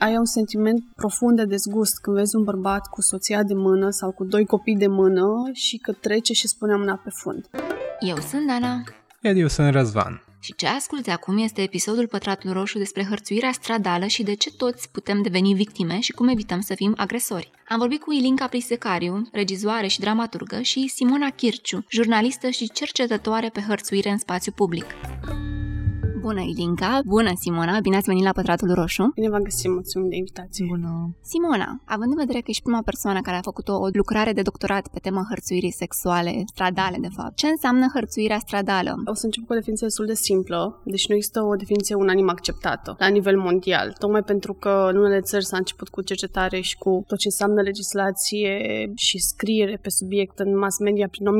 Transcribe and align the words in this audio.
Ai 0.00 0.16
un 0.16 0.24
sentiment 0.24 0.84
profund 0.96 1.36
de 1.36 1.44
dezgust 1.44 2.00
când 2.00 2.16
vezi 2.16 2.36
un 2.36 2.44
bărbat 2.44 2.86
cu 2.86 3.02
soția 3.02 3.42
de 3.42 3.54
mână 3.54 3.90
sau 3.90 4.12
cu 4.12 4.24
doi 4.24 4.46
copii 4.46 4.76
de 4.76 4.86
mână 4.86 5.50
și 5.52 5.76
că 5.76 5.92
trece 5.92 6.32
și 6.32 6.48
spune 6.48 6.76
mâna 6.76 7.00
pe 7.04 7.10
fund. 7.10 7.48
Eu 8.00 8.16
sunt 8.16 8.46
Dana. 8.46 8.82
Iar 9.22 9.34
eu 9.34 9.46
sunt 9.46 9.72
Răzvan. 9.72 10.22
Și 10.40 10.54
ce 10.54 10.66
asculti 10.66 11.10
acum 11.10 11.38
este 11.38 11.62
episodul 11.62 12.06
Pătratul 12.06 12.52
Roșu 12.52 12.78
despre 12.78 13.06
hărțuirea 13.08 13.52
stradală 13.52 14.06
și 14.06 14.22
de 14.22 14.34
ce 14.34 14.50
toți 14.52 14.90
putem 14.90 15.22
deveni 15.22 15.54
victime 15.54 16.00
și 16.00 16.12
cum 16.12 16.28
evităm 16.28 16.60
să 16.60 16.74
fim 16.74 16.94
agresori. 16.96 17.50
Am 17.68 17.78
vorbit 17.78 18.00
cu 18.00 18.12
Ilinca 18.12 18.46
Plisecariu, 18.46 19.28
regizoare 19.32 19.86
și 19.86 20.00
dramaturgă, 20.00 20.60
și 20.60 20.88
Simona 20.88 21.30
Chirciu, 21.30 21.84
jurnalistă 21.90 22.48
și 22.48 22.70
cercetătoare 22.70 23.48
pe 23.48 23.60
hărțuire 23.68 24.10
în 24.10 24.18
spațiu 24.18 24.52
public. 24.52 24.86
Bună, 26.20 26.40
Ilinca! 26.40 27.00
Bună, 27.06 27.32
Simona! 27.40 27.80
Bine 27.80 27.96
ați 27.96 28.06
venit 28.06 28.24
la 28.24 28.32
Pătratul 28.32 28.74
Roșu! 28.74 29.10
Bine 29.14 29.28
v-am 29.28 29.42
găsit, 29.42 29.70
mulțumim 29.70 30.08
de 30.08 30.16
invitație! 30.16 30.64
Bună! 30.68 31.16
Simona, 31.22 31.82
având 31.84 32.10
în 32.10 32.18
vedere 32.18 32.38
că 32.38 32.44
ești 32.50 32.62
prima 32.62 32.82
persoană 32.84 33.20
care 33.20 33.36
a 33.36 33.40
făcut 33.40 33.68
o 33.68 33.88
lucrare 33.92 34.32
de 34.32 34.42
doctorat 34.42 34.88
pe 34.88 34.98
tema 34.98 35.26
hărțuirii 35.28 35.72
sexuale, 35.72 36.42
stradale, 36.46 36.96
de 37.00 37.08
fapt, 37.16 37.36
ce 37.36 37.46
înseamnă 37.46 37.86
hărțuirea 37.94 38.38
stradală? 38.38 39.02
O 39.04 39.14
să 39.14 39.24
încep 39.24 39.44
cu 39.46 39.52
o 39.52 39.54
definiție 39.54 39.86
destul 39.86 40.06
de 40.06 40.14
simplă, 40.14 40.82
deci 40.84 41.08
nu 41.08 41.14
există 41.14 41.42
o 41.42 41.54
definiție 41.54 41.94
unanim 41.94 42.28
acceptată 42.28 42.96
la 42.98 43.08
nivel 43.08 43.38
mondial, 43.38 43.92
tocmai 43.98 44.22
pentru 44.22 44.52
că 44.52 44.88
în 44.90 44.96
unele 44.96 45.20
țări 45.20 45.44
s-a 45.44 45.56
început 45.56 45.88
cu 45.88 46.02
cercetare 46.02 46.60
și 46.60 46.76
cu 46.76 47.04
tot 47.06 47.18
ce 47.18 47.26
înseamnă 47.26 47.60
legislație 47.60 48.52
și 48.94 49.18
scriere 49.18 49.78
pe 49.82 49.90
subiect 49.90 50.38
în 50.38 50.58
mass 50.58 50.78
media 50.78 51.08
prin 51.08 51.26
1960-1970 51.26 51.30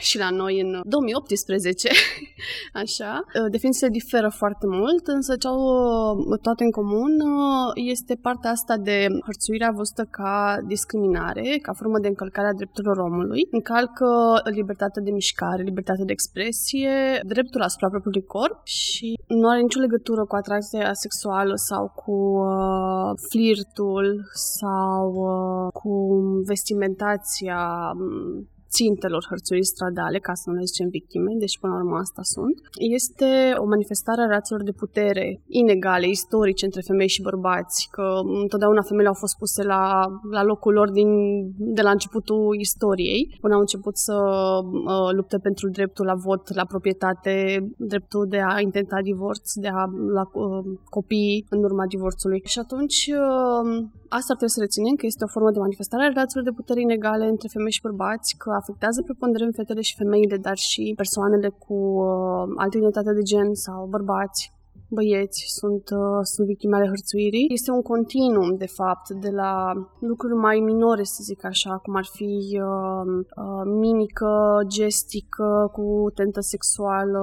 și 0.00 0.18
la 0.18 0.30
noi 0.30 0.60
în 0.60 0.80
2018 0.84 1.88
așa. 2.82 3.12
Uh, 3.24 3.50
definițiile 3.50 3.88
diferă 4.00 4.28
foarte 4.28 4.66
mult, 4.66 5.06
însă 5.06 5.36
ce 5.36 5.46
au 5.48 5.60
uh, 5.60 6.38
toate 6.42 6.64
în 6.64 6.70
comun 6.70 7.12
uh, 7.20 7.70
este 7.74 8.14
partea 8.22 8.50
asta 8.50 8.76
de 8.76 9.06
hărțuirea 9.26 9.70
văzută 9.70 10.04
ca 10.10 10.58
discriminare, 10.66 11.58
ca 11.62 11.72
formă 11.72 11.98
de 11.98 12.08
încălcare 12.08 12.48
a 12.48 12.58
drepturilor 12.60 12.98
omului. 12.98 13.48
Încalcă 13.50 14.08
libertatea 14.44 15.02
de 15.02 15.10
mișcare, 15.10 15.62
libertatea 15.62 16.04
de 16.04 16.12
expresie, 16.12 16.94
dreptul 17.26 17.62
asupra 17.62 17.88
propriului 17.88 18.24
corp 18.24 18.60
și 18.64 19.18
nu 19.26 19.48
are 19.48 19.60
nicio 19.60 19.80
legătură 19.80 20.24
cu 20.24 20.34
atracția 20.36 20.92
sexuală 20.92 21.52
sau 21.54 21.92
cu 21.94 22.12
uh, 22.12 23.10
flirtul 23.30 24.04
sau 24.32 25.04
uh, 25.12 25.72
cu 25.72 25.92
vestimentația 26.46 27.60
țintelor 28.70 29.26
hărțuirii 29.28 29.72
stradale, 29.74 30.18
ca 30.18 30.34
să 30.34 30.50
nu 30.50 30.56
le 30.56 30.64
zicem 30.64 30.88
victime, 30.88 31.32
deci 31.38 31.58
până 31.58 31.72
la 31.72 31.78
urmă 31.82 31.96
asta 31.96 32.22
sunt, 32.22 32.56
este 32.96 33.30
o 33.56 33.64
manifestare 33.64 34.22
a 34.22 34.26
raților 34.26 34.62
de 34.62 34.72
putere 34.72 35.26
inegale, 35.46 36.06
istorice 36.08 36.64
între 36.64 36.80
femei 36.80 37.08
și 37.08 37.22
bărbați, 37.22 37.88
că 37.90 38.06
întotdeauna 38.42 38.82
femeile 38.82 39.08
au 39.08 39.18
fost 39.24 39.36
puse 39.36 39.62
la, 39.62 39.82
la 40.30 40.42
locul 40.42 40.72
lor 40.72 40.90
din, 40.90 41.10
de 41.56 41.82
la 41.82 41.90
începutul 41.90 42.56
istoriei, 42.58 43.38
până 43.40 43.54
au 43.54 43.60
început 43.60 43.96
să 43.96 44.16
uh, 44.62 45.10
lupte 45.12 45.38
pentru 45.38 45.68
dreptul 45.68 46.04
la 46.06 46.14
vot, 46.14 46.54
la 46.54 46.64
proprietate, 46.64 47.34
dreptul 47.76 48.26
de 48.28 48.40
a 48.48 48.60
intenta 48.60 48.98
divorț, 49.02 49.52
de 49.54 49.68
a 49.68 49.84
lua 50.14 50.30
uh, 50.32 50.64
copii 50.84 51.46
în 51.50 51.62
urma 51.62 51.84
divorțului. 51.86 52.42
Și 52.44 52.58
atunci 52.58 53.10
uh, 53.12 53.88
asta 54.08 54.34
trebuie 54.38 54.56
să 54.56 54.60
reținem, 54.60 54.94
că 54.94 55.06
este 55.06 55.24
o 55.24 55.34
formă 55.34 55.50
de 55.50 55.58
manifestare 55.58 56.02
a 56.02 56.12
relațiilor 56.14 56.44
de 56.44 56.58
putere 56.60 56.80
inegale 56.80 57.26
între 57.26 57.48
femei 57.54 57.76
și 57.76 57.86
bărbați, 57.88 58.36
că 58.42 58.50
afectează 58.60 59.02
preponderent 59.02 59.54
fetele 59.54 59.82
și 59.88 59.98
femeile, 60.00 60.36
dar 60.36 60.56
și 60.56 60.92
persoanele 60.96 61.48
cu 61.64 61.74
uh, 61.74 62.44
altă 62.62 62.76
identitate 62.76 63.12
de 63.18 63.22
gen 63.22 63.54
sau 63.54 63.86
bărbați 63.94 64.52
băieți 64.90 65.40
sunt, 65.58 65.86
uh, 66.00 66.20
sunt 66.32 66.46
victime 66.46 66.76
ale 66.76 66.86
hărțuirii. 66.86 67.46
Este 67.58 67.70
un 67.70 67.82
continuum, 67.82 68.50
de 68.64 68.70
fapt, 68.78 69.06
de 69.24 69.30
la 69.40 69.52
lucruri 70.10 70.34
mai 70.34 70.58
minore, 70.70 71.04
să 71.04 71.20
zic 71.22 71.44
așa, 71.44 71.72
cum 71.82 71.94
ar 71.96 72.08
fi 72.16 72.32
uh, 72.68 73.04
uh, 73.44 73.64
mimică, 73.82 74.32
gestică, 74.66 75.70
cu 75.72 76.10
tentă 76.14 76.40
sexuală, 76.40 77.22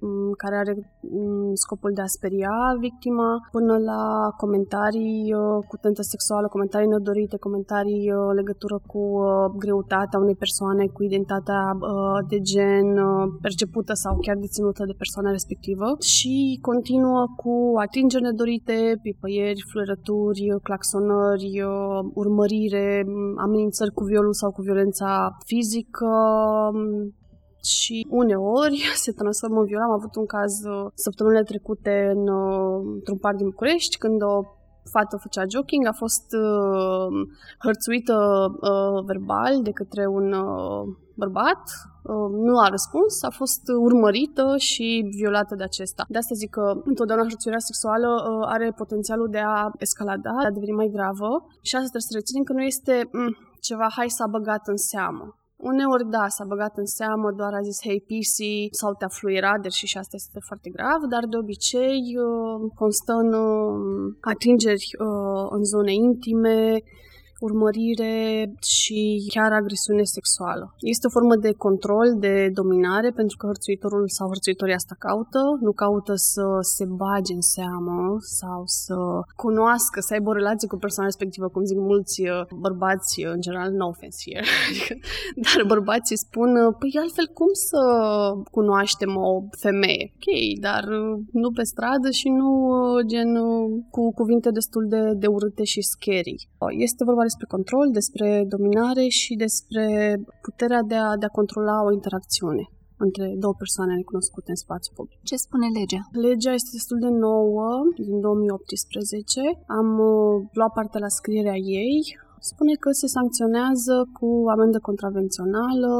um, 0.00 0.30
care 0.42 0.56
are 0.56 0.74
um, 1.00 1.54
scopul 1.54 1.92
de 1.94 2.00
a 2.00 2.14
speria 2.16 2.56
victima, 2.86 3.30
până 3.50 3.74
la 3.90 4.02
comentarii 4.42 5.34
uh, 5.34 5.58
cu 5.68 5.76
tentă 5.76 6.02
sexuală, 6.02 6.46
comentarii 6.48 6.88
nedorite, 6.94 7.36
comentarii 7.46 8.04
uh, 8.12 8.30
legătură 8.38 8.76
cu 8.92 8.98
uh, 8.98 9.28
greutatea 9.62 10.18
unei 10.24 10.38
persoane, 10.44 10.84
cu 10.94 11.00
identitatea 11.02 11.62
uh, 11.74 12.18
de 12.28 12.38
gen 12.52 12.88
uh, 13.08 13.24
percepută 13.44 13.92
sau 14.04 14.12
chiar 14.24 14.36
deținută 14.36 14.82
de 14.90 15.00
persoana 15.02 15.30
respectivă 15.30 15.86
și 16.14 16.58
continuum 16.60 16.86
continuă 16.88 17.26
cu 17.36 17.78
atingeri 17.78 18.22
nedorite, 18.22 18.98
pipăieri, 19.02 19.64
flărături, 19.70 20.60
claxonări, 20.62 21.62
urmărire, 22.14 23.04
amenințări 23.36 23.90
cu 23.90 24.04
violul 24.04 24.32
sau 24.32 24.50
cu 24.50 24.62
violența 24.62 25.36
fizică, 25.44 26.14
și 27.76 28.06
uneori 28.10 28.78
se 29.04 29.12
transformă 29.12 29.58
în 29.60 29.66
viol. 29.66 29.82
Am 29.82 29.90
avut 29.90 30.14
un 30.16 30.26
caz 30.26 30.52
uh, 30.64 30.86
săptămânile 30.94 31.42
trecute 31.42 32.12
în, 32.14 32.22
uh, 32.28 32.80
într-un 32.96 33.18
parc 33.18 33.36
din 33.36 33.48
București, 33.48 33.98
când 33.98 34.22
o 34.22 34.34
fată 34.92 35.16
făcea 35.24 35.44
jogging, 35.52 35.86
a 35.86 35.96
fost 36.02 36.26
uh, 36.46 37.08
hărțuită 37.64 38.16
uh, 38.50 39.04
verbal 39.10 39.54
de 39.62 39.70
către 39.70 40.06
un 40.06 40.32
uh, 40.32 40.82
bărbat, 41.20 41.62
uh, 41.74 41.97
nu 42.46 42.54
a 42.64 42.68
răspuns, 42.68 43.22
a 43.22 43.30
fost 43.30 43.62
urmărită 43.88 44.54
și 44.56 44.86
violată 45.18 45.54
de 45.54 45.62
acesta. 45.62 46.04
De 46.08 46.18
asta 46.18 46.34
zic 46.34 46.50
că 46.50 46.64
întotdeauna 46.84 47.28
hărțuirea 47.28 47.66
sexuală 47.70 48.08
uh, 48.16 48.46
are 48.54 48.72
potențialul 48.82 49.28
de 49.30 49.42
a 49.54 49.70
escalada, 49.78 50.34
de 50.42 50.46
a 50.46 50.56
deveni 50.58 50.80
mai 50.80 50.90
gravă 50.96 51.30
și 51.66 51.74
asta 51.74 51.88
trebuie 51.92 52.10
să 52.10 52.18
reținem 52.18 52.42
că 52.42 52.52
nu 52.52 52.62
este 52.72 52.94
mm, 53.12 53.32
ceva 53.60 53.88
hai 53.96 54.10
s-a 54.18 54.26
băgat 54.26 54.64
în 54.74 54.76
seamă. 54.76 55.26
Uneori, 55.70 56.08
da, 56.16 56.24
s-a 56.28 56.44
băgat 56.44 56.74
în 56.76 56.86
seamă, 56.86 57.32
doar 57.40 57.52
a 57.54 57.66
zis, 57.68 57.78
hey, 57.86 58.00
PC, 58.08 58.36
sau 58.80 58.94
te-a 58.94 59.08
fluierat, 59.08 59.60
și 59.78 59.86
și 59.86 59.98
asta 59.98 60.16
este 60.16 60.38
foarte 60.48 60.68
grav, 60.70 61.00
dar 61.12 61.24
de 61.26 61.36
obicei 61.36 62.02
uh, 62.26 62.70
constă 62.74 63.12
în 63.12 63.30
atingeri 64.20 64.86
în 65.50 65.64
zone 65.64 65.92
intime, 65.92 66.82
urmărire 67.40 68.14
și 68.60 69.00
chiar 69.34 69.52
agresiune 69.52 70.02
sexuală. 70.02 70.74
Este 70.94 71.06
o 71.06 71.14
formă 71.16 71.36
de 71.36 71.52
control, 71.66 72.08
de 72.18 72.34
dominare, 72.60 73.10
pentru 73.10 73.36
că 73.36 73.46
hărțuitorul 73.46 74.08
sau 74.08 74.26
hărțuitorii 74.32 74.74
asta 74.80 74.94
caută, 74.98 75.42
nu 75.60 75.72
caută 75.72 76.12
să 76.14 76.44
se 76.60 76.84
bage 77.02 77.32
în 77.34 77.44
seamă 77.56 78.16
sau 78.40 78.62
să 78.64 78.96
cunoască, 79.44 80.00
să 80.00 80.12
aibă 80.12 80.28
o 80.30 80.38
relație 80.40 80.68
cu 80.68 80.76
persoana 80.76 81.10
respectivă, 81.10 81.46
cum 81.48 81.64
zic 81.64 81.78
mulți 81.78 82.16
uh, 82.22 82.42
bărbați, 82.64 83.24
uh, 83.24 83.32
în 83.34 83.40
general, 83.40 83.70
no 83.72 83.86
offense 83.86 84.20
here, 84.24 84.44
dar 85.44 85.60
bărbații 85.74 86.24
spun, 86.26 86.50
uh, 86.56 86.74
păi 86.78 87.00
altfel 87.02 87.28
cum 87.38 87.50
să 87.68 87.80
cunoaștem 88.56 89.12
o 89.16 89.32
femeie? 89.64 90.04
Ok, 90.16 90.28
dar 90.66 90.84
nu 91.42 91.48
pe 91.56 91.62
stradă 91.72 92.10
și 92.20 92.28
nu 92.40 92.50
gen 93.12 93.30
cu 93.94 94.02
cuvinte 94.18 94.50
destul 94.50 94.84
de, 94.88 95.00
de 95.22 95.26
urâte 95.26 95.64
și 95.72 95.80
scary. 95.92 96.48
Este 96.86 97.04
vorba 97.04 97.24
despre 97.30 97.46
control, 97.56 97.86
despre 98.00 98.28
dominare 98.54 99.04
și 99.20 99.32
despre 99.46 99.84
puterea 100.46 100.82
de 100.90 100.98
a, 101.06 101.08
de 101.20 101.26
a 101.26 101.36
controla 101.38 101.76
o 101.86 101.92
interacțiune 101.98 102.64
între 103.06 103.24
două 103.42 103.54
persoane 103.62 103.92
necunoscute 103.94 104.50
în 104.50 104.60
spațiu 104.64 104.92
public. 104.98 105.18
Ce 105.30 105.36
spune 105.46 105.66
legea? 105.78 106.02
Legea 106.26 106.52
este 106.58 106.76
destul 106.78 106.98
de 107.06 107.12
nouă, 107.26 107.68
din 108.08 108.20
2018. 108.20 109.40
Am 109.78 109.88
uh, 110.10 110.34
luat 110.58 110.72
parte 110.78 110.96
la 110.98 111.10
scrierea 111.18 111.58
ei 111.84 111.96
spune 112.40 112.74
că 112.82 112.90
se 113.00 113.06
sancționează 113.16 113.94
cu 114.18 114.28
amendă 114.54 114.78
contravențională 114.88 115.92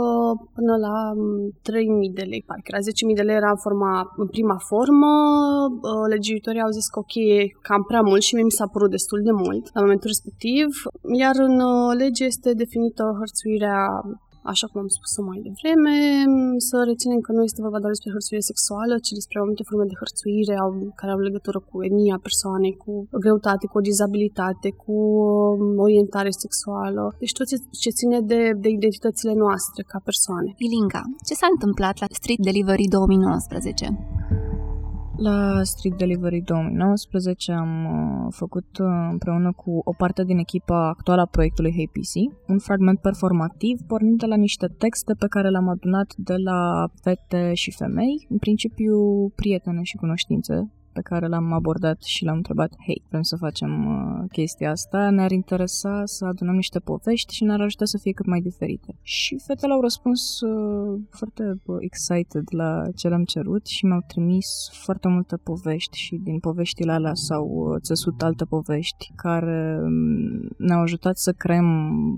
până 0.57 0.75
la 0.87 0.97
3.000 1.13 1.19
mm, 1.87 2.01
de 2.19 2.25
lei, 2.31 2.43
parcă 2.47 2.69
era. 2.71 2.81
10.000 2.81 3.17
de 3.21 3.27
lei 3.29 3.41
era 3.43 3.51
în, 3.57 3.61
forma, 3.67 3.93
în 4.23 4.29
prima 4.35 4.59
formă, 4.71 5.13
legiuitorii 6.13 6.67
au 6.67 6.73
zis 6.79 6.87
că 6.93 6.99
ok, 6.99 7.15
e 7.15 7.41
cam 7.69 7.83
prea 7.91 8.03
mult 8.09 8.23
și 8.23 8.35
mie 8.35 8.49
mi 8.49 8.59
s-a 8.59 8.67
părut 8.75 8.91
destul 8.91 9.21
de 9.29 9.35
mult 9.45 9.65
la 9.75 9.81
momentul 9.85 10.13
respectiv, 10.15 10.69
iar 11.23 11.37
în 11.49 11.55
uh, 11.61 11.91
lege 12.03 12.25
este 12.25 12.51
definită 12.63 13.05
hărțuirea 13.19 13.81
așa 14.53 14.67
cum 14.71 14.79
am 14.85 14.91
spus 14.97 15.13
mai 15.31 15.41
devreme, 15.49 15.97
să 16.69 16.77
reținem 16.91 17.21
că 17.27 17.31
nu 17.37 17.43
este 17.49 17.65
vorba 17.65 17.81
doar 17.83 17.93
despre 17.95 18.15
hărțuire 18.15 18.49
sexuală, 18.51 18.95
ci 19.05 19.19
despre 19.19 19.37
multe 19.49 19.65
forme 19.69 19.87
de 19.91 19.99
hărțuire 20.03 20.55
au, 20.65 20.71
care 21.01 21.11
au 21.15 21.21
legătură 21.29 21.59
cu 21.69 21.77
etnia 21.89 22.19
persoanei, 22.29 22.75
cu 22.83 22.93
greutate, 23.25 23.65
cu 23.67 23.77
o 23.79 23.87
dizabilitate, 23.91 24.69
cu 24.83 24.95
um, 24.95 25.79
orientare 25.87 26.31
sexuală. 26.45 27.03
Deci 27.23 27.37
tot 27.39 27.47
ce 27.83 27.91
ține 27.99 28.19
de, 28.33 28.41
de 28.65 28.69
identitățile 28.79 29.35
noastre 29.45 29.81
ca 29.91 29.99
persoane. 30.09 30.51
Ilinca, 30.67 31.03
ce 31.27 31.35
s-a 31.41 31.49
întâmplat 31.55 31.95
la 32.03 32.07
Street 32.19 32.43
Delivery 32.49 32.87
2019? 32.97 33.85
La 35.21 35.63
Street 35.63 35.97
Delivery 35.97 36.41
2019 36.41 37.53
am 37.53 37.85
uh, 37.85 38.33
făcut 38.37 38.79
uh, 38.79 38.87
împreună 39.11 39.53
cu 39.53 39.81
o 39.85 39.93
parte 39.93 40.25
din 40.25 40.39
echipa 40.39 40.89
actuală 40.89 41.21
a 41.21 41.27
proiectului 41.31 41.73
Hey 41.73 41.89
PC 41.93 42.15
un 42.49 42.59
fragment 42.59 43.01
performativ 43.01 43.81
pornind 43.87 44.19
de 44.19 44.27
la 44.27 44.37
niște 44.37 44.67
texte 44.67 45.15
pe 45.19 45.27
care 45.27 45.49
le-am 45.49 45.69
adunat 45.69 46.15
de 46.17 46.35
la 46.37 46.89
fete 47.03 47.55
și 47.55 47.71
femei, 47.77 48.27
în 48.29 48.39
principiu 48.39 48.97
prietene 49.35 49.83
și 49.83 49.97
cunoștințe 49.97 50.71
pe 50.99 51.09
care 51.11 51.27
l-am 51.27 51.53
abordat 51.53 52.03
și 52.03 52.25
l-am 52.25 52.37
întrebat, 52.37 52.71
hei, 52.87 53.03
vrem 53.09 53.23
să 53.23 53.37
facem 53.37 53.73
uh, 53.87 54.25
chestia 54.33 54.71
asta, 54.71 55.11
ne-ar 55.11 55.31
interesa 55.31 56.03
să 56.05 56.25
adunăm 56.25 56.55
niște 56.55 56.79
povești 56.79 57.35
și 57.35 57.45
ne-ar 57.45 57.61
ajuta 57.61 57.85
să 57.85 57.99
fie 57.99 58.13
cât 58.13 58.27
mai 58.27 58.41
diferite. 58.41 58.91
Și 59.03 59.41
fetele 59.47 59.73
au 59.73 59.81
răspuns 59.81 60.41
uh, 60.41 61.01
foarte 61.11 61.45
uh, 61.65 61.77
excited 61.81 62.47
la 62.61 62.71
ce 62.97 63.09
le-am 63.09 63.25
cerut 63.25 63.67
și 63.67 63.87
mi-au 63.87 64.05
trimis 64.07 64.47
foarte 64.85 65.09
multe 65.09 65.37
povești 65.37 65.99
și 65.99 66.15
din 66.17 66.39
poveștile 66.39 66.93
alea 66.93 67.15
s-au 67.15 67.47
uh, 67.47 67.81
țesut 67.81 68.23
alte 68.23 68.45
povești 68.45 69.13
care 69.17 69.79
um, 69.83 70.49
ne-au 70.57 70.81
ajutat 70.81 71.17
să 71.17 71.33
creăm 71.33 71.69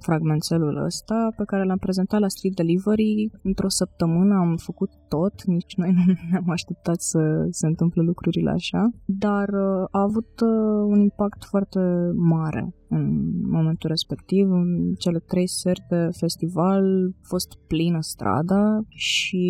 fragmentelul 0.02 0.84
ăsta 0.84 1.32
pe 1.36 1.44
care 1.44 1.64
l-am 1.64 1.78
prezentat 1.78 2.20
la 2.20 2.28
Street 2.28 2.54
Delivery. 2.54 3.30
Într-o 3.42 3.68
săptămână 3.68 4.34
am 4.34 4.56
făcut 4.56 4.90
tot, 5.08 5.44
nici 5.44 5.74
noi 5.76 5.92
nu 5.92 6.02
ne-am 6.30 6.50
așteptat 6.50 7.00
să 7.00 7.46
se 7.50 7.66
întâmple 7.66 8.02
lucrurile 8.02 8.50
așa, 8.50 8.69
dar 9.04 9.48
uh, 9.48 9.84
a 9.90 10.00
avut 10.00 10.40
uh, 10.40 10.84
un 10.86 11.00
impact 11.00 11.44
foarte 11.44 11.80
mare 12.14 12.74
în 12.90 13.04
momentul 13.50 13.88
respectiv. 13.88 14.50
În 14.50 14.94
cele 14.98 15.18
trei 15.18 15.48
seri 15.48 15.82
de 15.88 16.08
festival 16.18 16.84
a 17.06 17.26
fost 17.32 17.58
plină 17.66 18.00
strada 18.00 18.80
și 18.88 19.46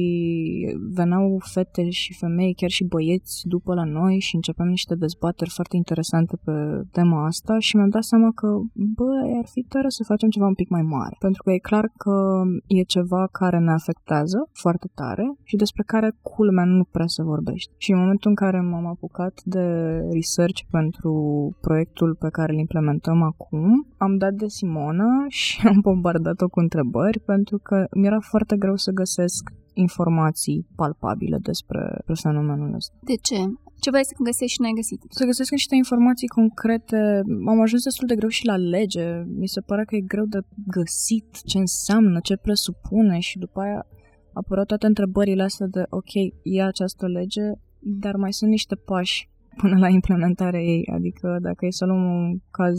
veneau 0.94 1.40
fete 1.52 1.90
și 1.90 2.18
femei, 2.18 2.54
chiar 2.54 2.70
și 2.70 2.84
băieți 2.84 3.42
după 3.44 3.74
la 3.74 3.84
noi 3.84 4.18
și 4.18 4.34
începeam 4.34 4.68
niște 4.68 4.94
dezbateri 4.94 5.50
foarte 5.50 5.76
interesante 5.76 6.36
pe 6.44 6.52
tema 6.90 7.24
asta 7.26 7.58
și 7.58 7.76
mi-am 7.76 7.88
dat 7.88 8.04
seama 8.04 8.30
că, 8.34 8.48
bă, 8.72 9.10
ar 9.38 9.46
fi 9.46 9.62
tare 9.62 9.88
să 9.88 10.04
facem 10.04 10.28
ceva 10.28 10.46
un 10.46 10.54
pic 10.54 10.68
mai 10.68 10.82
mare. 10.82 11.16
Pentru 11.18 11.42
că 11.42 11.50
e 11.50 11.58
clar 11.58 11.86
că 11.96 12.42
e 12.66 12.82
ceva 12.82 13.28
care 13.32 13.58
ne 13.58 13.72
afectează 13.72 14.48
foarte 14.52 14.88
tare 14.94 15.34
și 15.42 15.56
despre 15.56 15.82
care 15.86 16.18
culmea 16.22 16.64
nu 16.64 16.84
prea 16.84 17.06
se 17.06 17.22
vorbește. 17.22 17.72
Și 17.76 17.92
în 17.92 17.98
momentul 17.98 18.30
în 18.30 18.36
care 18.36 18.60
m-am 18.60 18.86
apucat 18.86 19.40
de 19.44 19.66
research 20.12 20.60
pentru 20.70 21.12
proiectul 21.60 22.14
pe 22.14 22.28
care 22.28 22.52
îl 22.52 22.58
implementăm 22.58 23.22
acum, 23.32 23.86
am 23.96 24.16
dat 24.16 24.32
de 24.32 24.48
Simona 24.48 25.12
și 25.28 25.60
am 25.70 25.78
bombardat-o 25.80 26.48
cu 26.48 26.60
întrebări 26.60 27.20
pentru 27.20 27.58
că 27.58 27.86
mi-era 27.90 28.20
foarte 28.20 28.56
greu 28.56 28.76
să 28.76 28.90
găsesc 28.90 29.50
informații 29.72 30.66
palpabile 30.76 31.38
despre, 31.42 32.02
despre 32.06 32.30
fenomenul 32.30 32.74
ăsta. 32.74 32.94
De 33.00 33.14
ce? 33.14 33.38
Ce 33.80 33.90
vrei 33.90 34.04
să 34.04 34.14
găsești 34.18 34.54
și 34.54 34.60
n-ai 34.60 34.78
găsit? 34.80 35.00
Să 35.08 35.24
găsesc 35.24 35.50
niște 35.50 35.74
informații 35.74 36.28
concrete. 36.28 37.22
Am 37.46 37.60
ajuns 37.60 37.82
destul 37.82 38.06
de 38.06 38.14
greu 38.14 38.28
și 38.28 38.46
la 38.46 38.56
lege. 38.56 39.06
Mi 39.40 39.48
se 39.48 39.60
pare 39.60 39.84
că 39.84 39.96
e 39.96 40.00
greu 40.00 40.24
de 40.24 40.40
găsit 40.66 41.42
ce 41.44 41.58
înseamnă, 41.58 42.20
ce 42.22 42.36
presupune 42.36 43.18
și 43.18 43.38
după 43.38 43.60
aia 43.60 43.86
apărut 44.32 44.66
toate 44.66 44.86
întrebările 44.86 45.42
astea 45.42 45.66
de 45.66 45.82
ok, 45.88 46.12
e 46.42 46.62
această 46.62 47.06
lege, 47.06 47.42
dar 47.78 48.16
mai 48.16 48.32
sunt 48.32 48.50
niște 48.50 48.74
pași 48.74 49.28
până 49.56 49.78
la 49.78 49.88
implementarea 49.88 50.60
ei. 50.60 50.88
Adică 50.92 51.38
dacă 51.40 51.66
e 51.66 51.70
să 51.70 51.84
luăm 51.84 52.04
un 52.04 52.38
caz 52.50 52.78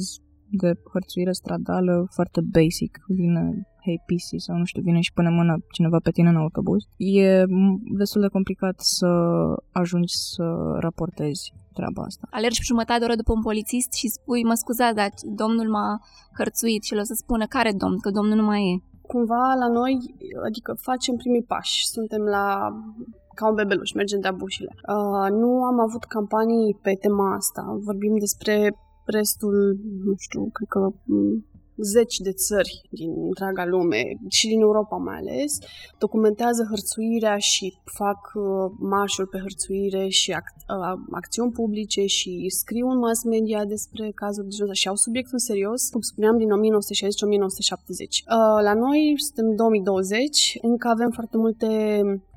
de 0.52 0.74
hărțuire 0.92 1.32
stradală 1.32 2.08
foarte 2.10 2.42
basic, 2.52 3.00
vine 3.08 3.66
Hey 3.84 4.02
PC 4.06 4.42
sau 4.42 4.58
nu 4.58 4.66
știu, 4.66 4.82
vine 4.82 5.00
și 5.00 5.14
pune 5.14 5.30
mâna 5.30 5.56
cineva 5.72 6.00
pe 6.04 6.12
tine 6.12 6.30
în 6.30 6.36
autobuz, 6.36 6.82
e 6.98 7.44
destul 7.98 8.22
de 8.22 8.28
complicat 8.28 8.80
să 8.80 9.10
ajungi 9.72 10.14
să 10.14 10.44
raportezi 10.80 11.54
treaba 11.74 12.02
asta. 12.04 12.28
Alergi 12.30 12.64
jumătate 12.64 13.00
de 13.00 13.06
oră 13.06 13.16
după 13.16 13.32
un 13.34 13.42
polițist 13.42 13.94
și 13.94 14.08
spui, 14.08 14.44
mă 14.44 14.54
scuzați, 14.54 14.96
dar 14.96 15.10
domnul 15.24 15.70
m-a 15.70 16.02
hărțuit 16.38 16.84
și 16.84 16.94
el 16.94 17.00
o 17.00 17.04
să 17.04 17.14
spună 17.14 17.46
care 17.46 17.72
domn, 17.78 17.98
că 18.00 18.10
domnul 18.10 18.38
nu 18.38 18.46
mai 18.46 18.62
e. 18.72 18.74
Cumva 19.02 19.54
la 19.60 19.68
noi, 19.68 19.94
adică 20.48 20.74
facem 20.74 21.16
primii 21.16 21.44
pași, 21.44 21.88
suntem 21.88 22.22
la 22.22 22.46
ca 23.36 23.48
un 23.50 23.56
bebeluș, 23.56 23.92
mergem 23.94 24.20
de 24.20 24.32
bușile. 24.36 24.72
Uh, 24.76 25.30
nu 25.42 25.64
am 25.64 25.80
avut 25.80 26.04
campanii 26.04 26.78
pe 26.82 26.94
tema 26.94 27.36
asta, 27.36 27.62
vorbim 27.88 28.18
despre 28.18 28.74
restul, 29.12 29.80
nu 30.06 30.14
știu, 30.18 30.50
cred 30.54 30.68
că 30.68 30.94
zeci 31.84 32.18
de 32.18 32.32
țări 32.32 32.82
din 32.90 33.12
întreaga 33.26 33.66
lume 33.66 34.04
și 34.30 34.48
din 34.48 34.62
Europa 34.62 34.96
mai 34.96 35.18
ales, 35.18 35.58
documentează 35.98 36.66
hărțuirea 36.70 37.38
și 37.38 37.74
fac 37.84 38.32
uh, 38.34 38.44
marșuri 38.80 39.30
pe 39.30 39.38
hărțuire 39.38 40.08
și 40.08 40.32
ac- 40.32 40.66
uh, 40.76 41.00
acțiuni 41.12 41.52
publice 41.52 42.06
și 42.06 42.46
scriu 42.50 42.88
în 42.88 42.98
mass 42.98 43.24
media 43.24 43.66
despre 43.66 44.12
cazuri 44.16 44.48
de 44.48 44.56
genul 44.56 44.74
și 44.74 44.88
au 44.88 44.96
subiectul 44.96 45.40
serios, 45.40 45.90
cum 45.90 46.02
spuneam, 46.02 46.38
din 46.38 46.50
1960-1970. 46.50 46.52
Uh, 46.52 48.60
la 48.68 48.74
noi 48.74 49.14
suntem 49.18 49.56
2020, 49.56 50.58
încă 50.62 50.88
avem 50.88 51.10
foarte 51.10 51.38
multe 51.38 51.68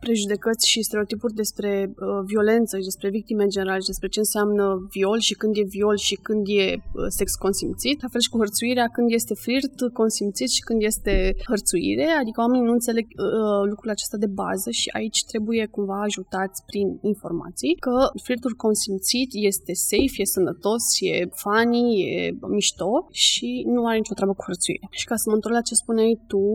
prejudecăți 0.05 0.69
și 0.73 0.87
stereotipuri 0.89 1.35
despre 1.43 1.71
uh, 1.89 2.21
violență 2.31 2.73
și 2.79 2.89
despre 2.91 3.09
victime 3.17 3.43
în 3.43 3.55
general 3.57 3.81
și 3.81 3.93
despre 3.93 4.09
ce 4.09 4.19
înseamnă 4.19 4.65
viol 4.97 5.19
și 5.29 5.35
când 5.41 5.55
e 5.57 5.73
viol 5.77 5.97
și 5.97 6.15
când 6.27 6.45
e 6.63 6.67
uh, 6.73 7.07
sex 7.19 7.29
consimțit. 7.47 7.97
La 8.03 8.09
fel 8.13 8.21
și 8.21 8.33
cu 8.33 8.39
hărțuirea, 8.43 8.87
când 8.97 9.09
este 9.19 9.35
flirt 9.45 9.77
consimțit 9.93 10.51
și 10.57 10.63
când 10.69 10.81
este 10.91 11.15
hărțuire, 11.51 12.07
adică 12.21 12.39
oamenii 12.41 12.67
nu 12.69 12.77
înțeleg 12.79 13.07
uh, 13.09 13.25
uh 13.25 13.65
lucrul 13.73 13.91
acesta 13.91 14.17
de 14.25 14.31
bază 14.43 14.71
și 14.81 14.89
aici 14.99 15.21
trebuie 15.31 15.63
cumva 15.77 15.97
ajutați 16.09 16.59
prin 16.71 16.89
informații 17.13 17.75
că 17.85 17.95
flirtul 18.25 18.55
consimțit 18.67 19.31
este 19.51 19.73
safe, 19.91 20.17
e 20.23 20.35
sănătos, 20.37 20.85
e 21.01 21.15
funny, 21.43 21.87
e 22.15 22.37
mișto 22.57 22.93
și 23.11 23.49
nu 23.75 23.81
are 23.87 23.97
nicio 23.97 24.15
treabă 24.19 24.35
cu 24.35 24.45
hărțuire. 24.49 24.87
Și 24.91 25.05
ca 25.11 25.17
să 25.17 25.27
mă 25.29 25.35
întorc 25.35 25.55
la 25.55 25.67
ce 25.69 25.75
spuneai 25.75 26.13
tu, 26.27 26.47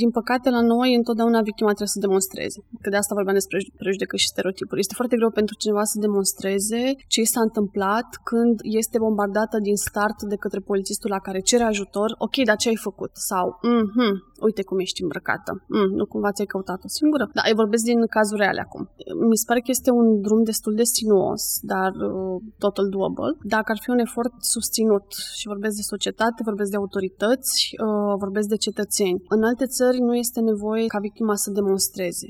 din 0.00 0.10
păcate 0.18 0.48
la 0.50 0.62
noi 0.74 0.94
întotdeauna 1.00 1.40
victima 1.48 1.72
trebuie 1.76 1.96
să 1.96 2.04
demonstreze. 2.06 2.58
Că 2.82 2.88
de 2.96 3.02
asta 3.02 3.18
vorbeam 3.20 3.38
despre 3.40 3.58
prejudecăți 3.82 4.22
și 4.24 4.32
stereotipuri. 4.32 4.82
Este 4.84 4.98
foarte 5.00 5.18
greu 5.20 5.32
pentru 5.40 5.54
cineva 5.62 5.84
să 5.92 6.04
demonstreze 6.06 6.82
ce 7.14 7.20
s-a 7.32 7.42
întâmplat 7.48 8.08
când 8.30 8.56
este 8.80 8.96
bombardată 9.06 9.56
din 9.68 9.76
start 9.88 10.18
de 10.32 10.36
către 10.44 10.60
polițistul 10.70 11.10
la 11.16 11.20
care 11.26 11.48
cere 11.50 11.64
ajutor. 11.72 12.08
Ok, 12.26 12.36
dar 12.48 12.56
ce 12.62 12.68
ai 12.72 12.84
făcut? 12.88 13.12
Sau, 13.30 13.46
mm-hmm, 13.72 14.14
uite 14.46 14.62
cum 14.68 14.78
ești 14.86 15.02
îmbrăcată. 15.02 15.50
Mm, 15.74 15.90
nu 15.98 16.04
cumva 16.12 16.34
ți-ai 16.34 16.52
căutat 16.52 16.80
o 16.88 16.90
singură? 16.98 17.24
Da, 17.36 17.42
îi 17.48 17.60
vorbesc 17.62 17.84
din 17.90 18.00
cazuri 18.16 18.42
reale 18.44 18.62
acum. 18.66 18.82
Mi 19.30 19.40
se 19.40 19.48
pare 19.48 19.60
că 19.64 19.70
este 19.76 19.90
un 20.00 20.06
drum 20.26 20.40
destul 20.50 20.74
de 20.80 20.86
sinuos, 20.94 21.42
dar 21.72 21.92
uh, 22.08 22.36
total 22.64 22.86
doable. 22.94 23.30
Dacă 23.54 23.68
ar 23.74 23.78
fi 23.84 23.90
un 23.96 24.00
efort 24.06 24.34
susținut 24.54 25.08
și 25.38 25.50
vorbesc 25.52 25.76
de 25.80 25.90
societate, 25.94 26.48
vorbesc 26.50 26.70
de 26.70 26.80
autorități, 26.82 27.54
uh, 27.84 28.14
vorbesc 28.24 28.48
de 28.54 28.62
cetățeni. 28.66 29.22
În 29.34 29.42
alte 29.50 29.66
țări 29.76 29.98
nu 30.08 30.14
este 30.24 30.40
nevoie 30.50 30.86
ca 30.94 30.98
victima 31.08 31.34
să 31.44 31.50
demonstreze. 31.58 32.28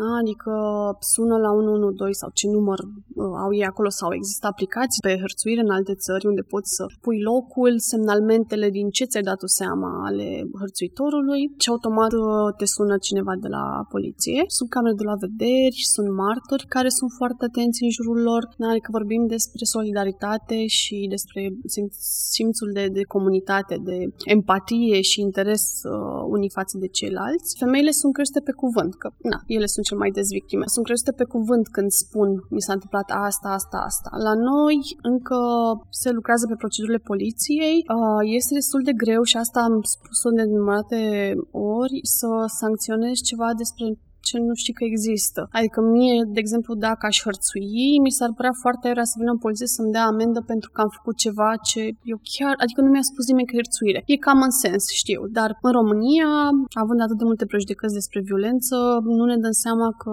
Da? 0.00 0.10
Adică 0.22 0.52
sună 1.12 1.36
la 1.36 1.50
112 1.52 2.18
sau 2.22 2.30
ce 2.38 2.46
număr 2.56 2.78
uh, 2.80 3.34
au 3.44 3.50
ei 3.60 3.70
acolo 3.72 3.88
sau 4.00 4.10
există 4.14 4.46
aplicații 4.46 5.04
pe 5.06 5.18
hărțuire 5.24 5.60
în 5.66 5.70
alte 5.78 5.94
țări 6.04 6.26
unde 6.26 6.42
poți 6.54 6.70
să 6.76 6.84
pui 7.04 7.18
locul, 7.30 7.72
semnalmentele 7.90 8.68
din 8.78 8.88
ce 8.96 9.04
ți-ai 9.04 9.28
dat 9.30 9.40
seama 9.44 9.90
ale 10.08 10.26
hărțuitorului 10.60 11.42
și 11.62 11.68
automat 11.68 12.12
uh, 12.12 12.54
te 12.58 12.66
sună 12.76 12.96
cineva 13.06 13.34
de 13.44 13.48
la 13.56 13.64
poliție. 13.94 14.40
Sunt 14.56 14.68
camere 14.70 15.00
de 15.00 15.08
la 15.10 15.16
vederi, 15.26 15.78
sunt 15.94 16.08
martori 16.22 16.66
care 16.76 16.88
sunt 16.98 17.10
foarte 17.18 17.42
atenți 17.44 17.82
în 17.82 17.90
jurul 17.90 18.20
lor, 18.28 18.42
da? 18.60 18.68
adică 18.68 18.88
vorbim 18.98 19.22
despre 19.26 19.64
solidaritate 19.76 20.66
și 20.66 21.06
despre 21.14 21.42
simțul 22.36 22.70
de, 22.72 22.84
de 22.98 23.02
comunitate, 23.14 23.74
de 23.88 23.96
empatie 24.24 25.00
și 25.00 25.20
interes 25.20 25.64
uh, 25.84 26.22
unii 26.34 26.50
față 26.58 26.74
de 26.78 26.88
ceilalți. 26.98 27.56
Femeile 27.58 27.90
sunt 27.90 28.12
crește 28.12 28.40
pe 28.40 28.52
cuvânt, 28.52 28.92
că 28.94 29.08
na, 29.32 29.38
ele 29.46 29.66
sunt 29.66 29.83
cel 29.88 29.98
mai 30.02 30.10
des 30.18 30.28
victime. 30.38 30.64
Sunt 30.74 30.84
crescute 30.84 31.12
pe 31.20 31.30
cuvânt 31.34 31.66
când 31.76 31.90
spun 32.02 32.28
mi 32.54 32.64
s-a 32.66 32.72
întâmplat 32.72 33.08
asta, 33.28 33.48
asta, 33.58 33.78
asta. 33.90 34.10
La 34.26 34.34
noi 34.50 34.78
încă 35.12 35.38
se 36.02 36.10
lucrează 36.10 36.44
pe 36.46 36.60
procedurile 36.62 37.00
poliției. 37.10 37.76
Este 38.38 38.54
destul 38.54 38.82
de 38.88 38.92
greu 39.02 39.22
și 39.22 39.36
asta 39.36 39.60
am 39.60 39.76
spus-o 39.94 40.30
de 40.38 40.44
numărate 40.44 41.00
ori 41.78 41.96
să 42.18 42.28
sancționezi 42.60 43.22
ceva 43.22 43.48
despre 43.62 43.86
ce 44.28 44.36
nu 44.48 44.54
știi 44.62 44.76
că 44.78 44.84
există. 44.84 45.40
Adică 45.58 45.78
mie, 45.96 46.16
de 46.34 46.40
exemplu, 46.44 46.72
dacă 46.86 47.02
aș 47.06 47.18
hărțui, 47.26 47.98
mi 48.04 48.16
s-ar 48.18 48.30
părea 48.38 48.54
foarte 48.62 48.82
aiurea 48.86 49.10
să 49.12 49.16
vină 49.20 49.32
un 49.36 49.42
polițist 49.46 49.72
să-mi 49.74 49.94
dea 49.96 50.04
amendă 50.12 50.40
pentru 50.52 50.68
că 50.70 50.78
am 50.80 50.90
făcut 50.98 51.16
ceva 51.24 51.50
ce 51.70 51.82
eu 52.12 52.18
chiar, 52.34 52.54
adică 52.64 52.80
nu 52.80 52.90
mi-a 52.90 53.06
spus 53.10 53.24
nimeni 53.26 53.46
că 53.46 53.54
e 53.54 53.62
hărțuire. 53.62 54.00
E 54.12 54.24
cam 54.26 54.40
în 54.48 54.54
sens, 54.64 54.84
știu, 55.02 55.20
dar 55.38 55.50
în 55.66 55.72
România, 55.78 56.30
având 56.82 57.00
atât 57.00 57.18
de 57.20 57.28
multe 57.30 57.46
prejudecăți 57.50 57.98
despre 58.00 58.20
violență, 58.28 58.76
nu 59.18 59.24
ne 59.30 59.38
dăm 59.44 59.56
seama 59.64 59.88
că 60.02 60.12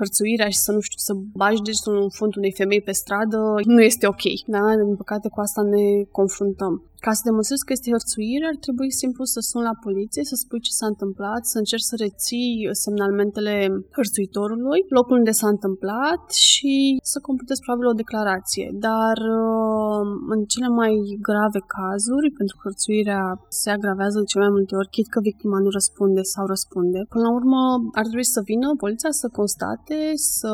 hărțuirea 0.00 0.48
și 0.54 0.60
să 0.66 0.70
nu 0.76 0.80
știu, 0.86 1.00
să 1.08 1.12
bagi 1.42 1.64
degetul 1.66 1.94
în 2.04 2.10
fundul 2.18 2.40
unei 2.40 2.58
femei 2.60 2.82
pe 2.86 2.98
stradă 3.00 3.38
nu 3.76 3.80
este 3.90 4.04
ok. 4.12 4.24
Da? 4.54 4.62
Din 4.84 4.96
păcate 5.02 5.26
cu 5.28 5.40
asta 5.46 5.62
ne 5.74 5.86
confruntăm. 6.18 6.74
Ca 7.04 7.12
să 7.12 7.22
demonstrezi 7.28 7.64
că 7.64 7.72
este 7.72 7.90
hărțuire, 7.96 8.44
ar 8.52 8.58
trebui 8.66 8.90
simplu 9.02 9.24
să 9.34 9.40
suni 9.40 9.68
la 9.70 9.76
poliție, 9.86 10.22
să 10.30 10.34
spui 10.34 10.60
ce 10.66 10.72
s-a 10.78 10.88
întâmplat, 10.92 11.42
să 11.52 11.56
încerci 11.58 11.90
să 11.90 11.94
reții 12.04 12.68
semnalmentele 12.84 13.54
hărțuitorului, 13.96 14.80
locul 14.96 15.16
unde 15.20 15.32
s-a 15.40 15.48
întâmplat 15.56 16.22
și 16.46 16.74
să 17.12 17.18
completezi 17.28 17.62
probabil 17.64 17.86
o 17.88 18.00
declarație. 18.02 18.66
Dar 18.88 19.16
uh, 19.40 20.04
în 20.34 20.40
cele 20.52 20.68
mai 20.80 20.92
grave 21.28 21.60
cazuri, 21.76 22.28
pentru 22.40 22.56
hărțuirea 22.64 23.22
se 23.60 23.68
agravează 23.70 24.16
de 24.18 24.30
cele 24.30 24.44
mai 24.46 24.56
multe 24.58 24.74
ori, 24.80 24.94
chit 24.96 25.08
că 25.14 25.18
victima 25.28 25.58
nu 25.64 25.70
răspunde 25.78 26.22
sau 26.34 26.44
răspunde. 26.54 26.98
Până 27.12 27.24
la 27.26 27.32
urmă, 27.38 27.60
ar 27.98 28.04
trebui 28.08 28.28
să 28.36 28.40
vină 28.50 28.68
poliția 28.84 29.12
să 29.22 29.28
constate, 29.40 29.98
să 30.14 30.52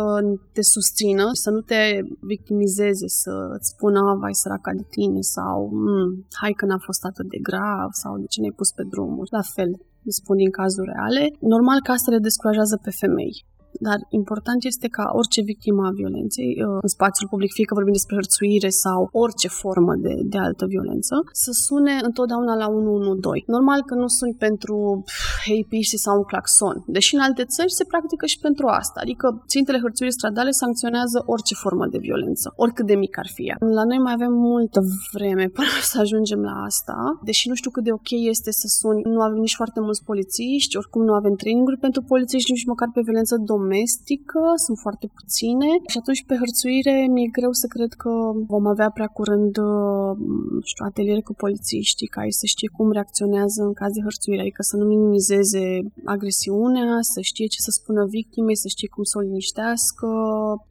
te 0.57 0.63
susțină, 0.75 1.27
să 1.43 1.49
nu 1.51 1.61
te 1.71 1.83
victimizeze, 2.33 3.07
să 3.23 3.33
îți 3.57 3.69
spună, 3.75 4.01
vai 4.23 4.35
săraca 4.43 4.73
de 4.81 4.87
tine 4.95 5.21
sau 5.21 5.57
mm, 5.73 6.11
hai 6.41 6.53
că 6.53 6.65
n-a 6.67 6.81
fost 6.89 7.05
atât 7.05 7.27
de 7.29 7.39
grav 7.49 7.91
sau 8.03 8.19
de 8.19 8.27
ce 8.27 8.41
ne-ai 8.41 8.59
pus 8.61 8.71
pe 8.73 8.83
drumuri. 8.93 9.33
La 9.39 9.45
fel, 9.55 9.71
spun 10.07 10.37
din 10.37 10.51
cazuri 10.51 10.91
reale. 10.95 11.23
Normal 11.55 11.79
că 11.83 11.91
asta 11.91 12.11
le 12.11 12.19
descurajează 12.19 12.77
pe 12.83 12.91
femei. 12.91 13.45
Dar 13.81 13.99
important 14.09 14.65
este 14.65 14.89
ca 14.89 15.05
orice 15.21 15.41
victimă 15.43 15.83
a 15.87 15.97
violenței 16.01 16.51
uh, 16.59 16.79
în 16.87 16.91
spațiul 16.97 17.29
public, 17.33 17.51
fie 17.53 17.65
că 17.65 17.75
vorbim 17.75 17.93
despre 17.93 18.15
hărțuire 18.15 18.71
sau 18.85 19.09
orice 19.13 19.49
formă 19.49 19.95
de, 20.05 20.15
de 20.33 20.39
altă 20.39 20.65
violență, 20.67 21.15
să 21.45 21.51
sune 21.67 21.95
întotdeauna 22.09 22.55
la 22.63 22.67
112. 22.69 23.51
Normal 23.57 23.81
că 23.89 23.95
nu 23.95 24.09
sunt 24.19 24.35
pentru 24.47 24.77
hei 25.45 25.65
piși 25.69 25.97
sau 26.05 26.15
un 26.17 26.27
claxon, 26.33 26.77
deși 26.87 27.15
în 27.15 27.21
alte 27.21 27.45
țări 27.45 27.73
se 27.79 27.85
practică 27.85 28.27
și 28.27 28.39
pentru 28.39 28.67
asta. 28.67 28.99
Adică 29.05 29.27
țintele 29.53 29.79
hărțuirii 29.85 30.19
stradale 30.19 30.51
sancționează 30.51 31.23
orice 31.27 31.55
formă 31.55 31.87
de 31.87 31.99
violență, 31.99 32.53
oricât 32.57 32.87
de 32.87 32.95
mic 32.95 33.19
ar 33.19 33.29
fi 33.35 33.43
ea. 33.49 33.57
La 33.79 33.85
noi 33.85 33.99
mai 33.99 34.13
avem 34.13 34.33
multă 34.33 34.81
vreme 35.13 35.47
până 35.59 35.75
să 35.91 35.97
ajungem 36.01 36.41
la 36.41 36.55
asta, 36.69 36.97
deși 37.25 37.49
nu 37.49 37.55
știu 37.55 37.71
cât 37.71 37.85
de 37.85 37.93
ok 37.93 38.11
este 38.33 38.51
să 38.61 38.67
suni. 38.81 39.03
Nu 39.15 39.21
avem 39.21 39.41
nici 39.47 39.59
foarte 39.61 39.81
mulți 39.81 40.05
polițiști, 40.05 40.77
oricum 40.77 41.03
nu 41.05 41.15
avem 41.21 41.35
traininguri 41.35 41.79
pentru 41.87 42.03
polițiști, 42.03 42.51
nici 42.53 42.71
măcar 42.73 42.89
pe 42.95 43.01
violență 43.05 43.35
domestică 43.37 43.61
domestică, 43.63 44.41
sunt 44.65 44.79
foarte 44.85 45.07
puține 45.19 45.71
și 45.91 45.99
atunci 46.01 46.23
pe 46.29 46.35
hărțuire 46.43 46.97
mi-e 47.15 47.37
greu 47.39 47.53
să 47.63 47.67
cred 47.75 47.93
că 48.03 48.13
vom 48.53 48.65
avea 48.75 48.91
prea 48.97 49.11
curând 49.19 49.55
nu 50.57 50.65
știu, 50.71 50.85
ateliere 50.85 51.23
cu 51.29 51.35
polițiștii 51.45 52.15
care 52.17 52.31
să 52.41 52.47
știe 52.55 52.69
cum 52.77 52.89
reacționează 52.97 53.61
în 53.69 53.73
caz 53.81 53.91
de 53.97 54.05
hărțuire, 54.07 54.41
adică 54.41 54.63
să 54.71 54.77
nu 54.77 54.85
minimizeze 54.95 55.65
agresiunea, 56.15 56.89
să 57.13 57.21
știe 57.21 57.47
ce 57.55 57.61
să 57.67 57.71
spună 57.71 58.03
victimei, 58.19 58.63
să 58.65 58.69
știe 58.69 58.89
cum 58.95 59.05
să 59.11 59.19
o 59.19 59.27
liniștească 59.27 60.09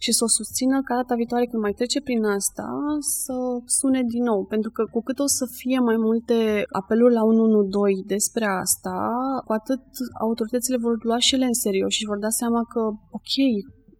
și 0.03 0.11
să 0.17 0.23
o 0.23 0.33
susțină 0.37 0.77
ca 0.87 0.93
data 0.95 1.15
viitoare 1.21 1.45
când 1.45 1.61
mai 1.61 1.77
trece 1.79 1.99
prin 2.07 2.23
asta 2.23 2.69
să 2.99 3.35
sune 3.65 4.01
din 4.13 4.23
nou, 4.23 4.39
pentru 4.53 4.71
că 4.71 4.83
cu 4.93 5.01
cât 5.07 5.19
o 5.19 5.27
să 5.37 5.45
fie 5.59 5.79
mai 5.79 5.97
multe 6.07 6.37
apeluri 6.81 7.13
la 7.13 7.23
112 7.23 8.13
despre 8.15 8.45
asta, 8.63 8.97
cu 9.45 9.51
atât 9.59 9.83
autoritățile 10.19 10.77
vor 10.85 10.95
lua 11.03 11.17
și 11.17 11.35
ele 11.35 11.45
în 11.45 11.53
serios 11.65 11.91
și 11.93 12.09
vor 12.11 12.17
da 12.17 12.29
seama 12.29 12.61
că 12.73 12.80
ok, 13.17 13.33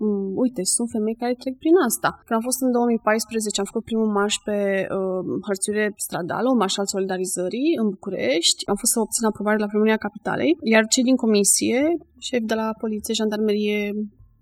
mm, 0.03 0.31
uite, 0.43 0.61
sunt 0.75 0.89
femei 0.95 1.21
care 1.21 1.41
trec 1.41 1.55
prin 1.63 1.75
asta. 1.87 2.09
Când 2.25 2.35
am 2.39 2.45
fost 2.49 2.59
în 2.65 2.71
2014, 2.71 3.59
am 3.59 3.69
făcut 3.71 3.83
primul 3.89 4.09
marș 4.17 4.35
pe 4.47 4.57
uh, 4.97 5.21
hărțuire 5.47 5.85
stradală, 6.05 6.47
un 6.49 6.61
marș 6.63 6.75
al 6.77 6.87
solidarizării 6.95 7.69
în 7.81 7.87
București. 7.95 8.59
Am 8.71 8.77
fost 8.81 8.91
să 8.93 8.99
obțin 8.99 9.25
aprobare 9.25 9.63
la 9.63 9.71
primăria 9.71 10.05
capitalei, 10.07 10.51
iar 10.73 10.83
cei 10.93 11.07
din 11.09 11.17
comisie, 11.23 11.81
șef 12.27 12.41
de 12.51 12.55
la 12.61 12.67
poliție, 12.83 13.19
jandarmerie, 13.19 13.81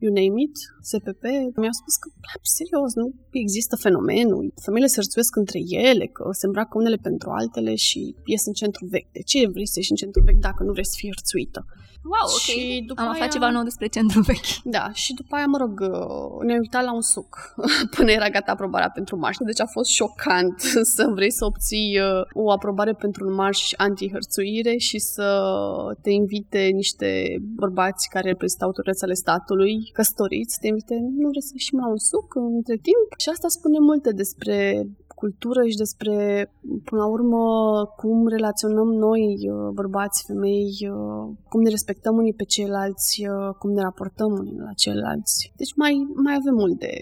you 0.04 0.12
name 0.20 0.38
it, 0.46 0.56
SPP, 0.90 1.24
mi-au 1.62 1.78
spus 1.82 1.96
că, 2.02 2.08
serios, 2.60 2.92
nu 3.02 3.06
există 3.44 3.76
fenomenul, 3.86 4.46
femeile 4.66 4.88
se 4.92 5.00
hărțuiesc 5.02 5.34
între 5.36 5.60
ele, 5.90 6.06
că 6.16 6.24
se 6.40 6.46
îmbracă 6.46 6.74
unele 6.82 7.00
pentru 7.08 7.28
altele 7.40 7.74
și 7.88 8.00
ies 8.32 8.44
în 8.46 8.56
centru 8.62 8.84
vechi. 8.94 9.12
De 9.18 9.24
ce 9.30 9.40
vrei 9.54 9.72
să 9.72 9.78
ieși 9.78 9.94
în 9.94 10.00
centru 10.02 10.22
vechi 10.28 10.46
dacă 10.50 10.62
nu 10.64 10.72
vrei 10.72 10.92
să 10.92 10.96
fii 11.00 11.14
hărțuită? 11.14 11.62
Wow, 12.04 12.28
ok. 12.34 12.40
Și 12.40 12.84
după 12.88 13.02
Am 13.02 13.08
aia... 13.08 13.14
aflat 13.16 13.32
ceva 13.32 13.50
nou 13.50 13.64
despre 13.64 13.88
centru 13.88 14.22
vechi. 14.22 14.62
Da, 14.64 14.92
și 14.94 15.14
după 15.14 15.36
aia, 15.36 15.46
mă 15.46 15.58
rog, 15.58 15.74
uh, 15.80 16.46
ne-am 16.46 16.60
uitat 16.60 16.84
la 16.84 16.94
un 16.94 17.02
suc 17.02 17.54
până 17.96 18.12
era 18.12 18.30
gata 18.30 18.52
aprobarea 18.52 18.90
pentru 18.90 19.18
marș. 19.18 19.36
Deci 19.40 19.62
a 19.62 19.66
fost 19.66 19.90
șocant 19.90 20.60
să 20.96 21.12
vrei 21.14 21.32
să 21.32 21.46
obții 21.46 22.00
uh, 22.00 22.22
o 22.34 22.52
aprobare 22.52 22.94
pentru 22.94 23.28
un 23.28 23.34
marș 23.34 23.72
anti-hărțuire 23.78 24.78
și 24.78 25.00
să 25.00 25.28
te 26.02 26.10
invite 26.10 26.62
niște 26.74 27.10
bărbați 27.56 28.10
care 28.10 28.28
reprezintă 28.28 28.66
autorități 28.66 29.04
ale 29.04 29.14
statului, 29.14 29.90
căsătoriți, 29.94 30.60
te 30.60 30.68
invite, 30.68 30.96
nu 31.22 31.28
vrei 31.30 31.42
să 31.42 31.54
ieșim 31.54 31.80
la 31.80 31.90
un 31.90 31.98
suc 31.98 32.36
între 32.58 32.76
timp? 32.88 33.08
Și 33.18 33.30
asta 33.30 33.48
spune 33.48 33.80
multe 33.80 34.12
despre 34.12 34.56
cultură 35.22 35.62
și 35.70 35.82
despre, 35.84 36.16
până 36.88 37.02
la 37.04 37.10
urmă, 37.18 37.44
cum 38.00 38.18
relaționăm 38.28 38.90
noi, 39.08 39.24
uh, 39.42 39.70
bărbați, 39.80 40.24
femei, 40.28 40.74
uh, 40.82 41.24
cum 41.50 41.60
ne 41.62 41.70
respectăm 41.70 42.16
unii 42.22 42.40
pe 42.40 42.50
ceilalți, 42.54 43.12
uh, 43.34 43.50
cum 43.60 43.70
ne 43.72 43.82
raportăm 43.82 44.32
unii 44.42 44.66
la 44.68 44.74
ceilalți. 44.84 45.36
Deci 45.62 45.74
mai, 45.82 45.94
mai 46.26 46.34
avem 46.40 46.56
mult 46.62 46.78
de, 46.86 46.94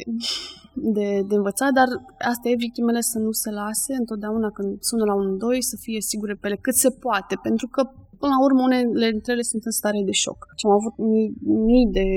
de, 0.98 1.08
de 1.30 1.36
învățat, 1.36 1.72
dar 1.80 1.90
asta 2.32 2.46
e 2.50 2.66
victimele 2.68 3.02
să 3.12 3.18
nu 3.26 3.32
se 3.32 3.50
lase 3.62 3.94
întotdeauna 4.04 4.50
când 4.58 4.72
sună 4.90 5.04
la 5.12 5.16
un 5.22 5.38
doi, 5.38 5.60
să 5.72 5.76
fie 5.86 6.02
sigure 6.10 6.34
pe 6.34 6.48
ele 6.48 6.66
cât 6.66 6.76
se 6.76 6.90
poate, 7.06 7.36
pentru 7.48 7.68
că 7.76 7.82
Până 8.22 8.34
la 8.36 8.44
urmă, 8.48 8.62
unele 8.68 9.10
dintre 9.16 9.32
ele 9.34 9.42
sunt 9.52 9.64
în 9.66 9.76
stare 9.80 10.02
de 10.06 10.16
șoc. 10.24 10.40
Și 10.60 10.66
am 10.66 10.74
avut 10.80 10.96
mii, 11.12 11.30
mii 11.70 11.88
de 11.98 12.08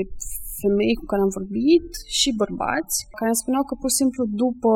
femei 0.61 0.95
cu 0.99 1.05
care 1.11 1.21
am 1.25 1.31
vorbit 1.39 1.87
și 2.19 2.29
bărbați 2.41 2.95
care 3.19 3.31
îmi 3.31 3.41
spuneau 3.43 3.63
că 3.65 3.73
pur 3.81 3.89
și 3.91 3.99
simplu 4.01 4.21
după 4.43 4.71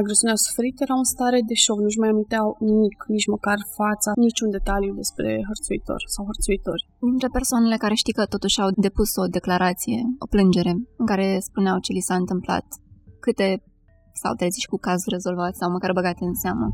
agresiunea 0.00 0.44
suferită 0.46 0.78
erau 0.82 0.98
în 1.02 1.08
stare 1.14 1.38
de 1.50 1.56
șoc, 1.64 1.78
nu-și 1.80 2.02
mai 2.02 2.12
aminteau 2.12 2.46
nimic, 2.70 2.98
nici 3.16 3.32
măcar 3.34 3.58
fața, 3.80 4.10
niciun 4.26 4.50
detaliu 4.56 4.92
despre 5.02 5.28
hărțuitor 5.48 6.00
sau 6.14 6.22
hărțuitori. 6.30 6.86
Dintre 7.10 7.28
persoanele 7.38 7.76
care 7.84 7.94
știi 8.02 8.16
că 8.18 8.24
totuși 8.34 8.60
au 8.62 8.68
depus 8.86 9.10
o 9.22 9.32
declarație, 9.38 10.00
o 10.24 10.26
plângere, 10.34 10.72
în 11.00 11.06
care 11.10 11.26
spuneau 11.48 11.76
ce 11.84 11.92
li 11.92 12.06
s-a 12.08 12.16
întâmplat, 12.22 12.66
câte 13.24 13.48
s-au 14.20 14.34
trezit 14.34 14.66
cu 14.72 14.78
cazul 14.86 15.12
rezolvat 15.16 15.52
sau 15.60 15.70
măcar 15.70 15.92
băgate 15.92 16.24
în 16.24 16.34
seamă? 16.34 16.66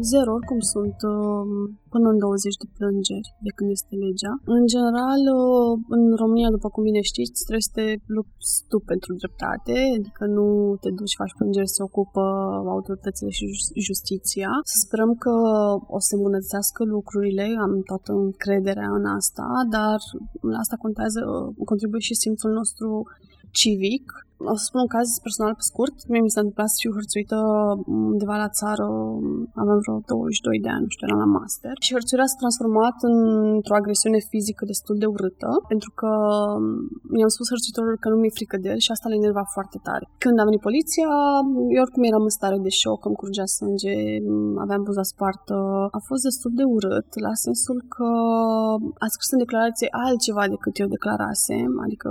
Zero, 0.00 0.30
oricum 0.38 0.60
sunt 0.74 0.98
um, 1.14 1.50
până 1.92 2.06
în 2.12 2.18
20 2.18 2.56
de 2.62 2.68
plângeri 2.76 3.28
de 3.46 3.50
când 3.56 3.68
este 3.76 3.94
legea. 4.04 4.32
În 4.56 4.62
general, 4.74 5.22
uh, 5.40 5.72
în 5.96 6.02
România, 6.22 6.50
după 6.56 6.68
cum 6.72 6.82
bine 6.88 7.02
știți, 7.12 7.44
trebuie 7.46 7.68
să 7.68 7.74
te 7.78 7.86
lupți 8.16 8.52
tu 8.70 8.78
pentru 8.92 9.10
dreptate, 9.20 9.76
adică 9.98 10.24
nu 10.36 10.46
te 10.82 10.90
duci, 10.98 11.18
faci 11.20 11.36
plângeri, 11.38 11.74
se 11.76 11.82
ocupă 11.88 12.24
autoritățile 12.74 13.30
și 13.38 13.44
justiția. 13.88 14.50
Să 14.72 14.76
sperăm 14.84 15.12
că 15.24 15.34
o 15.96 15.98
să 16.06 16.12
îmbunătățească 16.14 16.80
lucrurile, 16.96 17.46
am 17.64 17.72
toată 17.90 18.10
încrederea 18.24 18.90
în 18.98 19.04
asta, 19.18 19.46
dar 19.76 19.98
la 20.52 20.58
asta 20.64 20.76
contează, 20.84 21.20
uh, 21.26 21.66
contribuie 21.70 22.02
și 22.08 22.20
simțul 22.24 22.52
nostru 22.60 22.88
civic 23.60 24.04
o 24.52 24.54
să 24.58 24.64
spun 24.68 24.80
un 24.86 24.92
caz 24.96 25.08
personal 25.26 25.52
pe 25.58 25.64
scurt. 25.70 25.96
Mie 26.10 26.22
mi 26.26 26.34
s-a 26.34 26.42
întâmplat 26.42 26.68
să 26.72 26.78
fiu 26.82 26.92
hărțuită 26.98 27.38
undeva 28.12 28.36
la 28.44 28.50
țară, 28.60 28.86
aveam 29.62 29.78
vreo 29.84 29.96
22 30.06 30.64
de 30.64 30.70
ani, 30.74 30.84
nu 30.86 30.92
știu, 30.94 31.06
eram 31.06 31.20
la 31.24 31.30
master. 31.38 31.74
Și 31.84 31.94
hărțuirea 31.96 32.28
s-a 32.30 32.42
transformat 32.42 32.96
într-o 33.12 33.78
agresiune 33.80 34.20
fizică 34.32 34.62
destul 34.72 34.96
de 35.02 35.08
urâtă, 35.14 35.50
pentru 35.72 35.90
că 36.00 36.10
mi-am 37.14 37.32
spus 37.34 37.46
hărțuitorul 37.52 37.96
că 38.02 38.08
nu 38.08 38.16
mi-e 38.18 38.38
frică 38.38 38.56
de 38.62 38.68
el 38.72 38.80
și 38.84 38.92
asta 38.92 39.08
l-a 39.08 39.20
enervat 39.22 39.48
foarte 39.56 39.78
tare. 39.86 40.04
Când 40.24 40.36
a 40.38 40.48
venit 40.48 40.62
poliția, 40.68 41.10
eu 41.74 41.82
oricum 41.84 42.02
eram 42.10 42.24
în 42.28 42.34
stare 42.38 42.58
de 42.66 42.72
șoc, 42.82 43.00
îmi 43.08 43.20
curgea 43.20 43.46
sânge, 43.58 43.96
aveam 44.64 44.82
buza 44.88 45.04
spartă. 45.12 45.56
A 45.98 46.00
fost 46.08 46.22
destul 46.28 46.52
de 46.60 46.64
urât, 46.76 47.08
la 47.26 47.34
sensul 47.46 47.78
că 47.94 48.08
a 49.04 49.06
scris 49.14 49.30
în 49.34 49.42
declarație 49.44 49.88
altceva 50.04 50.44
decât 50.54 50.74
eu 50.82 50.88
declarasem, 50.96 51.70
adică 51.84 52.08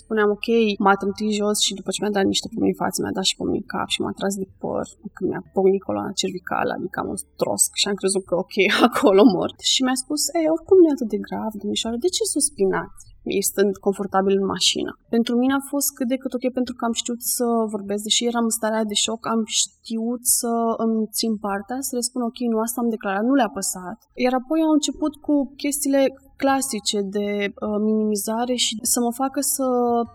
spuneam, 0.00 0.28
ok, 0.36 0.48
m-a 0.84 0.94
trântit 1.00 1.32
jos 1.40 1.58
și 1.66 1.67
după 1.80 1.90
ce 1.90 2.00
mi-a 2.00 2.16
dat 2.18 2.26
niște 2.32 2.48
pumni 2.52 2.72
în 2.74 2.80
față, 2.82 2.96
mi-a 3.00 3.16
dat 3.18 3.26
și 3.30 3.36
pumni 3.38 3.60
în 3.62 3.68
cap 3.74 3.88
și 3.94 4.00
m-a 4.02 4.12
tras 4.18 4.34
de 4.42 4.46
păr 4.62 4.84
când 5.14 5.30
mi-a 5.30 5.44
pocnit 5.56 5.82
coloana 5.88 6.20
cervicală, 6.20 6.72
adică 6.78 6.96
am 7.00 7.08
un 7.14 7.20
trosc 7.40 7.70
și 7.80 7.88
am 7.90 7.96
crezut 8.00 8.24
că 8.28 8.34
ok, 8.44 8.54
acolo 8.88 9.22
mort. 9.36 9.58
Și 9.72 9.80
mi-a 9.84 9.98
spus, 10.04 10.20
ei, 10.38 10.48
oricum 10.54 10.76
nu 10.78 10.88
e 10.88 10.96
atât 10.96 11.10
de 11.14 11.20
grav, 11.26 11.50
domnișoară, 11.60 11.96
de 12.04 12.10
ce 12.16 12.24
suspinați? 12.34 13.07
Ei 13.22 13.42
stând 13.42 13.76
confortabil 13.76 14.34
în 14.40 14.46
mașină. 14.46 14.98
Pentru 15.08 15.36
mine 15.36 15.52
a 15.52 15.68
fost 15.72 15.88
cât 15.94 16.08
de 16.08 16.16
cât 16.16 16.32
ok 16.34 16.52
pentru 16.52 16.74
că 16.74 16.84
am 16.84 16.92
știut 16.92 17.22
să 17.22 17.44
vorbesc, 17.74 18.02
deși 18.02 18.26
eram 18.26 18.44
în 18.44 18.56
starea 18.58 18.84
de 18.84 18.94
șoc, 18.94 19.26
am 19.26 19.42
știut 19.46 20.22
să 20.38 20.52
îmi 20.76 21.06
țin 21.18 21.36
partea, 21.36 21.76
să 21.80 21.92
le 21.94 22.00
spun 22.00 22.22
ok, 22.22 22.38
nu 22.52 22.58
asta 22.58 22.80
am 22.80 22.88
declarat, 22.88 23.24
nu 23.24 23.34
le-a 23.34 23.52
păsat. 23.58 23.98
Iar 24.24 24.34
apoi 24.40 24.60
au 24.62 24.72
început 24.72 25.14
cu 25.26 25.34
chestiile 25.56 26.02
clasice 26.42 26.98
de 27.00 27.28
uh, 27.46 27.78
minimizare 27.88 28.54
și 28.54 28.78
să 28.82 29.00
mă 29.00 29.12
facă 29.12 29.40
să, 29.40 29.66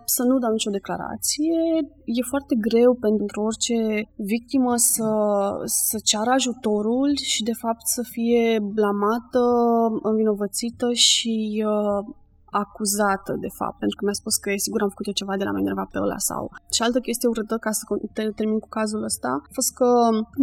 să 0.06 0.24
nu 0.24 0.38
dau 0.40 0.52
nicio 0.52 0.78
declarație. 0.80 1.56
E 2.18 2.32
foarte 2.34 2.56
greu 2.68 2.92
pentru 3.08 3.42
orice 3.42 3.78
victimă 4.16 4.74
să, 4.76 5.10
să 5.66 5.98
ceară 6.04 6.30
ajutorul 6.30 7.10
și 7.34 7.44
de 7.44 7.56
fapt 7.64 7.86
să 7.96 8.02
fie 8.14 8.60
blamată, 8.78 9.44
învinovățită 10.02 10.88
și 10.94 11.64
uh, 11.68 12.16
acuzată, 12.62 13.32
de 13.46 13.52
fapt, 13.60 13.78
pentru 13.82 13.96
că 13.98 14.04
mi-a 14.06 14.20
spus 14.22 14.36
că 14.42 14.48
e 14.52 14.66
sigur 14.66 14.82
am 14.82 14.94
făcut 14.94 15.08
eu 15.10 15.20
ceva 15.22 15.36
de 15.38 15.46
la 15.48 15.54
mai 15.56 15.64
enervat 15.66 15.90
pe 15.94 16.00
ăla 16.06 16.20
sau... 16.30 16.44
Și 16.76 16.82
altă 16.82 17.00
chestie 17.08 17.28
urâtă, 17.34 17.56
ca 17.66 17.72
să 17.72 17.84
termin 18.38 18.60
cu 18.60 18.70
cazul 18.80 19.04
ăsta, 19.04 19.30
a 19.48 19.54
fost 19.58 19.72
că 19.80 19.90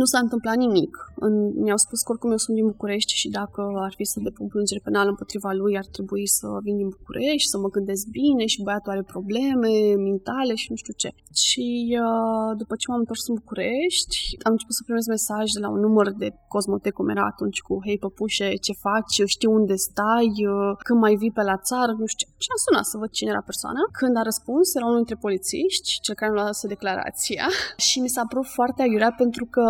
nu 0.00 0.04
s-a 0.04 0.20
întâmplat 0.24 0.56
nimic. 0.64 0.92
În, 1.26 1.34
mi-au 1.62 1.80
spus 1.86 1.98
că 2.02 2.10
oricum 2.12 2.30
eu 2.30 2.42
sunt 2.44 2.56
din 2.56 2.66
București 2.66 3.12
și 3.20 3.28
dacă 3.38 3.60
ar 3.86 3.92
fi 3.98 4.04
să 4.12 4.20
depun 4.28 4.46
plângere 4.52 4.80
penală 4.84 5.08
împotriva 5.08 5.50
lui, 5.60 5.78
ar 5.82 5.86
trebui 5.96 6.26
să 6.38 6.46
vin 6.66 6.76
din 6.76 6.88
București, 6.96 7.50
să 7.52 7.58
mă 7.58 7.68
gândesc 7.76 8.04
bine 8.18 8.44
și 8.52 8.62
băiatul 8.62 8.92
are 8.92 9.12
probleme 9.14 9.72
mentale 10.08 10.54
și 10.54 10.70
nu 10.70 10.76
știu 10.82 10.94
ce. 11.02 11.10
Și 11.44 11.68
uh, 12.04 12.50
după 12.60 12.74
ce 12.80 12.86
m-am 12.88 13.02
întors 13.04 13.22
în 13.28 13.34
București, 13.40 14.16
am 14.46 14.52
început 14.54 14.74
să 14.78 14.82
primesc 14.86 15.08
mesaj 15.16 15.44
de 15.56 15.60
la 15.64 15.68
un 15.74 15.80
număr 15.86 16.06
de 16.22 16.28
Cosmotec, 16.52 16.92
cum 16.92 17.08
era 17.08 17.24
atunci, 17.32 17.60
cu 17.66 17.74
Hei 17.84 17.98
păpușe, 18.04 18.48
ce 18.66 18.72
faci, 18.86 19.14
știu 19.34 19.50
unde 19.60 19.74
stai, 19.88 20.32
uh, 20.54 20.70
când 20.86 20.98
mai 21.04 21.14
vii 21.20 21.36
pe 21.38 21.42
la 21.50 21.56
țară, 21.68 21.92
nu 22.00 22.06
știu 22.12 22.26
ce. 22.28 22.34
Și 22.44 22.50
am 22.54 22.60
sunat 22.66 22.86
să 22.90 22.96
văd 23.00 23.10
cine 23.18 23.30
era 23.30 23.48
persoana. 23.50 23.82
Când 24.00 24.14
a 24.16 24.28
răspuns, 24.30 24.66
era 24.74 24.86
unul 24.90 25.02
dintre 25.02 25.22
polițiști, 25.24 25.88
cel 26.04 26.14
care 26.14 26.30
mi-a 26.30 26.42
luat 26.42 26.60
declarația 26.74 27.46
și 27.86 27.96
mi 28.04 28.14
s-a 28.14 28.24
părut 28.30 28.48
foarte 28.58 28.82
aiurea 28.82 29.12
pentru 29.22 29.44
că 29.54 29.64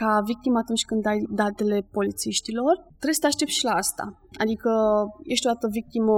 ca 0.00 0.10
victimă 0.30 0.58
atunci 0.58 0.84
când 0.88 1.02
dai 1.02 1.18
datele 1.40 1.78
polițiștilor, 1.96 2.74
trebuie 3.00 3.18
să 3.18 3.24
te 3.24 3.32
aștepți 3.32 3.58
și 3.58 3.68
la 3.70 3.74
asta. 3.82 4.04
Adică 4.42 4.70
ești 5.32 5.46
o 5.46 5.50
dată 5.52 5.66
victimă 5.70 6.16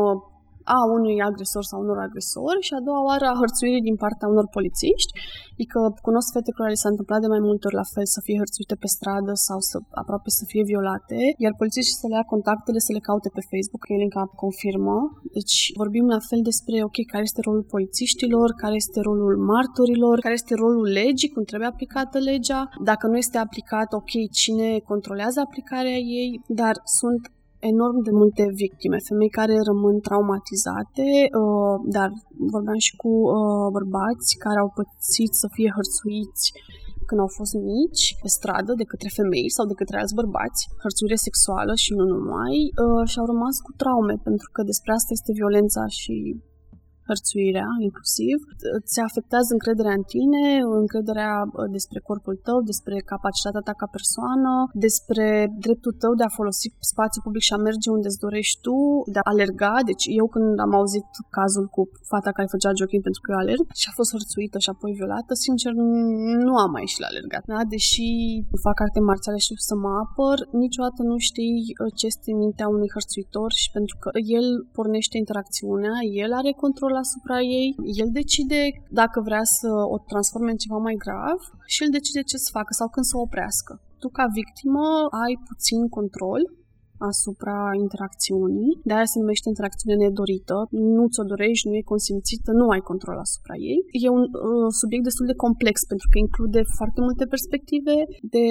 a 0.76 0.78
unui 0.97 1.16
agresor 1.28 1.64
sau 1.71 1.78
unor 1.85 1.99
agresori 2.06 2.61
și 2.66 2.75
a 2.75 2.85
doua 2.88 3.02
oară 3.11 3.26
a 3.28 3.38
hărțuirii 3.42 3.88
din 3.88 3.97
partea 4.04 4.30
unor 4.35 4.47
polițiști. 4.56 5.12
Adică 5.54 5.78
cunosc 6.06 6.28
fete 6.35 6.52
care 6.59 6.71
li 6.73 6.83
s-a 6.83 6.92
întâmplat 6.92 7.21
de 7.25 7.33
mai 7.35 7.42
multe 7.49 7.64
ori 7.68 7.80
la 7.83 7.88
fel 7.94 8.06
să 8.14 8.21
fie 8.26 8.40
hărțuite 8.42 8.75
pe 8.83 8.88
stradă 8.94 9.33
sau 9.49 9.59
să 9.71 9.76
aproape 10.02 10.30
să 10.38 10.44
fie 10.50 10.64
violate, 10.73 11.18
iar 11.44 11.52
polițiștii 11.61 12.00
să 12.00 12.06
le 12.09 12.16
ia 12.18 12.25
contactele, 12.35 12.78
să 12.87 12.92
le 12.97 13.06
caute 13.09 13.28
pe 13.37 13.47
Facebook, 13.50 13.83
că 13.85 13.92
Elinca 13.92 14.23
confirmă. 14.42 14.97
Deci 15.37 15.56
vorbim 15.80 16.06
la 16.16 16.21
fel 16.28 16.40
despre, 16.50 16.76
ok, 16.88 16.99
care 17.12 17.25
este 17.28 17.40
rolul 17.47 17.66
polițiștilor, 17.75 18.49
care 18.62 18.76
este 18.83 18.99
rolul 19.09 19.35
martorilor, 19.52 20.16
care 20.25 20.37
este 20.40 20.54
rolul 20.64 20.87
legii, 21.00 21.33
cum 21.35 21.42
trebuie 21.50 21.68
aplicată 21.73 22.16
legea, 22.30 22.61
dacă 22.90 23.04
nu 23.11 23.16
este 23.25 23.38
aplicat, 23.38 23.88
ok, 24.00 24.12
cine 24.40 24.68
controlează 24.90 25.38
aplicarea 25.40 25.99
ei, 26.21 26.30
dar 26.61 26.75
sunt 27.00 27.23
enorm 27.73 27.99
de 28.06 28.12
multe 28.21 28.44
victime, 28.62 28.99
femei 29.09 29.37
care 29.40 29.56
rămân 29.71 29.97
traumatizate, 30.06 31.09
uh, 31.40 31.76
dar 31.97 32.09
vorbeam 32.54 32.80
și 32.87 32.92
cu 33.02 33.12
uh, 33.38 33.66
bărbați 33.76 34.30
care 34.44 34.59
au 34.61 34.71
pățit 34.78 35.33
să 35.42 35.47
fie 35.56 35.71
hărțuiți 35.76 36.44
când 37.09 37.21
au 37.25 37.30
fost 37.38 37.54
mici 37.75 38.04
pe 38.23 38.28
stradă 38.37 38.73
de 38.80 38.88
către 38.92 39.09
femei 39.18 39.49
sau 39.56 39.64
de 39.71 39.78
către 39.80 39.97
alți 39.99 40.18
bărbați, 40.21 40.61
hărțuire 40.85 41.18
sexuală 41.26 41.73
și 41.83 41.90
nu 41.99 42.04
numai, 42.14 42.56
uh, 42.83 43.04
și 43.11 43.16
au 43.21 43.26
rămas 43.33 43.56
cu 43.66 43.73
traume, 43.80 44.14
pentru 44.28 44.49
că 44.54 44.61
despre 44.71 44.90
asta 44.92 45.11
este 45.12 45.37
violența 45.38 45.83
și 45.99 46.14
hărțuirea 47.09 47.69
inclusiv, 47.87 48.37
îți 48.79 48.97
afectează 49.09 49.51
încrederea 49.53 49.95
în 50.01 50.05
tine, 50.15 50.45
încrederea 50.83 51.33
despre 51.77 51.99
corpul 52.09 52.37
tău, 52.47 52.59
despre 52.71 52.97
capacitatea 53.13 53.63
ta 53.67 53.75
ca 53.81 53.89
persoană, 53.97 54.53
despre 54.87 55.27
dreptul 55.65 55.95
tău 56.03 56.13
de 56.21 56.25
a 56.27 56.37
folosi 56.39 56.67
spațiu 56.93 57.21
public 57.27 57.43
și 57.49 57.57
a 57.57 57.65
merge 57.69 57.89
unde 57.97 58.09
îți 58.11 58.23
dorești 58.27 58.61
tu, 58.67 58.77
de 59.15 59.19
a 59.23 59.29
alerga. 59.33 59.75
Deci 59.91 60.05
eu 60.21 60.27
când 60.35 60.59
am 60.67 60.73
auzit 60.81 61.09
cazul 61.39 61.67
cu 61.77 61.83
fata 62.13 62.31
care 62.37 62.55
făcea 62.55 62.77
jogging 62.79 63.03
pentru 63.07 63.21
că 63.23 63.29
eu 63.33 63.41
alerg 63.41 63.65
și 63.81 63.87
a 63.91 63.97
fost 63.99 64.11
hărțuită 64.15 64.59
și 64.65 64.71
apoi 64.75 64.93
violată, 64.99 65.33
sincer 65.47 65.73
nu 66.47 66.55
am 66.65 66.71
mai 66.75 66.85
ieșit 66.87 67.01
la 67.05 67.11
alergat. 67.13 67.43
Da? 67.53 67.61
Deși 67.75 68.09
fac 68.67 68.77
arte 68.85 69.01
marțiale 69.11 69.39
și 69.47 69.53
să 69.69 69.75
mă 69.83 69.93
apăr, 70.05 70.37
niciodată 70.65 71.01
nu 71.11 71.17
știi 71.29 71.57
ce 71.99 72.07
este 72.13 72.31
mintea 72.43 72.69
unui 72.77 72.91
hărțuitor 72.95 73.51
și 73.61 73.69
pentru 73.77 73.95
că 74.03 74.09
el 74.39 74.47
pornește 74.77 75.17
interacțiunea, 75.23 75.95
el 76.25 76.33
are 76.41 76.53
control 76.65 76.93
asupra 76.97 77.41
ei, 77.41 77.75
el 78.03 78.09
decide 78.13 78.63
dacă 78.91 79.21
vrea 79.21 79.45
să 79.45 79.69
o 79.95 79.97
transforme 79.99 80.51
în 80.51 80.57
ceva 80.57 80.79
mai 80.79 80.97
grav 81.05 81.39
și 81.67 81.83
el 81.83 81.91
decide 81.91 82.23
ce 82.23 82.37
să 82.37 82.49
facă 82.53 82.73
sau 82.73 82.89
când 82.89 83.07
să 83.07 83.17
o 83.17 83.21
oprească. 83.21 83.81
Tu, 83.99 84.09
ca 84.09 84.27
victimă, 84.41 84.87
ai 85.25 85.35
puțin 85.49 85.89
control 85.89 86.43
asupra 87.11 87.59
interacțiunii. 87.85 88.71
De 88.89 88.93
aia 88.95 89.13
se 89.13 89.19
numește 89.23 89.49
interacțiune 89.49 89.97
nedorită. 90.05 90.57
Nu 90.95 91.05
ți-o 91.13 91.25
dorești, 91.33 91.69
nu 91.69 91.75
e 91.81 91.93
consimțită, 91.95 92.51
nu 92.61 92.67
ai 92.75 92.83
control 92.91 93.17
asupra 93.27 93.55
ei. 93.71 93.81
E 94.05 94.09
un 94.19 94.25
uh, 94.31 94.69
subiect 94.81 95.05
destul 95.09 95.27
de 95.31 95.41
complex 95.45 95.77
pentru 95.93 96.07
că 96.11 96.17
include 96.27 96.61
foarte 96.79 97.01
multe 97.07 97.25
perspective 97.35 97.95
de 98.35 98.45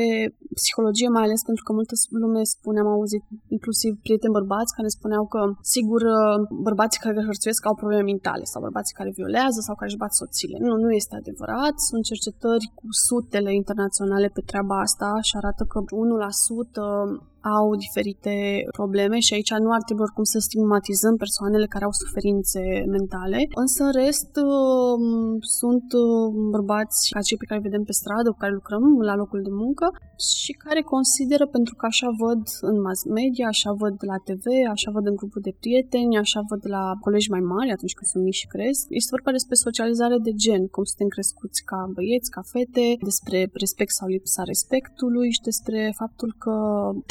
psihologie, 0.59 1.09
mai 1.17 1.25
ales 1.27 1.41
pentru 1.49 1.63
că 1.65 1.71
multă 1.79 1.95
lume 2.23 2.41
spune, 2.55 2.79
am 2.79 2.91
auzit 2.97 3.23
inclusiv 3.55 3.91
prieteni 4.05 4.37
bărbați 4.39 4.75
care 4.77 4.89
spuneau 4.97 5.23
că, 5.33 5.41
sigur, 5.75 6.01
uh, 6.17 6.37
bărbații 6.67 7.03
care 7.05 7.29
hărțuiesc 7.29 7.61
au 7.65 7.75
probleme 7.81 8.09
mentale 8.11 8.45
sau 8.51 8.59
bărbații 8.67 8.97
care 8.99 9.17
violează 9.19 9.59
sau 9.65 9.73
care 9.75 9.89
își 9.89 10.03
bat 10.03 10.13
soțiile. 10.21 10.57
Nu, 10.65 10.73
nu 10.83 10.89
este 11.01 11.15
adevărat. 11.15 11.75
Sunt 11.89 12.03
cercetări 12.11 12.65
cu 12.79 12.85
sutele 13.07 13.51
internaționale 13.61 14.27
pe 14.35 14.41
treaba 14.49 14.75
asta 14.85 15.09
și 15.27 15.33
arată 15.39 15.63
că 15.71 15.79
1% 15.79 17.31
au 17.57 17.65
diferite 17.83 18.33
probleme 18.79 19.17
și 19.25 19.33
aici 19.33 19.53
nu 19.65 19.71
ar 19.77 19.83
trebui 19.83 20.05
oricum 20.07 20.25
să 20.33 20.39
stigmatizăm 20.39 21.15
persoanele 21.23 21.65
care 21.73 21.85
au 21.85 21.95
suferințe 22.03 22.61
mentale, 22.95 23.39
însă 23.63 23.79
în 23.83 23.93
rest 24.03 24.31
um, 24.35 25.37
sunt 25.59 25.87
um, 26.03 26.49
bărbați 26.55 26.99
ca 27.15 27.21
cei 27.27 27.37
pe 27.41 27.47
care 27.47 27.59
îi 27.59 27.67
vedem 27.69 27.83
pe 27.85 27.99
stradă, 27.99 28.27
cu 28.29 28.41
care 28.43 28.59
lucrăm 28.59 28.83
la 29.09 29.15
locul 29.21 29.41
de 29.47 29.53
muncă 29.63 29.85
și 30.31 30.51
care 30.65 30.81
consideră, 30.95 31.45
pentru 31.55 31.73
că 31.79 31.85
așa 31.85 32.09
văd 32.23 32.43
în 32.69 32.75
mass 32.85 33.01
media, 33.19 33.47
așa 33.55 33.71
văd 33.83 33.95
la 34.11 34.17
TV, 34.27 34.45
așa 34.75 34.89
văd 34.95 35.05
în 35.11 35.15
grupul 35.21 35.41
de 35.47 35.57
prieteni, 35.61 36.21
așa 36.25 36.39
văd 36.51 36.61
la 36.75 36.83
colegi 37.05 37.33
mai 37.35 37.43
mari 37.53 37.73
atunci 37.75 37.95
când 37.97 38.09
sunt 38.11 38.23
mici 38.23 38.41
și 38.41 38.51
cresc. 38.53 38.83
Este 38.99 39.15
vorba 39.15 39.31
despre 39.37 39.55
socializare 39.65 40.17
de 40.27 40.33
gen, 40.43 40.63
cum 40.73 40.83
suntem 40.89 41.09
crescuți 41.15 41.59
ca 41.69 41.79
băieți, 41.95 42.33
ca 42.35 42.41
fete, 42.53 42.87
despre 43.09 43.37
respect 43.63 43.91
sau 43.99 44.07
lipsa 44.15 44.43
respectului 44.53 45.29
și 45.35 45.41
despre 45.49 45.79
faptul 46.01 46.29
că 46.43 46.55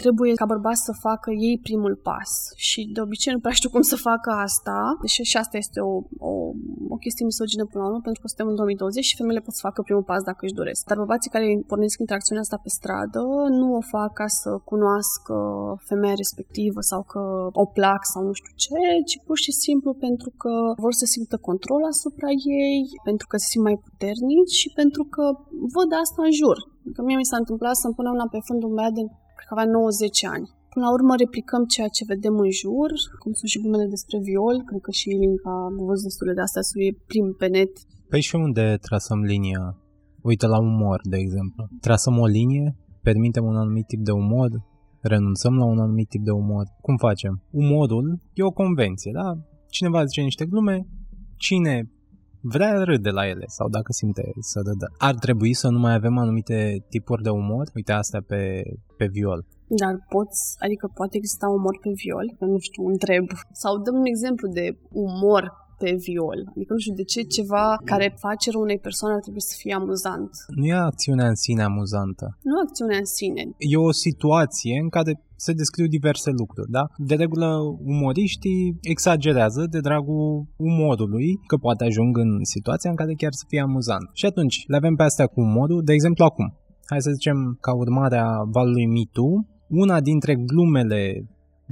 trebuie 0.02 0.21
trebuie 0.22 0.46
ca 0.46 0.54
bărbați 0.54 0.86
să 0.88 1.02
facă 1.08 1.30
ei 1.48 1.56
primul 1.68 1.94
pas. 2.08 2.30
Și 2.68 2.80
de 2.94 3.00
obicei 3.06 3.32
nu 3.32 3.42
prea 3.44 3.58
știu 3.60 3.70
cum 3.74 3.84
să 3.92 3.96
facă 4.10 4.30
asta, 4.46 4.78
deși 5.04 5.22
și 5.30 5.36
asta 5.42 5.56
este 5.64 5.78
o, 5.90 5.94
o, 6.30 6.32
o 6.94 6.96
chestie 7.04 7.24
misogină 7.30 7.64
până 7.64 7.80
la 7.82 7.88
urmă, 7.90 8.02
pentru 8.06 8.20
că 8.22 8.28
suntem 8.28 8.48
în 8.50 8.56
2020 8.60 9.04
și 9.08 9.18
femeile 9.20 9.44
pot 9.46 9.54
să 9.56 9.66
facă 9.68 9.78
primul 9.82 10.08
pas 10.10 10.22
dacă 10.30 10.42
își 10.44 10.58
doresc. 10.60 10.80
Dar 10.88 10.96
bărbații 11.02 11.34
care 11.34 11.46
pornesc 11.70 11.96
interacțiunea 11.98 12.44
asta 12.44 12.58
pe 12.64 12.70
stradă 12.78 13.22
nu 13.60 13.68
o 13.80 13.82
fac 13.94 14.10
ca 14.20 14.28
să 14.40 14.50
cunoască 14.70 15.34
femeia 15.88 16.16
respectivă 16.22 16.80
sau 16.90 17.00
că 17.12 17.22
o 17.62 17.66
plac 17.76 18.02
sau 18.12 18.20
nu 18.28 18.32
știu 18.40 18.54
ce, 18.64 18.80
ci 19.08 19.16
pur 19.26 19.38
și 19.44 19.52
simplu 19.64 19.90
pentru 20.06 20.30
că 20.42 20.52
vor 20.84 20.92
să 21.00 21.06
simtă 21.14 21.36
control 21.48 21.82
asupra 21.94 22.30
ei, 22.64 22.80
pentru 23.08 23.26
că 23.30 23.36
se 23.36 23.48
simt 23.52 23.64
mai 23.68 23.76
puternici 23.86 24.54
și 24.60 24.68
pentru 24.80 25.02
că 25.14 25.24
văd 25.76 25.90
asta 26.02 26.20
în 26.28 26.32
jur. 26.42 26.58
Că 26.94 27.00
mie 27.02 27.18
mi 27.20 27.30
s-a 27.30 27.42
întâmplat 27.42 27.74
să-mi 27.82 27.96
punem 27.98 28.14
la 28.22 28.26
pe 28.32 28.38
fundul 28.46 28.68
un 28.68 28.74
băiat 28.78 28.94
de 29.42 29.48
că 29.48 29.54
avea 29.54 29.68
90 29.72 30.24
ani. 30.34 30.46
Până 30.72 30.84
la 30.86 30.92
urmă 30.92 31.12
replicăm 31.24 31.62
ceea 31.74 31.90
ce 31.96 32.10
vedem 32.12 32.34
în 32.46 32.50
jur, 32.62 32.90
cum 33.22 33.32
sunt 33.38 33.50
și 33.52 33.60
glumele 33.62 33.86
despre 33.94 34.16
viol, 34.28 34.56
cred 34.68 34.80
că 34.86 34.90
și 34.90 35.08
Linca 35.22 35.50
a 35.50 35.84
văzut 35.88 36.06
destule 36.08 36.32
de 36.38 36.44
astea, 36.46 36.62
să 36.68 36.74
e 36.86 37.02
prim 37.10 37.26
pe 37.40 37.46
net. 37.56 37.72
Păi 38.12 38.22
și 38.28 38.34
unde 38.46 38.64
trasăm 38.86 39.20
linia? 39.32 39.62
Uite 40.30 40.46
la 40.46 40.58
umor, 40.70 41.00
de 41.12 41.18
exemplu. 41.24 41.62
Trasăm 41.86 42.14
o 42.24 42.26
linie, 42.26 42.76
permitem 43.08 43.44
un 43.44 43.56
anumit 43.56 43.86
tip 43.86 44.00
de 44.08 44.14
umor, 44.22 44.50
renunțăm 45.12 45.54
la 45.56 45.64
un 45.64 45.78
anumit 45.78 46.08
tip 46.08 46.22
de 46.24 46.30
umor. 46.30 46.64
Cum 46.80 46.96
facem? 46.96 47.42
Umorul 47.50 48.06
e 48.32 48.42
o 48.42 48.58
convenție, 48.62 49.10
da? 49.14 49.28
Cineva 49.68 50.04
zice 50.04 50.20
niște 50.20 50.44
glume, 50.46 50.86
cine 51.36 51.90
vrea 52.42 52.82
râde 52.82 53.10
la 53.10 53.28
ele 53.28 53.44
sau 53.46 53.68
dacă 53.68 53.92
simte 53.92 54.32
să 54.40 54.60
râdă. 54.66 54.86
Ar 54.98 55.14
trebui 55.14 55.52
să 55.54 55.68
nu 55.68 55.78
mai 55.78 55.94
avem 55.94 56.18
anumite 56.18 56.84
tipuri 56.88 57.22
de 57.22 57.30
umor? 57.30 57.70
Uite 57.74 57.92
asta 57.92 58.18
pe, 58.26 58.62
pe 58.96 59.06
viol. 59.06 59.44
Dar 59.66 59.94
poți, 60.08 60.56
adică 60.58 60.90
poate 60.94 61.16
exista 61.16 61.48
umor 61.48 61.78
pe 61.82 61.90
viol? 62.02 62.26
Nu 62.52 62.58
știu, 62.58 62.82
întreb. 62.86 63.24
Sau 63.52 63.78
dăm 63.78 63.94
un 63.94 64.04
exemplu 64.04 64.48
de 64.48 64.78
umor 64.90 65.61
pe 65.82 65.90
viol. 66.06 66.40
Adică 66.54 66.72
nu 66.72 66.78
știu 66.78 66.94
de 66.94 67.06
ce 67.12 67.20
ceva 67.36 67.66
care 67.84 68.16
face 68.24 68.50
rău 68.50 68.60
unei 68.60 68.78
persoane 68.78 69.14
ar 69.14 69.20
trebui 69.20 69.40
să 69.50 69.54
fie 69.58 69.74
amuzant. 69.74 70.30
Nu 70.58 70.66
e 70.66 70.72
acțiunea 70.72 71.28
în 71.28 71.38
sine 71.44 71.62
amuzantă. 71.62 72.26
Nu 72.50 72.56
acțiunea 72.66 72.98
în 73.04 73.10
sine. 73.18 73.42
E 73.58 73.76
o 73.76 73.92
situație 73.92 74.74
în 74.82 74.88
care 74.88 75.12
se 75.36 75.52
descriu 75.52 75.86
diverse 75.86 76.30
lucruri, 76.30 76.70
da? 76.70 76.84
De 76.96 77.14
regulă, 77.14 77.48
umoriștii 77.94 78.78
exagerează 78.80 79.66
de 79.70 79.80
dragul 79.80 80.46
umorului, 80.56 81.40
că 81.46 81.56
poate 81.56 81.84
ajung 81.84 82.16
în 82.16 82.30
situația 82.54 82.90
în 82.90 82.96
care 82.96 83.12
chiar 83.14 83.32
să 83.32 83.44
fie 83.48 83.60
amuzant. 83.60 84.10
Și 84.12 84.26
atunci, 84.26 84.64
le 84.66 84.76
avem 84.76 84.94
pe 84.94 85.02
astea 85.02 85.26
cu 85.26 85.40
umorul, 85.40 85.82
de 85.84 85.92
exemplu 85.92 86.24
acum. 86.24 86.48
Hai 86.86 87.02
să 87.02 87.10
zicem, 87.10 87.58
ca 87.60 87.74
urmare 87.74 88.16
a 88.16 88.32
valului 88.56 88.86
MeToo, 88.86 89.46
una 89.68 90.00
dintre 90.00 90.34
glumele 90.34 91.26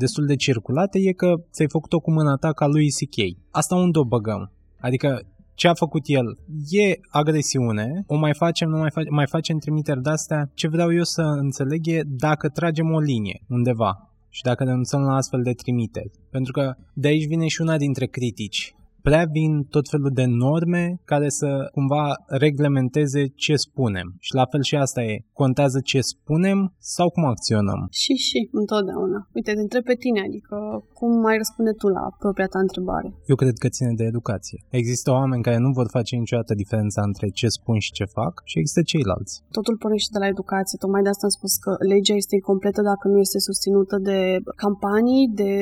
destul 0.05 0.27
de 0.27 0.37
circulate 0.37 0.99
e 0.99 1.13
că 1.13 1.35
ți-ai 1.53 1.69
făcut-o 1.69 2.01
cu 2.01 2.11
mâna 2.11 2.35
ta 2.37 2.53
ca 2.53 2.67
lui 2.67 2.89
C.K. 2.89 3.17
Asta 3.51 3.75
unde 3.75 3.99
o 3.99 4.05
băgăm? 4.05 4.53
Adică 4.81 5.09
ce 5.55 5.69
a 5.69 5.75
făcut 5.75 6.03
el 6.07 6.39
e 6.71 6.99
agresiune, 7.09 8.05
o 8.07 8.17
mai 8.17 8.35
facem, 8.35 8.69
nu 8.69 8.79
mai, 8.79 8.91
face, 8.91 9.11
mai 9.11 9.27
facem 9.27 9.59
trimiteri 9.59 10.03
de-astea. 10.03 10.51
Ce 10.55 10.69
vreau 10.69 10.95
eu 10.95 11.03
să 11.03 11.23
înțeleg 11.23 11.87
e 11.87 12.03
dacă 12.07 12.49
tragem 12.49 12.91
o 12.93 13.01
linie 13.01 13.43
undeva 13.49 13.93
și 14.29 14.43
dacă 14.43 14.65
renunțăm 14.65 15.01
la 15.01 15.15
astfel 15.15 15.43
de 15.43 15.53
trimiteri. 15.53 16.11
Pentru 16.31 16.53
că 16.53 16.75
de 16.95 17.09
aici 17.09 17.27
vine 17.27 17.47
și 17.47 17.61
una 17.61 17.77
dintre 17.77 18.07
critici 18.07 18.75
prea 19.03 19.25
vin 19.33 19.63
tot 19.63 19.89
felul 19.89 20.11
de 20.15 20.25
norme 20.27 21.01
care 21.05 21.29
să 21.29 21.69
cumva 21.73 22.05
reglementeze 22.27 23.27
ce 23.27 23.55
spunem. 23.57 24.15
Și 24.19 24.35
la 24.35 24.45
fel 24.51 24.63
și 24.63 24.77
asta 24.77 25.03
e. 25.03 25.25
Contează 25.33 25.81
ce 25.81 26.01
spunem 26.01 26.75
sau 26.79 27.11
cum 27.11 27.25
acționăm. 27.25 27.81
Și, 27.91 28.15
și, 28.15 28.49
întotdeauna. 28.53 29.29
Uite, 29.33 29.53
te 29.53 29.61
întreb 29.61 29.85
pe 29.85 29.95
tine, 29.95 30.21
adică 30.29 30.57
cum 30.99 31.11
mai 31.27 31.37
răspunde 31.37 31.73
tu 31.81 31.87
la 31.89 32.05
propria 32.19 32.47
ta 32.47 32.59
întrebare? 32.59 33.09
Eu 33.27 33.37
cred 33.37 33.57
că 33.63 33.69
ține 33.69 33.93
de 34.01 34.05
educație. 34.05 34.59
Există 34.81 35.11
oameni 35.11 35.43
care 35.43 35.59
nu 35.59 35.71
vor 35.79 35.89
face 35.97 36.17
niciodată 36.17 36.55
diferența 36.55 37.03
între 37.03 37.29
ce 37.29 37.49
spun 37.49 37.79
și 37.79 37.93
ce 37.99 38.05
fac 38.05 38.43
și 38.45 38.59
există 38.59 38.83
ceilalți. 38.83 39.43
Totul 39.51 39.77
pornește 39.77 40.11
de 40.13 40.19
la 40.19 40.33
educație. 40.35 40.79
Tocmai 40.79 41.03
de 41.03 41.09
asta 41.09 41.27
am 41.27 41.37
spus 41.39 41.53
că 41.65 41.71
legea 41.93 42.15
este 42.15 42.35
incompletă 42.35 42.81
dacă 42.83 43.05
nu 43.09 43.19
este 43.19 43.39
susținută 43.39 43.97
de 43.99 44.19
campanii, 44.63 45.31
de 45.43 45.53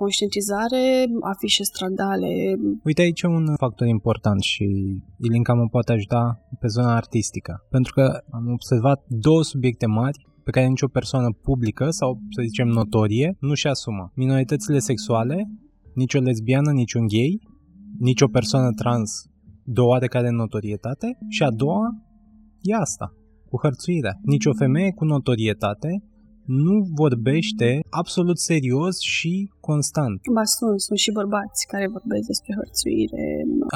conștientizare, 0.00 0.84
afișe 1.32 1.62
stradale. 1.62 2.32
Uite 2.88 3.00
aici 3.02 3.22
un 3.22 3.44
factor 3.56 3.86
important 3.86 4.42
și 4.42 4.66
Ilinca 5.26 5.54
mă 5.54 5.66
poate 5.74 5.92
ajuta 5.92 6.22
pe 6.60 6.66
zona 6.66 6.94
artistică. 6.94 7.52
Pentru 7.70 7.92
că 7.92 8.04
am 8.30 8.44
observat 8.52 9.04
două 9.08 9.42
subiecte 9.42 9.86
mari 9.86 10.18
pe 10.44 10.50
care 10.50 10.66
nicio 10.66 10.88
persoană 10.88 11.30
publică 11.42 11.86
sau, 11.90 12.18
să 12.30 12.42
zicem, 12.42 12.68
notorie 12.68 13.36
nu 13.40 13.54
și 13.54 13.66
asumă. 13.66 14.12
Minoritățile 14.14 14.78
sexuale, 14.78 15.36
nicio 15.94 16.18
lesbiană, 16.18 16.70
niciun 16.72 17.06
gay, 17.06 17.40
nicio 17.98 18.28
persoană 18.28 18.70
trans 18.70 19.10
de 19.64 19.80
o 19.80 19.86
oarecare 19.86 20.30
notorietate 20.30 21.18
și 21.28 21.42
a 21.42 21.50
doua 21.50 21.86
e 22.60 22.74
asta, 22.74 23.12
cu 23.48 23.58
hărțuirea. 23.62 24.14
Nici 24.22 24.46
o 24.46 24.52
femeie 24.52 24.90
cu 24.90 25.04
notorietate 25.04 26.04
nu 26.44 26.74
vorbește 26.94 27.80
absolut 27.90 28.38
serios 28.38 29.00
și 29.00 29.50
constant. 29.70 30.18
Ba 30.38 30.44
sunt, 30.56 30.76
sunt 30.86 30.98
și 31.04 31.10
bărbați 31.18 31.60
care 31.72 31.86
vorbesc 31.96 32.26
despre 32.32 32.52
hărțuire. 32.60 33.24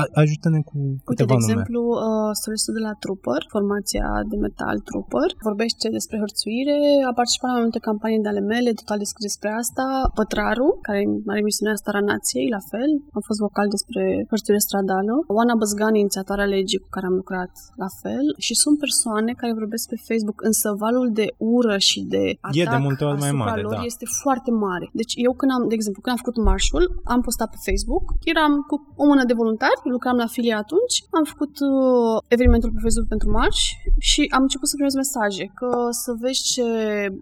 A- 0.03 0.12
ajută-ne 0.22 0.61
cu 0.70 0.79
câteva 1.09 1.35
Uite, 1.35 1.35
de 1.35 1.37
exemplu, 1.40 1.81
uh, 2.07 2.31
solistul 2.42 2.74
de 2.79 2.83
la 2.88 2.94
Trooper, 3.03 3.42
formația 3.55 4.09
de 4.31 4.37
metal 4.46 4.77
Trooper, 4.88 5.29
vorbește 5.48 5.87
despre 5.98 6.16
hărțuire, 6.22 6.79
a 7.11 7.12
participat 7.18 7.51
la 7.55 7.62
multe 7.64 7.81
campanii 7.88 8.24
de 8.24 8.31
ale 8.33 8.42
mele, 8.53 8.70
total 8.81 8.98
despre 9.05 9.22
despre 9.29 9.48
asta. 9.62 9.87
Pătraru, 10.18 10.68
care 10.87 11.03
are 11.33 11.42
misiunea 11.48 11.81
Starea 11.83 12.05
Nației, 12.12 12.48
la 12.57 12.62
fel, 12.72 12.90
a 13.18 13.20
fost 13.29 13.40
vocal 13.46 13.66
despre 13.77 14.03
hărțuire 14.33 14.61
stradală. 14.66 15.14
Oana 15.37 15.55
Băzgani, 15.61 16.03
inițiatoarea 16.05 16.53
legii 16.57 16.83
cu 16.85 16.90
care 16.94 17.07
am 17.11 17.16
lucrat, 17.22 17.53
la 17.85 17.90
fel. 18.03 18.27
Și 18.46 18.55
sunt 18.62 18.77
persoane 18.85 19.31
care 19.40 19.61
vorbesc 19.61 19.85
pe 19.92 19.98
Facebook, 20.09 20.38
însă 20.51 20.66
valul 20.85 21.09
de 21.20 21.27
ură 21.57 21.77
și 21.88 21.98
de 22.14 22.24
e 22.61 22.64
de 22.74 22.81
multe 22.88 23.05
ori 23.09 23.18
mai 23.27 23.35
mare, 23.42 23.61
lor 23.66 23.77
da. 23.81 23.88
este 23.92 24.07
foarte 24.22 24.51
mare. 24.66 24.87
Deci 25.01 25.12
eu 25.27 25.33
când 25.40 25.51
am, 25.57 25.62
de 25.68 25.77
exemplu, 25.80 26.00
când 26.02 26.14
am 26.16 26.22
făcut 26.24 26.36
marșul, 26.48 26.84
am 27.14 27.20
postat 27.26 27.50
pe 27.50 27.64
Facebook, 27.68 28.04
eram 28.32 28.52
cu 28.70 28.74
o 29.02 29.04
mână 29.10 29.24
de 29.24 29.38
voluntari, 29.42 29.80
lucram 29.96 30.16
la 30.16 30.32
filie 30.34 30.56
atunci, 30.64 30.96
am 31.18 31.24
făcut 31.32 31.54
uh, 31.72 32.16
evenimentul 32.34 32.70
pe 32.72 32.84
Facebook 32.84 33.08
pentru 33.14 33.28
marș 33.38 33.60
și 34.08 34.20
am 34.36 34.42
început 34.46 34.68
să 34.68 34.74
primesc 34.76 34.98
mesaje 35.04 35.44
că 35.58 35.70
să 36.02 36.10
vezi 36.22 36.42
ce 36.52 36.66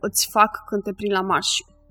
îți 0.06 0.22
fac 0.36 0.52
când 0.68 0.82
te 0.82 0.92
prind 0.98 1.12
la 1.18 1.24
marș 1.32 1.50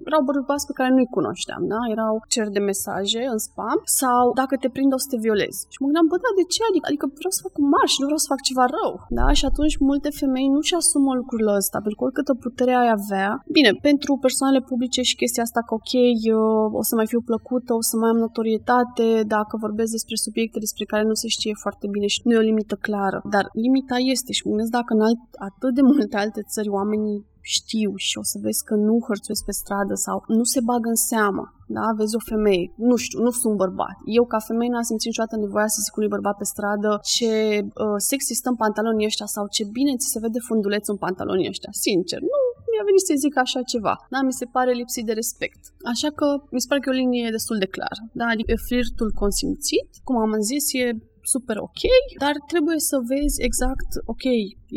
erau 0.09 0.21
bărbați 0.29 0.67
pe 0.69 0.77
care 0.79 0.89
nu-i 0.95 1.15
cunoșteam, 1.17 1.63
da? 1.73 1.79
Erau 1.95 2.13
cer 2.33 2.47
de 2.55 2.61
mesaje 2.71 3.21
în 3.33 3.39
spam 3.47 3.79
sau 4.01 4.23
dacă 4.41 4.53
te 4.61 4.69
prind 4.75 4.91
o 4.97 4.99
să 5.03 5.07
te 5.09 5.17
violezi. 5.25 5.59
Și 5.73 5.79
mă 5.79 5.85
gândeam, 5.87 6.07
bă, 6.11 6.17
da, 6.23 6.31
de 6.39 6.45
ce? 6.53 6.61
Adică, 6.69 6.85
adică 6.89 7.05
vreau 7.19 7.33
să 7.35 7.43
fac 7.45 7.53
un 7.61 7.67
marș, 7.75 7.93
nu 7.99 8.05
vreau 8.09 8.21
să 8.23 8.31
fac 8.33 8.41
ceva 8.49 8.65
rău, 8.77 8.91
da? 9.19 9.27
Și 9.39 9.45
atunci 9.51 9.75
multe 9.89 10.09
femei 10.19 10.47
nu-și 10.55 10.77
asumă 10.79 11.11
lucrurile 11.21 11.51
ăsta, 11.61 11.77
pentru 11.83 11.97
că 11.97 12.03
oricâtă 12.07 12.33
putere 12.45 12.73
ai 12.81 12.89
avea, 12.97 13.29
bine, 13.57 13.71
pentru 13.87 14.11
persoanele 14.25 14.61
publice 14.69 15.01
și 15.09 15.19
chestia 15.21 15.43
asta 15.47 15.61
că, 15.67 15.73
ok, 15.79 15.91
eu 16.33 16.43
o 16.79 16.83
să 16.89 16.93
mai 16.99 17.07
fiu 17.11 17.21
plăcută, 17.29 17.69
o 17.81 17.83
să 17.89 17.93
mai 18.01 18.09
am 18.13 18.19
notorietate, 18.25 19.07
dacă 19.35 19.53
vorbesc 19.65 19.91
despre 19.97 20.15
subiecte 20.25 20.57
despre 20.65 20.85
care 20.91 21.03
nu 21.11 21.15
se 21.21 21.27
știe 21.35 21.53
foarte 21.63 21.85
bine 21.93 22.07
și 22.13 22.21
nu 22.23 22.31
e 22.33 22.43
o 22.43 22.49
limită 22.51 22.75
clară. 22.85 23.19
Dar 23.35 23.45
limita 23.63 23.97
este 24.13 24.31
și 24.35 24.41
mă 24.43 24.49
gândesc 24.51 24.71
dacă 24.79 24.91
în 24.93 25.01
alt, 25.07 25.21
atât 25.47 25.73
de 25.77 25.83
multe 25.91 26.15
alte 26.23 26.41
țări 26.53 26.69
oamenii 26.79 27.19
știu 27.53 27.91
și 28.07 28.15
o 28.21 28.23
să 28.31 28.37
vezi 28.45 28.63
că 28.67 28.75
nu 28.87 28.95
hărțuiesc 29.07 29.43
pe 29.45 29.53
stradă 29.61 29.93
sau 30.05 30.17
nu 30.39 30.43
se 30.53 30.59
bagă 30.69 30.89
în 30.95 30.99
seamă, 31.09 31.43
da? 31.77 31.85
Vezi 31.99 32.15
o 32.19 32.27
femeie, 32.31 32.65
nu 32.89 32.95
știu, 33.03 33.19
nu 33.27 33.31
sunt 33.41 33.55
bărbat. 33.63 33.95
Eu 34.17 34.25
ca 34.33 34.39
femeie 34.49 34.71
n-am 34.71 34.87
simțit 34.89 35.07
niciodată 35.09 35.35
nevoia 35.35 35.69
să 35.75 35.79
zic 35.85 35.95
unui 35.95 36.13
bărbat 36.15 36.35
pe 36.37 36.51
stradă 36.53 36.89
ce 37.13 37.31
uh, 37.61 37.97
sexy 38.09 38.33
stă 38.39 38.49
în 38.49 38.57
pantalonii 38.63 39.09
ăștia 39.09 39.27
sau 39.35 39.45
ce 39.55 39.63
bine 39.77 39.93
ți 40.01 40.11
se 40.13 40.19
vede 40.25 40.39
funduleț 40.49 40.85
în 40.93 40.97
pantalonii 41.05 41.51
ăștia. 41.53 41.71
Sincer, 41.85 42.19
nu 42.31 42.37
mi-a 42.71 42.85
venit 42.89 43.03
să 43.09 43.13
zic 43.23 43.33
așa 43.45 43.61
ceva. 43.73 43.93
Da, 44.13 44.19
mi 44.29 44.37
se 44.39 44.45
pare 44.55 44.71
lipsit 44.81 45.05
de 45.09 45.13
respect. 45.21 45.61
Așa 45.93 46.09
că 46.19 46.25
mi 46.53 46.61
se 46.61 46.67
pare 46.69 46.81
că 46.81 46.89
e 46.89 46.95
o 46.95 47.01
linie 47.01 47.35
destul 47.37 47.57
de 47.63 47.73
clară. 47.75 48.01
Da, 48.19 48.25
adică 48.33 48.53
flirtul 48.67 49.09
consimțit, 49.23 49.87
cum 50.07 50.15
am 50.17 50.33
zis, 50.51 50.65
e 50.83 50.85
super 51.33 51.57
ok, 51.67 51.81
dar 52.23 52.35
trebuie 52.51 52.79
să 52.89 52.97
vezi 53.11 53.37
exact, 53.47 53.89
ok, 54.13 54.25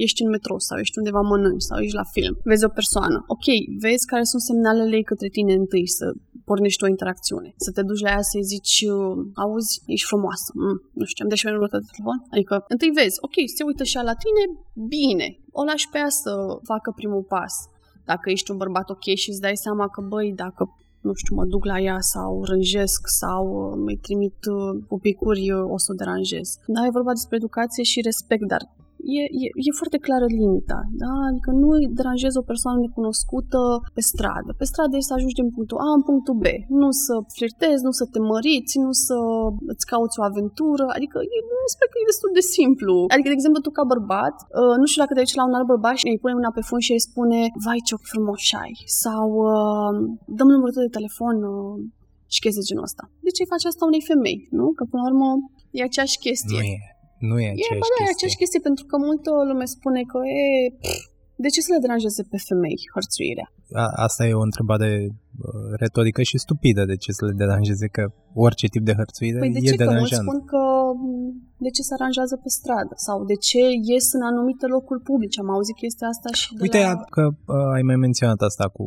ești 0.06 0.22
în 0.22 0.30
metrou 0.34 0.58
sau 0.58 0.76
ești 0.78 0.98
undeva 0.98 1.20
mănânci 1.20 1.68
sau 1.68 1.78
ești 1.84 2.00
la 2.02 2.06
film, 2.14 2.34
vezi 2.50 2.64
o 2.64 2.76
persoană, 2.78 3.18
ok, 3.34 3.46
vezi 3.84 4.06
care 4.12 4.24
sunt 4.32 4.42
semnalele 4.42 4.96
ei 4.96 5.10
către 5.12 5.28
tine 5.28 5.52
întâi 5.62 5.88
să 5.98 6.06
pornești 6.48 6.84
o 6.84 6.92
interacțiune. 6.94 7.50
Să 7.66 7.70
te 7.76 7.82
duci 7.82 8.04
la 8.06 8.10
ea 8.16 8.24
să-i 8.30 8.50
zici, 8.54 8.76
auzi, 9.44 9.74
ești 9.94 10.06
frumoasă, 10.10 10.48
mm, 10.54 10.78
nu 10.98 11.04
știu, 11.10 11.22
am 11.24 11.30
deși 11.32 11.44
numărul 11.46 11.68
de 11.72 11.86
telefon. 11.90 12.18
Adică, 12.34 12.54
întâi 12.74 12.96
vezi, 12.98 13.16
ok, 13.26 13.36
se 13.56 13.62
uită 13.68 13.84
și 13.90 13.96
la 14.10 14.16
tine, 14.24 14.42
bine, 14.94 15.28
o 15.58 15.62
lași 15.68 15.88
pe 15.92 15.98
ea 16.02 16.12
să 16.22 16.32
facă 16.70 16.88
primul 17.00 17.24
pas. 17.34 17.54
Dacă 18.10 18.26
ești 18.30 18.50
un 18.50 18.56
bărbat 18.62 18.88
ok 18.96 19.06
și 19.22 19.28
îți 19.30 19.44
dai 19.46 19.56
seama 19.64 19.86
că, 19.94 20.00
băi, 20.12 20.28
dacă 20.44 20.62
nu 21.00 21.12
știu, 21.14 21.34
mă 21.36 21.44
duc 21.44 21.64
la 21.64 21.78
ea 21.78 21.96
sau 22.00 22.44
rânjesc 22.44 23.00
sau 23.20 23.72
îi 23.86 23.96
trimit 23.96 24.36
pupicuri, 24.88 25.52
o 25.52 25.78
să 25.78 25.88
o 25.92 25.94
deranjez. 25.94 26.48
Da, 26.66 26.86
e 26.86 26.90
vorba 26.98 27.12
despre 27.12 27.36
educație 27.36 27.82
și 27.82 28.00
respect, 28.00 28.46
dar 28.46 28.62
e, 29.18 29.22
e, 29.44 29.46
e 29.68 29.80
foarte 29.80 29.98
clară 30.06 30.26
limita, 30.38 30.80
da? 31.02 31.12
Adică 31.30 31.50
nu 31.62 31.68
îi 31.76 31.86
deranjezi 31.98 32.40
o 32.40 32.48
persoană 32.50 32.78
necunoscută 32.86 33.60
pe 33.96 34.02
stradă. 34.10 34.50
Pe 34.60 34.66
stradă 34.70 34.94
e 34.96 35.08
să 35.10 35.14
ajungi 35.14 35.38
din 35.40 35.48
punctul 35.54 35.78
A 35.88 35.90
în 35.98 36.04
punctul 36.08 36.36
B. 36.44 36.46
Nu 36.82 36.88
să 37.04 37.14
flirtezi, 37.36 37.86
nu 37.88 37.92
să 38.00 38.04
te 38.12 38.20
măriți, 38.32 38.74
nu 38.84 38.92
să 39.06 39.16
îți 39.72 39.86
cauți 39.92 40.18
o 40.20 40.22
aventură. 40.30 40.86
Adică 40.96 41.16
e, 41.34 41.38
mi 41.64 41.72
se 41.72 41.86
că 41.92 41.96
e 41.98 42.10
destul 42.12 42.30
de 42.38 42.44
simplu. 42.56 42.94
Adică, 43.12 43.28
de 43.30 43.36
exemplu, 43.38 43.60
tu 43.62 43.70
ca 43.78 43.84
bărbat, 43.92 44.36
uh, 44.60 44.76
nu 44.80 44.86
știu 44.88 45.00
dacă 45.02 45.14
te 45.14 45.22
duci 45.24 45.40
la 45.40 45.46
un 45.48 45.56
alt 45.58 45.68
bărbat 45.72 45.96
și 46.00 46.06
îi 46.10 46.22
pune 46.22 46.34
mâna 46.38 46.52
pe 46.56 46.62
fund 46.68 46.82
și 46.86 46.94
îi 46.96 47.06
spune 47.08 47.38
vai 47.64 47.80
ce 47.86 47.94
ochi 47.94 48.10
frumoși 48.12 48.52
ai 48.62 48.74
sau 49.02 49.26
uh, 49.52 49.92
dăm 50.38 50.48
numărul 50.54 50.74
tău 50.74 50.86
de 50.86 50.96
telefon 50.98 51.36
uh, 51.52 51.76
și 52.34 52.40
chestii 52.42 52.62
de 52.62 52.68
genul 52.70 52.88
ăsta. 52.88 53.04
De 53.26 53.30
ce 53.36 53.50
faci 53.52 53.68
asta 53.70 53.88
unei 53.90 54.02
femei, 54.10 54.38
nu? 54.58 54.66
Că 54.76 54.82
până 54.90 55.00
la 55.02 55.08
urmă 55.10 55.28
e 55.76 55.88
aceeași 55.88 56.16
chestie. 56.26 56.60
Nu 56.60 56.70
e. 56.76 56.78
Nu 57.30 57.36
e 57.44 57.48
aceeași 57.54 57.80
e, 57.80 57.82
bă, 57.82 57.88
da, 57.88 57.94
chestie. 57.94 58.08
e 58.08 58.14
aceeași 58.16 58.40
chestie, 58.42 58.60
pentru 58.68 58.84
că 58.90 58.94
multă 59.08 59.30
lume 59.50 59.66
spune 59.76 60.00
că 60.12 60.18
e... 60.40 60.46
Pff, 60.84 61.02
de 61.44 61.48
ce 61.54 61.60
să 61.66 61.70
le 61.74 61.84
deranjeze 61.84 62.22
pe 62.32 62.38
femei 62.48 62.78
hărțuirea? 62.94 63.48
A, 63.82 63.84
asta 64.06 64.22
e 64.26 64.40
o 64.42 64.48
întrebare 64.50 64.90
uh, 65.06 65.70
retorică 65.82 66.20
și 66.30 66.44
stupidă. 66.46 66.82
De 66.92 66.96
ce 67.02 67.10
să 67.18 67.22
le 67.28 67.34
deranjeze? 67.42 67.86
Că 67.96 68.02
orice 68.46 68.66
tip 68.74 68.84
de 68.90 68.94
hărțuire 69.00 69.38
păi 69.38 69.52
de 69.56 69.60
e 69.62 69.70
ce? 69.70 69.80
deranjant. 69.82 70.24
Că 70.24 70.28
spun 70.28 70.38
că 70.52 70.62
de 71.66 71.70
ce 71.76 71.82
se 71.88 71.94
aranjează 71.98 72.34
pe 72.44 72.50
stradă? 72.58 72.94
Sau 73.06 73.16
de 73.30 73.36
ce 73.48 73.62
ies 73.90 74.06
în 74.16 74.22
anumite 74.30 74.66
locuri 74.76 75.00
publice? 75.10 75.40
Am 75.40 75.50
auzit 75.56 75.76
chestia 75.84 76.08
asta 76.14 76.28
și 76.40 76.48
de 76.54 76.62
Uite 76.64 76.80
la... 76.88 76.94
că 77.16 77.24
uh, 77.30 77.76
ai 77.76 77.84
mai 77.90 77.98
menționat 78.06 78.40
asta 78.48 78.66
cu 78.76 78.86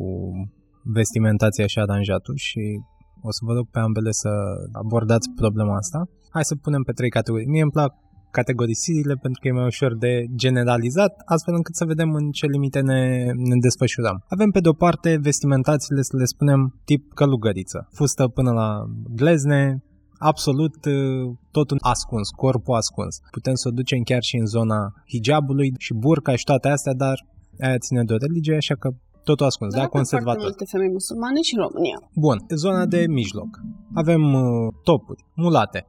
vestimentația 0.98 1.66
și 1.72 1.78
aranjatul 1.78 2.36
și 2.48 2.62
o 3.28 3.30
să 3.36 3.40
vă 3.46 3.52
rog 3.58 3.66
pe 3.74 3.80
ambele 3.86 4.12
să 4.22 4.30
abordați 4.82 5.26
problema 5.42 5.74
asta. 5.82 5.98
Hai 6.34 6.44
să 6.50 6.54
punem 6.64 6.82
pe 6.88 6.92
trei 6.98 7.10
categorii. 7.16 7.52
Mie 7.54 7.64
îmi 7.66 7.76
plac 7.78 7.92
categorisirile 8.38 9.14
pentru 9.14 9.40
că 9.40 9.48
e 9.48 9.52
mai 9.60 9.64
ușor 9.74 9.96
de 9.96 10.12
generalizat, 10.34 11.12
astfel 11.24 11.54
încât 11.54 11.74
să 11.74 11.84
vedem 11.84 12.10
în 12.14 12.30
ce 12.30 12.46
limite 12.46 12.80
ne, 12.80 13.02
ne 13.50 13.56
desfășurăm. 13.60 14.24
Avem 14.28 14.50
pe 14.50 14.60
de-o 14.60 14.72
parte 14.72 15.18
vestimentațiile, 15.22 16.02
să 16.02 16.16
le 16.16 16.24
spunem, 16.24 16.60
tip 16.84 17.12
călugăriță. 17.14 17.88
Fustă 17.92 18.28
până 18.28 18.50
la 18.50 18.68
glezne, 19.14 19.82
absolut 20.18 20.74
totul 21.50 21.76
ascuns, 21.80 22.28
corpul 22.30 22.74
ascuns. 22.74 23.14
Putem 23.30 23.54
să 23.54 23.68
o 23.68 23.70
ducem 23.70 24.00
chiar 24.02 24.22
și 24.22 24.36
în 24.36 24.46
zona 24.46 24.92
hijabului 25.08 25.74
și 25.78 25.94
burca 25.94 26.36
și 26.36 26.44
toate 26.44 26.68
astea, 26.68 26.92
dar 26.92 27.16
aia 27.60 27.78
ține 27.78 28.02
de 28.04 28.12
o 28.12 28.16
religie, 28.16 28.56
așa 28.56 28.74
că 28.74 28.88
totul 29.24 29.46
ascuns, 29.46 29.72
Dar 29.72 29.80
da, 29.80 29.86
avem 29.86 29.98
conservator. 29.98 30.40
foarte 30.40 30.56
multe 30.58 30.76
femei 30.76 30.92
musulmane 30.98 31.40
și 31.40 31.54
în 31.56 31.62
România. 31.66 31.98
Bun, 32.14 32.38
zona 32.62 32.86
de 32.86 33.00
mijloc. 33.08 33.50
Avem 33.94 34.22
uh, 34.34 34.72
topuri, 34.82 35.24
mulate, 35.34 35.86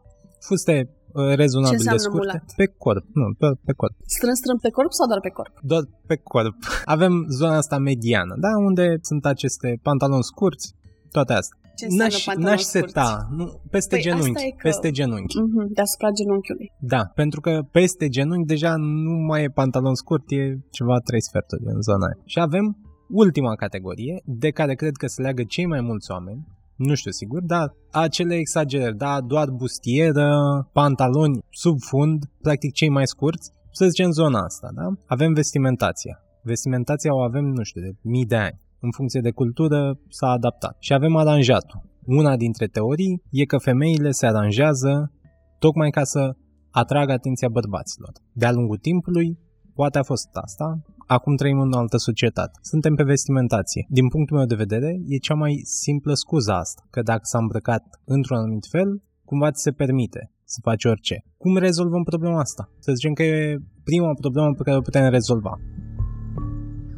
fuste 0.48 0.76
uh, 0.90 1.03
rezonabil 1.42 1.78
Ce 1.78 1.84
de 1.84 1.90
înseamnă 1.90 2.02
scurte. 2.08 2.26
mulat? 2.26 2.44
Pe 2.56 2.66
corp, 2.84 3.06
nu, 3.20 3.26
pe, 3.40 3.48
pe 3.68 3.74
corp. 3.82 3.94
Strâns, 4.06 4.38
strâns 4.38 4.62
pe 4.62 4.70
corp 4.78 4.92
sau 5.00 5.08
doar 5.08 5.20
pe 5.28 5.30
corp? 5.30 5.54
Doar 5.72 5.84
pe 6.10 6.16
corp. 6.32 6.56
Avem 6.86 7.14
zona 7.40 7.56
asta 7.58 7.78
mediană, 7.78 8.34
da, 8.46 8.52
unde 8.70 8.86
sunt 9.02 9.26
aceste 9.26 9.80
pantaloni 9.88 10.24
scurți, 10.32 10.74
toate 11.12 11.34
astea. 11.34 11.58
Ce 11.76 11.86
înseamnă 11.86 12.14
N-aș, 12.14 12.24
pantaloni 12.26 12.52
n-aș 12.52 12.62
scurți? 12.62 12.88
seta, 12.94 13.28
nu, 13.38 13.46
peste 13.76 13.96
Păi 13.96 14.00
asta 14.00 14.10
genunchi, 14.20 14.44
e 14.46 14.50
că- 14.50 14.68
peste 14.70 14.90
genunchi. 14.92 15.38
Mhm, 15.40 15.74
deasupra 15.78 16.10
genunchiului. 16.20 16.68
Da, 16.94 17.02
pentru 17.22 17.40
că 17.42 17.54
peste 17.72 18.08
genunchi 18.08 18.48
deja 18.54 18.76
nu 19.06 19.14
mai 19.30 19.44
e 19.44 19.50
pantalon 19.62 19.96
scurt, 19.96 20.24
e 20.32 20.58
ceva 20.78 20.98
trei 21.08 21.22
sferturi 21.22 21.64
în 21.66 21.82
zona 21.82 22.06
aia. 22.06 22.18
Și 22.26 22.40
avem 22.40 22.66
ultima 23.10 23.56
categorie, 23.56 24.22
de 24.26 24.50
care 24.50 24.74
cred 24.76 24.96
că 25.02 25.08
se 25.08 25.22
leagă 25.22 25.44
cei 25.44 25.66
mai 25.66 25.82
mulți 25.82 26.12
oameni, 26.12 26.42
nu 26.76 26.94
știu 26.96 27.12
sigur, 27.12 27.42
dar 27.42 27.74
acele 27.92 28.36
exagerări, 28.36 28.98
da, 28.98 29.22
doar 29.22 29.50
bustieră, 29.50 30.30
pantaloni 30.74 31.40
sub 31.50 31.78
fund, 31.80 32.24
practic 32.42 32.74
cei 32.74 32.90
mai 32.90 33.08
scurți, 33.08 33.52
să 33.72 33.88
zicem 33.88 34.12
zona 34.12 34.40
asta, 34.40 34.70
da? 34.76 34.88
Avem 35.06 35.34
vestimentația. 35.34 36.18
Vestimentația 36.42 37.16
o 37.16 37.20
avem, 37.20 37.46
nu 37.46 37.64
știu, 37.64 37.82
de 37.82 37.92
mii 38.02 38.26
de 38.26 38.36
ani. 38.36 38.60
În 38.80 38.92
funcție 38.92 39.22
de 39.22 39.32
cultură 39.32 40.00
s-a 40.10 40.28
adaptat. 40.28 40.76
Și 40.80 40.94
avem 40.94 41.16
aranjatul. 41.16 41.82
Una 42.06 42.36
dintre 42.36 42.68
teorii 42.68 43.22
e 43.30 43.46
că 43.46 43.58
femeile 43.58 44.12
se 44.12 44.26
aranjează 44.26 45.12
tocmai 45.60 45.90
ca 45.90 46.04
să 46.04 46.36
atragă 46.72 47.12
atenția 47.12 47.50
bărbaților. 47.50 48.12
De-a 48.32 48.52
lungul 48.52 48.78
timpului, 48.78 49.38
poate 49.76 49.98
a 49.98 50.04
fost 50.04 50.30
asta, 50.32 50.82
acum 51.08 51.36
trăim 51.36 51.60
în 51.60 51.72
o 51.72 51.78
altă 51.78 51.98
societate. 51.98 52.60
Suntem 52.62 52.96
pe 52.96 53.04
vestimentație. 53.04 53.86
Din 53.90 54.08
punctul 54.08 54.38
meu 54.38 54.46
de 54.46 54.56
vedere, 54.56 55.02
e 55.08 55.18
cea 55.18 55.34
mai 55.34 55.62
simplă 55.64 56.14
scuză 56.14 56.52
asta, 56.52 56.82
că 56.90 57.02
dacă 57.02 57.22
s-a 57.24 57.38
îmbrăcat 57.38 57.84
într-un 58.06 58.38
anumit 58.38 58.66
fel, 58.70 59.02
cumva 59.26 59.52
ți 59.52 59.62
se 59.62 59.72
permite 59.72 60.32
să 60.44 60.60
faci 60.62 60.86
orice. 60.86 61.16
Cum 61.38 61.58
rezolvăm 61.58 62.04
problema 62.04 62.40
asta? 62.40 62.70
Să 62.80 62.94
zicem 62.94 63.14
că 63.14 63.24
e 63.24 63.62
prima 63.84 64.14
problemă 64.14 64.54
pe 64.54 64.64
care 64.64 64.78
o 64.78 64.88
putem 64.88 65.10
rezolva. 65.10 65.54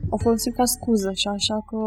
O 0.10 0.18
folosim 0.18 0.54
ca 0.60 0.66
scuză 0.76 1.12
și 1.22 1.28
așa 1.28 1.58
că 1.70 1.80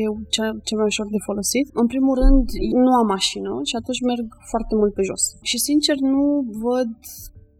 e 0.00 0.04
cel, 0.34 0.50
cel 0.66 0.78
mai 0.78 0.90
ușor 0.92 1.06
de 1.16 1.24
folosit. 1.28 1.66
În 1.82 1.86
primul 1.92 2.14
rând, 2.22 2.44
nu 2.84 2.92
am 3.00 3.06
mașină 3.16 3.52
și 3.68 3.76
atunci 3.80 4.00
merg 4.10 4.26
foarte 4.52 4.74
mult 4.80 4.92
pe 4.94 5.02
jos. 5.08 5.22
Și 5.50 5.58
sincer 5.58 5.96
nu 6.14 6.24
văd 6.66 6.90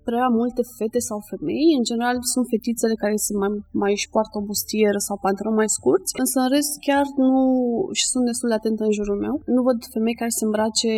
prea 0.09 0.27
multe 0.39 0.63
fete 0.77 1.01
sau 1.09 1.19
femei. 1.31 1.69
În 1.79 1.85
general 1.91 2.17
sunt 2.33 2.47
fetițele 2.53 2.95
care 3.03 3.17
se 3.27 3.33
mai, 3.41 3.51
mai 3.83 3.93
își 3.97 4.11
poartă 4.15 4.35
o 4.39 4.47
bustieră 4.49 4.99
sau 5.07 5.17
pantaloni 5.27 5.61
mai 5.61 5.71
scurți, 5.77 6.13
însă 6.23 6.37
în 6.41 6.49
rest 6.55 6.73
chiar 6.87 7.05
nu, 7.25 7.33
și 7.99 8.05
sunt 8.13 8.25
destul 8.31 8.49
de 8.49 8.57
atentă 8.59 8.83
în 8.85 8.97
jurul 8.99 9.19
meu, 9.27 9.35
nu 9.55 9.61
văd 9.69 9.79
femei 9.95 10.21
care 10.21 10.33
se 10.39 10.45
îmbrace 10.45 10.93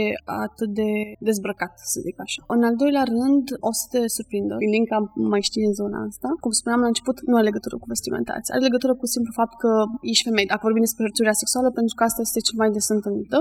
atât 0.46 0.70
de 0.80 0.90
dezbrăcat, 1.28 1.72
să 1.92 1.98
zic 2.06 2.16
așa. 2.26 2.40
În 2.54 2.62
al 2.68 2.74
doilea 2.82 3.04
rând, 3.14 3.44
o 3.68 3.70
să 3.78 3.84
te 3.92 4.00
surprindă. 4.16 4.54
Linka 4.74 4.96
mai 5.32 5.42
știi 5.48 5.68
în 5.68 5.74
zona 5.80 5.98
asta. 6.10 6.28
Cum 6.44 6.52
spuneam 6.60 6.80
la 6.84 6.90
început, 6.92 7.16
nu 7.28 7.34
are 7.36 7.48
legătură 7.50 7.76
cu 7.78 7.86
vestimentația. 7.92 8.54
Are 8.54 8.68
legătură 8.68 8.94
cu 9.00 9.06
simplu 9.14 9.32
fapt 9.40 9.54
că 9.62 9.72
ești 10.10 10.26
femeie. 10.28 10.52
Dacă 10.52 10.64
vorbim 10.66 10.84
despre 10.86 11.04
hărțuirea 11.06 11.40
sexuală, 11.42 11.68
pentru 11.78 11.94
că 11.96 12.02
asta 12.04 12.20
este 12.26 12.44
cel 12.46 12.58
mai 12.60 12.70
des 12.76 12.88
întâlnită, 12.96 13.38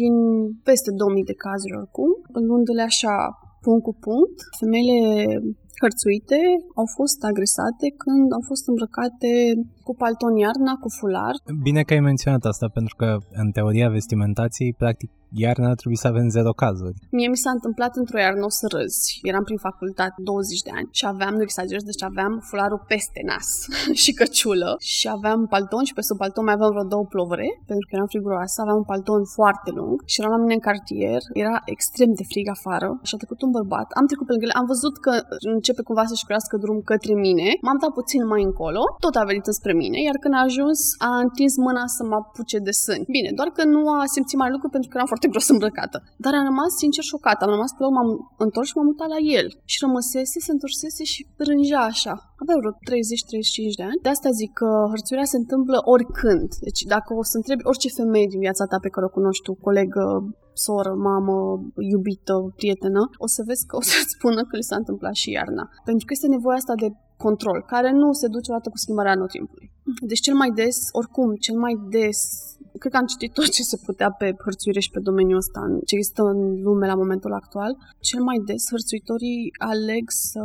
din 0.00 0.14
peste 0.68 0.90
2000 0.90 1.30
de 1.30 1.36
cazuri 1.44 1.76
oricum, 1.80 2.10
luându-le 2.46 2.84
așa 2.90 3.14
punct 3.66 3.84
cu 3.88 3.94
punct, 4.06 4.36
femeile 4.60 5.00
hărțuite 5.82 6.40
au 6.80 6.86
fost 6.98 7.18
agresate 7.30 7.86
când 8.02 8.26
au 8.36 8.42
fost 8.50 8.64
îmbrăcate 8.70 9.30
cu 9.86 9.94
palton 9.94 10.36
iarna, 10.36 10.72
cu 10.82 10.88
fular. 10.98 11.34
Bine 11.62 11.82
că 11.82 11.92
ai 11.92 12.00
menționat 12.00 12.44
asta, 12.44 12.66
pentru 12.78 12.94
că 12.96 13.08
în 13.42 13.50
teoria 13.50 13.88
vestimentației, 13.88 14.74
practic, 14.82 15.10
iarna 15.44 15.68
ar 15.68 15.78
trebui 15.80 15.96
să 16.02 16.06
avem 16.06 16.28
zero 16.36 16.52
cazuri. 16.62 16.96
Mie 17.10 17.28
mi 17.28 17.42
s-a 17.44 17.50
întâmplat 17.50 17.92
într-o 17.96 18.18
iarnă 18.18 18.44
o 18.44 18.52
să 18.60 18.66
râzi. 18.74 19.20
Eram 19.30 19.44
prin 19.48 19.56
facultate 19.68 20.14
20 20.16 20.60
de 20.66 20.70
ani 20.78 20.88
și 20.98 21.04
aveam, 21.06 21.34
nu 21.34 21.42
exagerez, 21.42 21.82
deci 21.82 22.02
aveam 22.10 22.32
fularul 22.48 22.84
peste 22.92 23.20
nas 23.30 23.48
și 24.02 24.12
căciulă 24.12 24.70
și 24.94 25.08
aveam 25.16 25.46
palton 25.46 25.84
și 25.84 25.96
pe 25.96 26.02
sub 26.08 26.16
palton 26.16 26.44
mai 26.44 26.56
aveam 26.56 26.70
vreo 26.70 26.92
două 26.94 27.04
plovere, 27.14 27.48
pentru 27.70 27.84
că 27.86 27.92
eram 27.96 28.08
friguroasă, 28.14 28.56
aveam 28.60 28.76
un 28.82 28.88
palton 28.92 29.22
foarte 29.38 29.70
lung 29.78 29.96
și 30.10 30.20
eram 30.20 30.32
la 30.34 30.42
mine 30.42 30.54
în 30.58 30.64
cartier, 30.68 31.20
era 31.44 31.56
extrem 31.74 32.10
de 32.18 32.24
frig 32.30 32.46
afară 32.56 32.88
și 33.06 33.12
a 33.14 33.20
trecut 33.22 33.40
un 33.46 33.50
bărbat, 33.56 33.88
am 34.00 34.06
trecut 34.06 34.26
pe 34.26 34.32
lângă 34.32 34.46
el, 34.48 34.58
am 34.60 34.66
văzut 34.72 34.94
că 35.04 35.12
începe 35.54 35.82
cumva 35.82 36.04
să-și 36.10 36.26
crească 36.28 36.54
drum 36.64 36.78
către 36.90 37.14
mine, 37.26 37.48
m-am 37.66 37.78
dat 37.82 37.92
puțin 37.98 38.22
mai 38.32 38.42
încolo, 38.48 38.82
tot 39.04 39.14
a 39.16 39.28
venit 39.30 39.46
spre 39.60 39.72
mine, 39.82 39.98
iar 40.08 40.16
când 40.22 40.34
a 40.34 40.46
ajuns 40.48 40.80
a 41.08 41.12
întins 41.26 41.54
mâna 41.66 41.84
să 41.96 42.02
mă 42.10 42.16
apuce 42.22 42.58
de 42.68 42.74
sâni. 42.82 43.04
Bine, 43.16 43.30
doar 43.38 43.48
că 43.56 43.62
nu 43.74 43.80
a 43.98 43.98
simțit 44.14 44.38
mai 44.42 44.50
lucru 44.54 44.68
pentru 44.74 44.88
că 44.88 44.94
eram 44.96 45.10
foarte 45.12 45.28
gros 45.32 45.48
îmbrăcată. 45.54 45.96
Dar 46.24 46.32
am 46.34 46.44
rămas 46.50 46.70
sincer 46.82 47.04
șocată. 47.12 47.40
Am 47.44 47.52
rămas 47.56 47.70
pe 47.72 47.82
loc, 47.82 47.92
m-am 47.96 48.10
întors 48.46 48.66
și 48.68 48.76
m-am 48.76 48.88
mutat 48.90 49.08
la 49.16 49.20
el. 49.38 49.46
Și 49.72 49.82
rămăsese, 49.84 50.36
se 50.46 50.52
întorsese 50.56 51.02
și 51.12 51.20
rângea 51.46 51.82
așa. 51.92 52.14
Avea 52.42 52.56
vreo 52.60 52.72
30-35 53.72 53.78
de 53.80 53.84
ani. 53.90 54.02
De 54.04 54.10
asta 54.14 54.30
zic 54.40 54.50
că 54.60 54.68
hărțuirea 54.92 55.28
se 55.32 55.40
întâmplă 55.42 55.76
oricând. 55.94 56.48
Deci 56.66 56.82
dacă 56.94 57.10
o 57.20 57.22
să 57.30 57.36
întrebi 57.36 57.66
orice 57.70 57.88
femeie 57.98 58.26
din 58.32 58.40
viața 58.46 58.64
ta 58.70 58.78
pe 58.80 58.92
care 58.94 59.06
o 59.06 59.16
cunoști 59.18 59.44
tu, 59.46 59.52
colegă, 59.66 60.02
soră, 60.64 60.92
mamă, 61.08 61.36
iubită, 61.92 62.34
prietenă, 62.56 63.02
o 63.24 63.26
să 63.34 63.42
vezi 63.46 63.66
că 63.66 63.76
o 63.76 63.82
să-ți 63.90 64.14
spună 64.16 64.40
că 64.48 64.54
li 64.56 64.68
s-a 64.70 64.76
întâmplat 64.76 65.14
și 65.14 65.30
iarna. 65.30 65.64
Pentru 65.88 66.04
că 66.06 66.12
este 66.12 66.34
nevoia 66.36 66.56
asta 66.56 66.74
de 66.74 66.88
control, 67.16 67.58
care 67.72 67.90
nu 67.92 68.12
se 68.12 68.28
duce 68.34 68.50
odată 68.50 68.68
cu 68.70 68.76
schimbarea 68.76 69.12
anotimpului. 69.12 69.66
Deci 70.10 70.20
cel 70.20 70.34
mai 70.34 70.50
des, 70.60 70.76
oricum, 70.92 71.34
cel 71.46 71.58
mai 71.64 71.74
des 71.96 72.18
cred 72.80 72.92
că 72.92 72.98
am 72.98 73.10
citit 73.12 73.32
tot 73.32 73.48
ce 73.56 73.62
se 73.62 73.78
putea 73.86 74.10
pe 74.20 74.26
hărțuire 74.44 74.80
și 74.80 74.90
pe 74.90 75.00
domeniul 75.08 75.42
ăsta, 75.44 75.60
ce 75.86 75.94
există 75.94 76.22
în 76.22 76.40
lume 76.66 76.86
la 76.86 77.00
momentul 77.02 77.32
actual. 77.32 77.72
Cel 78.08 78.22
mai 78.28 78.38
des, 78.48 78.62
hărțuitorii 78.74 79.42
aleg 79.72 80.04
să 80.26 80.44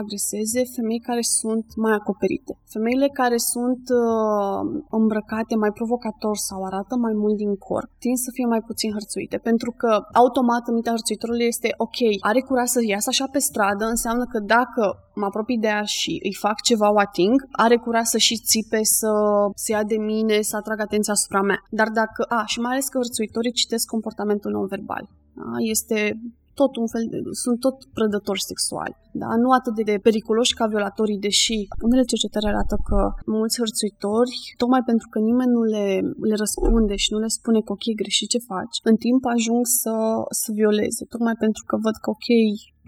agreseze 0.00 0.60
femei 0.74 1.06
care 1.08 1.22
sunt 1.40 1.66
mai 1.84 1.94
acoperite. 2.00 2.52
Femeile 2.74 3.08
care 3.20 3.38
sunt 3.52 3.84
uh, 4.02 4.60
îmbrăcate 5.00 5.54
mai 5.64 5.72
provocator 5.78 6.36
sau 6.48 6.58
arată 6.64 6.94
mai 6.96 7.14
mult 7.22 7.36
din 7.36 7.54
corp, 7.68 7.90
tind 8.04 8.18
să 8.24 8.30
fie 8.36 8.46
mai 8.54 8.62
puțin 8.68 8.90
hărțuite, 8.96 9.36
pentru 9.48 9.70
că 9.80 9.90
automat 10.22 10.62
în 10.66 10.74
mintea 10.74 10.96
hărțuitorului 10.96 11.46
este 11.54 11.68
ok, 11.86 11.98
are 12.30 12.40
curaj 12.40 12.68
să 12.76 12.80
iasă 12.82 13.08
așa 13.10 13.26
pe 13.32 13.38
stradă, 13.38 13.84
înseamnă 13.84 14.24
că 14.32 14.38
dacă 14.56 14.82
mă 15.14 15.24
apropii 15.24 15.58
de 15.58 15.66
ea 15.66 15.82
și 15.82 16.20
îi 16.22 16.34
fac 16.44 16.60
ceva, 16.60 16.92
o 16.92 16.98
ating, 16.98 17.38
are 17.50 17.76
curaj 17.76 18.06
să 18.14 18.18
și 18.18 18.36
țipe, 18.36 18.80
să 18.82 19.10
se 19.54 19.72
ia 19.72 19.82
de 19.82 19.96
mine, 19.96 20.40
să 20.40 20.56
atragă 20.56 20.82
atenția 20.82 21.12
asupra 21.12 21.42
mea. 21.42 21.53
Dar 21.70 21.88
dacă, 21.88 22.22
a, 22.28 22.44
și 22.46 22.60
mai 22.60 22.72
ales 22.72 22.88
că 22.88 22.98
hărțuitorii 22.98 23.52
citesc 23.52 23.86
comportamentul 23.86 24.50
non-verbal. 24.50 25.08
Da? 25.34 25.42
Este 25.58 26.20
tot 26.60 26.72
un 26.82 26.88
fel 26.94 27.04
de, 27.12 27.18
sunt 27.44 27.58
tot 27.66 27.76
prădători 27.96 28.48
sexuali. 28.50 28.96
Da? 29.22 29.30
Nu 29.42 29.48
atât 29.58 29.74
de 29.90 30.04
periculoși 30.06 30.56
ca 30.58 30.66
violatorii, 30.72 31.24
deși 31.28 31.56
unele 31.86 32.04
cercetări 32.12 32.50
arată 32.52 32.76
că 32.88 32.98
mulți 33.36 33.58
hărțuitori, 33.60 34.34
tocmai 34.62 34.82
pentru 34.90 35.06
că 35.12 35.18
nimeni 35.30 35.54
nu 35.56 35.62
le, 35.74 35.86
le 36.30 36.36
răspunde 36.44 36.94
și 37.02 37.12
nu 37.14 37.18
le 37.24 37.30
spune 37.38 37.60
că 37.66 37.72
ok, 37.72 37.84
greșit 38.02 38.28
ce 38.34 38.48
faci, 38.52 38.76
în 38.90 38.96
timp 39.04 39.22
ajung 39.36 39.64
să, 39.80 39.94
să 40.40 40.48
violeze, 40.60 41.02
tocmai 41.14 41.36
pentru 41.44 41.62
că 41.68 41.74
văd 41.84 41.96
că 42.02 42.08
ok, 42.16 42.28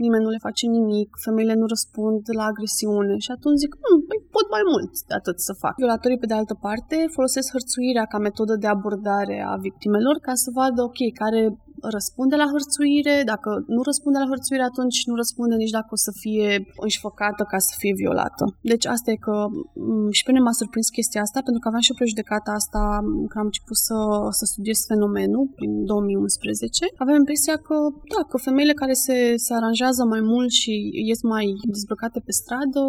nimeni 0.04 0.24
nu 0.26 0.30
le 0.34 0.44
face 0.48 0.64
nimic, 0.78 1.08
femeile 1.24 1.54
nu 1.60 1.66
răspund 1.74 2.22
la 2.38 2.44
agresiune 2.50 3.16
și 3.24 3.30
atunci 3.36 3.62
zic, 3.64 3.72
hm, 3.84 4.00
păi 4.08 4.18
pot 4.36 4.46
mai 4.54 4.64
mult 4.72 4.92
de 5.08 5.14
atât 5.20 5.36
să 5.46 5.52
fac. 5.62 5.74
Violatorii, 5.82 6.22
pe 6.22 6.30
de 6.30 6.38
altă 6.40 6.54
parte, 6.66 6.96
folosesc 7.16 7.48
hărțuirea 7.54 8.06
ca 8.12 8.18
metodă 8.26 8.54
de 8.62 8.68
abordare 8.74 9.36
a 9.52 9.54
victimelor 9.66 10.16
ca 10.26 10.34
să 10.42 10.48
vadă, 10.58 10.80
ok, 10.88 11.00
care 11.22 11.42
răspunde 11.80 12.36
la 12.36 12.48
hărțuire, 12.52 13.22
dacă 13.32 13.50
nu 13.66 13.82
răspunde 13.82 14.18
la 14.18 14.30
hărțuire, 14.32 14.62
atunci 14.62 14.98
nu 15.08 15.14
răspunde 15.14 15.54
nici 15.56 15.76
dacă 15.78 15.90
o 15.90 16.02
să 16.06 16.12
fie 16.22 16.48
înșfăcată 16.86 17.42
ca 17.52 17.58
să 17.58 17.72
fie 17.80 17.92
violată. 18.02 18.44
Deci 18.72 18.86
asta 18.94 19.10
e 19.10 19.24
că 19.28 19.36
mm, 19.74 20.10
și 20.16 20.22
pe 20.24 20.30
mine 20.32 20.44
m-a 20.44 20.58
surprins 20.60 20.88
chestia 20.88 21.20
asta, 21.20 21.40
pentru 21.46 21.60
că 21.60 21.68
aveam 21.68 21.84
și 21.86 21.92
o 21.92 21.98
prejudecată 22.00 22.50
asta 22.50 22.82
când 23.30 23.42
am 23.42 23.50
început 23.50 23.78
să, 23.88 23.98
să 24.38 24.44
studiez 24.52 24.78
fenomenul 24.90 25.44
prin 25.58 25.72
2011. 25.84 26.86
Aveam 27.02 27.18
impresia 27.18 27.56
că, 27.66 27.76
da, 28.12 28.20
că 28.30 28.36
femeile 28.36 28.74
care 28.82 28.92
se, 28.92 29.16
se 29.44 29.52
aranjează 29.54 30.02
mai 30.04 30.22
mult 30.32 30.50
și 30.60 30.72
ies 31.10 31.20
mai 31.22 31.46
dezbrăcate 31.74 32.18
pe 32.26 32.32
stradă, 32.40 32.82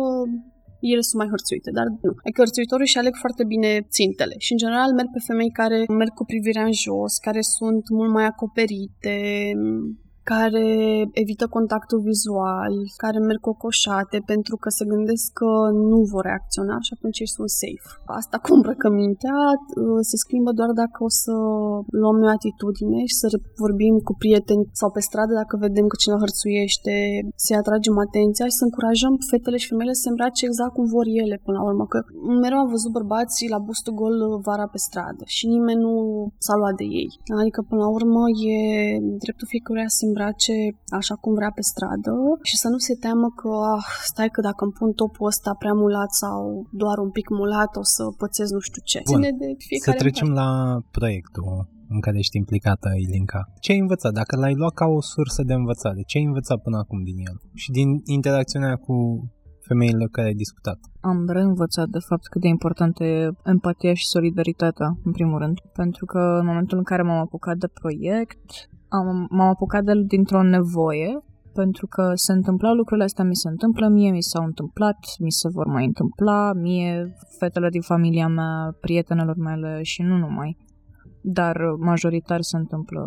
ele 0.79 1.01
sunt 1.01 1.19
mai 1.21 1.31
hărțuite, 1.33 1.69
dar 1.77 1.85
nu. 1.85 2.11
Adică 2.23 2.41
hărțuitorii 2.43 2.93
și 2.93 2.97
aleg 2.97 3.15
foarte 3.23 3.43
bine 3.53 3.71
țintele 3.95 4.35
și 4.45 4.51
în 4.51 4.61
general 4.63 4.91
merg 4.93 5.09
pe 5.13 5.25
femei 5.27 5.51
care 5.61 5.77
merg 6.01 6.13
cu 6.13 6.25
privirea 6.25 6.65
în 6.71 6.75
jos, 6.85 7.13
care 7.27 7.41
sunt 7.41 7.83
mult 7.89 8.11
mai 8.17 8.25
acoperite, 8.25 9.15
care 10.33 10.67
evită 11.23 11.45
contactul 11.57 11.99
vizual, 12.09 12.73
care 13.03 13.19
merg 13.19 13.41
cocoșate 13.49 14.17
pentru 14.31 14.55
că 14.61 14.69
se 14.77 14.83
gândesc 14.91 15.25
că 15.39 15.51
nu 15.91 15.99
vor 16.11 16.23
reacționa 16.29 16.77
și 16.85 16.91
atunci 16.95 17.19
ei 17.23 17.35
sunt 17.35 17.51
safe. 17.61 17.89
Asta 18.19 18.35
cu 18.43 18.49
îmbrăcămintea 18.57 19.37
uh, 19.53 20.01
se 20.09 20.17
schimbă 20.23 20.51
doar 20.59 20.71
dacă 20.81 20.99
o 21.07 21.11
să 21.21 21.33
luăm 22.01 22.17
noi 22.23 22.33
atitudine 22.37 22.99
și 23.09 23.19
să 23.21 23.27
vorbim 23.63 23.95
cu 24.07 24.13
prieteni 24.21 24.63
sau 24.79 24.89
pe 24.95 25.01
stradă 25.07 25.33
dacă 25.41 25.53
vedem 25.65 25.85
că 25.91 25.95
cineva 26.01 26.23
hărțuiește, 26.23 26.95
să-i 27.43 27.61
atragem 27.61 27.95
atenția 28.05 28.45
și 28.49 28.59
să 28.59 28.63
încurajăm 28.65 29.13
fetele 29.29 29.57
și 29.61 29.69
femeile 29.71 29.93
să 29.97 30.03
se 30.03 30.09
îmbrace 30.11 30.41
exact 30.45 30.73
cum 30.77 30.85
vor 30.97 31.05
ele 31.23 31.35
până 31.45 31.57
la 31.59 31.67
urmă. 31.69 31.85
Că 31.91 31.99
mereu 32.43 32.59
am 32.61 32.73
văzut 32.75 32.91
bărbații 32.97 33.53
la 33.55 33.59
bustul 33.67 33.93
gol 34.01 34.15
vara 34.47 34.67
pe 34.73 34.79
stradă 34.87 35.23
și 35.37 35.43
nimeni 35.55 35.81
nu 35.87 35.93
s-a 36.45 36.55
luat 36.61 36.75
de 36.81 36.87
ei. 37.01 37.09
Adică 37.41 37.59
până 37.69 37.81
la 37.85 37.89
urmă 37.97 38.23
e 38.51 38.57
dreptul 39.23 39.47
fiecăruia 39.53 39.89
să 39.97 40.01
îmbrace 40.17 40.57
așa 40.99 41.15
cum 41.23 41.33
vrea 41.39 41.51
pe 41.57 41.63
stradă 41.71 42.13
și 42.49 42.55
să 42.63 42.67
nu 42.73 42.79
se 42.87 42.95
teamă 43.03 43.27
că 43.39 43.49
ah, 43.75 43.85
stai 44.11 44.29
că 44.35 44.41
dacă 44.49 44.61
îmi 44.63 44.77
pun 44.79 44.91
topul 45.01 45.27
ăsta 45.31 45.51
prea 45.61 45.75
mulat 45.83 46.11
sau 46.23 46.39
doar 46.83 46.97
un 47.05 47.11
pic 47.17 47.27
mulat 47.39 47.71
o 47.81 47.83
să 47.95 48.03
pățesc 48.21 48.51
nu 48.57 48.61
știu 48.67 48.81
ce. 48.91 48.99
Bun. 48.99 49.15
Ține 49.15 49.31
de 49.43 49.49
fiecare 49.67 49.97
Să 49.97 50.01
trecem 50.03 50.29
la 50.41 50.49
proiectul 50.97 51.47
în 51.93 51.99
care 52.05 52.17
ești 52.17 52.37
implicată, 52.41 52.87
Ilinca. 53.05 53.41
Ce 53.63 53.71
ai 53.71 53.83
învățat? 53.85 54.13
Dacă 54.21 54.33
l-ai 54.41 54.55
luat 54.61 54.73
ca 54.73 54.85
o 54.97 55.01
sursă 55.01 55.41
de 55.49 55.53
învățare, 55.61 56.01
ce 56.09 56.17
ai 56.17 56.29
învățat 56.31 56.59
până 56.65 56.77
acum 56.77 56.99
din 57.09 57.17
el? 57.27 57.35
Și 57.61 57.69
din 57.77 57.89
interacțiunea 58.17 58.75
cu 58.85 58.95
femeile 59.67 60.05
cu 60.05 60.15
care 60.17 60.27
ai 60.27 60.41
discutat? 60.43 60.79
Am 61.11 61.19
reînvățat 61.35 61.87
de 61.97 62.01
fapt 62.07 62.25
cât 62.31 62.41
de 62.41 62.47
importantă 62.47 63.03
e 63.03 63.29
empatia 63.53 63.93
și 63.93 64.13
solidaritatea, 64.15 64.87
în 65.07 65.11
primul 65.17 65.39
rând. 65.43 65.57
Pentru 65.81 66.05
că 66.05 66.21
în 66.41 66.45
momentul 66.45 66.77
în 66.77 66.83
care 66.83 67.01
m-am 67.01 67.21
apucat 67.25 67.57
de 67.63 67.69
proiect, 67.79 68.45
am, 68.87 69.27
m-am 69.29 69.47
apucat 69.47 69.83
de 69.83 69.91
el 69.91 70.05
dintr-o 70.05 70.43
nevoie 70.43 71.21
pentru 71.53 71.87
că 71.87 72.11
se 72.15 72.31
întâmplau 72.31 72.73
lucrurile 72.73 73.05
astea, 73.05 73.23
mi 73.23 73.35
se 73.35 73.47
întâmplă 73.47 73.87
mie, 73.87 74.11
mi 74.11 74.21
s-au 74.21 74.43
întâmplat, 74.43 74.99
mi 75.19 75.31
se 75.31 75.47
vor 75.49 75.67
mai 75.67 75.85
întâmpla, 75.85 76.53
mie, 76.53 77.15
fetelor 77.39 77.69
din 77.69 77.81
familia 77.81 78.27
mea, 78.27 78.75
prietenelor 78.81 79.35
mele 79.35 79.81
și 79.81 80.01
nu 80.01 80.17
numai. 80.17 80.57
Dar 81.21 81.57
majoritar 81.79 82.41
se 82.41 82.57
întâmplă 82.57 83.01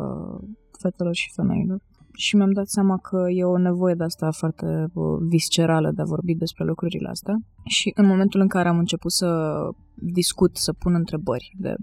fetelor 0.83 1.14
și 1.14 1.33
femeilor. 1.35 1.81
Și 2.12 2.37
mi-am 2.37 2.53
dat 2.53 2.69
seama 2.69 2.97
că 2.99 3.25
e 3.29 3.45
o 3.45 3.59
nevoie 3.59 3.95
de 3.95 4.05
asta 4.05 4.31
foarte 4.31 4.87
viscerală 5.29 5.90
de 5.95 6.03
a 6.03 6.12
vorbi 6.14 6.35
despre 6.35 6.64
lucrurile 6.64 7.09
astea. 7.09 7.35
Și 7.64 7.93
în 7.95 8.07
momentul 8.07 8.40
în 8.40 8.49
care 8.49 8.69
am 8.69 8.79
început 8.79 9.12
să 9.12 9.29
discut, 9.95 10.57
să 10.57 10.73
pun 10.73 10.95
întrebări 10.95 11.53
de 11.59 11.75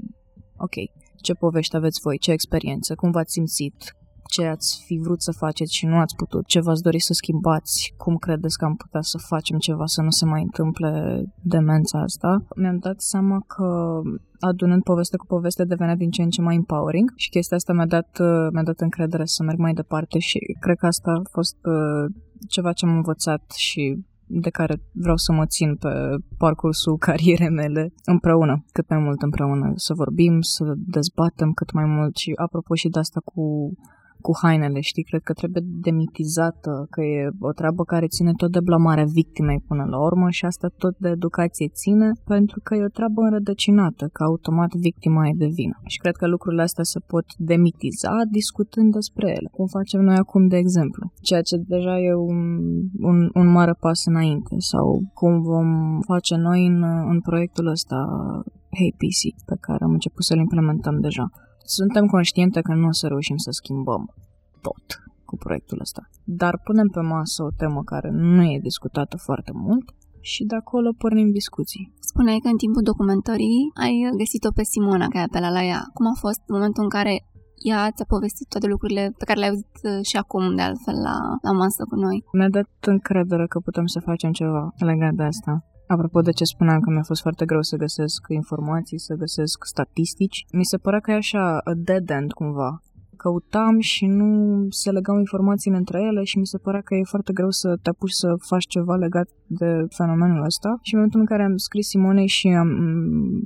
ok, 0.58 0.76
ce 1.22 1.34
povești 1.34 1.76
aveți 1.76 2.00
voi, 2.04 2.18
ce 2.18 2.32
experiență, 2.32 2.96
cum 2.96 3.12
v-ați 3.12 3.32
simțit, 3.32 3.96
ce 4.28 4.46
ați 4.46 4.84
fi 4.86 5.00
vrut 5.04 5.22
să 5.22 5.32
faceți 5.32 5.76
și 5.76 5.86
nu 5.86 5.98
ați 5.98 6.16
putut, 6.16 6.46
ce 6.46 6.62
v-ați 6.62 6.82
dori 6.82 7.00
să 7.00 7.14
schimbați, 7.14 7.94
cum 7.98 8.16
credeți 8.16 8.58
că 8.58 8.66
am 8.66 8.76
putea 8.76 9.02
să 9.02 9.18
facem 9.18 9.58
ceva 9.58 9.86
să 9.86 10.02
nu 10.02 10.10
se 10.10 10.26
mai 10.26 10.42
întâmple 10.42 11.24
demența 11.42 12.02
asta, 12.02 12.46
mi-am 12.56 12.78
dat 12.78 13.02
seama 13.02 13.44
că 13.48 14.00
adunând 14.40 14.84
poveste 14.84 15.18
cu 15.18 15.26
poveste 15.26 15.64
devenea 15.64 15.96
din 15.96 16.10
ce 16.10 16.22
în 16.22 16.30
ce 16.30 16.42
mai 16.42 16.56
empowering 16.56 17.12
și 17.16 17.30
chestia 17.30 17.58
asta 17.58 17.74
mi-a 17.74 17.86
dat, 17.86 18.20
mi-a 18.52 18.64
dat 18.64 18.80
încredere 18.80 19.26
să 19.26 19.44
merg 19.44 19.58
mai 19.58 19.74
departe 19.74 20.20
și 20.20 20.40
cred 20.60 20.78
că 20.78 20.86
asta 20.86 21.12
a 21.12 21.30
fost 21.32 21.58
uh, 21.66 22.14
ceva 22.48 22.74
ce 22.74 22.86
am 22.86 22.96
învățat 22.96 23.52
și 23.56 24.06
de 24.28 24.50
care 24.50 24.82
vreau 24.92 25.18
să 25.18 25.32
mă 25.32 25.46
țin 25.46 25.76
pe 25.76 25.90
parcursul 26.38 26.98
carierei 26.98 27.50
mele 27.50 27.94
împreună, 28.06 28.64
cât 28.72 28.90
mai 28.90 29.00
mult 29.00 29.22
împreună, 29.22 29.72
să 29.76 29.94
vorbim, 29.94 30.42
să 30.42 30.74
dezbatem 30.76 31.52
cât 31.52 31.72
mai 31.72 31.86
mult 31.86 32.16
și 32.16 32.32
apropo 32.36 32.76
și 32.76 32.90
de 32.90 33.00
asta 33.00 33.20
cu 33.24 33.74
cu 34.22 34.32
hainele, 34.42 34.80
știi? 34.80 35.04
Cred 35.04 35.22
că 35.22 35.34
trebuie 35.34 35.64
demitizată, 35.66 36.88
că 36.90 37.02
e 37.02 37.30
o 37.40 37.52
treabă 37.52 37.84
care 37.84 38.08
ține 38.08 38.32
tot 38.32 38.52
de 38.52 38.60
blamarea 38.60 39.08
victimei 39.20 39.64
până 39.68 39.84
la 39.84 40.00
urmă 40.00 40.30
și 40.30 40.46
asta 40.46 40.68
tot 40.78 40.98
de 40.98 41.10
educație 41.10 41.68
ține, 41.68 42.12
pentru 42.26 42.60
că 42.64 42.76
e 42.76 42.84
o 42.84 42.98
treabă 42.98 43.22
înrădăcinată, 43.22 44.10
că 44.14 44.24
automat 44.24 44.72
victima 44.74 45.28
e 45.28 45.34
de 45.36 45.50
vină. 45.60 45.78
Și 45.86 45.98
cred 45.98 46.16
că 46.16 46.28
lucrurile 46.28 46.62
astea 46.62 46.84
se 46.84 47.00
pot 47.00 47.26
demitiza 47.38 48.12
discutând 48.32 48.94
despre 48.94 49.28
ele, 49.30 49.50
cum 49.52 49.66
facem 49.66 50.02
noi 50.02 50.16
acum, 50.16 50.48
de 50.48 50.58
exemplu. 50.58 51.12
Ceea 51.22 51.42
ce 51.42 51.56
deja 51.58 52.00
e 52.00 52.14
un, 52.14 52.40
un, 53.10 53.30
un 53.34 53.48
mare 53.52 53.76
pas 53.80 54.06
înainte, 54.06 54.56
sau 54.58 55.02
cum 55.14 55.42
vom 55.42 56.00
face 56.00 56.36
noi 56.36 56.66
în, 56.66 56.84
în 56.84 57.20
proiectul 57.22 57.68
ăsta 57.68 57.98
Hey 58.78 58.94
PC, 59.02 59.22
pe 59.46 59.56
care 59.60 59.84
am 59.84 59.92
început 59.92 60.24
să-l 60.24 60.38
implementăm 60.38 61.00
deja. 61.00 61.26
Suntem 61.70 62.06
conștiente 62.06 62.62
că 62.62 62.74
nu 62.74 62.88
o 62.88 62.92
să 62.92 63.08
reușim 63.08 63.38
să 63.38 63.52
schimbăm 63.52 64.04
tot 64.62 64.86
cu 65.26 65.36
proiectul 65.38 65.80
ăsta, 65.82 66.04
dar 66.24 66.54
punem 66.64 66.88
pe 66.88 67.00
masă 67.00 67.44
o 67.44 67.56
temă 67.62 67.84
care 67.84 68.10
nu 68.12 68.44
e 68.44 68.60
discutată 68.70 69.18
foarte 69.18 69.52
mult 69.54 69.86
și 70.20 70.44
de 70.44 70.56
acolo 70.56 70.90
pornim 70.98 71.30
discuții. 71.32 71.94
Spuneai 72.00 72.40
că 72.44 72.48
în 72.48 72.58
timpul 72.58 72.84
documentării 72.92 73.62
ai 73.84 73.96
găsit-o 74.18 74.52
pe 74.52 74.64
Simona, 74.64 75.08
care 75.08 75.18
ai 75.18 75.30
apelat 75.30 75.52
la 75.52 75.64
ea. 75.64 75.82
Cum 75.94 76.06
a 76.14 76.16
fost 76.26 76.42
momentul 76.56 76.84
în 76.84 76.90
care 76.90 77.14
ea 77.70 77.92
ți-a 77.96 78.06
povestit 78.16 78.48
toate 78.48 78.68
lucrurile 78.68 79.04
pe 79.18 79.26
care 79.26 79.40
le-ai 79.40 79.52
auzit 79.54 79.76
uh, 79.84 80.06
și 80.10 80.18
acum, 80.18 80.56
de 80.56 80.62
altfel, 80.62 80.98
la, 81.08 81.18
la 81.48 81.52
masă 81.62 81.82
cu 81.90 81.96
noi? 82.06 82.18
Mi-a 82.38 82.50
dat 82.58 82.70
încredere 82.96 83.46
că 83.48 83.58
putem 83.60 83.86
să 83.86 84.00
facem 84.10 84.32
ceva 84.32 84.64
legat 84.90 85.14
de 85.14 85.24
asta. 85.24 85.52
Apropo 85.88 86.22
de 86.22 86.32
ce 86.32 86.44
spuneam 86.44 86.80
că 86.80 86.90
mi-a 86.90 87.04
fost 87.04 87.22
foarte 87.22 87.46
greu 87.46 87.62
să 87.62 87.76
găsesc 87.76 88.26
informații, 88.30 89.00
să 89.00 89.14
găsesc 89.14 89.66
statistici, 89.66 90.46
mi 90.52 90.66
se 90.66 90.78
părea 90.78 91.00
că 91.00 91.12
e 91.12 91.16
așa 91.16 91.58
a 91.58 91.74
dead 91.76 92.10
end 92.10 92.34
cumva 92.34 92.82
căutam 93.18 93.80
și 93.80 94.06
nu 94.06 94.30
se 94.70 94.92
legau 94.92 95.18
informațiile 95.18 95.78
între 95.78 96.02
ele 96.02 96.24
și 96.24 96.38
mi 96.38 96.48
se 96.48 96.58
părea 96.58 96.82
că 96.82 96.96
e 96.96 97.14
foarte 97.14 97.34
greu 97.34 97.50
să 97.50 97.78
te 97.82 97.90
apuci 97.90 98.12
să 98.12 98.36
faci 98.50 98.68
ceva 98.68 98.96
legat 98.96 99.30
de 99.48 99.86
fenomenul 99.90 100.44
ăsta. 100.44 100.80
Și 100.82 100.94
în 100.94 101.00
momentul 101.00 101.20
în 101.20 101.26
care 101.26 101.44
am 101.44 101.58
scris 101.58 101.88
Simonei 101.88 102.28
și 102.28 102.48
am 102.48 102.70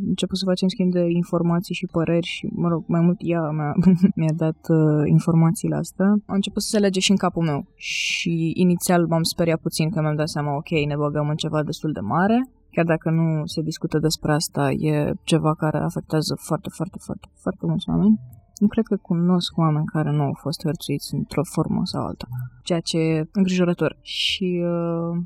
început 0.07 0.37
să 0.37 0.45
facem 0.45 0.67
schimb 0.67 0.91
de 0.91 1.05
informații 1.09 1.75
și 1.75 1.85
păreri 1.91 2.25
și, 2.25 2.49
mă 2.55 2.67
rog, 2.67 2.83
mai 2.87 3.01
mult 3.01 3.17
ea 3.19 3.49
mi-a, 3.49 3.73
mi-a 4.19 4.33
dat 4.35 4.59
uh, 4.69 5.03
informațiile 5.05 5.75
astea, 5.75 6.07
a 6.25 6.33
început 6.33 6.61
să 6.61 6.69
se 6.69 6.79
lege 6.79 6.99
și 6.99 7.11
în 7.11 7.17
capul 7.17 7.43
meu. 7.43 7.65
Și 7.75 8.51
inițial 8.55 9.05
m-am 9.07 9.23
speriat 9.23 9.59
puțin 9.59 9.89
că 9.89 10.01
mi-am 10.01 10.15
dat 10.15 10.29
seama, 10.29 10.55
ok, 10.55 10.69
ne 10.87 10.95
băgăm 10.95 11.29
în 11.29 11.35
ceva 11.35 11.63
destul 11.63 11.91
de 11.91 11.99
mare, 11.99 12.49
chiar 12.71 12.85
dacă 12.85 13.09
nu 13.09 13.45
se 13.45 13.61
discută 13.61 13.99
despre 13.99 14.31
asta, 14.31 14.71
e 14.71 15.13
ceva 15.23 15.53
care 15.55 15.77
afectează 15.77 16.35
foarte, 16.39 16.69
foarte, 16.71 16.97
foarte, 17.05 17.27
foarte 17.41 17.65
mulți 17.65 17.89
oameni. 17.89 18.19
Nu 18.61 18.67
cred 18.67 18.85
că 18.85 18.97
cunosc 18.97 19.57
oameni 19.57 19.85
care 19.85 20.11
nu 20.11 20.23
au 20.23 20.33
fost 20.33 20.63
hărțuiți 20.63 21.13
într-o 21.13 21.43
formă 21.43 21.81
sau 21.83 22.05
alta, 22.05 22.27
ceea 22.63 22.79
ce 22.79 22.97
e 22.97 23.29
îngrijorător. 23.31 23.97
Și 24.01 24.63
uh, 24.63 25.17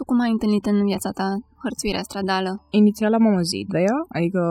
tu 0.00 0.06
cum 0.10 0.20
ai 0.24 0.34
întâlnit 0.36 0.64
în 0.72 0.78
viața 0.90 1.10
ta 1.18 1.28
hărțuirea 1.62 2.08
stradală? 2.08 2.50
Inițial 2.80 3.12
am 3.14 3.26
auzit 3.32 3.66
de 3.74 3.80
ea, 3.88 3.98
adică 4.16 4.42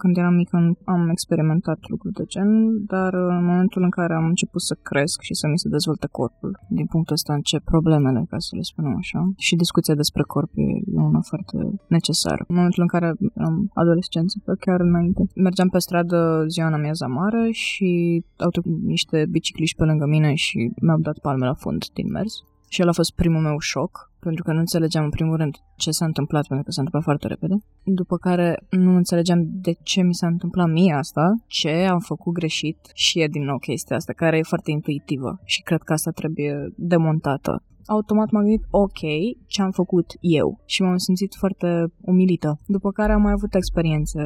când 0.00 0.14
eram 0.16 0.34
mică 0.42 0.56
am 0.94 1.02
experimentat 1.14 1.80
lucruri 1.92 2.14
de 2.20 2.24
gen, 2.34 2.50
dar 2.92 3.12
în 3.14 3.44
momentul 3.50 3.82
în 3.82 3.92
care 3.98 4.14
am 4.14 4.26
început 4.32 4.62
să 4.62 4.74
cresc 4.88 5.18
și 5.28 5.34
să 5.40 5.46
mi 5.46 5.58
se 5.62 5.68
dezvolte 5.68 6.08
corpul, 6.18 6.52
din 6.78 6.86
punctul 6.92 7.14
ăsta 7.18 7.32
încep 7.34 7.62
problemele, 7.64 8.20
ca 8.30 8.38
să 8.46 8.52
le 8.58 8.64
spunem 8.70 8.94
așa, 9.02 9.20
și 9.36 9.62
discuția 9.64 9.94
despre 9.94 10.22
corp 10.22 10.50
e 10.54 10.66
una 11.08 11.22
foarte 11.30 11.56
necesară. 11.96 12.42
În 12.48 12.56
momentul 12.58 12.82
în 12.82 12.92
care 12.94 13.08
am 13.46 13.70
adolescență, 13.74 14.36
chiar 14.64 14.80
înainte, 14.80 15.22
mergeam 15.34 15.68
pe 15.68 15.78
stradă 15.78 16.44
ziua 16.48 16.66
în 16.66 16.78
amiaza 16.80 17.06
mare 17.06 17.50
și 17.50 17.88
au 18.36 18.50
trecut 18.50 18.72
niște 18.94 19.26
bicicliști 19.30 19.76
pe 19.76 19.84
lângă 19.84 20.06
mine 20.06 20.34
și 20.34 20.58
mi-au 20.80 20.98
dat 20.98 21.18
palme 21.18 21.46
la 21.46 21.54
fund 21.54 21.82
din 21.94 22.10
mers. 22.10 22.32
Și 22.68 22.80
el 22.80 22.88
a 22.88 22.92
fost 22.92 23.14
primul 23.14 23.40
meu 23.40 23.58
șoc, 23.58 24.11
pentru 24.26 24.42
că 24.44 24.52
nu 24.52 24.58
înțelegeam 24.58 25.04
în 25.04 25.10
primul 25.10 25.36
rând 25.36 25.54
ce 25.76 25.90
s-a 25.90 26.04
întâmplat, 26.04 26.46
pentru 26.46 26.64
că 26.64 26.70
s-a 26.70 26.82
întâmplat 26.82 27.08
foarte 27.08 27.26
repede. 27.26 27.56
După 27.82 28.16
care 28.16 28.48
nu 28.70 28.96
înțelegeam 28.96 29.40
de 29.66 29.72
ce 29.82 30.02
mi 30.02 30.14
s-a 30.14 30.26
întâmplat 30.26 30.68
mie 30.70 30.94
asta, 30.94 31.24
ce 31.46 31.70
am 31.90 31.98
făcut 31.98 32.32
greșit 32.32 32.78
și 32.94 33.20
e 33.20 33.26
din 33.26 33.44
nou 33.44 33.58
chestia 33.58 33.96
asta, 33.96 34.12
care 34.12 34.36
e 34.38 34.42
foarte 34.52 34.70
intuitivă 34.70 35.40
și 35.44 35.62
cred 35.62 35.82
că 35.82 35.92
asta 35.92 36.10
trebuie 36.10 36.72
demontată 36.76 37.62
automat 37.86 38.30
m-am 38.30 38.42
gândit, 38.42 38.64
ok, 38.70 39.00
ce 39.46 39.62
am 39.62 39.70
făcut 39.70 40.06
eu? 40.20 40.60
Și 40.66 40.82
m-am 40.82 40.96
simțit 40.96 41.34
foarte 41.38 41.92
umilită. 42.00 42.60
După 42.66 42.90
care 42.90 43.12
am 43.12 43.22
mai 43.22 43.32
avut 43.32 43.54
experiențe 43.54 44.22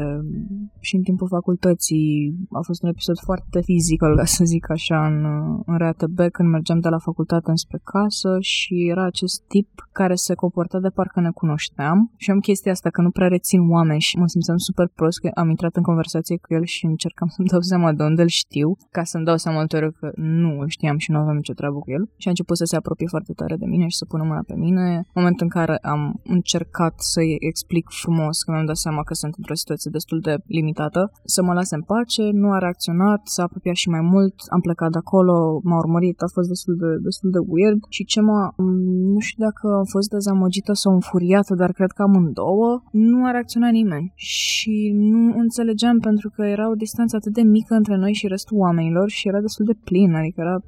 și 0.80 0.96
în 0.96 1.02
timpul 1.02 1.28
facultății 1.28 2.34
a 2.50 2.60
fost 2.62 2.82
un 2.82 2.88
episod 2.88 3.18
foarte 3.24 3.60
fizical, 3.60 4.16
ca 4.16 4.24
să 4.36 4.44
zic 4.44 4.70
așa, 4.70 5.06
în, 5.06 5.24
în 5.66 5.76
RATB, 5.78 6.18
când 6.32 6.48
mergeam 6.48 6.78
de 6.80 6.88
la 6.88 6.98
facultate 6.98 7.50
înspre 7.50 7.80
casă 7.84 8.36
și 8.40 8.74
era 8.88 9.04
acest 9.04 9.42
tip 9.48 9.85
care 9.92 10.14
se 10.14 10.34
comporta 10.34 10.78
de 10.78 10.88
parcă 10.88 11.20
ne 11.20 11.30
cunoșteam. 11.30 12.12
Și 12.16 12.30
am 12.30 12.38
chestia 12.38 12.72
asta 12.72 12.90
că 12.90 13.00
nu 13.00 13.10
prea 13.10 13.28
rețin 13.28 13.60
oameni 13.70 14.00
și 14.00 14.18
mă 14.18 14.26
simțeam 14.26 14.56
super 14.56 14.88
prost 14.94 15.18
că 15.18 15.30
am 15.34 15.48
intrat 15.48 15.76
în 15.76 15.82
conversație 15.82 16.36
cu 16.36 16.54
el 16.54 16.64
și 16.64 16.84
încercam 16.84 17.28
să-mi 17.34 17.48
dau 17.48 17.60
seama 17.60 17.92
de 17.92 18.02
unde 18.02 18.22
îl 18.22 18.28
știu, 18.28 18.76
ca 18.90 19.04
să-mi 19.04 19.24
dau 19.24 19.36
seama 19.36 19.58
altor 19.58 19.92
că 20.00 20.10
nu 20.14 20.58
îl 20.58 20.68
știam 20.68 20.98
și 20.98 21.10
nu 21.10 21.18
aveam 21.18 21.36
nicio 21.36 21.52
treabă 21.52 21.78
cu 21.78 21.90
el. 21.90 22.08
Și 22.16 22.26
a 22.26 22.30
început 22.30 22.56
să 22.56 22.64
se 22.64 22.76
apropie 22.76 23.06
foarte 23.06 23.32
tare 23.32 23.46
tare 23.46 23.58
de 23.62 23.66
mine 23.66 23.86
și 23.88 23.96
să 23.96 24.04
pună 24.04 24.24
mâna 24.30 24.42
pe 24.46 24.54
mine. 24.54 24.86
În 24.96 25.16
momentul 25.20 25.46
în 25.48 25.52
care 25.58 25.76
am 25.94 26.20
încercat 26.24 26.94
să-i 27.12 27.36
explic 27.50 27.86
frumos 28.02 28.42
că 28.42 28.50
mi-am 28.50 28.66
dat 28.72 28.76
seama 28.76 29.02
că 29.02 29.14
sunt 29.14 29.34
într-o 29.36 29.54
situație 29.54 29.90
destul 29.98 30.18
de 30.20 30.34
limitată, 30.46 31.00
să 31.24 31.42
mă 31.42 31.52
lase 31.52 31.74
în 31.74 31.82
pace, 31.82 32.24
nu 32.42 32.48
a 32.52 32.58
reacționat, 32.58 33.20
s-a 33.34 33.42
apropiat 33.42 33.74
și 33.74 33.88
mai 33.88 34.00
mult, 34.00 34.34
am 34.54 34.60
plecat 34.60 34.90
de 34.90 34.98
acolo, 34.98 35.60
m-a 35.68 35.78
urmărit, 35.84 36.22
a 36.22 36.28
fost 36.36 36.48
destul 36.48 36.74
de, 36.82 36.90
destul 37.08 37.30
de 37.36 37.40
weird. 37.52 37.80
Și 37.88 38.04
ce 38.04 38.20
m-a, 38.20 38.54
nu 39.14 39.20
știu 39.26 39.44
dacă 39.48 39.68
am 39.76 39.84
fost 39.84 40.08
dezamăgită 40.08 40.72
sau 40.72 40.92
înfuriată, 40.92 41.54
dar 41.54 41.72
cred 41.72 41.90
că 41.90 42.02
amândouă, 42.02 42.82
nu 42.90 43.26
a 43.26 43.30
reacționat 43.30 43.70
nimeni 43.70 44.12
și 44.14 44.92
nu 44.94 45.38
înțelegeam 45.38 45.98
pentru 45.98 46.30
că 46.34 46.42
era 46.42 46.70
o 46.70 46.74
distanță 46.74 47.16
atât 47.16 47.32
de 47.32 47.42
mică 47.42 47.74
între 47.74 47.96
noi 47.96 48.12
și 48.12 48.26
restul 48.26 48.58
oamenilor 48.58 49.08
și 49.08 49.28
era 49.28 49.40
destul 49.40 49.64
de 49.64 49.78
plin, 49.84 50.14
adică 50.14 50.40
era 50.40 50.56
7-8 50.60 50.64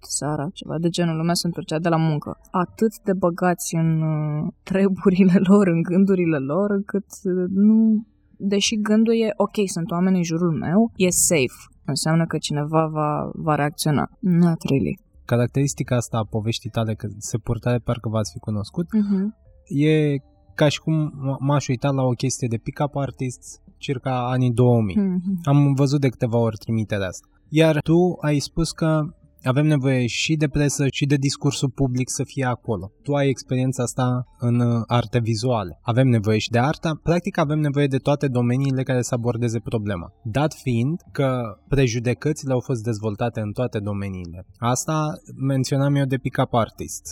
seara, 0.00 0.48
ceva 0.52 0.78
de 0.78 0.88
genul, 0.88 1.16
lumea 1.16 1.34
se 1.34 1.46
întorcea 1.46 1.78
de 1.78 1.88
la 1.88 1.96
muncă, 1.96 2.38
atât 2.50 2.92
de 3.04 3.12
băgați 3.12 3.74
în 3.74 4.02
uh, 4.02 4.52
treburile 4.62 5.38
lor, 5.50 5.66
în 5.68 5.82
gândurile 5.82 6.38
lor, 6.38 6.70
încât 6.70 7.06
uh, 7.22 7.44
nu... 7.54 8.06
Deși 8.40 8.76
gândul 8.76 9.14
e, 9.14 9.32
ok, 9.36 9.56
sunt 9.64 9.90
oameni 9.90 10.16
în 10.16 10.22
jurul 10.22 10.52
meu, 10.52 10.92
e 10.96 11.08
safe. 11.10 11.60
Înseamnă 11.84 12.24
că 12.26 12.38
cineva 12.38 12.86
va, 12.86 13.30
va 13.34 13.54
reacționa. 13.54 14.08
Not 14.20 14.62
really. 14.70 14.98
Caracteristica 15.32 15.96
asta 15.96 16.16
a 16.18 16.30
poveștii 16.34 16.70
tale, 16.70 16.94
că 16.94 17.06
se 17.18 17.38
purta 17.38 17.70
de 17.70 17.78
parcă 17.78 18.08
v-ați 18.08 18.32
fi 18.32 18.38
cunoscut, 18.38 18.86
uh-huh. 18.86 19.26
e 19.64 20.16
ca 20.54 20.68
și 20.68 20.80
cum 20.80 21.12
m-aș 21.40 21.68
uita 21.68 21.90
la 21.90 22.02
o 22.02 22.10
chestie 22.10 22.48
de 22.48 22.56
pick-up 22.56 22.96
artist 22.96 23.62
circa 23.76 24.28
anii 24.30 24.52
2000. 24.52 24.96
Uh-huh. 24.96 25.42
Am 25.42 25.72
văzut 25.74 26.00
de 26.00 26.08
câteva 26.08 26.38
ori 26.38 26.56
trimiterea 26.56 27.06
asta. 27.06 27.26
Iar 27.48 27.80
tu 27.80 28.16
ai 28.20 28.38
spus 28.38 28.70
că 28.72 29.02
avem 29.42 29.66
nevoie 29.66 30.06
și 30.06 30.36
de 30.36 30.48
presă 30.48 30.86
și 30.90 31.06
de 31.06 31.16
discursul 31.16 31.70
public 31.70 32.10
să 32.10 32.22
fie 32.24 32.44
acolo. 32.44 32.92
Tu 33.02 33.14
ai 33.14 33.28
experiența 33.28 33.82
asta 33.82 34.24
în 34.38 34.60
uh, 34.60 34.82
arte 34.86 35.18
vizuale. 35.18 35.78
Avem 35.82 36.08
nevoie 36.08 36.38
și 36.38 36.50
de 36.50 36.58
arta, 36.58 37.00
practic 37.02 37.38
avem 37.38 37.58
nevoie 37.58 37.86
de 37.86 37.96
toate 37.96 38.28
domeniile 38.28 38.82
care 38.82 39.02
să 39.02 39.14
abordeze 39.14 39.58
problema. 39.58 40.12
Dat 40.24 40.54
fiind 40.54 41.00
că 41.12 41.58
prejudecățile 41.68 42.52
au 42.52 42.60
fost 42.60 42.82
dezvoltate 42.82 43.40
în 43.40 43.52
toate 43.52 43.78
domeniile. 43.78 44.46
Asta 44.58 45.12
menționam 45.36 45.94
eu 45.94 46.04
de 46.04 46.16
pick-up 46.16 46.54
artist. 46.54 47.02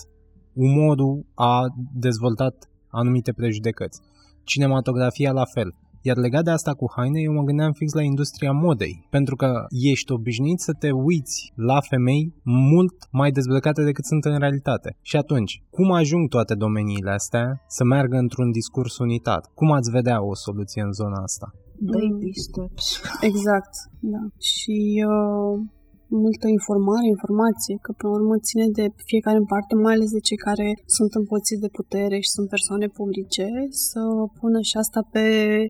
Umorul 0.52 1.26
a 1.34 1.64
dezvoltat 1.94 2.70
anumite 2.90 3.32
prejudecăți. 3.32 4.00
Cinematografia 4.44 5.32
la 5.32 5.44
fel. 5.44 5.74
Iar 6.08 6.16
legat 6.16 6.44
de 6.44 6.50
asta 6.50 6.72
cu 6.72 6.86
haine, 6.94 7.20
eu 7.20 7.32
mă 7.32 7.42
gândeam 7.42 7.72
fix 7.72 7.92
la 7.92 8.02
industria 8.02 8.52
modei, 8.52 9.06
pentru 9.10 9.34
că 9.36 9.50
ești 9.92 10.12
obișnuit 10.12 10.60
să 10.60 10.72
te 10.72 10.90
uiți 10.90 11.52
la 11.54 11.80
femei 11.80 12.34
mult 12.72 12.96
mai 13.10 13.30
dezbrăcate 13.30 13.82
decât 13.84 14.04
sunt 14.04 14.24
în 14.24 14.38
realitate. 14.38 14.96
Și 15.02 15.16
atunci, 15.16 15.62
cum 15.70 15.92
ajung 15.92 16.28
toate 16.28 16.54
domeniile 16.54 17.10
astea 17.10 17.46
să 17.66 17.84
meargă 17.84 18.16
într-un 18.16 18.50
discurs 18.50 18.98
unitat? 18.98 19.50
Cum 19.54 19.70
ați 19.72 19.90
vedea 19.90 20.24
o 20.24 20.34
soluție 20.34 20.82
în 20.82 20.92
zona 20.92 21.18
asta? 21.22 21.46
Baby 21.80 22.30
steps. 22.46 23.00
Exact, 23.20 23.72
da. 24.00 24.22
Și 24.38 25.04
uh, 25.08 25.54
multă 26.08 26.46
informare, 26.58 27.06
informație, 27.16 27.74
că 27.84 27.90
până 27.96 28.12
la 28.12 28.18
urmă 28.20 28.36
ține 28.48 28.66
de 28.78 28.86
fiecare 29.10 29.38
în 29.42 29.48
parte, 29.52 29.74
mai 29.74 29.94
ales 29.94 30.10
de 30.16 30.26
cei 30.28 30.36
care 30.48 30.68
sunt 30.96 31.12
împățiți 31.20 31.64
de 31.64 31.70
putere 31.78 32.16
și 32.24 32.34
sunt 32.36 32.48
persoane 32.48 32.86
publice, 32.98 33.46
să 33.86 34.00
pună 34.38 34.60
și 34.68 34.76
asta 34.76 35.00
pe, 35.14 35.26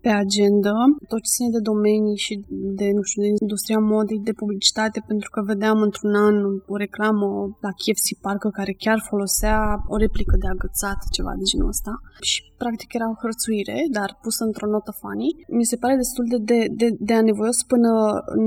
pe 0.07 0.13
agenda, 0.25 0.77
tot 1.11 1.21
ce 1.23 1.31
ține 1.35 1.51
de 1.57 1.67
domenii 1.71 2.19
și 2.25 2.33
de, 2.81 2.87
nu 2.97 3.03
știu, 3.09 3.23
de 3.23 3.31
industria 3.41 3.81
modei, 3.95 4.27
de 4.29 4.39
publicitate, 4.41 4.99
pentru 5.11 5.29
că 5.31 5.41
vedeam 5.51 5.79
într-un 5.87 6.15
an 6.29 6.37
o 6.73 6.77
reclamă 6.85 7.29
la 7.67 7.73
KFC 7.81 8.09
parcă 8.25 8.49
care 8.59 8.73
chiar 8.85 8.99
folosea 9.09 9.59
o 9.95 9.97
replică 10.05 10.37
de 10.43 10.49
agățat, 10.55 10.99
ceva 11.17 11.33
de 11.39 11.45
genul 11.51 11.69
ăsta. 11.75 11.93
Și 12.21 12.41
practic 12.63 12.93
era 12.95 13.11
o 13.11 13.21
hărțuire, 13.23 13.79
dar 13.91 14.19
pusă 14.23 14.45
într-o 14.45 14.71
notă 14.75 14.93
funny. 15.01 15.31
Mi 15.49 15.65
se 15.65 15.77
pare 15.77 15.97
destul 15.97 16.25
de, 16.29 16.39
de, 16.51 16.67
de, 16.81 16.89
de 17.09 17.15
anevoios 17.15 17.63
până 17.63 17.91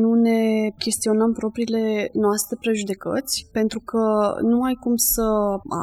nu 0.01 0.13
ne 0.13 0.41
chestionăm 0.77 1.31
propriile 1.33 2.09
noastre 2.13 2.57
prejudecăți, 2.59 3.49
pentru 3.51 3.79
că 3.79 4.03
nu 4.41 4.61
ai 4.61 4.77
cum 4.83 4.95
să 4.95 5.27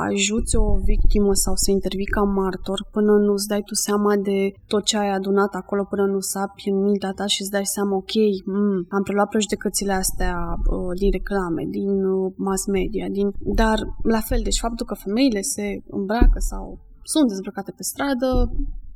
ajuți 0.09 0.57
o 0.57 0.67
victimă 0.93 1.33
sau 1.35 1.55
să 1.55 1.71
intervii 1.71 2.15
ca 2.17 2.23
martor 2.23 2.89
până 2.91 3.13
nu-ți 3.27 3.49
dai 3.49 3.63
tu 3.63 3.75
seama 3.75 4.17
de 4.17 4.53
tot 4.67 4.85
ce 4.85 4.97
ai 4.97 5.11
adunat 5.11 5.55
acolo, 5.55 5.85
până 5.85 6.05
nu 6.07 6.21
sapi 6.21 6.69
în 6.69 6.83
mintea 6.83 7.11
ta 7.11 7.27
și 7.27 7.43
îți 7.43 7.51
dai 7.51 7.67
seama, 7.67 7.97
ok, 7.97 8.15
mm, 8.45 8.87
am 8.89 9.03
preluat 9.03 9.29
prejudecățile 9.29 9.93
astea 9.93 10.37
uh, 10.71 10.99
din 10.99 11.11
reclame, 11.11 11.63
din 11.69 12.05
uh, 12.05 12.33
mass 12.37 12.67
media, 12.67 13.07
din... 13.09 13.29
dar 13.61 13.79
la 14.03 14.21
fel, 14.21 14.41
deci 14.43 14.59
faptul 14.59 14.87
că 14.87 14.95
femeile 14.95 15.41
se 15.41 15.83
îmbracă 15.87 16.39
sau 16.39 16.79
sunt 17.13 17.29
dezbrăcate 17.29 17.73
pe 17.77 17.83
stradă, 17.83 18.31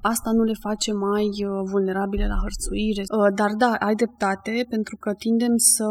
asta 0.00 0.30
nu 0.30 0.42
le 0.42 0.56
face 0.60 0.92
mai 0.92 1.24
uh, 1.24 1.60
vulnerabile 1.70 2.26
la 2.26 2.38
hărțuire. 2.42 3.02
Uh, 3.02 3.34
dar 3.34 3.50
da, 3.58 3.72
ai 3.78 3.94
dreptate, 3.94 4.66
pentru 4.68 4.96
că 4.96 5.12
tindem 5.12 5.56
să 5.56 5.88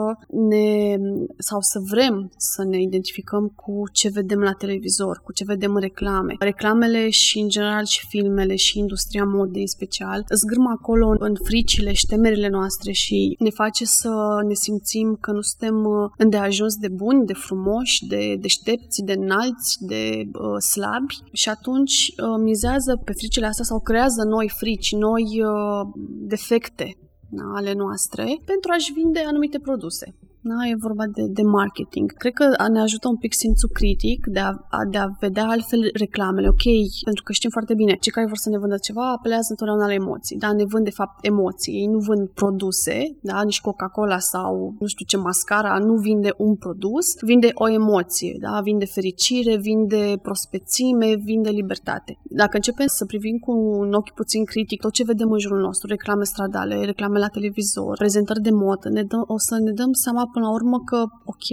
ne, 0.49 0.95
sau 1.37 1.59
să 1.61 1.79
vrem 1.89 2.31
să 2.37 2.63
ne 2.63 2.81
identificăm 2.81 3.47
cu 3.55 3.83
ce 3.91 4.09
vedem 4.09 4.39
la 4.39 4.51
televizor, 4.51 5.21
cu 5.23 5.31
ce 5.33 5.43
vedem 5.43 5.73
în 5.73 5.81
reclame. 5.81 6.35
Reclamele 6.39 7.09
și, 7.09 7.39
în 7.39 7.49
general, 7.49 7.85
și 7.85 8.05
filmele 8.07 8.55
și 8.55 8.79
industria 8.79 9.23
modei 9.23 9.61
în 9.61 9.67
special, 9.67 10.25
zgârm 10.29 10.67
acolo 10.67 11.15
în 11.17 11.35
fricile 11.43 11.93
și 11.93 12.05
temerile 12.05 12.49
noastre 12.49 12.91
și 12.91 13.35
ne 13.39 13.49
face 13.49 13.85
să 13.85 14.11
ne 14.47 14.53
simțim 14.53 15.17
că 15.21 15.31
nu 15.31 15.41
suntem 15.41 15.75
uh, 15.85 16.09
îndeajuns 16.17 16.75
de 16.75 16.87
buni, 16.87 17.25
de 17.25 17.33
frumoși, 17.33 18.05
de 18.07 18.35
deștepți, 18.39 19.01
de 19.03 19.13
înalți, 19.17 19.77
de 19.79 20.29
uh, 20.33 20.61
slabi 20.61 21.15
și 21.31 21.49
atunci 21.49 21.95
uh, 22.07 22.41
mizează 22.43 23.01
pe 23.05 23.13
fricile 23.13 23.45
astea 23.45 23.65
sau 23.65 23.79
creează 23.79 23.98
creează 23.99 24.23
noi 24.23 24.49
frici, 24.57 24.91
noi 24.91 25.23
uh, 25.23 25.87
defecte 26.33 26.97
da, 27.29 27.43
ale 27.55 27.73
noastre 27.73 28.23
pentru 28.45 28.71
a-și 28.71 28.93
vinde 28.93 29.19
anumite 29.19 29.59
produse. 29.59 30.15
Da, 30.41 30.67
e 30.71 30.75
vorba 30.87 31.05
de, 31.15 31.23
de 31.27 31.41
marketing. 31.41 32.13
Cred 32.13 32.33
că 32.33 32.45
ne 32.71 32.81
ajută 32.81 33.07
un 33.07 33.17
pic 33.17 33.33
simțul 33.33 33.69
critic 33.73 34.25
de 34.25 34.39
a, 34.39 34.51
de 34.91 34.97
a 34.97 35.07
vedea 35.19 35.45
altfel 35.47 35.89
reclamele. 35.93 36.47
Ok, 36.47 36.65
pentru 37.03 37.23
că 37.23 37.31
știm 37.31 37.49
foarte 37.49 37.73
bine, 37.73 37.93
cei 37.93 38.11
care 38.11 38.27
vor 38.27 38.37
să 38.37 38.49
ne 38.49 38.57
vândă 38.57 38.77
ceva 38.77 39.11
apelează 39.11 39.47
întotdeauna 39.49 39.85
la 39.85 39.93
emoții. 39.93 40.37
Da, 40.37 40.53
ne 40.53 40.65
vând 40.65 40.83
de 40.83 40.97
fapt 40.99 41.25
emoții. 41.25 41.73
Ei 41.73 41.85
nu 41.85 41.99
vând 41.99 42.29
produse, 42.29 43.17
da, 43.21 43.41
nici 43.43 43.61
Coca-Cola 43.61 44.19
sau 44.19 44.75
nu 44.79 44.87
știu 44.87 45.05
ce 45.05 45.17
mascara 45.17 45.77
nu 45.77 45.93
vinde 45.95 46.31
un 46.37 46.55
produs, 46.55 47.07
vinde 47.21 47.49
o 47.53 47.69
emoție, 47.69 48.37
da, 48.39 48.59
vinde 48.63 48.85
fericire, 48.85 49.57
vinde 49.57 50.19
prospețime, 50.21 51.15
vinde 51.23 51.49
libertate. 51.49 52.17
Dacă 52.23 52.55
începem 52.55 52.87
să 52.87 53.05
privim 53.05 53.37
cu 53.37 53.51
un 53.81 53.93
ochi 53.93 54.13
puțin 54.13 54.45
critic 54.45 54.81
tot 54.81 54.91
ce 54.91 55.03
vedem 55.03 55.31
în 55.31 55.39
jurul 55.39 55.59
nostru, 55.59 55.87
reclame 55.87 56.23
stradale, 56.23 56.85
reclame 56.85 57.19
la 57.19 57.27
televizor, 57.27 57.97
prezentări 57.97 58.41
de 58.41 58.51
modă, 58.51 58.89
ne 58.89 59.03
dă, 59.03 59.17
o 59.25 59.37
să 59.37 59.57
ne 59.59 59.71
dăm 59.71 59.91
seama 59.91 60.28
până 60.33 60.45
la 60.45 60.51
urmă 60.59 60.77
că, 60.89 60.99
ok, 61.33 61.47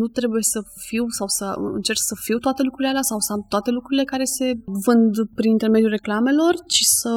nu 0.00 0.06
trebuie 0.06 0.42
să 0.42 0.60
fiu 0.88 1.04
sau 1.18 1.28
să 1.38 1.46
încerc 1.78 1.98
să 2.10 2.14
fiu 2.26 2.38
toate 2.38 2.62
lucrurile 2.62 2.88
alea 2.92 3.08
sau 3.10 3.18
să 3.18 3.32
am 3.32 3.42
toate 3.48 3.70
lucrurile 3.70 4.04
care 4.04 4.24
se 4.24 4.46
vând 4.86 5.14
prin 5.34 5.50
intermediul 5.50 5.90
reclamelor, 5.90 6.54
ci 6.66 6.82
să 7.02 7.12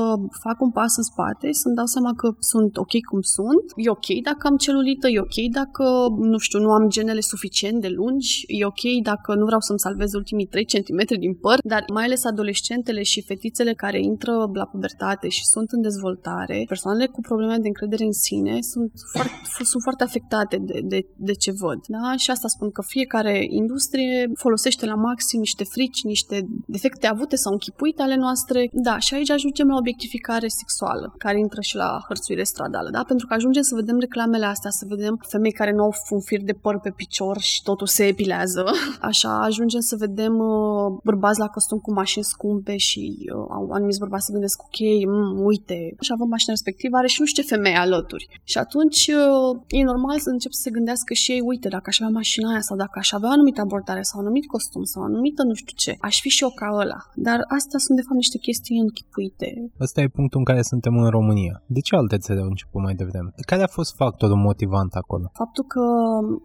fac 0.45 0.61
un 0.61 0.71
pas 0.71 0.93
în 0.97 1.03
spate, 1.11 1.47
să-mi 1.51 1.75
dau 1.75 1.86
seama 1.86 2.13
că 2.21 2.27
sunt 2.39 2.77
ok 2.77 2.93
cum 3.09 3.21
sunt, 3.21 3.65
e 3.75 3.89
ok 3.89 4.09
dacă 4.23 4.47
am 4.47 4.57
celulită, 4.65 5.07
e 5.07 5.19
ok 5.19 5.38
dacă, 5.51 5.86
nu 6.34 6.38
știu, 6.38 6.59
nu 6.59 6.71
am 6.71 6.89
genele 6.89 7.19
suficient 7.19 7.81
de 7.81 7.91
lungi, 7.99 8.43
e 8.47 8.65
ok 8.65 8.84
dacă 9.03 9.36
nu 9.36 9.45
vreau 9.45 9.59
să-mi 9.59 9.79
salvez 9.79 10.13
ultimii 10.13 10.45
3 10.45 10.65
cm 10.65 10.99
din 11.19 11.34
păr, 11.34 11.57
dar 11.63 11.84
mai 11.93 12.03
ales 12.03 12.25
adolescentele 12.25 13.01
și 13.03 13.21
fetițele 13.21 13.73
care 13.73 13.99
intră 14.01 14.31
la 14.53 14.65
pubertate 14.65 15.27
și 15.27 15.43
sunt 15.45 15.71
în 15.71 15.81
dezvoltare, 15.81 16.63
persoanele 16.67 17.07
cu 17.07 17.21
probleme 17.21 17.57
de 17.57 17.67
încredere 17.67 18.03
în 18.03 18.11
sine 18.11 18.57
sunt 18.61 18.91
foarte, 19.11 19.31
sunt 19.71 19.81
foarte 19.81 20.03
afectate 20.03 20.57
de, 20.57 20.72
de, 20.82 21.05
de 21.15 21.34
ce 21.34 21.51
văd. 21.51 21.80
Da? 21.88 22.15
Și 22.17 22.32
asta 22.32 22.47
spun 22.47 22.71
că 22.71 22.82
fiecare 22.86 23.45
industrie 23.49 24.32
folosește 24.34 24.86
la 24.86 24.95
maxim 24.95 25.39
niște 25.39 25.63
frici, 25.63 26.03
niște 26.03 26.47
defecte 26.67 27.07
avute 27.07 27.36
sau 27.36 27.51
închipuite 27.51 28.01
ale 28.01 28.15
noastre. 28.15 28.69
Da, 28.71 28.99
și 28.99 29.13
aici 29.13 29.30
ajungem 29.30 29.67
la 29.67 29.76
obiectificare 29.76 30.47
sexuală, 30.47 31.13
care 31.17 31.39
intră 31.39 31.61
și 31.61 31.76
la 31.76 32.03
hărțuire 32.07 32.43
stradală, 32.43 32.89
da? 32.89 33.03
Pentru 33.03 33.28
că 33.28 33.34
ajungem 33.34 33.61
să 33.61 33.76
vedem 33.76 33.99
reclamele 33.99 34.45
astea, 34.45 34.69
să 34.69 34.86
vedem 34.88 35.19
femei 35.28 35.51
care 35.51 35.71
nu 35.71 35.84
au 35.84 35.93
un 36.09 36.21
fir 36.21 36.41
de 36.41 36.53
păr 36.53 36.80
pe 36.80 36.93
picior 36.95 37.39
și 37.39 37.61
totul 37.63 37.88
se 37.88 38.03
epilează. 38.07 38.63
Așa, 39.09 39.41
ajungem 39.43 39.80
să 39.80 39.95
vedem 39.95 40.38
uh, 40.38 40.99
bărbați 41.03 41.39
la 41.39 41.47
costum 41.47 41.78
cu 41.78 41.93
mașini 41.93 42.24
scumpe 42.24 42.78
și 42.78 43.30
uh, 43.36 43.45
au 43.49 43.69
anumiți 43.71 43.99
bărbați 43.99 44.26
să 44.26 44.32
gândesc, 44.32 44.61
ok, 44.63 44.80
mm, 45.05 45.45
uite, 45.45 45.95
și 45.99 46.11
avem 46.13 46.28
mașina 46.28 46.53
respectivă, 46.53 46.97
are 46.97 47.07
și 47.07 47.19
nu 47.19 47.26
știu 47.26 47.43
ce 47.43 47.53
femeie 47.55 47.76
alături. 47.76 48.41
Și 48.43 48.57
atunci 48.57 49.07
uh, 49.07 49.61
e 49.67 49.84
normal 49.84 50.19
să 50.19 50.30
încep 50.30 50.51
să 50.51 50.62
se 50.64 50.76
gândească 50.78 51.14
și 51.22 51.32
ei, 51.36 51.41
uite, 51.51 51.68
dacă 51.76 51.88
aș 51.89 51.97
avea 51.99 52.14
mașina 52.22 52.47
aia 52.51 52.64
sau 52.70 52.76
dacă 52.84 52.95
aș 53.03 53.09
avea 53.11 53.30
o 53.30 53.36
anumită 53.38 53.59
abordare 53.61 54.03
sau 54.09 54.18
un 54.20 54.26
anumit 54.26 54.45
costum 54.53 54.84
sau 54.91 55.01
o 55.01 55.05
anumită 55.05 55.41
nu 55.49 55.55
știu 55.61 55.76
ce, 55.84 55.91
aș 56.07 56.16
fi 56.24 56.30
și 56.36 56.43
eu 56.43 56.51
ca 56.59 56.68
ăla. 56.82 56.99
Dar 57.28 57.39
astea 57.57 57.80
sunt 57.86 57.95
de 57.99 58.03
fapt 58.07 58.20
niște 58.24 58.38
chestii 58.45 58.84
închipuite. 58.86 59.47
Ăsta 59.86 59.99
e 60.01 60.18
punctul 60.20 60.39
în 60.39 60.47
care 60.49 60.61
suntem 60.72 60.93
în 61.03 61.09
România. 61.18 61.55
De 61.76 61.82
ce 61.86 61.95
alte 61.95 62.18
țări 62.26 62.43
au 62.43 62.49
început 62.53 62.82
mai 62.82 62.95
devreme? 63.01 63.30
Care 63.51 63.64
a 63.64 63.76
fost 63.78 63.91
factorul 64.01 64.39
motivant 64.49 64.91
acolo? 65.01 65.26
Faptul 65.41 65.66
că 65.74 65.84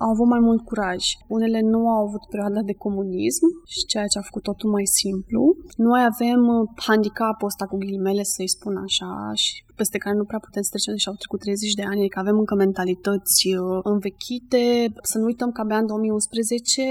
au 0.04 0.10
avut 0.14 0.28
mai 0.34 0.42
mult 0.48 0.62
curaj. 0.70 1.02
Unele 1.36 1.60
nu 1.60 1.80
au 1.94 2.00
avut 2.06 2.22
perioada 2.32 2.60
de 2.70 2.74
comunism 2.84 3.46
și 3.72 3.80
ceea 3.90 4.06
ce 4.12 4.18
a 4.18 4.28
făcut 4.28 4.42
totul 4.42 4.70
mai 4.70 4.86
simplu. 5.00 5.40
Noi 5.88 6.02
avem 6.12 6.40
handicapul 6.88 7.50
ăsta 7.50 7.64
cu 7.66 7.76
ghilimele, 7.76 8.22
să-i 8.22 8.54
spun 8.56 8.74
așa, 8.86 9.10
și 9.34 9.52
peste 9.80 9.98
care 9.98 10.16
nu 10.16 10.24
prea 10.24 10.44
putem 10.46 10.62
să 10.62 10.70
trecem, 10.72 10.92
deși 10.94 11.08
au 11.08 11.20
trecut 11.22 11.40
30 11.40 11.72
de 11.80 11.84
ani, 11.90 12.00
adică 12.02 12.18
avem 12.18 12.38
încă 12.38 12.54
mentalități 12.54 13.40
uh, 13.54 13.80
învechite. 13.92 14.62
Să 15.10 15.16
nu 15.18 15.24
uităm 15.24 15.50
că 15.52 15.60
abia 15.60 15.78
în 15.78 15.86
2011 15.86 16.82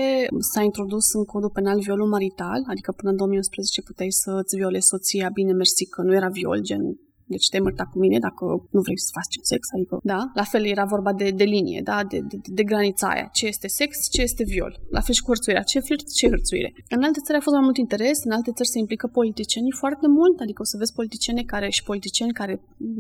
s-a 0.52 0.62
introdus 0.70 1.06
în 1.14 1.24
codul 1.32 1.56
penal 1.58 1.80
violul 1.80 2.08
marital, 2.16 2.60
adică 2.74 2.92
până 2.92 3.10
în 3.12 3.18
2011 3.18 3.82
puteai 3.82 4.12
să-ți 4.12 4.56
violezi 4.56 4.88
soția, 4.88 5.30
bine 5.34 5.54
mersi 5.54 5.86
că 5.86 6.02
nu 6.02 6.14
era 6.20 6.30
viol, 6.40 6.60
gen 6.70 6.84
deci 7.28 7.50
te-ai 7.50 7.62
cu 7.92 7.98
mine 8.00 8.20
dacă 8.20 8.44
nu 8.76 8.82
vrei 8.86 9.00
să 9.00 9.10
faci 9.18 9.36
sex, 9.42 9.62
adică, 9.76 10.00
da? 10.04 10.20
La 10.34 10.44
fel 10.44 10.66
era 10.66 10.86
vorba 10.86 11.14
de, 11.14 11.30
de 11.42 11.44
linie, 11.44 11.82
da? 11.84 11.98
De, 12.12 12.20
de, 12.30 12.38
de 12.60 12.64
granița 12.64 13.08
aia. 13.08 13.30
Ce 13.38 13.46
este 13.54 13.68
sex, 13.68 14.10
ce 14.12 14.22
este 14.22 14.44
viol. 14.44 14.74
La 14.90 15.02
fel 15.06 15.16
și 15.16 15.22
cu 15.22 15.28
hărțuirea. 15.28 15.64
Ce 15.72 15.80
flirt, 15.80 16.14
ce 16.14 16.28
hărțuire. 16.30 16.70
În 16.90 17.04
alte 17.04 17.20
țări 17.26 17.38
a 17.38 17.42
fost 17.42 17.56
mai 17.56 17.66
mult 17.68 17.78
interes, 17.78 18.18
în 18.24 18.32
alte 18.32 18.52
țări 18.52 18.70
se 18.74 18.80
implică 18.80 19.08
politicienii 19.08 19.72
foarte 19.72 20.08
mult, 20.08 20.40
adică 20.40 20.62
o 20.62 20.66
să 20.72 20.78
vezi 20.78 20.94
politicieni 20.94 21.44
care 21.54 21.70
și 21.70 21.84
politicieni 21.84 22.32
care 22.32 22.54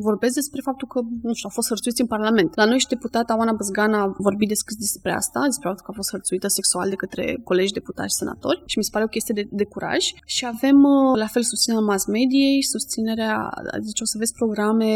vorbesc 0.08 0.34
despre 0.34 0.62
faptul 0.64 0.88
că, 0.88 1.00
nu 1.28 1.34
știu, 1.34 1.48
au 1.50 1.56
fost 1.60 1.68
hărțuiți 1.68 2.02
în 2.02 2.08
Parlament. 2.08 2.56
La 2.56 2.66
noi 2.66 2.80
și 2.80 2.88
deputata 2.88 3.38
Oana 3.38 3.54
Băzgana 3.60 4.00
a 4.02 4.14
vorbit 4.18 4.48
descris 4.48 4.78
despre 4.78 5.12
asta, 5.22 5.40
despre 5.52 5.68
faptul 5.68 5.86
că 5.86 5.92
a 5.92 6.00
fost 6.00 6.10
hărțuită 6.10 6.48
sexual 6.48 6.90
de 6.90 6.96
către 7.04 7.24
colegi 7.44 7.74
deputați 7.80 8.12
și 8.12 8.20
senatori 8.22 8.64
și 8.66 8.78
mi 8.78 8.84
se 8.84 8.90
pare 8.94 9.06
o 9.06 9.08
chestie 9.16 9.34
de, 9.40 9.44
de 9.52 9.66
curaj. 9.74 10.04
Și 10.26 10.44
avem, 10.46 10.78
uh, 10.84 11.18
la 11.24 11.28
fel, 11.34 11.44
susținerea 11.44 11.86
mass 11.86 12.06
mediei, 12.06 12.64
susținerea, 12.64 13.34
adică 13.76 14.02
o 14.02 14.06
să 14.14 14.17
să 14.18 14.24
vezi 14.24 14.40
programe 14.42 14.92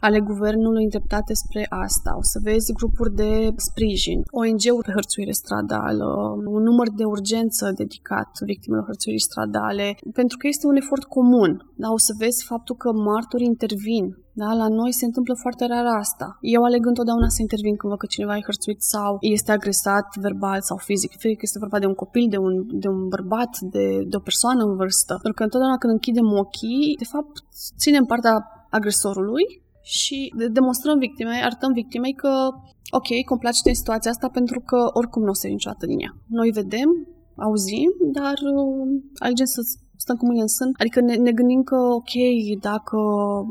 ale 0.00 0.20
guvernului 0.20 0.82
îndreptate 0.82 1.34
spre 1.34 1.66
asta, 1.68 2.10
o 2.16 2.22
să 2.32 2.38
vezi 2.42 2.72
grupuri 2.72 3.14
de 3.14 3.30
sprijin, 3.68 4.20
ONG-uri 4.40 4.86
pe 4.86 4.92
hărțuire 4.98 5.32
stradală, 5.42 6.06
un 6.56 6.62
număr 6.62 6.88
de 7.00 7.04
urgență 7.04 7.72
dedicat 7.82 8.30
victimelor 8.44 8.84
hărțuirii 8.84 9.28
stradale, 9.28 9.86
pentru 10.12 10.36
că 10.36 10.46
este 10.46 10.66
un 10.66 10.76
efort 10.76 11.04
comun. 11.04 11.52
Da? 11.82 11.88
O 11.98 11.98
să 11.98 12.12
vezi 12.18 12.44
faptul 12.44 12.76
că 12.76 12.92
martorii 12.92 13.52
intervin 13.54 14.06
da? 14.40 14.48
La 14.62 14.68
noi 14.68 14.92
se 14.92 15.04
întâmplă 15.04 15.34
foarte 15.44 15.64
rar 15.66 15.86
asta. 16.04 16.38
Eu 16.40 16.62
aleg 16.62 16.86
întotdeauna 16.86 17.28
să 17.28 17.42
intervin 17.42 17.76
când 17.76 17.90
văd 17.92 18.00
că 18.00 18.06
cineva 18.06 18.36
e 18.36 18.48
hărțuit 18.50 18.80
sau 18.82 19.16
este 19.20 19.52
agresat 19.52 20.06
verbal 20.26 20.60
sau 20.68 20.76
fizic. 20.76 21.12
Fie 21.22 21.34
că 21.34 21.44
este 21.48 21.58
vorba 21.64 21.78
de 21.78 21.86
un 21.86 21.94
copil, 21.94 22.26
de 22.34 22.36
un, 22.46 22.54
de 22.82 22.88
un 22.88 23.08
bărbat, 23.08 23.52
de, 23.74 23.86
de 24.10 24.16
o 24.16 24.26
persoană 24.28 24.62
în 24.64 24.76
vârstă. 24.76 25.12
Pentru 25.22 25.38
că 25.38 25.42
întotdeauna 25.42 25.78
când 25.78 25.92
închidem 25.92 26.28
ochii, 26.42 26.96
de 27.02 27.08
fapt, 27.14 27.34
ținem 27.82 28.04
partea 28.04 28.34
agresorului 28.70 29.44
și 29.82 30.18
demonstrăm 30.58 30.98
victimei, 30.98 31.40
arătăm 31.42 31.72
victimei 31.72 32.14
că, 32.22 32.32
ok, 32.98 33.08
complaceți 33.32 33.68
în 33.68 33.74
situația 33.74 34.10
asta 34.10 34.28
pentru 34.28 34.60
că 34.60 34.78
oricum 34.92 35.22
nu 35.22 35.34
o 35.34 35.40
să 35.40 35.46
niciodată 35.46 35.86
din 35.86 35.98
ea. 35.98 36.12
Noi 36.26 36.50
vedem, 36.50 36.90
auzim, 37.36 37.90
dar 38.18 38.36
uh, 38.54 39.02
alegem 39.18 39.48
să 39.54 39.60
stăm 39.96 40.16
cu 40.16 40.24
mâinile 40.24 40.46
în 40.48 40.54
sân. 40.58 40.70
Adică 40.78 41.00
ne, 41.00 41.14
ne 41.14 41.32
gândim 41.32 41.62
că, 41.62 41.76
ok, 41.76 42.14
dacă 42.60 42.98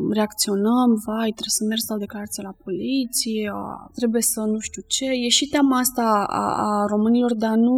reacționăm, 0.10 0.90
vai, 1.06 1.30
trebuie 1.38 1.58
să 1.60 1.64
mergi 1.64 1.88
sau 1.88 1.98
declarație 1.98 2.44
la 2.44 2.56
poliție, 2.64 3.52
a, 3.54 3.90
trebuie 4.00 4.22
să 4.22 4.40
nu 4.42 4.60
știu 4.60 4.82
ce. 4.88 5.06
E 5.06 5.28
și 5.28 5.48
teama 5.48 5.78
asta 5.78 6.26
a, 6.28 6.46
a 6.68 6.86
românilor 6.94 7.36
de 7.36 7.46
a 7.46 7.56
nu 7.56 7.78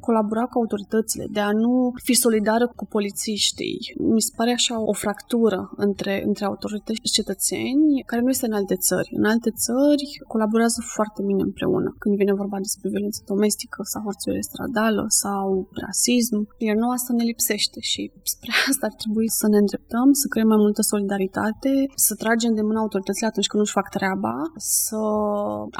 colabora 0.00 0.44
cu 0.44 0.58
autoritățile, 0.58 1.26
de 1.30 1.40
a 1.40 1.52
nu 1.52 1.92
fi 2.02 2.14
solidară 2.14 2.72
cu 2.76 2.84
polițiștii. 2.86 3.94
Mi 3.98 4.20
se 4.20 4.32
pare 4.36 4.52
așa 4.52 4.80
o 4.80 4.92
fractură 4.92 5.70
între, 5.76 6.22
între 6.26 6.44
autorități 6.44 7.00
și 7.04 7.12
cetățeni, 7.12 8.02
care 8.06 8.22
nu 8.22 8.28
este 8.28 8.46
în 8.46 8.52
alte 8.52 8.76
țări. 8.76 9.08
În 9.12 9.24
alte 9.24 9.50
țări 9.50 10.20
colaborează 10.26 10.80
foarte 10.94 11.22
bine 11.26 11.42
împreună. 11.42 11.94
Când 11.98 12.16
vine 12.16 12.34
vorba 12.34 12.58
despre 12.58 12.88
violență 12.88 13.22
domestică 13.26 13.82
sau 13.82 14.02
hărțuire 14.02 14.40
stradală 14.40 15.04
sau 15.08 15.68
rasism, 15.84 16.48
iar 16.58 16.76
nouă 16.76 16.92
asta 16.92 17.12
ne 17.12 17.24
lipsește 17.24 17.80
și 17.80 18.05
spre 18.22 18.50
asta 18.70 18.86
ar 18.90 18.94
trebui 19.02 19.28
să 19.40 19.46
ne 19.48 19.58
îndreptăm, 19.62 20.08
să 20.12 20.26
creăm 20.32 20.48
mai 20.54 20.62
multă 20.66 20.82
solidaritate, 20.82 21.72
să 21.94 22.14
tragem 22.14 22.52
de 22.54 22.62
mână 22.68 22.78
autoritățile 22.78 23.26
atunci 23.26 23.46
când 23.46 23.62
nu-și 23.62 23.78
fac 23.80 23.88
treaba, 23.88 24.34
să 24.56 25.00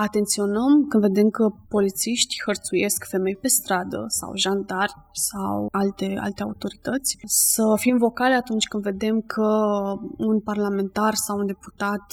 atenționăm 0.07 0.73
când 0.89 1.03
vedem 1.09 1.29
că 1.29 1.45
polițiști 1.69 2.43
hărțuiesc 2.47 3.01
femei 3.13 3.37
pe 3.37 3.49
stradă 3.49 4.05
sau 4.19 4.31
jandari 4.35 4.95
sau 5.13 5.69
alte, 5.71 6.07
alte 6.27 6.43
autorități, 6.43 7.19
să 7.25 7.65
fim 7.77 7.97
vocale 7.97 8.35
atunci 8.35 8.67
când 8.69 8.83
vedem 8.83 9.21
că 9.21 9.49
un 10.17 10.41
parlamentar 10.41 11.15
sau 11.15 11.39
un 11.39 11.47
deputat 11.47 12.07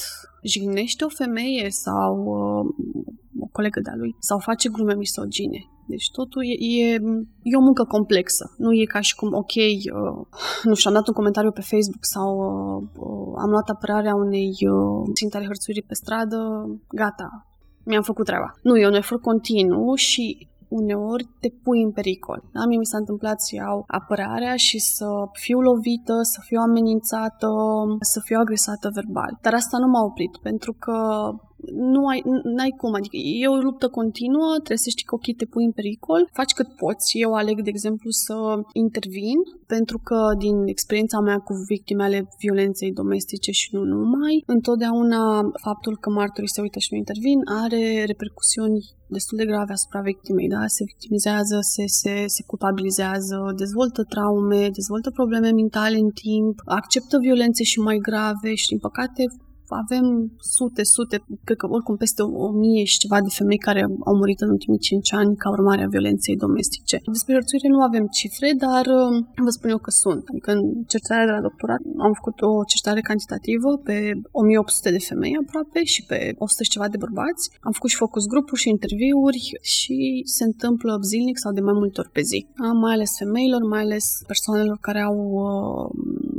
jignește 0.44 1.04
o 1.04 1.10
femeie 1.10 1.68
sau 1.70 2.12
uh, 2.24 2.66
o 3.40 3.48
colegă 3.52 3.80
de-a 3.80 3.96
lui 3.96 4.16
sau 4.20 4.40
face 4.40 4.70
glume 4.70 4.96
misogine. 4.96 5.73
Deci 5.88 6.12
totul 6.12 6.42
e, 6.44 6.66
e, 6.66 6.94
e 7.44 7.56
o 7.58 7.66
muncă 7.68 7.84
complexă. 7.84 8.54
Nu 8.58 8.72
e 8.74 8.86
ca 8.86 9.00
și 9.00 9.16
cum, 9.16 9.34
ok, 9.34 9.54
uh, 9.56 10.26
nu 10.64 10.74
știu, 10.74 10.90
am 10.90 10.96
dat 10.96 11.08
un 11.08 11.14
comentariu 11.14 11.52
pe 11.52 11.62
Facebook 11.62 12.06
sau 12.16 12.30
uh, 12.38 12.84
uh, 12.96 13.34
am 13.44 13.50
luat 13.50 13.70
apărarea 13.70 14.16
unei 14.16 14.50
uh, 14.50 15.10
țintare 15.14 15.46
hărțuirii 15.46 15.84
pe 15.88 15.94
stradă, 15.94 16.40
gata, 16.90 17.48
mi-am 17.86 18.02
făcut 18.02 18.26
treaba. 18.26 18.54
Nu, 18.62 18.78
e 18.78 18.88
un 18.88 18.94
efort 18.94 19.22
continuu 19.22 19.96
și 19.96 20.48
uneori 20.68 21.30
te 21.40 21.50
pui 21.64 21.82
în 21.82 21.92
pericol. 21.92 22.44
Da? 22.54 22.66
Mie 22.66 22.78
mi 22.78 22.86
s-a 22.86 22.98
întâmplat 22.98 23.42
să 23.42 23.56
iau 23.56 23.84
apărarea 23.88 24.56
și 24.56 24.80
să 24.80 25.08
fiu 25.32 25.60
lovită, 25.60 26.16
să 26.22 26.40
fiu 26.44 26.60
amenințată, 26.60 27.50
să 28.00 28.20
fiu 28.24 28.38
agresată 28.40 28.90
verbal. 28.94 29.38
Dar 29.42 29.54
asta 29.54 29.78
nu 29.78 29.88
m-a 29.88 30.04
oprit, 30.04 30.38
pentru 30.38 30.74
că 30.74 30.98
nu 31.72 32.06
ai, 32.06 32.22
n-ai 32.56 32.74
cum, 32.78 32.94
adică 32.94 33.18
e 33.18 33.48
o 33.48 33.56
luptă 33.56 33.88
continuă, 33.88 34.52
trebuie 34.54 34.86
să 34.86 34.90
știi 34.90 35.06
că 35.06 35.16
ok, 35.16 35.28
te 35.38 35.46
pui 35.46 35.64
în 35.66 35.72
pericol, 35.72 36.30
faci 36.34 36.54
cât 36.54 36.70
poți. 36.76 37.20
Eu 37.20 37.34
aleg, 37.34 37.62
de 37.62 37.70
exemplu, 37.70 38.10
să 38.10 38.36
intervin, 38.74 39.40
pentru 39.68 39.98
că 40.04 40.20
din 40.38 40.58
experiența 40.66 41.20
mea 41.20 41.38
cu 41.38 41.54
victimele 41.68 42.28
violenței 42.40 42.92
domestice 42.92 43.52
și 43.52 43.70
nu 43.76 43.84
numai, 43.84 44.44
întotdeauna 44.46 45.52
faptul 45.62 45.98
că 45.98 46.10
martorii 46.10 46.50
se 46.50 46.62
uită 46.62 46.80
și 46.80 46.88
nu 46.92 46.98
intervin 46.98 47.40
are 47.62 48.04
repercusiuni 48.06 48.80
destul 49.08 49.38
de 49.38 49.46
grave 49.46 49.72
asupra 49.74 50.02
victimei, 50.02 50.48
da? 50.48 50.62
Se 50.68 50.84
victimizează, 50.84 51.58
se, 51.74 51.84
se, 51.86 52.14
se 52.28 52.44
culpabilizează, 52.48 53.54
dezvoltă 53.56 54.04
traume, 54.04 54.70
dezvoltă 54.80 55.10
probleme 55.12 55.50
mentale 55.52 55.98
în 55.98 56.10
timp, 56.10 56.56
acceptă 56.66 57.18
violențe 57.18 57.64
și 57.64 57.80
mai 57.80 57.98
grave 57.98 58.52
și, 58.62 58.68
din 58.68 58.80
păcate, 58.88 59.24
avem 59.68 60.06
sute, 60.58 60.84
sute, 60.84 61.16
cred 61.44 61.58
că 61.58 61.68
oricum 61.76 61.96
peste 61.96 62.22
o 62.22 62.48
mie 62.52 62.84
și 62.84 62.98
ceva 63.04 63.18
de 63.22 63.36
femei 63.38 63.58
care 63.68 63.82
au 64.10 64.16
murit 64.22 64.40
în 64.42 64.50
ultimii 64.50 64.80
5 64.80 65.14
ani 65.14 65.36
ca 65.36 65.50
urmare 65.50 65.84
a 65.84 65.94
violenței 65.96 66.36
domestice. 66.46 66.96
Despre 67.16 67.34
hărțuire 67.34 67.68
nu 67.76 67.82
avem 67.82 68.06
cifre, 68.18 68.50
dar 68.66 68.86
um, 69.00 69.16
vă 69.46 69.52
spun 69.58 69.70
eu 69.70 69.82
că 69.86 69.92
sunt. 70.04 70.24
Adică 70.32 70.50
în 70.52 70.62
cercetarea 70.92 71.26
de 71.26 71.36
la 71.38 71.46
doctorat 71.48 71.82
am 72.06 72.14
făcut 72.20 72.38
o 72.50 72.52
cercetare 72.72 73.02
cantitativă 73.10 73.70
pe 73.88 73.96
1800 74.32 74.92
de 74.96 75.02
femei 75.10 75.36
aproape 75.44 75.80
și 75.94 76.02
pe 76.10 76.18
100 76.38 76.64
și 76.64 76.74
ceva 76.76 76.88
de 76.94 77.04
bărbați. 77.06 77.44
Am 77.68 77.74
făcut 77.78 77.90
și 77.90 78.04
focus 78.06 78.24
grupuri 78.34 78.62
și 78.64 78.74
interviuri 78.76 79.42
și 79.76 79.98
se 80.38 80.44
întâmplă 80.44 80.92
zilnic 81.10 81.38
sau 81.44 81.52
de 81.58 81.62
mai 81.68 81.78
multe 81.82 82.00
ori 82.04 82.16
pe 82.18 82.24
zi. 82.32 82.40
Mai 82.84 82.94
ales 82.94 83.12
femeilor, 83.22 83.62
mai 83.74 83.82
ales 83.86 84.06
persoanelor 84.32 84.78
care 84.88 85.02
au 85.10 85.18
uh, 85.44 85.86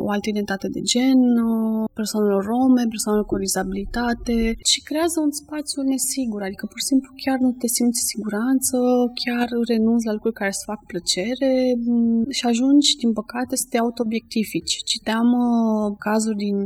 o 0.07 0.11
altă 0.15 0.29
identitate 0.29 0.69
de 0.77 0.83
gen, 0.93 1.21
uh, 1.49 1.85
persoanelor 2.01 2.43
rome, 2.53 2.83
persoanelor 2.95 3.27
cu 3.29 3.37
dizabilitate 3.47 4.39
și 4.71 4.79
creează 4.89 5.17
un 5.27 5.33
spațiu 5.43 5.81
nesigur, 5.83 6.41
adică 6.43 6.65
pur 6.71 6.79
și 6.81 6.91
simplu 6.93 7.11
chiar 7.25 7.39
nu 7.45 7.51
te 7.61 7.69
simți 7.77 8.01
în 8.03 8.11
siguranță, 8.13 8.77
chiar 9.23 9.47
renunți 9.73 10.07
la 10.07 10.13
lucruri 10.17 10.39
care 10.41 10.53
îți 10.53 10.69
fac 10.71 10.81
plăcere 10.93 11.53
mm, 11.87 12.25
și 12.37 12.45
ajungi, 12.51 12.97
din 13.03 13.13
păcate, 13.21 13.55
să 13.57 13.67
te 13.71 13.79
auto-obiectifici. 13.79 14.75
Citeam 14.93 15.29
uh, 15.47 15.95
cazuri 16.07 16.43
din 16.45 16.57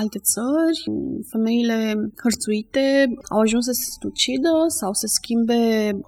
alte 0.00 0.18
țări, 0.32 0.80
femeile 1.32 1.78
hărțuite 2.22 2.84
au 3.34 3.40
ajuns 3.40 3.64
să 3.64 3.72
se 3.72 4.06
ucidă 4.12 4.52
sau 4.80 4.92
să 5.00 5.06
schimbe 5.18 5.60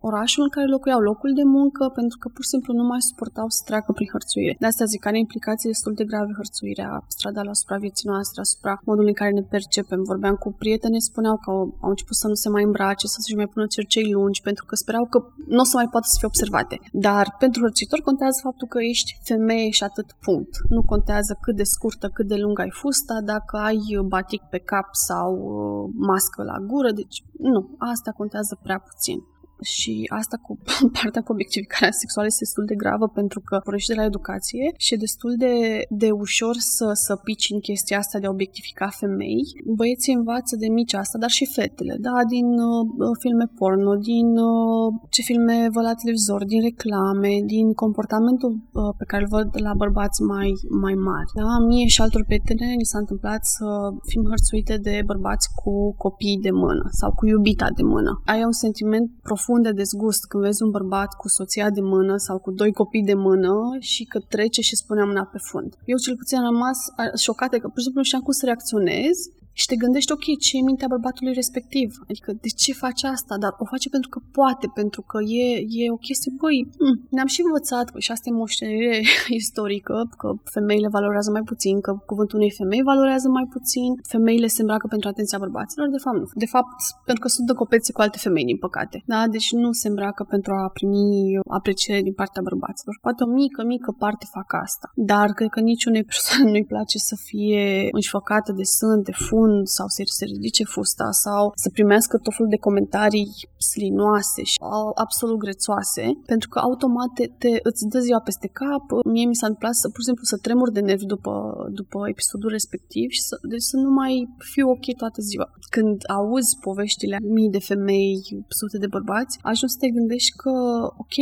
orașul 0.08 0.42
în 0.46 0.52
care 0.54 0.66
locuiau, 0.74 1.00
locul 1.10 1.32
de 1.40 1.46
muncă, 1.56 1.84
pentru 1.98 2.16
că 2.20 2.26
pur 2.34 2.42
și 2.44 2.52
simplu 2.54 2.70
nu 2.80 2.84
mai 2.92 3.02
suportau 3.08 3.48
să 3.56 3.60
treacă 3.68 3.90
prin 3.92 4.08
hărțuire. 4.14 4.56
De 4.62 4.66
asta 4.66 4.84
zic, 4.92 5.02
are 5.06 5.18
implicații 5.18 5.72
destul 5.72 5.92
de 6.00 6.04
grave 6.10 6.32
hărțuirea 6.40 6.90
stradală 7.16 7.50
asupra 7.50 7.76
vieții 7.84 8.10
noastre, 8.12 8.40
asupra 8.40 8.74
modului 8.88 9.12
în 9.14 9.20
care 9.22 9.32
ne 9.38 9.44
percepem. 9.54 10.00
Vorbeam 10.12 10.36
cu 10.44 10.48
prietene, 10.62 10.98
spuneau 10.98 11.36
că 11.44 11.50
au 11.84 11.90
început 11.94 12.16
să 12.22 12.26
nu 12.28 12.36
se 12.42 12.48
mai 12.48 12.64
îmbrace, 12.68 13.06
să 13.06 13.20
se 13.20 13.34
mai 13.40 13.48
pună 13.52 13.66
cercei 13.66 14.12
lungi, 14.16 14.44
pentru 14.48 14.64
că 14.68 14.74
sperau 14.74 15.04
că 15.12 15.18
nu 15.54 15.60
o 15.64 15.68
să 15.70 15.76
mai 15.80 15.88
poată 15.92 16.06
să 16.10 16.16
fie 16.18 16.30
observate. 16.32 16.76
Dar 17.06 17.24
pentru 17.38 17.58
hărțuitor 17.64 18.00
contează 18.00 18.38
faptul 18.42 18.68
că 18.68 18.78
ești 18.92 19.10
femeie 19.30 19.70
și 19.70 19.84
atât 19.90 20.08
punct. 20.26 20.54
Nu 20.68 20.82
contează 20.92 21.32
cât 21.44 21.56
de 21.56 21.66
scurtă, 21.74 22.06
cât 22.16 22.26
de 22.32 22.36
lungă 22.36 22.60
ai 22.62 22.72
fusta, 22.80 23.16
dacă 23.32 23.56
ai 23.68 23.73
ai 23.74 24.04
batic 24.04 24.42
pe 24.50 24.58
cap 24.58 24.88
sau 24.92 25.30
uh, 25.34 25.94
mască 25.96 26.42
la 26.42 26.58
gură, 26.58 26.90
deci 26.92 27.24
nu, 27.38 27.74
asta 27.78 28.10
contează 28.10 28.58
prea 28.62 28.78
puțin 28.78 29.18
și 29.64 29.92
asta 30.20 30.36
cu 30.46 30.52
partea 30.96 31.22
cu 31.22 31.32
obiectificarea 31.32 32.00
sexuală 32.02 32.26
este 32.28 32.44
destul 32.46 32.64
de 32.64 32.80
gravă 32.82 33.06
pentru 33.08 33.40
că 33.40 33.54
pornește 33.64 33.92
de 33.92 34.00
la 34.00 34.10
educație 34.12 34.64
și 34.76 34.94
e 34.94 35.04
destul 35.06 35.32
de, 35.44 35.54
de 36.02 36.10
ușor 36.10 36.54
să, 36.58 36.86
să 36.92 37.12
pici 37.16 37.50
în 37.54 37.60
chestia 37.68 37.98
asta 37.98 38.18
de 38.18 38.26
a 38.26 38.34
obiectifica 38.36 38.88
femei. 39.00 39.42
Băieții 39.78 40.14
învață 40.20 40.56
de 40.56 40.68
mici 40.68 40.94
asta, 40.94 41.18
dar 41.18 41.30
și 41.38 41.52
fetele, 41.54 41.94
da, 42.00 42.16
din 42.34 42.48
uh, 42.70 43.16
filme 43.22 43.46
porno, 43.58 43.94
din 44.10 44.28
uh, 44.50 44.86
ce 45.14 45.22
filme 45.22 45.56
văd 45.74 45.84
la 45.84 45.94
televizor, 46.02 46.40
din 46.44 46.60
reclame, 46.68 47.32
din 47.54 47.66
comportamentul 47.82 48.52
uh, 48.52 48.92
pe 48.98 49.04
care 49.10 49.22
îl 49.22 49.28
văd 49.36 49.48
la 49.66 49.72
bărbați 49.82 50.22
mai, 50.22 50.50
mai 50.84 50.94
mari. 51.10 51.30
Da? 51.40 51.48
Mie 51.68 51.86
și 51.94 52.00
altor 52.00 52.24
prietene 52.24 52.68
ni 52.80 52.90
s-a 52.90 52.98
întâmplat 53.04 53.42
să 53.56 53.66
fim 54.10 54.22
hărțuite 54.30 54.74
de 54.86 54.94
bărbați 55.10 55.46
cu 55.60 55.72
copii 56.04 56.38
de 56.46 56.52
mână 56.64 56.84
sau 57.00 57.10
cu 57.18 57.26
iubita 57.26 57.68
de 57.78 57.82
mână. 57.82 58.12
Ai 58.32 58.42
un 58.50 58.56
sentiment 58.64 59.06
profund 59.28 59.53
profund 59.54 59.74
de 59.74 59.82
dezgust 59.82 60.26
când 60.26 60.42
vezi 60.42 60.62
un 60.62 60.70
bărbat 60.70 61.10
cu 61.20 61.28
soția 61.28 61.70
de 61.70 61.80
mână 61.80 62.16
sau 62.16 62.38
cu 62.38 62.50
doi 62.50 62.72
copii 62.72 63.02
de 63.02 63.14
mână 63.14 63.54
și 63.78 64.04
că 64.04 64.18
trece 64.28 64.60
și 64.60 64.76
spune 64.76 65.04
mâna 65.04 65.24
pe 65.32 65.38
fund. 65.38 65.74
Eu 65.84 65.96
cel 65.96 66.16
puțin 66.16 66.38
am 66.38 66.44
rămas 66.44 66.78
șocată 67.26 67.58
că, 67.58 67.66
pur 67.68 67.78
și 67.78 67.82
simplu, 67.82 68.00
nu 68.00 68.06
știam 68.06 68.22
cum 68.22 68.32
să 68.32 68.44
reacționez 68.44 69.16
și 69.60 69.66
te 69.66 69.76
gândești, 69.82 70.12
ok, 70.16 70.26
ce 70.44 70.52
e 70.56 70.68
mintea 70.70 70.92
bărbatului 70.94 71.32
respectiv? 71.42 71.88
Adică, 72.10 72.30
de 72.44 72.50
ce 72.62 72.72
face 72.84 73.04
asta? 73.06 73.34
Dar 73.44 73.52
o 73.62 73.64
face 73.72 73.88
pentru 73.88 74.08
că 74.14 74.18
poate, 74.38 74.66
pentru 74.80 75.02
că 75.10 75.18
e, 75.42 75.46
e 75.80 75.96
o 75.96 76.04
chestie, 76.08 76.32
băi, 76.40 76.58
mm, 76.84 76.96
ne-am 77.14 77.30
și 77.34 77.40
învățat, 77.46 77.86
și 78.04 78.10
asta 78.14 78.26
e 78.28 78.40
moștenire 78.40 78.96
istorică, 79.42 79.94
că 80.20 80.28
femeile 80.56 80.88
valorează 80.96 81.30
mai 81.30 81.44
puțin, 81.50 81.74
că 81.86 81.92
cuvântul 82.10 82.38
unei 82.38 82.52
femei 82.60 82.82
valorează 82.92 83.28
mai 83.28 83.46
puțin, 83.54 83.90
femeile 84.14 84.46
se 84.46 84.60
îmbracă 84.60 84.86
pentru 84.94 85.08
atenția 85.08 85.38
bărbaților, 85.44 85.86
de 85.96 86.02
fapt 86.04 86.18
nu. 86.20 86.26
De 86.44 86.48
fapt, 86.54 86.78
pentru 87.08 87.22
că 87.24 87.28
sunt 87.28 87.46
de 87.46 87.54
copețe 87.60 87.92
cu 87.92 88.00
alte 88.00 88.18
femei, 88.24 88.44
din 88.52 88.60
păcate. 88.66 88.96
Da? 89.12 89.20
Deci 89.36 89.48
nu 89.52 89.72
se 89.72 89.88
îmbracă 89.88 90.22
pentru 90.34 90.52
a 90.60 90.64
primi 90.76 91.38
apreciere 91.58 92.02
din 92.08 92.14
partea 92.20 92.42
bărbaților. 92.48 92.94
Poate 93.06 93.20
o 93.24 93.28
mică, 93.42 93.60
mică 93.74 93.90
parte 93.98 94.26
fac 94.36 94.48
asta. 94.64 94.86
Dar 94.94 95.28
cred 95.38 95.50
că 95.54 95.60
niciunei 95.60 96.04
persoane 96.12 96.50
nu-i 96.50 96.70
place 96.74 96.98
să 96.98 97.16
fie 97.28 97.88
înșfăcată 97.98 98.52
de 98.52 98.62
sân, 98.76 99.02
de 99.02 99.14
fund 99.26 99.43
sau 99.76 99.86
să 99.88 100.02
se 100.04 100.24
ridice 100.24 100.64
fusta 100.64 101.08
sau 101.10 101.52
să 101.62 101.68
primească 101.76 102.14
tot 102.18 102.34
felul 102.36 102.50
de 102.50 102.64
comentarii 102.66 103.28
slinoase 103.70 104.42
și 104.42 104.58
absolut 105.04 105.38
grețoase, 105.44 106.04
pentru 106.32 106.48
că 106.48 106.58
automat 106.58 107.10
te, 107.14 107.24
te, 107.42 107.52
îți 107.68 107.88
dă 107.92 107.98
ziua 108.06 108.20
peste 108.28 108.48
cap. 108.60 108.84
Mie 109.14 109.26
mi 109.26 109.40
s-a 109.40 109.46
întâmplat 109.46 109.74
să, 109.74 109.86
pur 109.88 110.00
și 110.00 110.08
simplu, 110.08 110.24
să 110.32 110.36
tremur 110.46 110.70
de 110.70 110.80
nervi 110.80 111.12
după, 111.14 111.34
după 111.80 111.98
episodul 112.14 112.50
respectiv 112.58 113.06
și 113.16 113.22
să, 113.28 113.34
deci 113.52 113.66
să 113.72 113.76
nu 113.84 113.90
mai 114.00 114.14
fiu 114.52 114.66
ok 114.76 114.86
toată 115.02 115.20
ziua. 115.30 115.46
Când 115.74 115.96
auzi 116.18 116.58
poveștile 116.66 117.16
mii 117.36 117.54
de 117.56 117.62
femei, 117.70 118.18
sute 118.48 118.78
de 118.78 118.92
bărbați, 118.96 119.38
ajungi 119.50 119.74
să 119.74 119.80
te 119.80 119.94
gândești 119.96 120.36
că, 120.42 120.54
ok, 121.02 121.16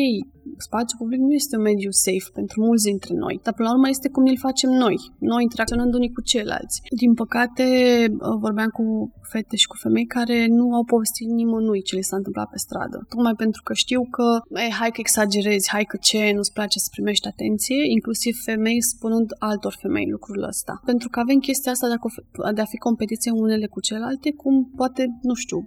spațiul 0.57 1.01
public 1.03 1.21
nu 1.21 1.33
este 1.33 1.57
un 1.57 1.63
mediu 1.63 1.91
safe 1.91 2.29
pentru 2.39 2.57
mulți 2.67 2.85
dintre 2.91 3.13
noi, 3.15 3.41
dar 3.45 3.55
până 3.55 3.69
la 3.69 3.75
urmă 3.75 3.89
este 3.89 4.09
cum 4.09 4.25
îl 4.27 4.39
facem 4.49 4.71
noi, 4.85 4.97
noi 5.19 5.43
interacționând 5.43 5.95
unii 5.95 6.13
cu 6.17 6.23
ceilalți. 6.31 6.77
Din 7.03 7.15
păcate, 7.15 7.65
vorbeam 8.45 8.69
cu 8.79 8.85
fete 9.33 9.57
și 9.57 9.67
cu 9.67 9.77
femei 9.85 10.07
care 10.17 10.39
nu 10.59 10.67
au 10.79 10.85
povestit 10.85 11.29
nimănui 11.29 11.83
ce 11.83 11.95
le 11.95 12.01
s-a 12.01 12.17
întâmplat 12.17 12.49
pe 12.51 12.59
stradă. 12.59 12.99
Tocmai 13.09 13.35
pentru 13.45 13.61
că 13.67 13.73
știu 13.85 14.03
că, 14.17 14.27
e, 14.65 14.71
hai 14.81 14.91
că 14.95 15.01
exagerezi, 15.01 15.71
hai 15.75 15.85
că 15.91 15.97
ce, 16.09 16.33
nu-ți 16.37 16.53
place 16.53 16.79
să 16.79 16.89
primești 16.91 17.27
atenție, 17.33 17.81
inclusiv 17.97 18.35
femei 18.45 18.83
spunând 18.93 19.29
altor 19.39 19.75
femei 19.83 20.09
lucrul 20.11 20.43
ăsta. 20.53 20.75
Pentru 20.85 21.09
că 21.09 21.21
avem 21.21 21.39
chestia 21.39 21.73
asta 21.73 21.87
de 21.93 21.97
a, 22.49 22.53
de 22.53 22.61
a 22.61 22.73
fi 22.73 22.77
competiție 22.77 23.31
unele 23.45 23.67
cu 23.67 23.81
celelalte, 23.81 24.29
cum 24.43 24.55
poate, 24.77 25.03
nu 25.23 25.35
știu, 25.35 25.59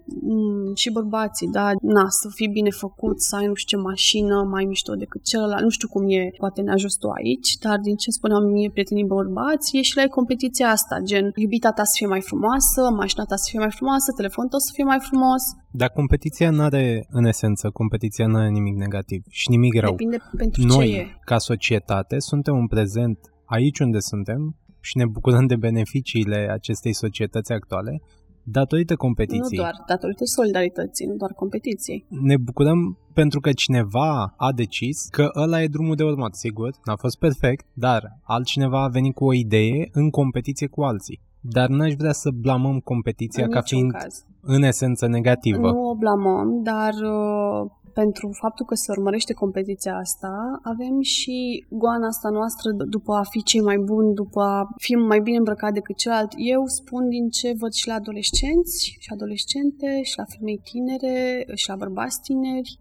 și 0.81 0.89
bărbații, 0.91 1.47
da, 1.47 1.71
na, 1.81 2.05
să 2.09 2.27
fii 2.33 2.47
bine 2.47 2.69
făcut, 2.69 3.21
să 3.21 3.35
ai 3.35 3.47
nu 3.47 3.53
știu 3.53 3.77
ce 3.77 3.83
mașină 3.83 4.37
mai 4.53 4.63
mișto 4.65 4.93
decât 4.93 5.23
celălalt, 5.23 5.63
nu 5.63 5.69
știu 5.69 5.87
cum 5.87 6.03
e, 6.09 6.31
poate 6.37 6.61
ne 6.61 6.71
ajut 6.71 6.97
tu 6.97 7.09
aici, 7.09 7.49
dar 7.65 7.77
din 7.79 7.95
ce 7.95 8.09
spuneam 8.11 8.43
mie 8.43 8.69
prietenii 8.69 9.13
bărbați, 9.15 9.77
e 9.77 9.81
și 9.81 9.97
la 9.97 10.07
competiția 10.07 10.69
asta, 10.69 10.99
gen 11.03 11.31
iubita 11.35 11.71
ta 11.71 11.83
să 11.83 11.93
fie 11.95 12.07
mai 12.07 12.21
frumoasă, 12.21 12.81
mașina 13.01 13.23
ta 13.23 13.35
să 13.35 13.47
fie 13.49 13.54
mai 13.57 13.71
frumoasă, 13.71 14.11
telefonul 14.15 14.49
tău 14.49 14.59
să 14.59 14.71
fie 14.73 14.83
mai 14.83 14.99
frumos. 14.99 15.43
Dar 15.71 15.89
competiția 15.89 16.49
nu 16.49 16.61
are, 16.61 17.05
în 17.09 17.25
esență, 17.25 17.69
competiția 17.69 18.27
nu 18.27 18.37
are 18.37 18.49
nimic 18.49 18.75
negativ 18.75 19.23
și 19.29 19.49
nimic 19.49 19.73
rău. 19.79 19.89
Depinde 19.89 20.17
pentru 20.37 20.63
Noi, 20.65 20.89
ce 20.91 20.97
e. 20.97 21.05
ca 21.23 21.37
societate, 21.37 22.19
suntem 22.19 22.55
în 22.55 22.67
prezent 22.67 23.19
aici 23.45 23.79
unde 23.79 23.99
suntem 23.99 24.55
și 24.79 24.97
ne 24.97 25.05
bucurăm 25.05 25.45
de 25.45 25.55
beneficiile 25.55 26.49
acestei 26.51 26.93
societăți 26.93 27.51
actuale, 27.51 28.01
datorită 28.43 28.95
competiției. 28.95 29.57
Nu 29.57 29.63
doar, 29.63 29.83
datorită 29.87 30.25
solidarității, 30.25 31.05
nu 31.05 31.15
doar 31.15 31.31
competiției. 31.31 32.05
Ne 32.09 32.37
bucurăm 32.37 32.97
pentru 33.13 33.39
că 33.39 33.51
cineva 33.51 34.33
a 34.37 34.51
decis 34.51 35.07
că 35.11 35.29
ăla 35.35 35.61
e 35.61 35.67
drumul 35.67 35.95
de 35.95 36.03
urmat, 36.03 36.35
sigur, 36.35 36.69
n-a 36.85 36.95
fost 36.95 37.17
perfect, 37.17 37.65
dar 37.73 38.19
altcineva 38.23 38.83
a 38.83 38.87
venit 38.87 39.13
cu 39.13 39.25
o 39.25 39.33
idee 39.33 39.89
în 39.91 40.09
competiție 40.09 40.67
cu 40.67 40.81
alții. 40.81 41.21
Dar 41.49 41.69
n-aș 41.69 41.93
vrea 41.93 42.11
să 42.11 42.29
blamăm 42.41 42.79
competiția 42.79 43.43
în 43.43 43.51
ca 43.51 43.61
fiind 43.61 43.91
caz. 43.91 44.25
în 44.41 44.61
esență 44.63 45.07
negativă. 45.07 45.71
Nu 45.71 45.89
o 45.89 45.95
blamăm, 45.95 46.61
dar 46.63 46.93
uh, 46.93 47.71
pentru 47.93 48.29
faptul 48.41 48.65
că 48.65 48.75
se 48.75 48.91
urmărește 48.95 49.33
competiția 49.33 49.95
asta, 49.95 50.33
avem 50.73 51.01
și 51.01 51.65
goana 51.69 52.07
asta 52.07 52.29
noastră 52.29 52.67
după 52.95 53.13
a 53.13 53.23
fi 53.23 53.43
cei 53.43 53.61
mai 53.61 53.77
buni, 53.77 54.13
după 54.13 54.41
a 54.41 54.67
fi 54.77 54.93
mai 54.95 55.19
bine 55.19 55.37
îmbrăcat 55.37 55.73
decât 55.73 55.95
celălalt. 55.95 56.31
Eu 56.53 56.61
spun 56.65 57.09
din 57.09 57.29
ce 57.29 57.47
văd 57.61 57.71
și 57.71 57.87
la 57.87 57.93
adolescenți 57.93 58.97
și 59.03 59.09
adolescente 59.15 59.89
și 60.09 60.17
la 60.17 60.25
femei 60.33 60.61
tinere 60.69 61.15
și 61.53 61.69
la 61.69 61.75
bărbați 61.75 62.21
tineri, 62.21 62.71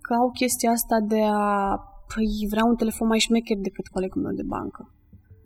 că 0.00 0.12
au 0.14 0.30
chestia 0.30 0.70
asta 0.70 0.96
de 1.14 1.22
a 1.22 1.46
păi, 2.14 2.46
vreau 2.52 2.68
un 2.68 2.76
telefon 2.76 3.06
mai 3.08 3.18
șmecher 3.18 3.58
decât 3.68 3.86
colegul 3.86 4.22
meu 4.22 4.32
de 4.32 4.46
bancă. 4.54 4.82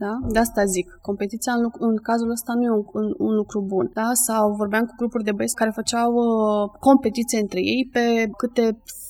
Da? 0.05 0.13
De 0.35 0.39
asta 0.39 0.65
zic, 0.65 0.99
competiția 1.09 1.53
în, 1.53 1.65
în 1.89 1.97
cazul 2.09 2.31
ăsta 2.31 2.53
nu 2.55 2.63
e 2.63 2.71
un, 2.79 2.85
un, 3.01 3.07
un 3.27 3.35
lucru 3.35 3.59
bun. 3.73 3.91
Da? 3.95 4.09
Sau 4.27 4.55
vorbeam 4.63 4.85
cu 4.85 4.95
grupuri 4.97 5.25
de 5.25 5.33
băieți 5.33 5.55
care 5.61 5.79
făceau 5.81 6.11
uh, 6.15 6.71
competiție 6.89 7.41
între 7.41 7.61
ei 7.61 7.89
pe 7.93 8.05
câte 8.37 8.65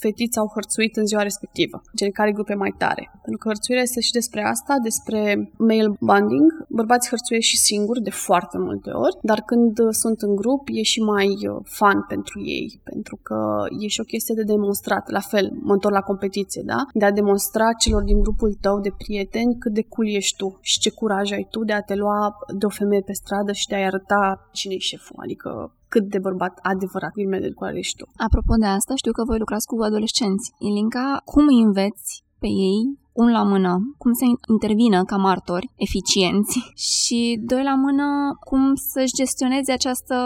fetiți 0.05 0.39
au 0.39 0.51
hărțuit 0.55 0.97
în 0.97 1.07
ziua 1.07 1.23
respectivă, 1.23 1.83
gen 1.97 2.11
care 2.11 2.33
grupe 2.33 2.55
mai 2.55 2.75
tare. 2.79 3.05
Pentru 3.23 3.41
că 3.41 3.49
hărțuirea 3.49 3.83
este 3.83 4.01
și 4.01 4.13
despre 4.13 4.41
asta, 4.55 4.75
despre 4.83 5.19
male 5.57 5.97
bonding. 6.01 6.49
Bărbații 6.69 7.13
hărțuiesc 7.15 7.47
și 7.47 7.59
singuri 7.59 8.03
de 8.03 8.11
foarte 8.11 8.59
multe 8.59 8.91
ori, 8.91 9.17
dar 9.23 9.41
când 9.41 9.75
sunt 9.91 10.19
în 10.21 10.37
grup 10.37 10.63
e 10.73 10.83
și 10.83 11.01
mai 11.01 11.29
uh, 11.29 11.57
fun 11.79 12.05
pentru 12.09 12.41
ei, 12.41 12.81
pentru 12.85 13.19
că 13.23 13.39
e 13.79 13.87
și 13.87 14.01
o 14.01 14.11
chestie 14.13 14.35
de 14.35 14.43
demonstrat. 14.43 15.11
La 15.11 15.21
fel, 15.21 15.47
mă 15.61 15.73
întorc 15.73 15.95
la 15.95 16.01
competiție, 16.01 16.63
da? 16.65 16.81
De 16.93 17.05
a 17.05 17.13
demonstra 17.21 17.73
celor 17.73 18.03
din 18.03 18.21
grupul 18.23 18.53
tău 18.61 18.81
de 18.81 18.93
prieteni 18.99 19.59
cât 19.59 19.73
de 19.73 19.83
cool 19.83 20.09
ești 20.09 20.37
tu 20.37 20.59
și 20.61 20.79
ce 20.79 20.91
curaj 20.91 21.33
ai 21.33 21.47
tu 21.51 21.65
de 21.65 21.73
a 21.73 21.81
te 21.81 21.95
lua 21.95 22.37
de 22.59 22.67
o 22.67 22.69
femeie 22.69 23.01
pe 23.01 23.13
stradă 23.13 23.53
și 23.53 23.67
de 23.67 23.75
a-i 23.75 23.85
arăta 23.85 24.49
cine 24.53 24.75
e 24.75 24.79
șeful, 24.79 25.17
adică 25.19 25.73
cât 25.93 26.05
de 26.15 26.19
bărbat 26.27 26.55
adevărat 26.73 27.13
ghilimele 27.17 27.47
de 27.47 27.55
culoare 27.57 27.79
ești 27.79 27.97
tu. 27.99 28.07
Apropo 28.27 28.55
de 28.63 28.69
asta, 28.77 28.93
știu 28.95 29.13
că 29.13 29.23
voi 29.31 29.39
lucrați 29.43 29.67
cu 29.67 29.83
adolescenți. 29.89 30.47
Ilinca, 30.69 31.07
cum 31.33 31.45
îi 31.53 31.65
înveți 31.69 32.11
pe 32.43 32.49
ei 32.71 32.81
un 33.23 33.29
la 33.37 33.43
mână, 33.53 33.73
cum 34.03 34.13
să 34.21 34.25
intervină 34.55 34.99
ca 35.11 35.17
martori 35.17 35.71
eficienți 35.87 36.57
și 36.99 37.21
doi 37.51 37.63
la 37.71 37.75
mână, 37.85 38.07
cum 38.49 38.63
să-și 38.75 39.19
gestioneze 39.21 39.73
această 39.73 40.17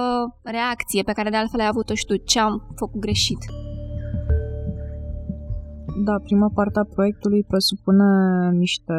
reacție 0.42 1.02
pe 1.02 1.16
care 1.16 1.30
de 1.30 1.36
altfel 1.36 1.60
ai 1.60 1.72
avut-o 1.72 1.94
și 1.94 2.06
tu, 2.06 2.16
ce 2.16 2.38
am 2.40 2.54
făcut 2.80 3.00
greșit. 3.00 3.42
Da, 6.06 6.14
prima 6.28 6.50
parte 6.54 6.78
a 6.78 6.92
proiectului 6.94 7.42
presupune 7.52 8.08
niște 8.64 8.94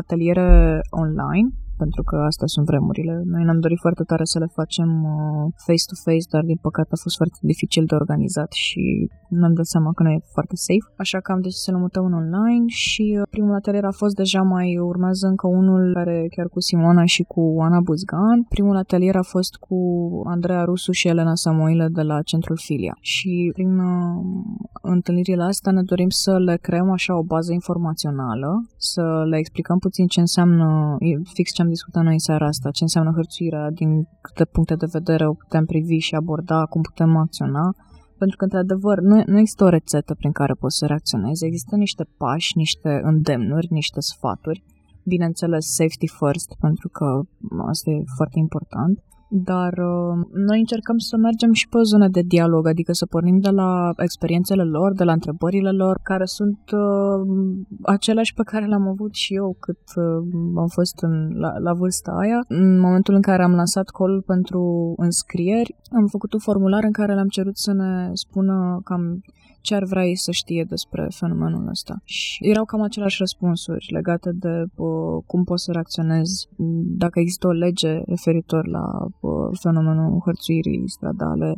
ateliere 0.00 0.80
online 0.90 1.48
pentru 1.82 2.02
că 2.08 2.16
astea 2.30 2.48
sunt 2.54 2.66
vremurile. 2.70 3.14
Noi 3.32 3.42
ne-am 3.44 3.60
dorit 3.64 3.80
foarte 3.84 4.04
tare 4.10 4.24
să 4.32 4.38
le 4.38 4.48
facem 4.58 4.90
uh, 5.14 5.44
face-to-face, 5.66 6.26
dar 6.34 6.42
din 6.50 6.58
păcate 6.66 6.90
a 6.92 7.02
fost 7.04 7.16
foarte 7.20 7.38
dificil 7.52 7.84
de 7.90 7.94
organizat 8.02 8.50
și 8.64 8.82
ne-am 9.38 9.54
dat 9.58 9.68
seama 9.74 9.90
că 9.96 10.02
nu 10.02 10.10
e 10.10 10.32
foarte 10.36 10.56
safe. 10.66 10.86
Așa 11.04 11.18
că 11.24 11.28
am 11.32 11.40
decis 11.46 11.62
să 11.66 11.70
le 11.74 11.78
mutăm 11.84 12.04
în 12.04 12.14
online 12.22 12.64
și 12.66 13.04
uh, 13.20 13.26
primul 13.34 13.54
atelier 13.60 13.84
a 13.84 14.00
fost 14.02 14.14
deja 14.22 14.42
mai 14.42 14.68
urmează 14.90 15.24
încă 15.26 15.46
unul 15.46 15.84
care 15.98 16.16
chiar 16.36 16.48
cu 16.54 16.60
Simona 16.60 17.04
și 17.04 17.22
cu 17.22 17.42
Ana 17.66 17.80
Buzgan. 17.80 18.38
Primul 18.56 18.76
atelier 18.76 19.16
a 19.16 19.26
fost 19.34 19.54
cu 19.66 19.78
Andreea 20.34 20.64
Rusu 20.64 20.92
și 20.92 21.08
Elena 21.08 21.34
Samoile 21.34 21.86
de 21.98 22.02
la 22.02 22.22
Centrul 22.22 22.58
Filia 22.66 22.96
și 23.00 23.50
prin 23.52 23.78
uh, 23.78 23.88
întâlnirile 24.82 25.42
astea 25.42 25.72
ne 25.72 25.82
dorim 25.82 26.08
să 26.08 26.38
le 26.38 26.56
creăm 26.56 26.90
așa 26.90 27.18
o 27.18 27.22
bază 27.22 27.52
informațională, 27.52 28.50
să 28.76 29.24
le 29.30 29.36
explicăm 29.38 29.78
puțin 29.78 30.06
ce 30.06 30.20
înseamnă 30.20 30.96
fix 31.32 31.52
ce 31.52 31.62
am 31.62 31.67
discutat 31.68 32.02
noi 32.02 32.12
în 32.12 32.18
seara 32.18 32.46
asta, 32.46 32.70
ce 32.70 32.82
înseamnă 32.82 33.12
hărțuirea, 33.14 33.70
din 33.70 34.08
câte 34.20 34.44
puncte 34.44 34.74
de 34.74 34.86
vedere 34.92 35.26
o 35.26 35.32
putem 35.32 35.64
privi 35.64 35.98
și 35.98 36.14
aborda, 36.14 36.64
cum 36.64 36.82
putem 36.82 37.16
acționa, 37.16 37.74
pentru 38.18 38.36
că, 38.36 38.44
într-adevăr, 38.44 39.00
nu, 39.00 39.22
nu 39.26 39.38
există 39.38 39.64
o 39.64 39.68
rețetă 39.68 40.14
prin 40.14 40.32
care 40.32 40.52
poți 40.52 40.76
să 40.76 40.86
reacționezi, 40.86 41.44
există 41.44 41.76
niște 41.76 42.04
pași, 42.16 42.56
niște 42.56 43.00
îndemnuri, 43.02 43.66
niște 43.70 44.00
sfaturi, 44.00 44.64
bineînțeles 45.04 45.66
safety 45.66 46.08
first, 46.18 46.54
pentru 46.60 46.88
că 46.88 47.20
asta 47.66 47.90
e 47.90 48.02
foarte 48.16 48.38
important, 48.38 49.04
dar 49.28 49.72
uh, 49.72 50.26
noi 50.32 50.58
încercăm 50.58 50.98
să 50.98 51.16
mergem 51.16 51.52
și 51.52 51.68
pe 51.68 51.76
o 51.76 51.82
zonă 51.82 52.08
de 52.08 52.20
dialog, 52.20 52.66
adică 52.66 52.92
să 52.92 53.06
pornim 53.06 53.38
de 53.38 53.50
la 53.50 53.90
experiențele 53.96 54.62
lor, 54.62 54.92
de 54.92 55.04
la 55.04 55.12
întrebările 55.12 55.70
lor, 55.70 56.00
care 56.02 56.24
sunt 56.24 56.58
uh, 56.72 57.26
aceleași 57.82 58.34
pe 58.34 58.42
care 58.42 58.66
le-am 58.66 58.88
avut 58.88 59.14
și 59.14 59.34
eu 59.34 59.56
cât 59.60 59.82
uh, 59.96 60.28
am 60.56 60.66
fost 60.66 61.02
în, 61.02 61.38
la, 61.38 61.58
la 61.58 61.72
vârsta 61.72 62.12
aia. 62.12 62.44
În 62.48 62.78
momentul 62.80 63.14
în 63.14 63.22
care 63.22 63.42
am 63.42 63.54
lansat 63.54 63.88
call 63.88 64.22
pentru 64.26 64.94
înscrieri, 64.96 65.74
am 65.90 66.06
făcut 66.06 66.32
un 66.32 66.38
formular 66.38 66.84
în 66.84 66.92
care 66.92 67.14
le-am 67.14 67.28
cerut 67.28 67.56
să 67.56 67.72
ne 67.72 68.10
spună 68.12 68.80
cam 68.84 69.20
ce 69.60 69.74
ar 69.74 69.84
vrea 69.84 70.04
ei 70.06 70.16
să 70.16 70.30
știe 70.30 70.64
despre 70.68 71.06
fenomenul 71.10 71.68
ăsta. 71.68 71.94
Și 72.04 72.48
erau 72.48 72.64
cam 72.64 72.80
aceleași 72.80 73.16
răspunsuri 73.18 73.86
legate 73.92 74.30
de 74.32 74.64
uh, 74.74 75.22
cum 75.26 75.44
poți 75.44 75.64
să 75.64 75.72
reacționezi 75.72 76.48
dacă 77.02 77.18
există 77.20 77.46
o 77.46 77.50
lege 77.50 78.00
referitor 78.06 78.66
la 78.66 78.86
uh, 79.20 79.58
fenomenul 79.60 80.20
hărțuirii 80.24 80.82
stradale 80.90 81.54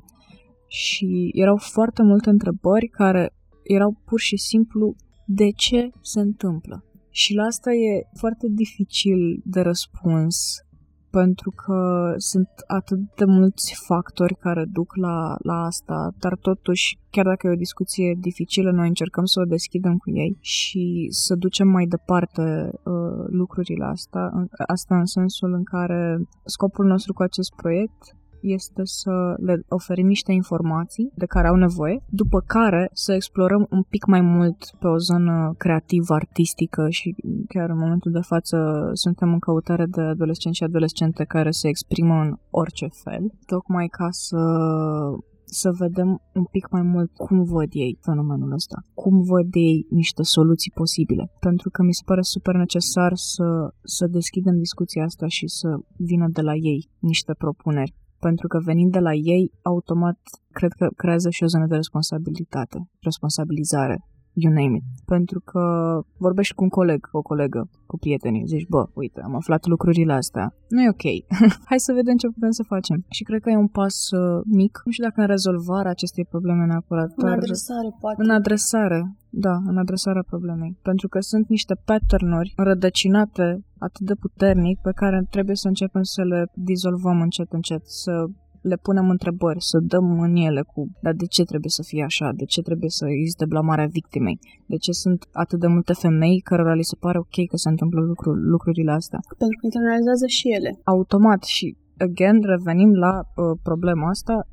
și 0.67 1.31
erau 1.35 1.57
foarte 1.57 2.03
multe 2.03 2.31
întrebări 2.31 2.87
care 2.87 3.33
erau 3.63 4.01
pur 4.05 4.21
și 4.21 4.37
simplu 4.37 4.95
de 5.27 5.51
ce 5.51 5.91
se 6.01 6.21
întâmplă. 6.21 6.85
Și 7.11 7.35
la 7.35 7.43
asta 7.43 7.71
e 7.73 8.09
foarte 8.19 8.47
dificil 8.51 9.43
de 9.45 9.61
răspuns 9.61 10.65
pentru 11.11 11.51
că 11.51 12.13
sunt 12.17 12.49
atât 12.67 12.99
de 13.17 13.25
mulți 13.25 13.83
factori 13.87 14.35
care 14.35 14.65
duc 14.73 14.97
la, 14.97 15.37
la 15.39 15.65
asta, 15.65 16.11
dar 16.19 16.37
totuși, 16.37 16.99
chiar 17.11 17.25
dacă 17.25 17.47
e 17.47 17.51
o 17.51 17.65
discuție 17.67 18.17
dificilă, 18.21 18.71
noi 18.71 18.89
încercăm 18.89 19.25
să 19.25 19.41
o 19.41 19.45
deschidem 19.45 19.97
cu 19.97 20.11
ei 20.11 20.37
și 20.41 21.07
să 21.11 21.35
ducem 21.35 21.69
mai 21.69 21.87
departe 21.87 22.71
uh, 22.83 23.25
lucrurile 23.27 23.85
astea, 23.85 24.49
asta 24.67 24.99
în 24.99 25.07
sensul 25.07 25.53
în 25.53 25.65
care 25.65 26.29
scopul 26.45 26.87
nostru 26.87 27.13
cu 27.13 27.23
acest 27.23 27.53
proiect 27.57 28.15
este 28.41 28.83
să 28.85 29.35
le 29.39 29.63
oferim 29.69 30.07
niște 30.07 30.33
informații 30.33 31.13
de 31.15 31.27
care 31.27 31.49
au 31.49 31.55
nevoie, 31.55 32.03
după 32.09 32.41
care 32.47 32.91
să 32.93 33.13
explorăm 33.13 33.67
un 33.71 33.83
pic 33.83 34.07
mai 34.07 34.21
mult 34.21 34.71
pe 34.79 34.87
o 34.87 34.99
zonă 34.99 35.55
creativă, 35.59 36.15
artistică 36.15 36.89
și 36.89 37.15
chiar 37.49 37.71
în 37.71 37.79
momentul 37.79 38.13
de 38.13 38.21
față 38.21 38.91
suntem 38.93 39.33
în 39.33 39.39
căutare 39.39 39.87
de 39.87 40.01
adolescenți 40.01 40.59
și 40.59 40.65
adolescente 40.65 41.25
care 41.25 41.51
se 41.51 41.69
exprimă 41.69 42.15
în 42.15 42.37
orice 42.51 42.89
fel, 43.03 43.33
tocmai 43.47 43.87
ca 43.87 44.09
să 44.11 44.39
să 45.53 45.71
vedem 45.79 46.23
un 46.35 46.45
pic 46.45 46.71
mai 46.71 46.83
mult 46.83 47.11
cum 47.13 47.43
văd 47.43 47.69
ei 47.71 47.99
fenomenul 48.01 48.53
ăsta, 48.53 48.77
cum 48.95 49.23
văd 49.23 49.49
ei 49.51 49.87
niște 49.91 50.23
soluții 50.23 50.73
posibile. 50.75 51.31
Pentru 51.41 51.71
că 51.71 51.83
mi 51.83 51.95
se 51.95 52.03
pare 52.05 52.23
super 52.23 52.55
necesar 52.55 53.13
să, 53.15 53.75
să 53.83 54.07
deschidem 54.07 54.57
discuția 54.57 55.05
asta 55.05 55.27
și 55.27 55.49
să 55.49 55.69
vină 55.97 56.27
de 56.29 56.41
la 56.41 56.55
ei 56.55 56.89
niște 56.99 57.35
propuneri 57.39 57.95
pentru 58.21 58.47
că 58.49 58.59
venind 58.65 58.93
de 58.93 58.99
la 58.99 59.15
ei, 59.15 59.53
automat 59.63 60.19
cred 60.53 60.73
că 60.73 60.87
creează 60.97 61.31
și 61.31 61.43
o 61.43 61.47
zonă 61.47 61.67
de 61.67 61.75
responsabilitate, 61.75 62.79
responsabilizare, 63.01 63.97
you 64.33 64.53
name 64.53 64.77
it. 64.77 64.83
Pentru 65.05 65.41
că 65.41 65.63
vorbești 66.17 66.55
cu 66.55 66.63
un 66.63 66.69
coleg, 66.69 67.09
o 67.13 67.23
colegă, 67.23 67.69
cu 67.87 67.99
prietenii, 67.99 68.47
zici, 68.47 68.67
bă, 68.69 68.89
uite, 68.95 69.21
am 69.25 69.35
aflat 69.35 69.67
lucrurile 69.67 70.13
astea, 70.13 70.55
nu 70.69 70.83
e 70.83 70.89
ok, 70.89 71.05
hai 71.71 71.81
să 71.81 71.93
vedem 71.93 72.17
ce 72.17 72.29
putem 72.29 72.51
să 72.51 72.63
facem. 72.63 73.05
Și 73.09 73.23
cred 73.23 73.41
că 73.41 73.51
e 73.51 73.57
un 73.57 73.67
pas 73.67 74.11
uh, 74.11 74.41
mic, 74.45 74.83
nu 74.85 74.93
știu 74.93 75.05
dacă 75.05 75.21
în 75.21 75.27
rezolvarea 75.27 75.91
acestei 75.91 76.25
probleme 76.25 76.65
neapărat, 76.65 77.13
în 77.17 77.29
adresare, 77.29 77.89
poate. 78.01 78.23
În 78.23 78.31
adresare, 78.31 79.17
da, 79.31 79.55
în 79.67 79.77
adresarea 79.77 80.25
problemei. 80.27 80.79
Pentru 80.83 81.09
că 81.09 81.21
sunt 81.21 81.49
niște 81.49 81.75
patternuri 81.85 82.53
rădăcinate 82.57 83.65
atât 83.79 84.07
de 84.07 84.15
puternic 84.15 84.79
pe 84.81 84.93
care 84.95 85.27
trebuie 85.31 85.57
să 85.57 85.69
începem 85.69 86.03
să 86.03 86.23
le 86.23 86.51
dizolvăm 86.55 87.21
încet, 87.21 87.53
încet, 87.53 87.87
să 87.87 88.27
le 88.61 88.77
punem 88.77 89.09
întrebări, 89.09 89.63
să 89.63 89.79
dăm 89.93 90.21
în 90.21 90.35
ele 90.37 90.63
cu 90.63 90.81
dar 91.03 91.13
de 91.13 91.27
ce 91.27 91.43
trebuie 91.45 91.71
să 91.71 91.83
fie 91.87 92.05
așa, 92.05 92.31
de 92.35 92.45
ce 92.45 92.61
trebuie 92.63 92.91
să 92.91 93.05
existe 93.09 93.45
blamarea 93.47 93.87
victimei, 93.87 94.39
de 94.67 94.77
ce 94.77 94.93
sunt 94.93 95.29
atât 95.33 95.61
de 95.61 95.67
multe 95.67 95.93
femei 95.93 96.41
cărora 96.41 96.75
li 96.75 96.91
se 96.93 96.97
pare 97.01 97.19
ok 97.19 97.37
că 97.51 97.57
se 97.57 97.69
întâmplă 97.69 98.01
lucru, 98.01 98.31
lucrurile 98.33 98.93
astea. 98.93 99.19
Pentru 99.39 99.57
că 99.59 99.65
internalizează 99.65 100.27
și 100.27 100.47
ele. 100.59 100.71
Automat 100.85 101.43
și 101.43 101.77
again, 102.07 102.39
revenim 102.43 102.93
la 102.95 103.15
uh, 103.19 103.59
problema 103.63 104.09
asta, 104.09 104.47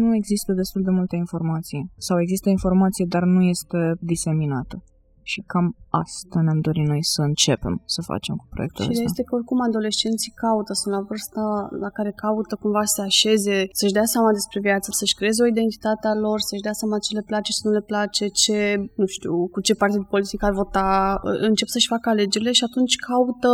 nu 0.00 0.14
există 0.14 0.52
destul 0.52 0.82
de 0.82 0.90
multe 0.90 1.16
informații. 1.16 1.90
Sau 1.96 2.20
există 2.20 2.48
informație, 2.48 3.04
dar 3.08 3.22
nu 3.22 3.42
este 3.42 3.78
diseminată. 4.00 4.82
Și 5.30 5.40
cam 5.52 5.66
asta 6.02 6.38
ne-am 6.40 6.60
dorit 6.66 6.86
noi 6.92 7.04
să 7.14 7.20
începem 7.30 7.74
să 7.94 8.00
facem 8.10 8.34
cu 8.40 8.46
proiectul 8.54 8.84
și 8.84 8.90
ăsta. 8.90 9.02
Și 9.02 9.08
este 9.10 9.22
că 9.22 9.34
oricum 9.34 9.60
adolescenții 9.68 10.32
caută, 10.44 10.72
sunt 10.80 10.94
la 10.94 11.02
vârsta 11.08 11.44
la 11.84 11.90
care 11.96 12.12
caută 12.24 12.54
cumva 12.62 12.84
să 12.84 12.94
se 12.96 13.02
așeze, 13.10 13.56
să-și 13.80 13.96
dea 13.98 14.08
seama 14.14 14.30
despre 14.38 14.58
viață, 14.68 14.88
să-și 14.98 15.18
creeze 15.18 15.42
o 15.42 15.50
identitate 15.54 16.06
a 16.08 16.14
lor, 16.14 16.38
să-și 16.48 16.66
dea 16.66 16.76
seama 16.80 16.98
ce 17.04 17.14
le 17.18 17.24
place, 17.30 17.50
ce 17.52 17.62
nu 17.68 17.72
le 17.78 17.84
place, 17.90 18.24
ce, 18.42 18.58
nu 19.00 19.06
știu, 19.06 19.34
cu 19.54 19.60
ce 19.66 19.74
partid 19.74 20.02
politic 20.14 20.42
ar 20.42 20.52
vota, 20.60 20.88
încep 21.50 21.68
să-și 21.74 21.92
facă 21.94 22.06
alegerile 22.08 22.52
și 22.58 22.64
atunci 22.68 22.94
caută 23.08 23.50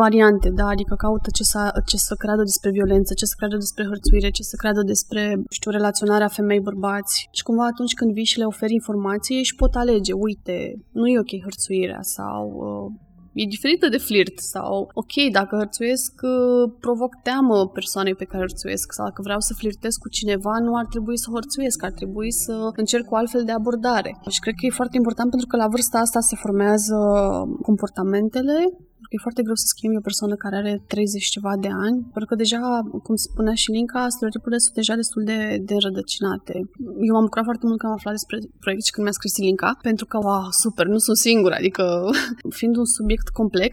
variante, 0.00 0.48
da? 0.60 0.66
adică 0.74 0.94
caută 0.94 1.28
ce 1.38 1.44
să, 1.52 1.60
ce 1.90 1.96
să 1.96 2.14
creadă 2.22 2.42
despre 2.50 2.70
violență, 2.70 3.14
ce 3.14 3.24
să 3.24 3.34
creadă 3.38 3.56
despre 3.56 3.84
hărțuire, 3.90 4.30
ce 4.30 4.42
să 4.42 4.56
creadă 4.56 4.82
despre, 4.92 5.22
știu, 5.50 5.70
relaționarea 5.70 6.34
femei-bărbați. 6.36 7.28
Și 7.36 7.42
cumva 7.42 7.66
atunci 7.72 7.94
când 7.94 8.12
vii 8.12 8.30
și 8.32 8.38
le 8.38 8.44
oferi 8.44 8.72
informații, 8.80 9.38
își 9.38 9.54
pot 9.54 9.74
alege, 9.74 10.12
uite, 10.12 10.56
nu 10.92 11.06
e 11.12 11.18
ok 11.18 11.32
hărțuire, 11.42 11.70
hărțuirea 11.72 12.02
sau 12.16 12.42
uh, 12.68 13.42
e 13.42 13.54
diferită 13.56 13.88
de 13.88 14.04
flirt 14.08 14.36
sau 14.38 14.90
ok, 15.02 15.14
dacă 15.38 15.56
hărțuiesc 15.56 16.12
uh, 16.22 16.72
provoc 16.80 17.12
teamă 17.22 17.68
persoanei 17.78 18.14
pe 18.14 18.24
care 18.24 18.46
hărțuiesc 18.46 18.92
sau 18.92 19.04
dacă 19.04 19.20
vreau 19.22 19.40
să 19.40 19.58
flirtez 19.60 19.94
cu 20.02 20.08
cineva 20.08 20.54
nu 20.66 20.72
ar 20.80 20.86
trebui 20.86 21.18
să 21.18 21.28
hărțuiesc, 21.32 21.82
ar 21.82 21.94
trebui 22.00 22.32
să 22.32 22.54
încerc 22.76 23.10
o 23.10 23.16
altfel 23.16 23.44
de 23.44 23.52
abordare. 23.52 24.12
Și 24.34 24.40
cred 24.40 24.54
că 24.56 24.66
e 24.66 24.80
foarte 24.80 24.96
important 24.96 25.30
pentru 25.30 25.48
că 25.48 25.56
la 25.56 25.68
vârsta 25.74 25.98
asta 25.98 26.20
se 26.20 26.36
formează 26.36 26.96
comportamentele 27.68 28.56
e 29.14 29.24
foarte 29.26 29.42
greu 29.42 29.54
să 29.54 29.66
schimbi 29.66 30.00
o 30.00 30.06
persoană 30.08 30.34
care 30.34 30.56
are 30.56 30.74
30 30.86 31.24
ceva 31.24 31.52
de 31.64 31.70
ani, 31.86 31.98
pentru 32.14 32.28
că 32.30 32.34
deja, 32.34 32.60
cum 33.06 33.16
spunea 33.16 33.54
și 33.62 33.70
Linca, 33.70 34.08
stereotipurile 34.08 34.58
sunt 34.58 34.74
deja 34.74 34.94
destul 34.94 35.22
de, 35.30 35.38
de 35.68 35.76
rădăcinate. 35.84 36.54
Eu 37.08 37.14
am 37.16 37.24
bucurat 37.28 37.44
foarte 37.50 37.66
mult 37.66 37.78
că 37.78 37.86
am 37.86 37.92
aflat 37.92 38.14
despre 38.18 38.36
proiect 38.62 38.84
și 38.84 38.92
când 38.92 39.04
mi-a 39.04 39.18
scris 39.20 39.36
Linca, 39.46 39.70
pentru 39.88 40.06
că, 40.10 40.16
wow, 40.28 40.46
super, 40.62 40.86
nu 40.86 40.98
sunt 41.06 41.16
singură, 41.16 41.54
adică 41.54 41.84
fiind 42.58 42.76
un 42.76 42.88
subiect 42.96 43.28
complex, 43.28 43.70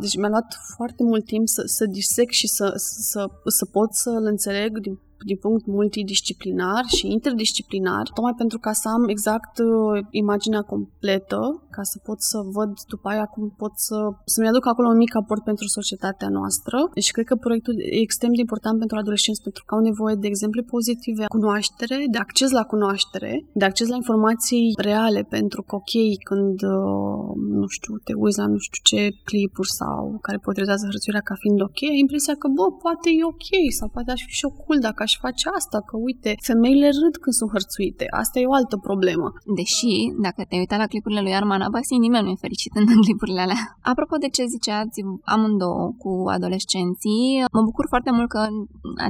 deci 0.00 0.16
mi-a 0.16 0.32
luat 0.34 0.48
foarte 0.76 1.02
mult 1.10 1.24
timp 1.24 1.46
să, 1.48 1.62
să 1.76 1.84
disec 1.98 2.30
și 2.30 2.48
să, 2.56 2.66
să, 3.10 3.20
să 3.58 3.64
pot 3.64 3.90
să-l 3.94 4.24
înțeleg 4.34 4.78
din 4.78 4.94
din 5.26 5.36
punct 5.36 5.66
multidisciplinar 5.66 6.84
și 6.96 7.12
interdisciplinar, 7.16 8.04
tocmai 8.14 8.34
pentru 8.36 8.58
ca 8.58 8.72
să 8.72 8.88
am 8.88 9.08
exact 9.08 9.58
uh, 9.58 10.06
imaginea 10.10 10.62
completă, 10.62 11.40
ca 11.70 11.82
să 11.82 11.98
pot 12.02 12.20
să 12.20 12.38
văd 12.56 12.70
după 12.88 13.08
aia 13.08 13.24
cum 13.24 13.54
pot 13.56 13.72
să, 13.74 13.96
să-mi 14.24 14.48
aduc 14.48 14.66
acolo 14.66 14.88
un 14.88 14.96
mic 14.96 15.14
aport 15.16 15.42
pentru 15.44 15.66
societatea 15.66 16.28
noastră. 16.28 16.76
Deci 16.94 17.10
cred 17.10 17.26
că 17.26 17.36
proiectul 17.36 17.74
e 17.78 18.00
extrem 18.06 18.32
de 18.34 18.40
important 18.40 18.78
pentru 18.78 18.96
adolescenți 18.96 19.42
pentru 19.42 19.62
că 19.66 19.74
au 19.74 19.80
nevoie 19.80 20.14
de 20.14 20.26
exemple 20.26 20.62
pozitive, 20.62 21.24
cunoaștere, 21.28 21.96
de 22.10 22.18
acces 22.18 22.50
la 22.50 22.64
cunoaștere, 22.64 23.32
de 23.54 23.64
acces 23.64 23.88
la 23.88 24.00
informații 24.02 24.72
reale 24.76 25.22
pentru 25.36 25.62
că, 25.62 25.74
ok, 25.74 25.94
când, 26.28 26.62
uh, 26.62 27.26
nu 27.60 27.66
știu, 27.66 27.92
te 28.06 28.12
uiți 28.22 28.38
la 28.38 28.46
nu 28.46 28.58
știu 28.58 28.80
ce 28.90 29.00
clipuri 29.24 29.70
sau 29.80 30.18
care 30.26 30.38
portretează 30.38 30.84
hărțuirea 30.86 31.20
ca 31.28 31.34
fiind 31.42 31.60
ok, 31.68 31.78
ai 31.90 31.98
impresia 32.04 32.34
că, 32.40 32.46
bă, 32.56 32.66
poate 32.84 33.08
e 33.20 33.24
ok 33.34 33.50
sau 33.78 33.88
poate 33.94 34.10
aș 34.10 34.22
fi 34.26 34.32
și 34.38 34.44
eu 34.46 34.52
cool 34.62 34.78
dacă 34.88 35.02
aș 35.06 35.12
face 35.24 35.44
asta, 35.58 35.78
că 35.88 35.94
uite, 36.08 36.30
femeile 36.50 36.88
râd 37.00 37.14
când 37.22 37.34
sunt 37.38 37.50
hărțuite. 37.54 38.04
Asta 38.22 38.36
e 38.38 38.52
o 38.52 38.58
altă 38.60 38.76
problemă. 38.88 39.28
Deși, 39.58 39.92
dacă 40.26 40.40
te 40.48 40.56
uitat 40.62 40.78
la 40.82 40.90
clipurile 40.92 41.22
lui 41.24 41.36
Arman 41.38 41.66
Abasi, 41.66 42.04
nimeni 42.04 42.24
nu 42.26 42.32
e 42.34 42.46
fericit 42.46 42.72
în 42.80 42.84
clipurile 43.06 43.40
alea. 43.44 43.62
Apropo 43.92 44.16
de 44.24 44.28
ce 44.34 44.52
ziceați 44.54 44.98
amândouă 45.34 45.84
cu 46.02 46.12
adolescenții, 46.36 47.26
mă 47.56 47.62
bucur 47.68 47.86
foarte 47.92 48.10
mult 48.16 48.28
că 48.34 48.40
în 48.50 48.56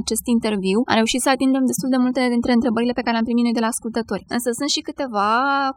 acest 0.01 0.25
interviu 0.35 0.79
am 0.91 0.97
reușit 1.01 1.21
să 1.25 1.29
atingem 1.29 1.63
destul 1.71 1.89
de 1.93 1.99
multe 2.03 2.21
dintre 2.35 2.51
întrebările 2.57 2.93
pe 2.95 3.03
care 3.03 3.15
le-am 3.15 3.27
primit 3.29 3.45
noi 3.45 3.57
de 3.57 3.65
la 3.65 3.73
ascultători. 3.73 4.25
Însă 4.35 4.49
sunt 4.59 4.71
și 4.75 4.85
câteva, 4.89 5.31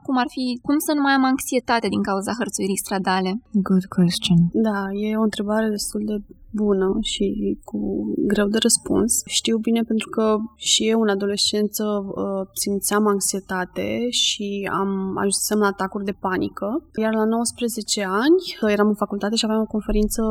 cum 0.06 0.16
ar 0.22 0.28
fi, 0.34 0.44
cum 0.66 0.76
să 0.86 0.92
nu 0.96 1.02
mai 1.06 1.14
am 1.18 1.24
anxietate 1.32 1.86
din 1.94 2.02
cauza 2.08 2.38
hărțuirii 2.40 2.82
stradale? 2.84 3.30
Good 3.68 3.84
question. 3.96 4.38
Da, 4.66 4.78
e 5.04 5.22
o 5.22 5.28
întrebare 5.28 5.68
destul 5.76 6.02
de 6.10 6.16
bună 6.50 6.96
și 7.00 7.58
cu 7.64 7.78
greu 8.26 8.46
de 8.46 8.58
răspuns. 8.58 9.22
Știu 9.26 9.58
bine 9.58 9.82
pentru 9.82 10.08
că 10.08 10.36
și 10.56 10.88
eu 10.88 11.00
în 11.00 11.08
adolescență 11.08 11.84
uh, 11.84 12.46
simțeam 12.52 13.06
anxietate 13.06 14.10
și 14.10 14.68
am 14.72 15.16
ajunsesem 15.16 15.58
la 15.58 15.66
atacuri 15.66 16.04
de 16.04 16.16
panică. 16.20 16.88
Iar 17.00 17.14
la 17.14 17.24
19 17.24 18.04
ani 18.04 18.72
eram 18.72 18.88
în 18.88 18.94
facultate 18.94 19.34
și 19.34 19.44
aveam 19.44 19.60
o 19.60 19.74
conferință 19.76 20.22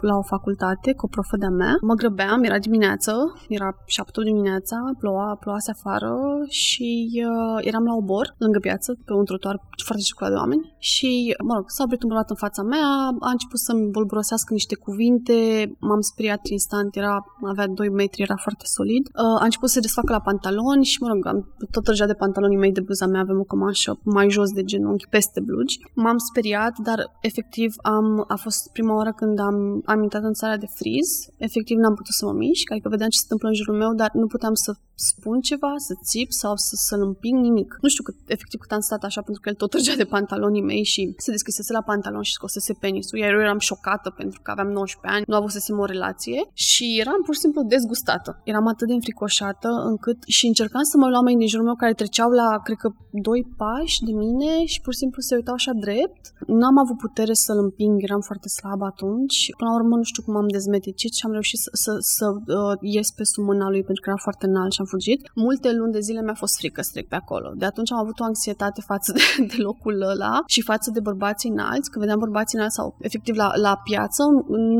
la 0.00 0.16
o 0.16 0.22
facultate 0.22 0.92
cu 0.94 1.04
o 1.04 1.08
profă 1.08 1.36
de-a 1.36 1.50
mea. 1.50 1.74
Mă 1.80 1.94
grăbeam, 1.94 2.42
era 2.42 2.58
dimineață, 2.58 3.12
era 3.48 3.68
7 3.86 4.22
dimineața, 4.24 4.76
ploua, 4.98 5.36
ploase 5.40 5.70
afară 5.70 6.14
și 6.48 7.10
uh, 7.14 7.66
eram 7.66 7.84
la 7.84 7.94
obor, 7.94 8.34
lângă 8.38 8.58
piață, 8.58 8.98
pe 9.04 9.12
un 9.12 9.24
trotuar 9.24 9.56
foarte 9.84 10.02
circulat 10.02 10.32
de 10.32 10.38
oameni 10.38 10.74
și, 10.78 11.34
mă 11.44 11.54
rog, 11.54 11.64
s-a 11.66 11.82
oprit 11.84 12.02
un 12.02 12.08
bărbat 12.08 12.30
în 12.30 12.36
fața 12.36 12.62
mea, 12.62 12.88
a 13.28 13.30
început 13.30 13.58
să-mi 13.58 13.90
bolburosească 13.90 14.52
niște 14.52 14.76
cuvinte, 14.76 15.38
m-am 15.78 16.00
speriat 16.00 16.42
instant, 16.46 16.96
era, 16.96 17.14
avea 17.52 17.66
2 17.66 17.88
metri, 17.88 18.22
era 18.22 18.36
foarte 18.36 18.64
solid. 18.76 19.04
Uh, 19.06 19.40
a 19.42 19.44
început 19.44 19.68
să 19.68 19.74
se 19.74 19.86
desfacă 19.86 20.12
la 20.12 20.20
pantaloni 20.20 20.84
și, 20.84 21.02
mă 21.02 21.08
rog, 21.08 21.26
am 21.26 21.38
tot 21.70 21.86
răjat 21.86 22.06
de 22.06 22.20
pantalonii 22.24 22.62
mei 22.64 22.72
de 22.72 22.80
bluza 22.80 23.06
mea, 23.06 23.20
avem 23.20 23.38
o 23.40 23.50
cămașă 23.52 23.90
mai 24.02 24.30
jos 24.30 24.50
de 24.50 24.62
genunchi, 24.62 25.12
peste 25.16 25.40
blugi. 25.40 25.78
M-am 25.94 26.18
speriat, 26.18 26.74
dar 26.78 26.98
efectiv 27.20 27.74
am, 27.82 28.24
a 28.28 28.36
fost 28.36 28.70
prima 28.72 28.94
oară 28.94 29.12
când 29.16 29.38
am, 29.38 29.82
am 29.84 30.02
intrat 30.02 30.22
în 30.22 30.32
țara 30.32 30.56
de 30.56 30.66
friz. 30.78 31.08
Efectiv 31.36 31.76
n-am 31.78 31.94
putut 31.94 32.14
să 32.14 32.24
mă 32.26 32.32
mișc, 32.32 32.70
adică 32.70 32.88
vedeam 32.88 33.08
ce 33.08 33.18
se 33.18 33.26
întâmplă 33.26 33.48
în 33.48 33.54
jurul 33.54 33.76
meu, 33.82 33.92
dar 33.94 34.10
nu 34.12 34.26
puteam 34.26 34.54
să 34.54 34.72
spun 34.94 35.40
ceva, 35.40 35.72
să 35.76 35.94
țip 36.04 36.30
sau 36.32 36.56
să, 36.56 36.74
să-l 36.74 37.02
împing, 37.02 37.40
nimic. 37.40 37.76
Nu 37.80 37.88
știu 37.88 38.02
cât, 38.02 38.16
efectiv 38.26 38.60
cât 38.60 38.72
am 38.72 38.80
stat 38.80 39.02
așa, 39.04 39.20
pentru 39.22 39.42
că 39.42 39.48
el 39.48 39.54
tot 39.54 39.72
răgea 39.72 39.96
de 39.96 40.04
pantalonii 40.04 40.62
mei 40.62 40.84
și 40.84 41.14
se 41.16 41.30
deschisese 41.30 41.72
la 41.72 41.82
pantalon 41.82 42.22
și 42.22 42.32
scosese 42.32 42.72
penisul, 42.72 43.18
iar 43.18 43.32
eu 43.32 43.40
eram 43.40 43.58
șocată 43.58 44.10
pentru 44.10 44.40
că 44.42 44.50
aveam 44.50 44.68
19 44.68 45.16
ani, 45.16 45.24
nu 45.26 45.36
avusesem 45.42 45.78
o 45.78 45.84
relație 45.84 46.40
și 46.52 46.96
eram 47.02 47.20
pur 47.24 47.34
și 47.34 47.40
simplu 47.40 47.62
dezgustată. 47.62 48.40
Eram 48.44 48.66
atât 48.66 48.86
de 48.86 48.92
înfricoșată 48.92 49.68
încât 49.90 50.18
și 50.26 50.46
încercam 50.46 50.82
să 50.82 50.96
mă 50.96 51.08
luam 51.08 51.24
mai 51.24 51.34
din 51.34 51.48
jurul 51.48 51.66
meu 51.66 51.74
care 51.74 51.92
treceau 51.92 52.30
la, 52.30 52.60
cred 52.64 52.76
că, 52.76 52.88
doi 53.10 53.40
pași 53.56 54.04
de 54.04 54.12
mine 54.12 54.64
și 54.64 54.80
pur 54.80 54.92
și 54.92 54.98
simplu 54.98 55.20
se 55.20 55.34
uitau 55.34 55.54
așa 55.54 55.72
drept. 55.86 56.22
N-am 56.46 56.78
avut 56.78 56.96
putere 56.96 57.32
să-l 57.32 57.58
împing, 57.58 58.02
eram 58.02 58.20
foarte 58.20 58.48
slabă 58.48 58.84
atunci. 58.84 59.36
Până 59.56 59.70
la 59.70 59.76
urmă 59.76 59.96
nu 59.96 60.02
știu 60.02 60.22
cum 60.22 60.36
am 60.36 60.48
dezmeticit 60.48 61.12
și 61.14 61.26
am 61.26 61.32
reușit 61.32 61.58
să, 61.58 61.70
să, 61.72 61.92
să 62.16 62.26
uh, 62.30 62.76
ies 62.80 63.10
pe 63.10 63.24
sub 63.24 63.44
mâna 63.44 63.68
lui 63.68 63.82
pentru 63.88 64.02
că 64.02 64.08
era 64.08 64.18
foarte 64.26 64.46
înalt 64.46 64.72
și 64.72 64.80
am 64.80 64.86
fugit. 64.86 65.20
Multe 65.34 65.72
luni 65.72 65.92
de 65.92 66.00
zile 66.00 66.22
mi-a 66.22 66.34
fost 66.34 66.56
frică 66.56 66.82
să 66.82 66.90
trec 66.92 67.08
pe 67.08 67.14
acolo. 67.14 67.52
De 67.56 67.64
atunci 67.64 67.92
am 67.92 67.98
avut 67.98 68.20
o 68.20 68.24
anxietate 68.24 68.80
față 68.80 69.12
de, 69.12 69.24
de 69.52 69.58
locul 69.68 70.02
ăla 70.02 70.42
și 70.46 70.62
față 70.62 70.90
de 70.90 71.00
bărbații 71.00 71.50
înalți. 71.50 71.90
Când 71.90 72.04
vedeam 72.04 72.18
bărbații 72.18 72.56
înalți 72.58 72.76
sau 72.76 72.96
efectiv 73.00 73.34
la, 73.36 73.50
la 73.56 73.80
piață, 73.84 74.22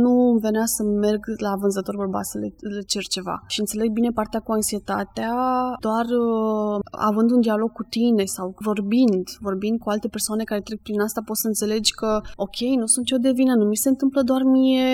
nu 0.04 0.38
venea 0.52 0.66
să 0.76 0.82
merg 0.82 1.22
la 1.46 1.52
vânzător 1.62 1.96
bărbat 1.96 2.26
să 2.32 2.38
le, 2.38 2.48
le 2.76 2.82
cer 2.92 3.04
ceva. 3.14 3.36
Și 3.52 3.60
înțeleg 3.60 3.88
bine 3.98 4.10
partea 4.18 4.40
cu 4.40 4.52
anxietatea 4.52 5.32
doar 5.86 6.06
uh, 6.24 6.76
având 7.10 7.28
un 7.30 7.40
dialog 7.40 7.70
cu 7.72 7.84
tine 7.96 8.24
sau 8.36 8.46
vorbind, 8.68 9.26
vorbind 9.46 9.76
cu 9.78 9.88
alte 9.90 10.08
persoane 10.08 10.44
care 10.44 10.60
trec 10.60 10.80
prin 10.82 11.00
asta, 11.00 11.20
poți 11.28 11.40
să 11.40 11.46
înțelegi 11.46 11.90
că, 12.00 12.20
ok, 12.46 12.58
nu 12.82 12.86
sunt 12.94 13.06
eu 13.10 13.18
de 13.18 13.32
vină, 13.40 13.54
nu 13.54 13.64
mi 13.64 13.82
se 13.84 13.88
întâmplă 13.88 14.20
doar 14.22 14.42
mie, 14.42 14.88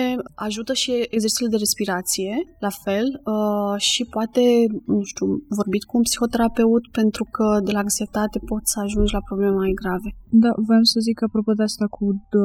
ajută 0.47 0.73
și 0.73 0.91
exercițiile 1.15 1.53
de 1.55 1.63
respirație, 1.65 2.33
la 2.59 2.71
fel, 2.83 3.07
uh, 3.33 3.75
și 3.91 4.01
poate, 4.15 4.43
nu 4.85 5.01
știu, 5.11 5.25
vorbit 5.59 5.83
cu 5.83 5.97
un 5.97 6.03
psihoterapeut 6.07 6.83
pentru 6.99 7.23
că 7.35 7.47
de 7.63 7.71
la 7.71 7.79
anxietate 7.79 8.37
poți 8.51 8.71
să 8.71 8.79
ajungi 8.79 9.13
la 9.13 9.25
probleme 9.27 9.55
mai 9.63 9.71
grave. 9.81 10.09
Da, 10.43 10.51
voiam 10.67 10.83
să 10.93 10.99
zic 10.99 11.17
apropo 11.23 11.51
de 11.53 11.63
asta 11.63 11.85
cu 11.95 12.05
de, 12.33 12.43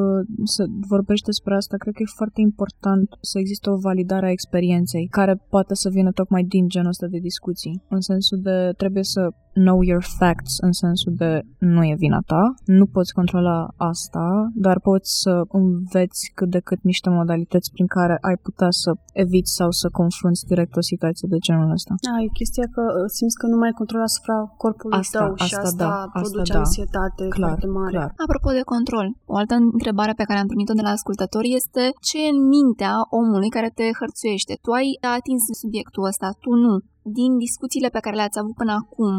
să 0.55 0.63
vorbești 0.93 1.25
despre 1.25 1.55
asta, 1.55 1.75
cred 1.77 1.93
că 1.93 2.01
e 2.01 2.19
foarte 2.21 2.41
important 2.41 3.04
să 3.21 3.39
existe 3.39 3.69
o 3.69 3.77
validare 3.77 4.25
a 4.25 4.31
experienței 4.31 5.07
care 5.11 5.35
poate 5.49 5.75
să 5.75 5.89
vină 5.89 6.11
tocmai 6.11 6.43
din 6.43 6.67
genul 6.67 6.89
ăsta 6.89 7.07
de 7.07 7.17
discuții. 7.17 7.81
În 7.89 8.01
sensul 8.01 8.39
de 8.41 8.71
trebuie 8.77 9.03
să 9.03 9.29
know 9.55 9.81
your 9.81 10.03
facts 10.17 10.53
în 10.67 10.71
sensul 10.71 11.13
de 11.15 11.41
nu 11.57 11.81
e 11.83 11.95
vina 11.97 12.19
ta, 12.31 12.43
nu 12.65 12.85
poți 12.85 13.13
controla 13.13 13.57
asta, 13.91 14.25
dar 14.65 14.77
poți 14.79 15.09
să 15.21 15.33
înveți 15.61 16.31
cât 16.37 16.49
de 16.49 16.59
cât 16.59 16.81
niște 16.91 17.09
modalități 17.09 17.71
prin 17.71 17.87
care 17.97 18.17
ai 18.21 18.37
putea 18.45 18.67
să 18.69 18.89
eviți 19.13 19.51
sau 19.59 19.69
să 19.71 19.87
confrunți 19.99 20.45
direct 20.51 20.75
o 20.75 20.81
situație 20.91 21.27
de 21.31 21.37
genul 21.37 21.71
ăsta. 21.77 21.93
Da, 22.07 22.15
e 22.25 22.37
chestia 22.41 22.67
că 22.75 22.83
uh, 22.87 23.05
simți 23.17 23.37
că 23.41 23.45
nu 23.47 23.57
mai 23.63 23.71
controla 23.79 24.03
asupra 24.11 24.37
corpului 24.63 24.97
asta, 24.97 25.19
tău 25.19 25.31
asta, 25.33 25.45
și 25.45 25.55
asta 25.55 25.85
da, 25.85 26.09
produce 26.13 26.41
asta, 26.41 26.53
da. 26.53 26.63
anxietate 26.65 27.23
Clar, 27.37 27.49
foarte 27.49 27.69
mare. 27.79 27.97
clar. 27.97 28.11
Apropo 28.25 28.49
de 28.59 28.63
control, 28.73 29.07
o 29.33 29.35
altă 29.41 29.55
întrebare 29.77 30.13
pe 30.19 30.27
care 30.27 30.39
am 30.39 30.51
primit-o 30.51 30.77
de 30.79 30.85
la 30.87 30.95
ascultători 30.97 31.57
este 31.59 31.83
ce 32.07 32.17
e 32.25 32.33
în 32.35 32.41
mintea 32.55 32.93
omului 33.21 33.49
care 33.55 33.69
te 33.77 33.85
hărțuiește? 33.99 34.53
Tu 34.65 34.69
ai 34.79 34.89
atins 35.17 35.43
subiectul 35.63 36.03
ăsta, 36.11 36.27
tu 36.43 36.51
nu. 36.65 36.73
Din 37.19 37.31
discuțiile 37.45 37.89
pe 37.95 38.03
care 38.03 38.15
le-ați 38.15 38.39
avut 38.39 38.55
până 38.61 38.73
acum, 38.81 39.13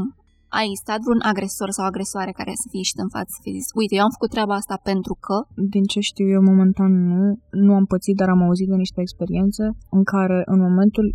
a 0.59 0.61
existat 0.69 1.01
vreun 1.05 1.23
agresor 1.33 1.71
sau 1.77 1.85
agresoare 1.87 2.33
care 2.41 2.53
să 2.63 2.67
fie 2.71 2.83
ieșit 2.83 2.99
în 3.05 3.11
față 3.17 3.31
să 3.37 3.41
fie 3.43 3.59
zis, 3.59 3.69
uite, 3.81 3.95
eu 3.97 4.05
am 4.07 4.17
făcut 4.17 4.31
treaba 4.35 4.55
asta 4.59 4.77
pentru 4.91 5.15
că... 5.25 5.37
Din 5.75 5.85
ce 5.93 6.01
știu 6.11 6.27
eu 6.37 6.43
momentan 6.53 6.93
nu, 7.13 7.25
nu 7.65 7.73
am 7.79 7.87
pățit, 7.93 8.17
dar 8.21 8.29
am 8.33 8.43
auzit 8.47 8.69
de 8.73 8.83
niște 8.85 9.01
experiențe 9.03 9.65
în 9.97 10.03
care 10.13 10.39
în 10.53 10.61
momentul 10.69 11.07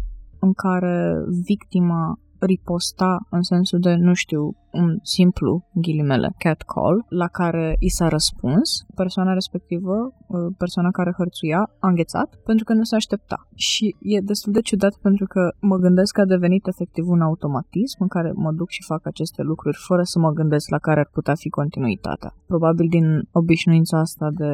în 0.45 0.51
care 0.63 0.95
victima 1.49 2.03
riposta 2.51 3.11
în 3.29 3.41
sensul 3.41 3.79
de, 3.79 3.93
nu 4.07 4.13
știu, 4.13 4.41
un 4.71 4.99
simplu, 5.01 5.67
ghilimele, 5.73 6.33
cat 6.37 6.61
call, 6.61 7.05
la 7.09 7.27
care 7.27 7.75
i 7.79 7.89
s-a 7.89 8.07
răspuns, 8.07 8.85
persoana 8.95 9.33
respectivă, 9.33 9.95
uh, 10.27 10.39
persoana 10.57 10.91
care 10.91 11.13
hărțuia, 11.17 11.61
a 11.79 11.87
înghețat 11.87 12.29
pentru 12.45 12.63
că 12.65 12.73
nu 12.73 12.83
se 12.83 12.95
aștepta. 12.95 13.47
Și 13.55 13.95
e 13.99 14.19
destul 14.19 14.51
de 14.51 14.61
ciudat 14.61 14.95
pentru 15.01 15.25
că 15.25 15.41
mă 15.59 15.77
gândesc 15.77 16.13
că 16.13 16.21
a 16.21 16.25
devenit 16.25 16.67
efectiv 16.67 17.09
un 17.09 17.21
automatism 17.21 17.97
în 17.99 18.07
care 18.07 18.31
mă 18.35 18.51
duc 18.51 18.69
și 18.69 18.83
fac 18.83 19.05
aceste 19.05 19.41
lucruri 19.41 19.77
fără 19.87 20.03
să 20.03 20.19
mă 20.19 20.31
gândesc 20.31 20.69
la 20.69 20.77
care 20.77 20.99
ar 20.99 21.09
putea 21.11 21.35
fi 21.35 21.49
continuitatea. 21.49 22.35
Probabil 22.47 22.87
din 22.89 23.27
obișnuința 23.31 23.99
asta 23.99 24.27
de 24.31 24.53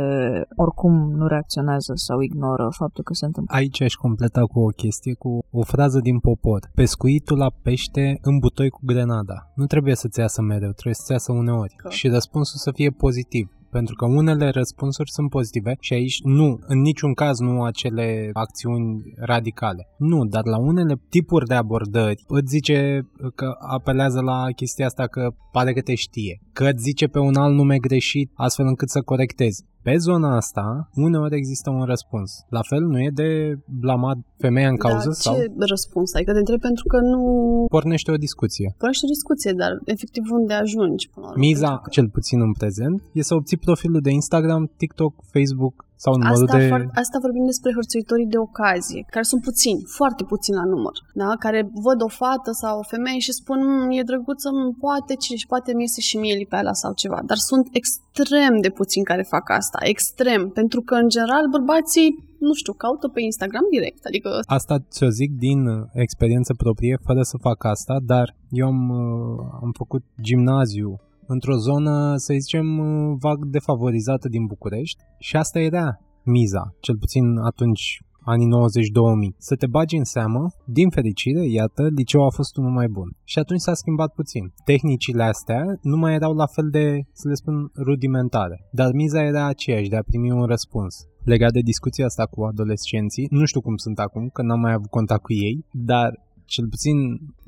oricum 0.55 1.11
nu 1.11 1.27
reacționează 1.27 1.91
sau 1.95 2.19
ignoră 2.19 2.69
faptul 2.69 3.03
că 3.03 3.13
se 3.13 3.25
întâmplă. 3.25 3.55
Aici 3.55 3.81
aș 3.81 3.93
completa 3.93 4.41
cu 4.41 4.59
o 4.59 4.67
chestie, 4.67 5.13
cu 5.13 5.45
o 5.51 5.63
frază 5.63 5.99
din 5.99 6.19
popor. 6.19 6.69
Pescuitul 6.75 7.37
la 7.37 7.49
pește 7.61 8.17
în 8.21 8.37
butoi 8.37 8.69
cu 8.69 8.79
grenada. 8.83 9.51
Nu 9.55 9.65
trebuie 9.65 9.95
să-ți 10.07 10.19
iasă 10.19 10.41
mereu, 10.41 10.71
trebuie 10.71 10.93
să-ți 10.93 11.11
iasă 11.11 11.31
uneori. 11.31 11.73
Că- 11.77 11.89
Și 11.89 12.07
răspunsul 12.07 12.59
să 12.59 12.71
fie 12.71 12.89
pozitiv. 12.89 13.51
Pentru 13.71 13.95
că 13.95 14.05
unele 14.05 14.49
răspunsuri 14.49 15.11
sunt 15.11 15.29
pozitive 15.29 15.75
și 15.79 15.93
aici 15.93 16.21
nu, 16.23 16.59
în 16.67 16.79
niciun 16.81 17.13
caz 17.13 17.39
nu 17.39 17.63
acele 17.63 18.29
acțiuni 18.33 19.01
radicale. 19.17 19.87
Nu, 19.97 20.25
dar 20.25 20.45
la 20.45 20.57
unele 20.57 21.01
tipuri 21.09 21.45
de 21.47 21.53
abordări 21.53 22.23
îți 22.27 22.47
zice 22.47 23.07
că 23.35 23.53
apelează 23.67 24.21
la 24.21 24.45
chestia 24.55 24.85
asta 24.85 25.07
că 25.07 25.29
pare 25.51 25.73
că 25.73 25.81
te 25.81 25.95
știe, 25.95 26.41
că 26.53 26.63
îți 26.63 26.83
zice 26.83 27.07
pe 27.07 27.19
un 27.19 27.35
alt 27.35 27.53
nume 27.55 27.77
greșit 27.77 28.31
astfel 28.35 28.65
încât 28.65 28.89
să 28.89 29.01
corectezi. 29.01 29.63
Pe 29.87 29.97
zona 29.97 30.35
asta, 30.35 30.89
uneori 30.93 31.35
există 31.35 31.69
un 31.69 31.83
răspuns. 31.83 32.45
La 32.49 32.61
fel, 32.69 32.83
nu 32.83 32.99
e 33.01 33.09
de 33.13 33.59
blamat 33.65 34.17
femeia 34.37 34.69
în 34.69 34.77
cauză 34.77 35.05
Dar 35.05 35.13
sau 35.13 35.35
ce 35.35 35.51
răspuns 35.57 36.13
ai? 36.13 36.23
Că 36.23 36.31
te 36.31 36.37
întreb 36.39 36.59
pentru 36.59 36.85
că 36.87 36.97
nu 36.99 37.21
pornește 37.69 38.11
o 38.11 38.15
discuție. 38.15 38.75
pornești 38.77 39.05
o 39.05 39.07
discuție, 39.07 39.51
dar 39.51 39.71
efectiv 39.85 40.23
unde 40.31 40.53
ajungi 40.53 41.09
până 41.09 41.25
la 41.25 41.31
urmă? 41.31 41.43
Miza, 41.45 41.65
Pentru 41.67 41.81
că- 41.83 41.89
cel 41.89 42.09
puțin 42.09 42.41
în 42.41 42.51
prezent, 42.51 43.01
e 43.11 43.21
să 43.21 43.35
obții 43.35 43.57
profilul 43.57 44.01
de 44.01 44.11
Instagram, 44.11 44.71
TikTok, 44.77 45.13
Facebook 45.33 45.85
sau 46.03 46.11
numărul 46.15 46.43
Asta, 46.45 46.57
de... 46.57 46.67
foar- 46.71 46.89
asta 47.03 47.17
vorbim 47.25 47.45
despre 47.45 47.71
hărțuitorii 47.77 48.33
de 48.35 48.37
ocazie, 48.47 49.01
care 49.13 49.25
sunt 49.31 49.41
puțini, 49.49 49.81
foarte 49.97 50.23
puțini 50.23 50.57
la 50.61 50.65
număr, 50.73 50.95
da? 51.13 51.29
care 51.45 51.59
văd 51.87 51.99
o 52.07 52.07
fată 52.21 52.51
sau 52.51 52.73
o 52.79 52.89
femeie 52.93 53.19
și 53.19 53.31
spun 53.31 53.59
"Mm, 53.67 53.89
e 53.97 54.01
drăguță, 54.11 54.49
mm, 54.51 54.73
poate 54.85 55.13
cine 55.23 55.37
și 55.37 55.47
poate 55.53 55.73
mi 55.73 55.81
iese 55.81 56.01
și 56.01 56.17
mie 56.17 56.35
lipeala 56.35 56.73
sau 56.73 56.91
ceva, 56.93 57.19
dar 57.29 57.37
sunt 57.37 57.65
extrem 57.71 58.53
de 58.65 58.69
puțini 58.69 59.05
care 59.11 59.21
fac 59.33 59.49
asta, 59.49 59.77
extrem, 59.93 60.41
pentru 60.49 60.81
că 60.81 60.93
în 60.95 61.09
general 61.09 61.45
bărbații 61.55 62.09
nu 62.39 62.53
știu, 62.53 62.73
caută 62.73 63.07
pe 63.07 63.21
Instagram 63.21 63.65
direct, 63.71 64.05
adică 64.05 64.29
Asta 64.45 64.75
ți-o 64.89 65.09
zic 65.09 65.31
din 65.37 65.67
uh, 65.67 65.85
experiență 65.93 66.53
proprie, 66.53 66.97
fără 67.05 67.21
să 67.21 67.37
fac 67.41 67.63
asta, 67.63 67.95
dar 68.05 68.35
eu 68.49 68.67
am, 68.67 68.89
uh, 68.89 69.45
am 69.63 69.71
făcut 69.77 70.03
gimnaziu 70.21 70.99
într-o 71.27 71.57
zonă, 71.57 72.13
să 72.15 72.33
zicem, 72.39 72.67
uh, 72.77 73.15
vag 73.19 73.45
defavorizată 73.45 74.27
din 74.29 74.45
București 74.45 75.03
și 75.19 75.35
asta 75.35 75.59
era 75.59 75.97
miza, 76.23 76.63
cel 76.79 76.97
puțin 76.97 77.37
atunci 77.37 78.01
anii 78.33 78.47
90-2000. 78.47 79.35
Să 79.37 79.55
te 79.55 79.67
bagi 79.67 79.95
în 79.95 80.03
seamă, 80.03 80.43
din 80.65 80.89
fericire, 80.89 81.43
iată, 81.59 81.83
liceul 81.95 82.25
a 82.29 82.35
fost 82.39 82.57
unul 82.57 82.71
mai 82.71 82.87
bun. 82.87 83.09
Și 83.23 83.39
atunci 83.39 83.59
s-a 83.59 83.73
schimbat 83.73 84.11
puțin. 84.13 84.53
Tehnicile 84.65 85.23
astea 85.23 85.61
nu 85.81 85.97
mai 85.97 86.13
erau 86.13 86.33
la 86.33 86.47
fel 86.55 86.67
de, 86.69 86.85
să 87.11 87.27
le 87.27 87.33
spun, 87.33 87.71
rudimentare. 87.87 88.57
Dar 88.71 88.91
miza 88.93 89.21
era 89.23 89.45
aceeași, 89.45 89.89
de 89.89 89.95
a 89.95 90.07
primi 90.09 90.31
un 90.31 90.45
răspuns. 90.45 90.95
Legat 91.23 91.51
de 91.51 91.59
discuția 91.59 92.05
asta 92.05 92.25
cu 92.25 92.43
adolescenții, 92.43 93.27
nu 93.29 93.45
știu 93.45 93.61
cum 93.61 93.75
sunt 93.75 93.99
acum, 93.99 94.29
că 94.33 94.41
n-am 94.41 94.59
mai 94.59 94.73
avut 94.73 94.89
contact 94.89 95.21
cu 95.21 95.33
ei, 95.33 95.65
dar 95.71 96.09
cel 96.55 96.67
puțin 96.73 96.97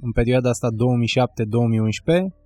în 0.06 0.12
perioada 0.20 0.50
asta 0.50 0.70
2007-2011, 0.72 0.76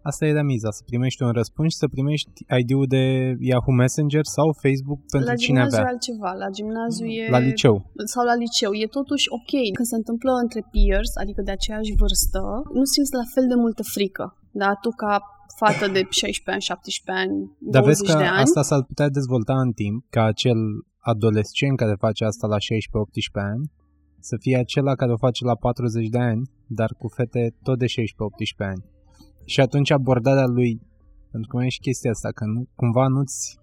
asta 0.10 0.24
era 0.34 0.44
miza, 0.52 0.70
să 0.78 0.82
primești 0.92 1.24
un 1.24 1.32
răspuns 1.40 1.68
și 1.72 1.82
să 1.84 1.88
primești 1.96 2.32
ID-ul 2.60 2.86
de 2.96 3.04
Yahoo 3.52 3.76
Messenger 3.82 4.26
sau 4.36 4.48
Facebook 4.64 5.00
pentru 5.14 5.30
la 5.30 5.36
cine 5.44 5.60
gimnaziu 5.60 5.78
avea. 5.78 5.90
e 5.90 5.94
altceva, 5.94 6.32
la 6.44 6.50
gimnaziu 6.58 7.08
e... 7.20 7.24
La 7.36 7.42
liceu. 7.50 7.76
sau 8.14 8.24
la 8.32 8.36
liceu, 8.44 8.72
e 8.84 8.96
totuși 9.00 9.26
ok. 9.38 9.54
Când 9.78 9.88
se 9.92 10.00
întâmplă 10.02 10.32
între 10.46 10.62
peers, 10.74 11.12
adică 11.24 11.42
de 11.48 11.54
aceeași 11.58 11.92
vârstă, 12.02 12.42
nu 12.78 12.84
simți 12.94 13.14
la 13.20 13.26
fel 13.34 13.46
de 13.52 13.58
multă 13.64 13.84
frică. 13.96 14.26
Da, 14.62 14.70
tu 14.84 14.90
ca 15.02 15.14
fată 15.62 15.86
de 15.96 16.02
16 16.10 16.52
ani, 16.54 16.62
17 16.62 17.24
ani, 17.24 17.36
20 17.60 17.76
Dar 17.76 17.84
vezi 17.90 18.02
că 18.08 18.14
de 18.24 18.28
ani, 18.34 18.44
asta 18.46 18.62
s-ar 18.70 18.82
putea 18.90 19.10
dezvolta 19.20 19.56
în 19.66 19.72
timp, 19.82 19.98
ca 20.16 20.24
acel 20.34 20.60
adolescent 21.14 21.76
care 21.82 21.96
face 22.06 22.24
asta 22.26 22.46
la 22.48 22.58
16-18 22.58 22.62
ani, 23.52 23.64
să 24.24 24.36
fie 24.40 24.58
acela 24.58 24.96
care 24.96 25.12
o 25.12 25.18
face 25.18 25.46
la 25.46 25.56
40 25.56 26.08
de 26.08 26.20
ani, 26.20 26.50
dar 26.68 26.94
cu 26.98 27.08
fete 27.08 27.56
tot 27.64 27.78
de 27.78 27.86
16-18 27.86 27.90
ani. 28.58 28.84
Și 29.46 29.60
atunci 29.60 29.92
abordarea 29.92 30.46
lui, 30.46 30.82
pentru 31.32 31.50
că 31.50 31.56
mai 31.58 31.66
e 31.66 31.70
și 31.70 31.80
chestia 31.80 32.12
asta, 32.12 32.30
că 32.30 32.46
nu, 32.46 32.68
cumva 32.76 33.08
nu-ți 33.08 33.58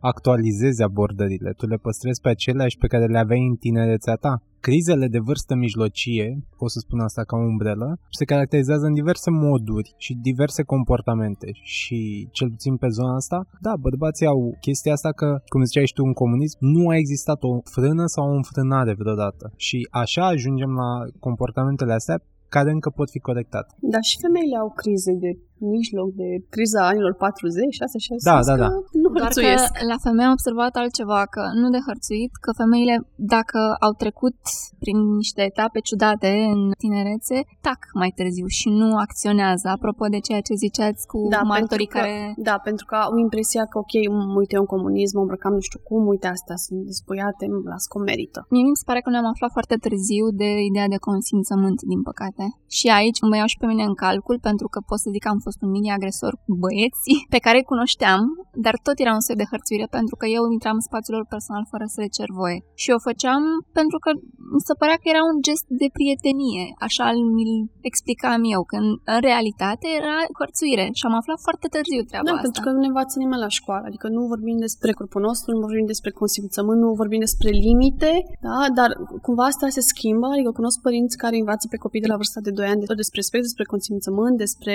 actualizezi 0.00 0.82
abordările, 0.82 1.50
tu 1.56 1.66
le 1.66 1.76
păstrezi 1.76 2.20
pe 2.20 2.28
aceleași 2.28 2.76
pe 2.78 2.86
care 2.86 3.06
le 3.06 3.18
aveai 3.18 3.46
în 3.46 3.56
tinerețea 3.56 4.14
ta. 4.14 4.42
Crizele 4.60 5.06
de 5.08 5.18
vârstă 5.18 5.54
mijlocie, 5.54 6.38
pot 6.58 6.70
să 6.70 6.78
spun 6.78 7.00
asta 7.00 7.22
ca 7.22 7.36
o 7.36 7.40
umbrelă, 7.40 7.98
se 8.10 8.24
caracterizează 8.24 8.86
în 8.86 8.92
diverse 8.92 9.30
moduri 9.30 9.94
și 9.96 10.12
diverse 10.14 10.62
comportamente 10.62 11.48
și 11.62 12.28
cel 12.32 12.48
puțin 12.48 12.76
pe 12.76 12.88
zona 12.88 13.14
asta, 13.14 13.38
da, 13.60 13.72
bărbații 13.80 14.26
au 14.26 14.56
chestia 14.60 14.92
asta 14.92 15.12
că, 15.12 15.28
cum 15.48 15.64
ziceai 15.64 15.86
și 15.86 15.92
tu, 15.92 16.02
în 16.04 16.12
comunism 16.12 16.58
nu 16.60 16.88
a 16.88 16.96
existat 16.96 17.42
o 17.42 17.60
frână 17.74 18.04
sau 18.06 18.24
o 18.28 18.36
înfrânare 18.40 18.94
vreodată 18.94 19.52
și 19.56 19.88
așa 19.90 20.26
ajungem 20.26 20.70
la 20.70 20.90
comportamentele 21.20 21.92
astea 21.92 22.18
care 22.48 22.70
încă 22.70 22.90
pot 22.90 23.10
fi 23.10 23.18
corectate. 23.18 23.74
dar 23.94 24.02
și 24.10 24.16
femeile 24.24 24.56
au 24.62 24.70
crize 24.80 25.12
de 25.24 25.30
mijloc 25.74 26.08
de 26.22 26.28
criza 26.54 26.80
anilor 26.92 27.14
40, 27.14 27.80
asta 27.86 27.98
și 28.04 28.10
Da, 28.30 28.36
da, 28.48 28.54
da. 28.64 28.68
nu 29.02 29.08
Doar 29.08 29.14
că 29.16 29.22
hărțuiesc. 29.22 29.70
la 29.90 29.96
femei 30.04 30.26
am 30.28 30.36
observat 30.38 30.72
altceva, 30.82 31.20
că 31.34 31.42
nu 31.60 31.66
de 31.76 31.80
hărțuit, 31.88 32.32
că 32.44 32.50
femeile, 32.62 32.96
dacă 33.34 33.58
au 33.86 33.92
trecut 34.02 34.36
prin 34.82 34.98
niște 35.22 35.42
etape 35.50 35.78
ciudate 35.88 36.30
în 36.54 36.60
tinerețe, 36.82 37.36
tac 37.68 37.80
mai 38.00 38.10
târziu 38.18 38.46
și 38.58 38.68
nu 38.80 38.88
acționează. 39.06 39.66
Apropo 39.76 40.04
de 40.14 40.20
ceea 40.26 40.42
ce 40.46 40.54
ziceați 40.64 41.02
cu 41.12 41.18
Da, 41.36 41.40
martorii 41.52 41.86
pentru 41.86 41.86
că, 41.94 41.98
care... 41.98 42.34
da, 42.48 42.56
pentru 42.68 42.84
că 42.90 42.94
au 43.06 43.14
impresia 43.26 43.64
că, 43.70 43.76
ok, 43.84 43.94
m- 44.14 44.32
uite, 44.40 44.54
eu 44.56 44.64
în 44.66 44.70
comunism, 44.74 45.14
mă 45.16 45.22
îmbrăcam 45.24 45.52
nu 45.58 45.62
știu 45.68 45.80
cum, 45.88 46.00
uite, 46.12 46.26
astea 46.36 46.56
sunt 46.64 46.80
despuiate, 46.90 47.42
îmi 47.52 47.68
las 47.72 47.84
că 47.90 47.94
o 47.98 48.02
merită. 48.10 48.40
Mie 48.54 48.62
mi 48.70 48.80
se 48.80 48.86
pare 48.88 49.00
că 49.04 49.08
ne-am 49.10 49.28
aflat 49.34 49.50
foarte 49.56 49.76
târziu 49.84 50.24
de 50.42 50.50
ideea 50.70 50.88
de 50.94 51.00
consimțământ, 51.10 51.78
din 51.92 52.00
păcate. 52.08 52.44
Și 52.78 52.86
aici 52.98 53.18
mă 53.30 53.36
iau 53.36 53.48
și 53.52 53.60
pe 53.62 53.66
mine 53.70 53.84
în 53.90 53.94
calcul, 54.04 54.36
pentru 54.48 54.66
că 54.72 54.78
pot 54.88 54.98
să 55.04 55.08
zic 55.14 55.22
că 55.24 55.28
am 55.34 55.40
fost 55.46 55.60
un 55.64 55.70
mini-agresor 55.76 56.32
cu 56.44 56.52
băieții 56.64 57.18
pe 57.34 57.40
care 57.44 57.56
îi 57.58 57.70
cunoșteam, 57.72 58.22
dar 58.64 58.74
tot 58.86 58.96
era 59.04 59.12
un 59.18 59.24
soi 59.26 59.40
de 59.42 59.50
hărțuire, 59.52 59.86
pentru 59.98 60.14
că 60.20 60.26
eu 60.36 60.42
intram 60.56 60.76
în 60.80 60.88
spațiul 60.88 61.14
lor 61.16 61.26
personal 61.34 61.64
fără 61.72 61.84
să 61.92 61.98
le 62.02 62.10
cer 62.16 62.30
voie. 62.40 62.58
Și 62.82 62.88
o 62.96 62.98
făceam 63.08 63.42
pentru 63.78 63.98
că 64.04 64.10
mi 64.54 64.66
se 64.68 64.74
părea 64.80 64.98
că 65.00 65.06
era 65.14 65.22
un 65.30 65.38
gest 65.46 65.66
de 65.82 65.88
prietenie, 65.96 66.64
așa 66.86 67.06
mi-l 67.36 67.54
explicam 67.90 68.40
eu, 68.54 68.62
când 68.72 68.88
în 69.14 69.18
realitate 69.28 69.86
era 70.00 70.16
hărțuire 70.40 70.86
și 70.98 71.04
am 71.08 71.16
aflat 71.20 71.38
foarte 71.46 71.66
târziu 71.74 72.02
treaba 72.10 72.26
Da, 72.28 72.32
asta. 72.34 72.44
pentru 72.46 72.60
că 72.64 72.68
nu 72.72 72.78
ne 72.82 72.90
învață 72.92 73.14
nimeni 73.22 73.44
la 73.46 73.52
școală, 73.58 73.84
adică 73.90 74.06
nu 74.16 74.22
vorbim 74.32 74.56
despre 74.66 74.90
corpul 74.98 75.22
nostru, 75.28 75.48
nu 75.56 75.62
vorbim 75.66 75.86
despre 75.94 76.10
consimțământ, 76.22 76.78
nu 76.84 76.90
vorbim 77.02 77.20
despre 77.26 77.50
limite, 77.66 78.12
da? 78.46 78.58
dar 78.78 78.90
cumva 79.26 79.44
asta 79.50 79.64
se 79.76 79.82
schimbă, 79.92 80.26
adică 80.34 80.50
cunosc 80.58 80.78
părinți 80.86 81.20
care 81.22 81.36
învață 81.42 81.64
pe 81.68 81.82
copii 81.84 82.04
de 82.04 82.10
la 82.12 82.18
vârsta 82.20 82.40
de 82.46 82.52
2 82.58 82.66
ani 82.72 82.80
de- 82.80 83.00
despre 83.02 83.18
respect, 83.22 83.42
despre 83.48 83.64
consimțământ, 83.74 84.34
despre 84.44 84.72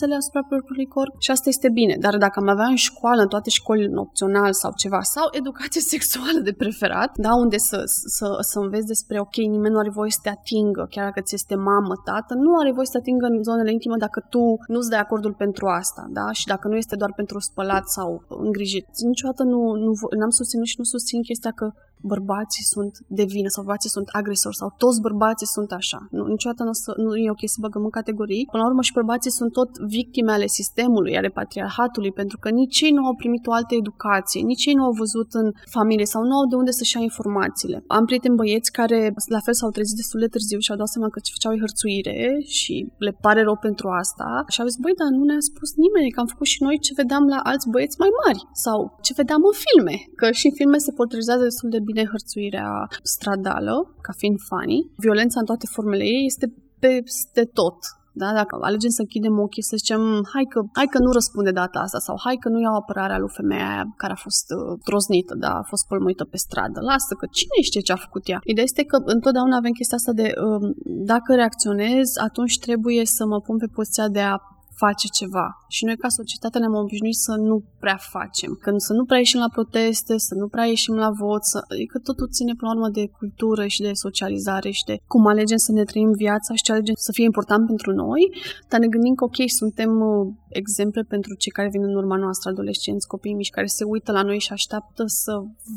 granițele 0.00 0.14
asupra 0.14 0.42
propriului 0.52 0.86
corp 0.96 1.14
și 1.18 1.30
asta 1.30 1.48
este 1.48 1.68
bine, 1.80 1.96
dar 2.04 2.16
dacă 2.16 2.36
am 2.40 2.48
avea 2.48 2.68
în 2.74 2.80
școală, 2.88 3.20
în 3.22 3.28
toate 3.28 3.50
școlile, 3.50 3.88
în 3.92 3.96
opțional 4.06 4.52
sau 4.52 4.72
ceva, 4.76 5.02
sau 5.02 5.26
educație 5.40 5.80
sexuală 5.94 6.40
de 6.48 6.52
preferat, 6.52 7.10
da, 7.26 7.32
unde 7.44 7.58
să, 7.68 7.82
să, 8.16 8.26
să 8.40 8.58
înveți 8.58 8.86
despre, 8.86 9.20
ok, 9.20 9.36
nimeni 9.36 9.74
nu 9.74 9.78
are 9.78 9.90
voie 9.90 10.10
să 10.10 10.22
te 10.22 10.28
atingă, 10.28 10.86
chiar 10.90 11.04
dacă 11.04 11.20
ți 11.20 11.34
este 11.34 11.54
mamă, 11.54 11.94
tată, 12.04 12.34
nu 12.34 12.50
are 12.60 12.72
voie 12.72 12.86
să 12.86 12.92
te 12.92 13.02
atingă 13.02 13.26
în 13.26 13.42
zonele 13.42 13.72
intime 13.72 13.96
dacă 14.06 14.20
tu 14.32 14.42
nu-ți 14.66 14.90
dai 14.90 15.00
acordul 15.00 15.34
pentru 15.34 15.66
asta, 15.66 16.02
da, 16.18 16.26
și 16.32 16.46
dacă 16.46 16.68
nu 16.68 16.76
este 16.76 16.96
doar 16.96 17.12
pentru 17.20 17.38
spălat 17.38 17.88
sau 17.88 18.08
îngrijit. 18.28 18.86
Niciodată 19.10 19.42
nu, 19.42 19.60
nu 19.84 19.92
vo- 20.00 20.12
n-am 20.18 20.30
susținut 20.30 20.66
și 20.66 20.78
nu 20.78 20.84
susțin 20.84 21.22
chestia 21.22 21.50
că 21.50 21.66
bărbații 22.02 22.64
sunt 22.64 22.92
de 23.06 23.24
vină 23.24 23.48
sau 23.48 23.62
bărbații 23.62 23.90
sunt 23.96 24.08
agresori 24.08 24.56
sau 24.56 24.74
toți 24.76 25.00
bărbații 25.00 25.46
sunt 25.46 25.70
așa. 25.72 25.98
Nu, 26.10 26.24
niciodată 26.26 26.62
nu, 26.62 26.68
o 26.68 26.72
să, 26.72 26.90
nu 26.96 27.16
e 27.16 27.30
ok 27.30 27.42
să 27.44 27.58
băgăm 27.60 27.82
în 27.82 27.90
categorii. 27.90 28.48
Până 28.50 28.62
la 28.62 28.68
urmă 28.68 28.82
și 28.82 28.92
bărbații 28.92 29.30
sunt 29.30 29.52
tot 29.52 29.70
victime 29.96 30.32
ale 30.32 30.46
sistemului, 30.46 31.16
ale 31.16 31.28
patriarhatului, 31.28 32.12
pentru 32.12 32.36
că 32.38 32.48
nici 32.60 32.80
ei 32.80 32.90
nu 32.90 33.04
au 33.06 33.14
primit 33.14 33.46
o 33.46 33.52
altă 33.52 33.74
educație, 33.74 34.40
nici 34.52 34.64
ei 34.66 34.74
nu 34.74 34.84
au 34.84 34.92
văzut 34.92 35.30
în 35.32 35.46
familie 35.76 36.06
sau 36.14 36.22
nu 36.22 36.34
au 36.40 36.46
de 36.50 36.56
unde 36.56 36.70
să-și 36.70 36.96
ia 36.96 37.02
informațiile. 37.02 37.84
Am 37.86 38.04
prieteni 38.04 38.38
băieți 38.40 38.72
care 38.72 38.98
la 39.36 39.40
fel 39.46 39.54
s-au 39.54 39.70
trezit 39.70 39.96
destul 39.96 40.20
de 40.20 40.32
târziu 40.34 40.58
și 40.58 40.70
au 40.70 40.76
dat 40.82 40.90
seama 40.94 41.08
că 41.08 41.18
ce 41.22 41.34
făceau 41.34 41.52
e 41.52 41.64
hărțuire 41.64 42.18
și 42.58 42.74
le 43.06 43.12
pare 43.24 43.42
rău 43.42 43.56
pentru 43.66 43.86
asta 44.02 44.28
și 44.52 44.60
au 44.60 44.66
zis, 44.70 44.78
băi, 44.84 44.94
dar 45.00 45.08
nu 45.18 45.24
ne-a 45.24 45.42
spus 45.50 45.70
nimeni 45.84 46.10
că 46.10 46.20
am 46.20 46.28
făcut 46.34 46.48
și 46.54 46.62
noi 46.66 46.76
ce 46.84 46.98
vedeam 47.00 47.24
la 47.34 47.40
alți 47.50 47.70
băieți 47.72 48.00
mai 48.02 48.12
mari 48.20 48.40
sau 48.64 48.78
ce 49.06 49.12
vedeam 49.20 49.42
în 49.50 49.56
filme, 49.64 49.96
că 50.18 50.26
și 50.38 50.46
în 50.48 50.54
filme 50.60 50.78
se 50.86 50.92
portretizează 50.98 51.42
destul 51.50 51.68
de 51.76 51.80
bine 51.88 51.89
hărțuirea 51.98 52.88
stradală, 53.02 53.94
ca 54.00 54.12
fiind 54.16 54.38
funny. 54.48 54.90
Violența 54.96 55.40
în 55.40 55.46
toate 55.46 55.66
formele 55.74 56.04
ei 56.04 56.24
este 56.26 56.46
peste 56.78 57.44
tot. 57.44 57.78
Da? 58.12 58.32
Dacă 58.32 58.58
alegem 58.60 58.90
să 58.90 59.00
închidem 59.00 59.38
ochii, 59.38 59.62
să 59.62 59.76
zicem, 59.76 60.00
hai 60.34 60.44
că, 60.52 60.60
hai 60.72 60.86
că 60.94 60.98
nu 60.98 61.10
răspunde 61.12 61.50
data 61.50 61.78
asta 61.78 61.98
sau 61.98 62.16
hai 62.24 62.36
că 62.42 62.48
nu 62.48 62.60
iau 62.60 62.74
apărarea 62.74 63.18
lui 63.18 63.32
femeia 63.38 63.68
aia 63.72 63.84
care 63.96 64.12
a 64.12 64.24
fost 64.26 64.46
uh, 64.50 64.78
troznită, 64.84 65.34
da, 65.34 65.52
a 65.62 65.62
fost 65.62 65.86
pălmuită 65.86 66.24
pe 66.24 66.36
stradă. 66.36 66.80
Lasă 66.80 67.12
că 67.20 67.26
cine 67.38 67.56
știe 67.68 67.80
ce 67.80 67.92
a 67.92 68.04
făcut 68.06 68.28
ea. 68.28 68.40
Ideea 68.44 68.68
este 68.70 68.84
că 68.84 68.96
întotdeauna 69.04 69.56
avem 69.56 69.72
chestia 69.72 69.96
asta 69.96 70.12
de 70.12 70.28
um, 70.46 70.74
dacă 71.10 71.34
reacționez, 71.34 72.08
atunci 72.28 72.58
trebuie 72.58 73.04
să 73.04 73.26
mă 73.26 73.40
pun 73.40 73.56
pe 73.58 73.68
poziția 73.76 74.08
de 74.08 74.20
a 74.20 74.36
face 74.82 75.06
ceva. 75.18 75.46
Și 75.76 75.84
noi 75.84 75.96
ca 76.02 76.08
societate 76.20 76.58
ne-am 76.58 76.82
obișnuit 76.84 77.18
să 77.26 77.34
nu 77.48 77.56
prea 77.82 77.98
facem. 78.14 78.50
Când 78.64 78.78
să 78.88 78.92
nu 78.98 79.04
prea 79.04 79.18
ieșim 79.18 79.40
la 79.46 79.54
proteste, 79.56 80.14
să 80.28 80.34
nu 80.40 80.46
prea 80.54 80.66
ieșim 80.74 80.94
la 81.04 81.10
vot, 81.22 81.42
să... 81.52 81.58
adică 81.72 81.96
totul 82.08 82.28
ține 82.36 82.52
până 82.54 82.70
la 82.70 82.76
urmă 82.76 82.90
de 82.98 83.04
cultură 83.18 83.64
și 83.74 83.80
de 83.86 83.92
socializare 84.06 84.70
și 84.78 84.84
de 84.90 84.96
cum 85.12 85.26
alegem 85.26 85.60
să 85.66 85.72
ne 85.72 85.84
trăim 85.90 86.10
viața 86.24 86.50
și 86.54 86.62
ce 86.62 86.72
alegem 86.72 86.96
să 87.06 87.12
fie 87.16 87.24
important 87.24 87.62
pentru 87.66 87.90
noi, 88.04 88.22
dar 88.70 88.80
ne 88.80 88.92
gândim 88.94 89.14
că 89.14 89.24
ok, 89.24 89.38
suntem 89.60 89.90
uh, 90.00 90.26
exemple 90.50 91.02
pentru 91.02 91.34
cei 91.34 91.52
care 91.52 91.68
vin 91.68 91.82
în 91.82 91.94
urma 91.94 92.16
noastră, 92.16 92.50
adolescenți, 92.50 93.06
copii 93.06 93.34
mici, 93.34 93.50
care 93.50 93.66
se 93.66 93.84
uită 93.84 94.12
la 94.12 94.22
noi 94.22 94.38
și 94.38 94.52
așteaptă 94.52 95.02
să 95.06 95.32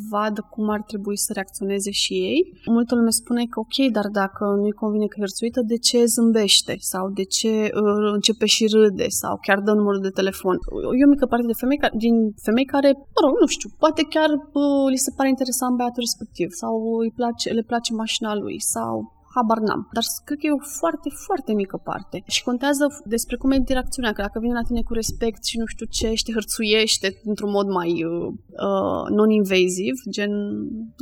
vadă 0.09 0.47
cum 0.49 0.69
ar 0.69 0.81
trebui 0.81 1.17
să 1.17 1.33
reacționeze 1.33 1.91
și 1.91 2.13
ei. 2.13 2.39
Multă 2.65 2.95
lume 2.95 3.09
spune 3.09 3.43
că 3.45 3.59
ok, 3.59 3.91
dar 3.91 4.07
dacă 4.21 4.43
nu-i 4.61 4.79
convine 4.81 5.05
că 5.05 5.15
e 5.17 5.25
hărțuită, 5.25 5.61
de 5.61 5.77
ce 5.77 6.05
zâmbește? 6.05 6.75
Sau 6.79 7.09
de 7.09 7.23
ce 7.23 7.51
uh, 7.63 8.11
începe 8.13 8.45
și 8.45 8.67
râde? 8.73 9.05
Sau 9.07 9.37
chiar 9.45 9.59
dă 9.59 9.73
numărul 9.73 10.01
de 10.01 10.17
telefon? 10.19 10.55
E 10.99 11.05
o 11.05 11.13
mică 11.15 11.25
parte 11.25 11.45
de 11.45 11.59
femei 11.61 11.77
care, 11.77 11.93
din 11.97 12.15
femei 12.47 12.65
care, 12.65 12.89
mă 13.15 13.19
rog, 13.23 13.33
nu 13.39 13.47
știu, 13.55 13.69
poate 13.83 14.01
chiar 14.13 14.29
uh, 14.31 14.85
li 14.93 15.05
se 15.05 15.11
pare 15.17 15.29
interesant 15.29 15.73
băiatul 15.77 16.05
respectiv 16.07 16.47
sau 16.61 16.73
îi 17.03 17.11
place, 17.19 17.47
le 17.49 17.63
place 17.71 17.93
mașina 17.93 18.31
lui 18.35 18.57
sau 18.73 18.93
habar 19.35 19.59
n-am. 19.67 19.81
Dar 19.95 20.05
cred 20.25 20.37
că 20.39 20.45
e 20.47 20.59
o 20.59 20.69
foarte, 20.79 21.09
foarte 21.25 21.51
mică 21.61 21.77
parte. 21.89 22.17
Și 22.35 22.43
contează 22.43 22.83
despre 23.15 23.35
cum 23.37 23.51
e 23.51 23.55
interacțiunea, 23.55 24.11
că 24.13 24.21
dacă 24.21 24.39
vine 24.39 24.53
la 24.53 24.67
tine 24.69 24.81
cu 24.81 24.93
respect 24.93 25.41
și 25.45 25.57
nu 25.61 25.65
știu 25.65 25.85
ce, 25.97 26.07
și 26.13 26.23
te 26.23 26.31
hărțuiește 26.37 27.07
într-un 27.31 27.51
mod 27.57 27.67
mai 27.79 27.91
uh, 28.03 28.27
uh, 28.67 29.03
non-invaziv, 29.17 29.95
gen, 30.15 30.33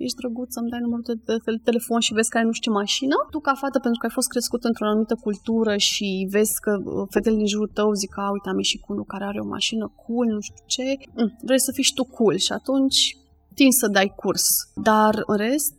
ești 0.06 0.20
drăguț 0.22 0.50
să-mi 0.54 0.70
dai 0.70 0.86
numărul 0.86 1.06
de, 1.08 1.16
de, 1.26 1.36
de 1.46 1.60
telefon 1.70 2.00
și 2.00 2.14
vezi 2.14 2.30
că 2.30 2.38
ai 2.38 2.50
nu 2.50 2.52
știu 2.52 2.72
ce 2.72 2.78
mașină, 2.82 3.16
tu 3.34 3.40
ca 3.40 3.54
fată, 3.62 3.80
pentru 3.80 4.00
că 4.00 4.06
ai 4.06 4.18
fost 4.20 4.30
crescut 4.34 4.64
într-o 4.64 4.86
anumită 4.88 5.16
cultură 5.28 5.74
și 5.78 6.08
vezi 6.36 6.56
că 6.66 6.72
uh, 6.78 7.08
fetele 7.14 7.36
din 7.36 7.48
jurul 7.54 7.72
tău 7.74 7.94
zic, 8.02 8.18
a, 8.18 8.32
uite, 8.36 8.50
am 8.50 8.58
ieșit 8.58 8.82
cu 8.82 8.92
unul 8.94 9.12
care 9.14 9.24
are 9.24 9.40
o 9.40 9.52
mașină 9.56 9.86
cool, 10.04 10.28
nu 10.38 10.40
știu 10.40 10.64
ce, 10.74 10.84
mm, 11.16 11.32
vrei 11.48 11.60
să 11.60 11.72
fii 11.72 11.84
și 11.84 11.94
tu 11.94 12.04
cool 12.04 12.36
și 12.36 12.52
atunci 12.52 13.02
tin 13.54 13.72
să 13.72 13.88
dai 13.88 14.14
curs. 14.16 14.48
Dar 14.76 15.24
în 15.26 15.38
rest, 15.38 15.76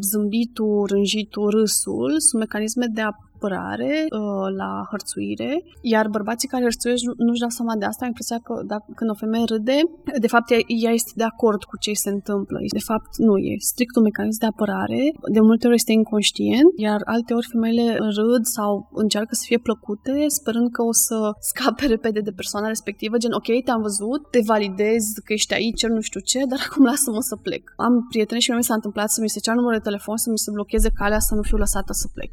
zâmbitul, 0.00 0.86
rânjitul, 0.86 1.50
râsul 1.50 2.14
sunt 2.18 2.42
mecanisme 2.42 2.86
de 2.86 3.00
apărare 3.38 3.92
uh, 4.08 4.48
la 4.60 4.70
hărțuire, 4.90 5.50
iar 5.80 6.08
bărbații 6.08 6.48
care 6.48 6.62
hărțuiesc 6.62 7.02
nu, 7.04 7.12
nu-și 7.26 7.40
dau 7.40 7.48
seama 7.48 7.74
de 7.76 7.84
asta, 7.84 8.02
am 8.04 8.12
impresia 8.12 8.38
că 8.46 8.54
dacă, 8.72 8.86
când 8.98 9.10
o 9.10 9.20
femeie 9.24 9.44
râde, 9.52 9.78
de 10.24 10.30
fapt 10.34 10.50
ea, 10.50 10.58
ea 10.84 10.92
este 11.00 11.12
de 11.14 11.24
acord 11.32 11.60
cu 11.64 11.76
ce 11.84 11.92
se 11.92 12.10
întâmplă. 12.10 12.58
De 12.78 12.84
fapt, 12.90 13.10
nu, 13.16 13.36
e 13.36 13.50
strict 13.58 13.96
un 13.96 14.02
mecanism 14.02 14.40
de 14.40 14.46
apărare, 14.46 15.02
de 15.36 15.40
multe 15.40 15.66
ori 15.66 15.80
este 15.80 15.92
inconștient, 15.92 16.70
iar 16.76 17.00
alte 17.04 17.34
ori 17.34 17.50
femeile 17.52 17.86
râd 18.18 18.44
sau 18.56 18.88
încearcă 18.92 19.34
să 19.34 19.44
fie 19.46 19.58
plăcute, 19.58 20.14
sperând 20.28 20.70
că 20.70 20.82
o 20.82 20.92
să 20.92 21.16
scape 21.50 21.86
repede 21.86 22.20
de 22.20 22.38
persoana 22.40 22.68
respectivă, 22.68 23.16
gen, 23.16 23.32
ok, 23.32 23.48
te-am 23.64 23.82
văzut, 23.82 24.20
te 24.30 24.40
validez 24.46 25.02
că 25.24 25.32
ești 25.32 25.54
aici, 25.54 25.86
nu 25.86 26.00
știu 26.00 26.20
ce, 26.20 26.40
dar 26.48 26.60
acum 26.66 26.84
lasă-mă 26.84 27.20
să 27.20 27.36
plec. 27.36 27.72
Am 27.76 28.06
prieteni 28.08 28.40
și 28.40 28.50
mi 28.50 28.64
s-a 28.64 28.74
întâmplat 28.74 29.08
să 29.10 29.20
mi 29.20 29.28
se 29.28 29.40
ceară 29.40 29.56
numărul 29.56 29.78
de 29.78 29.88
telefon, 29.88 30.16
să 30.16 30.30
mi 30.30 30.38
se 30.38 30.50
blocheze 30.50 30.90
calea, 30.94 31.18
să 31.18 31.34
nu 31.34 31.42
fiu 31.42 31.56
lăsată 31.56 31.92
să 31.92 32.06
plec. 32.14 32.32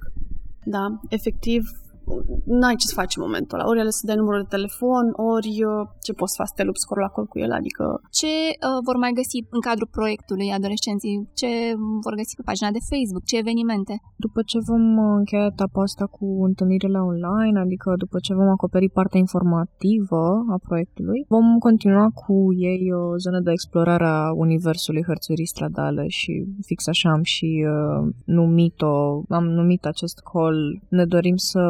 Da, 0.65 0.99
efectiv, 1.11 1.63
n-ai 2.59 2.75
ce 2.81 2.87
să 2.87 2.99
faci 3.01 3.15
în 3.15 3.23
momentul 3.27 3.57
ăla. 3.57 3.69
Ori 3.69 3.79
ele 3.79 3.89
să 3.99 4.07
dai 4.07 4.21
numărul 4.21 4.41
de 4.41 4.55
telefon, 4.55 5.05
ori 5.33 5.53
uh, 5.69 5.83
ce 6.05 6.11
poți 6.19 6.31
să 6.33 6.37
faci, 6.39 6.51
să 6.51 6.57
te 6.57 6.63
lupți 6.69 6.87
corul 6.87 7.03
la 7.07 7.13
col 7.15 7.25
cu 7.31 7.37
el, 7.45 7.51
adică... 7.59 7.83
Ce 8.19 8.33
uh, 8.51 8.79
vor 8.87 8.97
mai 9.03 9.11
găsi 9.19 9.37
în 9.55 9.61
cadrul 9.67 9.89
proiectului 9.97 10.55
adolescenții? 10.57 11.15
Ce 11.41 11.49
vor 12.05 12.13
găsi 12.19 12.33
pe 12.37 12.47
pagina 12.49 12.69
de 12.77 12.85
Facebook? 12.89 13.23
Ce 13.31 13.43
evenimente? 13.43 13.93
După 14.25 14.39
ce 14.49 14.57
vom 14.69 14.83
încheia 15.19 15.51
etapa 15.53 15.81
asta 15.87 16.05
cu 16.15 16.25
întâlnirile 16.49 16.99
online, 17.11 17.57
adică 17.65 17.89
după 18.03 18.17
ce 18.25 18.33
vom 18.39 18.49
acoperi 18.55 18.95
partea 18.97 19.19
informativă 19.25 20.23
a 20.55 20.57
proiectului, 20.67 21.19
vom 21.35 21.47
continua 21.67 22.07
cu 22.21 22.35
ei 22.71 22.83
o 23.01 23.17
zonă 23.23 23.39
de 23.45 23.51
explorare 23.51 24.07
a 24.17 24.31
universului 24.45 25.03
hărțurii 25.09 25.53
stradale 25.53 26.03
și 26.07 26.33
fix 26.69 26.87
așa 26.87 27.09
am 27.09 27.23
și 27.23 27.49
uh, 27.73 28.13
numit-o, 28.25 28.93
am 29.29 29.45
numit 29.59 29.85
acest 29.85 30.17
call, 30.31 30.81
ne 30.89 31.05
dorim 31.05 31.35
să 31.35 31.61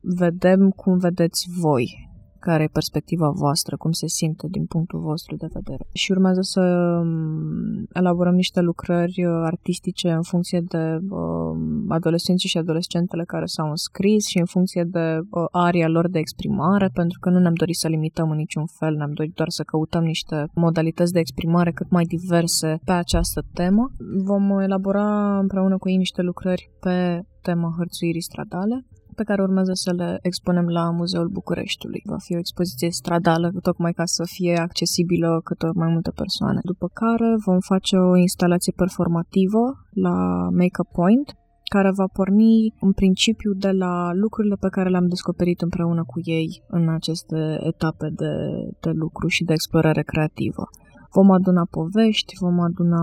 vedem 0.00 0.70
cum 0.70 0.98
vedeți 0.98 1.46
voi 1.60 2.06
care 2.48 2.62
e 2.62 2.78
perspectiva 2.80 3.28
voastră, 3.30 3.76
cum 3.76 3.92
se 3.92 4.06
simte 4.06 4.46
din 4.50 4.64
punctul 4.66 5.00
vostru 5.00 5.36
de 5.36 5.48
vedere. 5.52 5.84
Și 5.92 6.10
urmează 6.10 6.40
să 6.40 6.60
um, 6.60 7.86
elaborăm 7.92 8.34
niște 8.34 8.60
lucrări 8.60 9.24
uh, 9.24 9.32
artistice 9.44 10.10
în 10.10 10.22
funcție 10.22 10.60
de 10.60 10.84
uh, 11.08 11.56
adolescenții 11.88 12.48
și 12.48 12.58
adolescentele 12.58 13.24
care 13.24 13.46
s-au 13.46 13.68
înscris 13.68 14.26
și 14.26 14.38
în 14.38 14.44
funcție 14.44 14.84
de 14.84 15.18
uh, 15.18 15.44
aria 15.50 15.88
lor 15.88 16.08
de 16.08 16.18
exprimare, 16.18 16.88
pentru 16.92 17.18
că 17.20 17.30
nu 17.30 17.38
ne-am 17.38 17.54
dorit 17.54 17.76
să 17.76 17.88
limităm 17.88 18.30
în 18.30 18.36
niciun 18.36 18.66
fel, 18.78 18.94
ne-am 18.94 19.12
dorit 19.12 19.34
doar 19.34 19.48
să 19.48 19.62
căutăm 19.62 20.04
niște 20.04 20.44
modalități 20.54 21.12
de 21.12 21.18
exprimare 21.18 21.72
cât 21.72 21.90
mai 21.90 22.04
diverse 22.04 22.80
pe 22.84 22.92
această 22.92 23.44
temă. 23.52 23.90
Vom 24.24 24.58
elabora 24.58 25.38
împreună 25.38 25.78
cu 25.78 25.88
ei 25.88 25.96
niște 25.96 26.22
lucrări 26.22 26.70
pe 26.80 27.20
tema 27.42 27.74
hărțuirii 27.76 28.22
stradale 28.22 28.86
pe 29.16 29.24
care 29.28 29.42
urmează 29.42 29.72
să 29.74 29.92
le 29.92 30.18
expunem 30.22 30.66
la 30.68 30.90
Muzeul 30.90 31.28
Bucureștiului. 31.28 32.02
Va 32.04 32.16
fi 32.18 32.34
o 32.34 32.38
expoziție 32.38 32.90
stradală, 32.90 33.52
tocmai 33.62 33.92
ca 33.92 34.04
să 34.04 34.22
fie 34.34 34.56
accesibilă 34.56 35.40
câte 35.44 35.66
mai 35.74 35.88
multe 35.92 36.10
persoane. 36.10 36.60
După 36.62 36.86
care 36.92 37.28
vom 37.46 37.58
face 37.58 37.96
o 37.96 38.16
instalație 38.16 38.72
performativă 38.76 39.62
la 39.90 40.16
Make 40.50 40.80
a 40.84 40.88
Point, 40.92 41.36
care 41.68 41.90
va 41.90 42.06
porni 42.12 42.74
în 42.80 42.92
principiu 42.92 43.52
de 43.52 43.70
la 43.70 44.12
lucrurile 44.12 44.56
pe 44.60 44.68
care 44.68 44.88
le-am 44.88 45.08
descoperit 45.08 45.60
împreună 45.60 46.04
cu 46.04 46.20
ei 46.24 46.62
în 46.68 46.88
aceste 46.88 47.58
etape 47.62 48.08
de, 48.08 48.32
de 48.80 48.90
lucru 48.90 49.26
și 49.28 49.44
de 49.44 49.52
explorare 49.52 50.02
creativă. 50.02 50.64
Vom 51.12 51.30
aduna 51.30 51.66
povești, 51.70 52.36
vom 52.40 52.60
aduna 52.60 53.02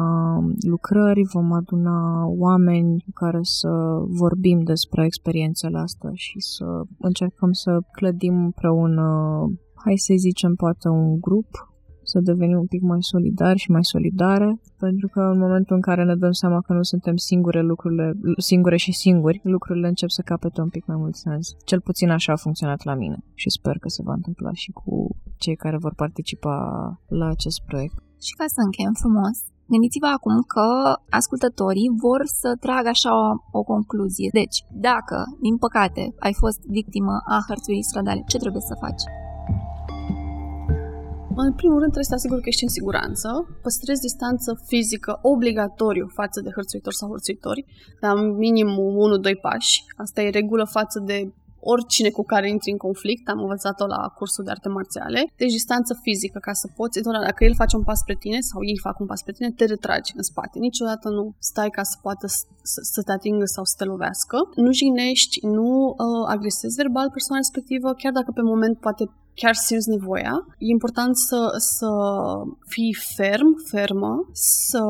lucrări, 0.68 1.22
vom 1.34 1.52
aduna 1.52 2.26
oameni 2.26 3.02
cu 3.06 3.12
care 3.14 3.40
să 3.42 3.70
vorbim 4.08 4.60
despre 4.64 5.06
experiențele 5.06 5.78
astea 5.78 6.12
și 6.14 6.40
să 6.40 6.66
încercăm 7.00 7.52
să 7.52 7.80
clădim 7.92 8.44
împreună, 8.44 9.06
hai 9.76 9.98
să 9.98 10.14
zicem, 10.18 10.56
poate 10.56 10.88
un 10.88 11.20
grup 11.20 11.73
să 12.04 12.20
devenim 12.20 12.58
un 12.58 12.66
pic 12.66 12.82
mai 12.82 12.98
solidari 13.00 13.60
și 13.60 13.72
mai 13.72 13.84
solidare, 13.84 14.60
pentru 14.78 15.08
că 15.08 15.20
în 15.20 15.40
momentul 15.40 15.76
în 15.76 15.82
care 15.82 16.04
ne 16.04 16.16
dăm 16.16 16.32
seama 16.32 16.62
că 16.62 16.74
nu 16.74 16.84
suntem 16.84 17.16
singure 17.16 17.62
lucrurile, 17.62 18.14
singure 18.38 18.78
și 18.78 18.92
singuri, 18.92 19.42
lucrurile 19.44 19.88
încep 19.88 20.10
să 20.10 20.22
capete 20.22 20.62
un 20.62 20.70
pic 20.70 20.86
mai 20.86 20.98
mult 20.98 21.16
sens. 21.16 21.56
Cel 21.66 21.82
puțin 21.82 22.10
așa 22.10 22.32
a 22.34 22.44
funcționat 22.46 22.84
la 22.84 22.94
mine 22.94 23.18
și 23.34 23.50
sper 23.50 23.78
că 23.78 23.90
se 23.90 24.02
va 24.06 24.14
întâmpla 24.14 24.52
și 24.54 24.72
cu 24.72 25.16
cei 25.38 25.56
care 25.56 25.78
vor 25.78 25.94
participa 25.96 26.56
la 27.08 27.28
acest 27.28 27.62
proiect. 27.66 27.96
Și 28.26 28.34
ca 28.38 28.46
să 28.48 28.60
încheiem 28.66 28.96
frumos, 29.04 29.38
Gândiți-vă 29.74 30.10
acum 30.18 30.36
că 30.54 30.68
ascultătorii 31.10 31.94
vor 32.06 32.22
să 32.42 32.50
tragă 32.66 32.90
așa 32.96 33.12
o, 33.24 33.26
o 33.60 33.62
concluzie. 33.64 34.30
Deci, 34.42 34.58
dacă, 34.88 35.18
din 35.46 35.58
păcate, 35.58 36.04
ai 36.20 36.34
fost 36.34 36.60
victimă 36.78 37.14
a 37.36 37.38
hărțuirii 37.48 37.90
stradale, 37.90 38.22
ce 38.28 38.38
trebuie 38.38 38.62
să 38.70 38.76
faci? 38.84 39.04
În 41.36 41.54
primul 41.54 41.80
rând 41.80 41.92
trebuie 41.92 42.10
să 42.10 42.10
te 42.10 42.16
asiguri 42.16 42.42
că 42.42 42.50
ești 42.50 42.64
în 42.64 42.70
siguranță, 42.70 43.28
păstrezi 43.62 44.02
distanță 44.02 44.62
fizică 44.66 45.20
obligatoriu 45.22 46.08
față 46.14 46.42
de 46.42 46.50
hărțuitori 46.56 46.96
sau 46.96 47.10
hărțuitori, 47.10 47.66
la 48.00 48.14
minim 48.14 48.68
1-2 48.68 49.42
pași. 49.42 49.84
Asta 49.96 50.22
e 50.22 50.30
regulă 50.30 50.64
față 50.64 51.00
de 51.00 51.34
oricine 51.64 52.10
cu 52.10 52.24
care 52.24 52.50
intri 52.50 52.72
în 52.72 52.78
conflict, 52.78 53.30
am 53.30 53.40
învățat-o 53.40 53.86
la 53.86 54.02
cursul 54.18 54.44
de 54.44 54.52
arte 54.52 54.70
marțiale, 54.70 55.22
deci 55.36 55.52
distanță 55.52 56.00
fizică 56.02 56.40
ca 56.40 56.54
să 56.54 56.68
poți, 56.76 57.02
doar 57.02 57.22
dacă 57.28 57.44
el 57.44 57.56
face 57.56 57.76
un 57.76 57.84
pas 57.84 58.00
spre 58.00 58.16
tine 58.20 58.40
sau 58.40 58.64
ei 58.64 58.80
fac 58.88 59.00
un 59.00 59.06
pas 59.06 59.20
spre 59.20 59.34
tine, 59.34 59.52
te 59.52 59.66
retragi 59.66 60.14
în 60.16 60.24
spate. 60.24 60.60
Niciodată 60.60 61.10
nu 61.10 61.34
stai 61.40 61.70
ca 61.70 61.84
să 61.84 61.96
poată 62.02 62.28
să, 62.72 62.80
să 62.94 63.02
te 63.02 63.12
atingă 63.12 63.46
sau 63.46 63.64
să 63.64 63.76
te 63.78 63.84
lovească. 63.84 64.38
Nu 64.56 64.72
jignești, 64.72 65.46
nu 65.46 65.70
uh, 65.88 66.26
agresezi 66.28 66.76
verbal 66.76 67.10
persoana 67.10 67.42
respectivă, 67.46 67.94
chiar 67.94 68.12
dacă 68.12 68.32
pe 68.32 68.42
moment 68.42 68.80
poate 68.80 69.04
chiar 69.42 69.56
simți 69.68 69.90
nevoia. 69.90 70.36
E 70.58 70.76
important 70.78 71.14
să, 71.28 71.40
să 71.58 71.90
fii 72.74 72.94
ferm, 73.16 73.50
fermă, 73.72 74.14
să 74.34 74.84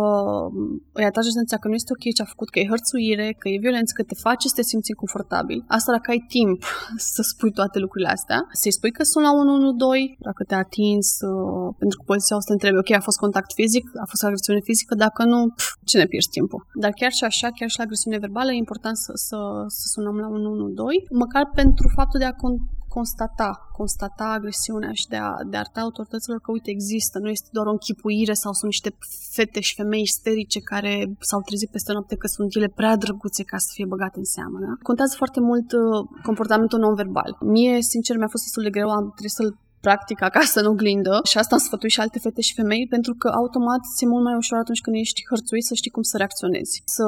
îi 0.91 1.05
atragi 1.09 1.33
atenția 1.33 1.57
că 1.57 1.67
nu 1.67 1.73
este 1.73 1.93
ok 1.95 2.03
ce 2.15 2.21
a 2.21 2.33
făcut, 2.33 2.49
că 2.49 2.59
e 2.59 2.71
hărțuire, 2.73 3.27
că 3.39 3.47
e 3.49 3.65
violență, 3.65 3.91
că 3.95 4.03
te 4.03 4.15
face 4.27 4.47
să 4.47 4.55
te 4.55 4.69
simți 4.71 4.89
inconfortabil. 4.93 5.59
Asta 5.77 5.91
dacă 5.91 6.07
ai 6.11 6.23
timp 6.37 6.59
să 7.13 7.21
spui 7.31 7.51
toate 7.59 7.77
lucrurile 7.79 8.11
astea, 8.17 8.39
să-i 8.61 8.77
spui 8.77 8.91
că 8.97 9.03
sunt 9.03 9.23
la 9.25 9.31
112, 9.33 10.15
dacă 10.29 10.41
te-a 10.43 10.61
atins, 10.67 11.07
uh, 11.29 11.67
pentru 11.81 11.95
că 11.97 12.03
poliția 12.11 12.35
o 12.35 12.43
să 12.43 12.47
te 12.47 12.55
întrebe, 12.57 12.77
ok, 12.83 12.91
a 12.91 13.07
fost 13.09 13.19
contact 13.25 13.51
fizic, 13.59 13.85
a 14.03 14.07
fost 14.11 14.23
agresiune 14.23 14.61
fizică, 14.69 14.93
dacă 15.05 15.21
nu, 15.31 15.39
pf, 15.57 15.67
ce 15.89 15.97
ne 15.97 16.05
pierzi 16.11 16.29
timpul? 16.37 16.61
Dar 16.83 16.91
chiar 16.99 17.11
și 17.19 17.23
așa, 17.29 17.47
chiar 17.57 17.69
și 17.69 17.77
la 17.79 17.83
agresiune 17.83 18.23
verbală, 18.25 18.49
e 18.51 18.65
important 18.65 18.97
să, 19.05 19.11
să, 19.27 19.37
să 19.79 19.85
sunăm 19.93 20.15
la 20.23 20.27
112, 20.27 21.07
măcar 21.23 21.43
pentru 21.61 21.85
faptul 21.97 22.19
de 22.23 22.27
a 22.31 22.37
con- 22.41 22.63
constata, 22.95 23.49
constata 23.79 24.25
agresiunea 24.37 24.91
și 25.01 25.07
de 25.13 25.19
a, 25.27 25.29
de 25.49 25.55
a 25.55 25.59
arăta 25.59 25.81
autorităților 25.81 26.39
că, 26.41 26.51
uite, 26.51 26.69
există, 26.71 27.15
nu 27.19 27.29
este 27.29 27.49
doar 27.51 27.65
o 27.67 27.75
închipuire 27.77 28.33
sau 28.33 28.51
sunt 28.53 28.69
niște 28.73 28.89
fete 29.35 29.59
și 29.67 29.73
femei 29.79 30.01
isterice 30.01 30.59
care 30.59 30.93
s-au 31.19 31.41
trezit 31.41 31.69
peste 31.69 31.91
noapte 31.91 32.15
că 32.15 32.27
sunt 32.27 32.55
ele 32.55 32.69
prea 32.79 32.95
drăguțe 32.95 33.43
ca 33.43 33.57
să 33.57 33.69
fie 33.73 33.85
băgate 33.93 34.17
în 34.19 34.29
seamă. 34.35 34.57
Da? 34.65 34.71
Contează 34.89 35.13
foarte 35.21 35.39
mult 35.49 35.67
uh, 35.71 35.81
comportamentul 36.23 36.79
non-verbal. 36.79 37.37
Mie, 37.55 37.81
sincer, 37.81 38.15
mi-a 38.17 38.33
fost 38.33 38.43
destul 38.43 38.63
de 38.63 38.75
greu, 38.75 38.89
am 38.89 39.05
trebuit 39.15 39.37
să-l 39.39 39.51
practic 39.87 40.19
acasă 40.29 40.59
în 40.59 40.65
oglindă 40.73 41.15
și 41.29 41.37
asta 41.37 41.55
am 41.55 41.61
sfătuit 41.67 41.93
și 41.95 41.99
alte 41.99 42.19
fete 42.19 42.41
și 42.41 42.53
femei 42.59 42.85
pentru 42.95 43.13
că 43.21 43.27
automat 43.41 43.81
ți-e 43.95 44.07
mult 44.13 44.23
mai 44.23 44.35
ușor 44.41 44.57
atunci 44.59 44.83
când 44.85 44.95
ești 44.95 45.21
hărțuit 45.29 45.65
să 45.69 45.73
știi 45.73 45.95
cum 45.95 46.03
să 46.11 46.17
reacționezi. 46.17 46.73
Să 46.95 47.05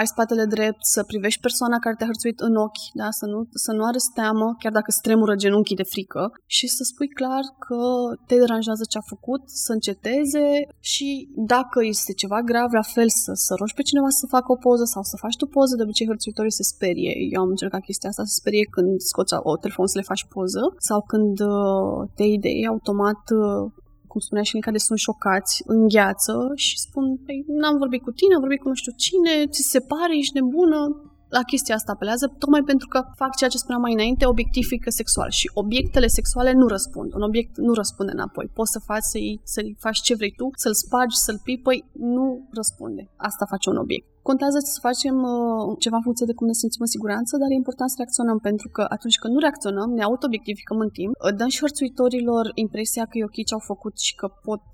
ai 0.00 0.06
spatele 0.12 0.44
drept, 0.44 0.82
să 0.94 1.00
privești 1.12 1.40
persoana 1.40 1.78
care 1.84 1.94
te-a 1.98 2.10
hărțuit 2.12 2.38
în 2.48 2.54
ochi, 2.66 2.86
da? 3.00 3.08
să, 3.10 3.26
nu, 3.32 3.38
să 3.64 3.72
nu 3.72 3.84
arăți 3.84 4.10
teamă, 4.18 4.46
chiar 4.62 4.72
dacă 4.78 4.90
stremură 4.90 5.34
genunchii 5.34 5.80
de 5.82 5.90
frică 5.94 6.22
și 6.56 6.66
să 6.76 6.82
spui 6.90 7.08
clar 7.08 7.44
că 7.66 7.80
te 8.26 8.36
deranjează 8.42 8.84
ce 8.88 8.98
a 8.98 9.10
făcut, 9.14 9.42
să 9.64 9.72
înceteze 9.72 10.46
și 10.80 11.08
dacă 11.52 11.78
este 11.94 12.12
ceva 12.12 12.40
grav, 12.50 12.70
la 12.72 12.86
fel 12.94 13.08
să, 13.08 13.32
să 13.34 13.54
rogi 13.58 13.74
pe 13.74 13.82
cineva 13.82 14.08
să 14.08 14.26
facă 14.26 14.52
o 14.52 14.56
poză 14.66 14.84
sau 14.84 15.02
să 15.02 15.16
faci 15.16 15.36
tu 15.36 15.46
poză, 15.46 15.76
de 15.76 15.82
obicei 15.82 16.06
hărțuitorii 16.06 16.58
se 16.58 16.62
sperie. 16.62 17.12
Eu 17.34 17.40
am 17.42 17.48
încercat 17.48 17.80
chestia 17.80 18.08
asta, 18.08 18.22
se 18.24 18.40
sperie 18.40 18.64
când 18.74 19.00
scoți 19.00 19.34
o 19.50 19.56
telefon 19.56 19.86
să 19.86 19.98
le 19.98 20.10
faci 20.10 20.24
poză 20.34 20.62
sau 20.88 21.00
când 21.12 21.40
uh, 21.40 22.08
de 22.16 22.24
idei, 22.24 22.66
automat, 22.66 23.22
uh, 23.30 23.70
cum 24.06 24.20
spunea 24.20 24.42
și 24.42 24.58
care 24.58 24.78
sunt 24.78 24.98
șocați, 24.98 25.62
îngheață 25.66 26.34
și 26.54 26.78
spun, 26.78 27.04
păi, 27.26 27.44
n-am 27.60 27.76
vorbit 27.78 28.02
cu 28.02 28.10
tine, 28.10 28.34
am 28.34 28.40
vorbit 28.40 28.60
cu 28.60 28.68
nu 28.68 28.74
știu 28.74 28.92
cine, 28.96 29.46
ți 29.46 29.62
se 29.72 29.80
pare, 29.80 30.18
ești 30.18 30.38
nebună, 30.38 30.78
la 31.36 31.42
chestia 31.42 31.74
asta 31.74 31.92
apelează, 31.92 32.26
tocmai 32.38 32.62
pentru 32.62 32.86
că 32.88 32.98
fac 33.16 33.36
ceea 33.36 33.50
ce 33.50 33.58
spuneam 33.58 33.80
mai 33.80 33.92
înainte, 33.92 34.26
obiectifică 34.26 34.90
sexual 34.90 35.30
și 35.30 35.50
obiectele 35.54 36.06
sexuale 36.06 36.52
nu 36.52 36.66
răspund. 36.66 37.14
Un 37.14 37.22
obiect 37.22 37.56
nu 37.56 37.72
răspunde 37.72 38.12
înapoi. 38.12 38.50
Poți 38.54 38.72
să 38.72 38.78
faci 38.78 39.06
să-i, 39.12 39.40
să-i 39.42 39.76
faci 39.78 40.00
ce 40.00 40.14
vrei 40.14 40.34
tu, 40.36 40.50
să-l 40.54 40.74
spargi, 40.74 41.16
să-l 41.16 41.40
pipăi, 41.44 41.84
nu 41.92 42.48
răspunde. 42.52 43.10
Asta 43.16 43.44
face 43.48 43.70
un 43.70 43.76
obiect. 43.76 44.06
Contează 44.28 44.58
să 44.58 44.78
facem 44.88 45.16
uh, 45.34 45.76
ceva 45.84 45.96
în 45.98 46.06
funcție 46.06 46.26
de 46.30 46.38
cum 46.38 46.46
ne 46.46 46.60
simțim 46.60 46.82
în 46.86 46.94
siguranță, 46.94 47.32
dar 47.40 47.48
e 47.50 47.62
important 47.62 47.90
să 47.90 47.98
reacționăm 47.98 48.38
pentru 48.48 48.68
că 48.76 48.82
atunci 48.96 49.18
când 49.20 49.32
nu 49.34 49.40
reacționăm, 49.46 49.90
ne 49.98 50.02
auto-obiectificăm 50.08 50.78
în 50.86 50.90
timp, 50.98 51.12
dăm 51.38 51.50
și 51.54 51.62
hărțuitorilor 51.64 52.44
impresia 52.64 53.04
că 53.06 53.14
e 53.18 53.28
ok 53.28 53.38
ce 53.48 53.54
au 53.54 53.64
făcut 53.72 53.94
și 54.06 54.14
că 54.20 54.26
pot 54.48 54.64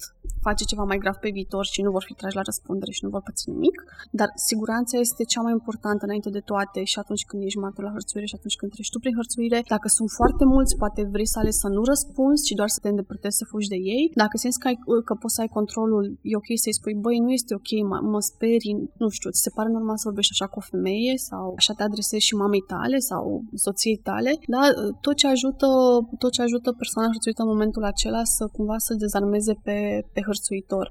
face 0.46 0.64
ceva 0.70 0.84
mai 0.90 0.98
grav 1.02 1.16
pe 1.24 1.30
viitor 1.38 1.64
și 1.74 1.82
nu 1.82 1.90
vor 1.96 2.04
fi 2.08 2.14
trași 2.20 2.38
la 2.40 2.48
răspundere 2.50 2.92
și 2.96 3.04
nu 3.04 3.10
vor 3.14 3.22
păți 3.26 3.48
nimic, 3.52 3.76
dar 4.18 4.28
siguranța 4.48 4.94
este 4.98 5.22
cea 5.32 5.42
mai 5.46 5.52
importantă 5.58 6.02
înainte 6.04 6.30
de 6.30 6.42
toate 6.50 6.80
și 6.90 6.98
atunci 6.98 7.24
când 7.28 7.42
ești 7.42 7.58
martor 7.64 7.84
la 7.84 7.94
hărțuire 7.96 8.26
și 8.26 8.36
atunci 8.38 8.56
când 8.60 8.70
treci 8.72 8.92
tu 8.92 8.98
prin 8.98 9.14
hărțuire. 9.20 9.58
Dacă 9.74 9.88
sunt 9.96 10.10
foarte 10.18 10.44
mulți, 10.54 10.76
poate 10.82 11.00
vrei 11.14 11.28
să 11.32 11.38
alegi 11.38 11.62
să 11.64 11.68
nu 11.76 11.82
răspunzi, 11.92 12.44
ci 12.46 12.58
doar 12.60 12.68
să 12.74 12.78
te 12.82 12.88
îndepărtezi 12.88 13.36
să 13.40 13.44
fugi 13.52 13.72
de 13.74 13.78
ei. 13.96 14.04
Dacă 14.22 14.36
simți 14.36 14.58
că, 14.60 14.66
ai, 14.70 14.78
că 15.08 15.14
poți 15.22 15.34
să 15.34 15.40
ai 15.40 15.50
controlul, 15.58 16.04
e 16.30 16.36
ok 16.42 16.50
să-i 16.64 16.78
spui, 16.78 16.94
băi, 17.04 17.18
nu 17.26 17.30
este 17.38 17.52
ok, 17.60 17.70
mă, 17.90 17.98
mă 18.12 18.20
sperii, 18.20 18.74
nu 19.02 19.08
știu, 19.16 19.30
ți 19.38 19.44
se 19.46 19.56
pare 19.56 19.68
normal 19.76 19.96
să 19.96 20.08
vorbești 20.10 20.34
așa 20.34 20.46
cu 20.52 20.58
o 20.58 20.68
femeie 20.72 21.14
sau 21.28 21.44
așa 21.60 21.72
te 21.76 21.82
adresezi 21.82 22.26
și 22.28 22.34
mamei 22.34 22.64
tale 22.74 22.98
sau 23.10 23.24
soției 23.66 23.98
tale, 24.08 24.30
da, 24.54 24.62
tot 25.04 25.16
ce 25.20 25.26
ajută, 25.26 25.68
tot 26.22 26.32
ce 26.32 26.42
ajută 26.42 26.68
persoana 26.72 27.12
hărțuită 27.12 27.42
în 27.42 27.52
momentul 27.54 27.84
acela 27.84 28.22
să 28.24 28.42
cumva 28.56 28.78
să 28.86 28.94
dezarmeze 28.94 29.54
pe, 29.66 29.78
pe 30.14 30.20
hărțuitor. 30.28 30.86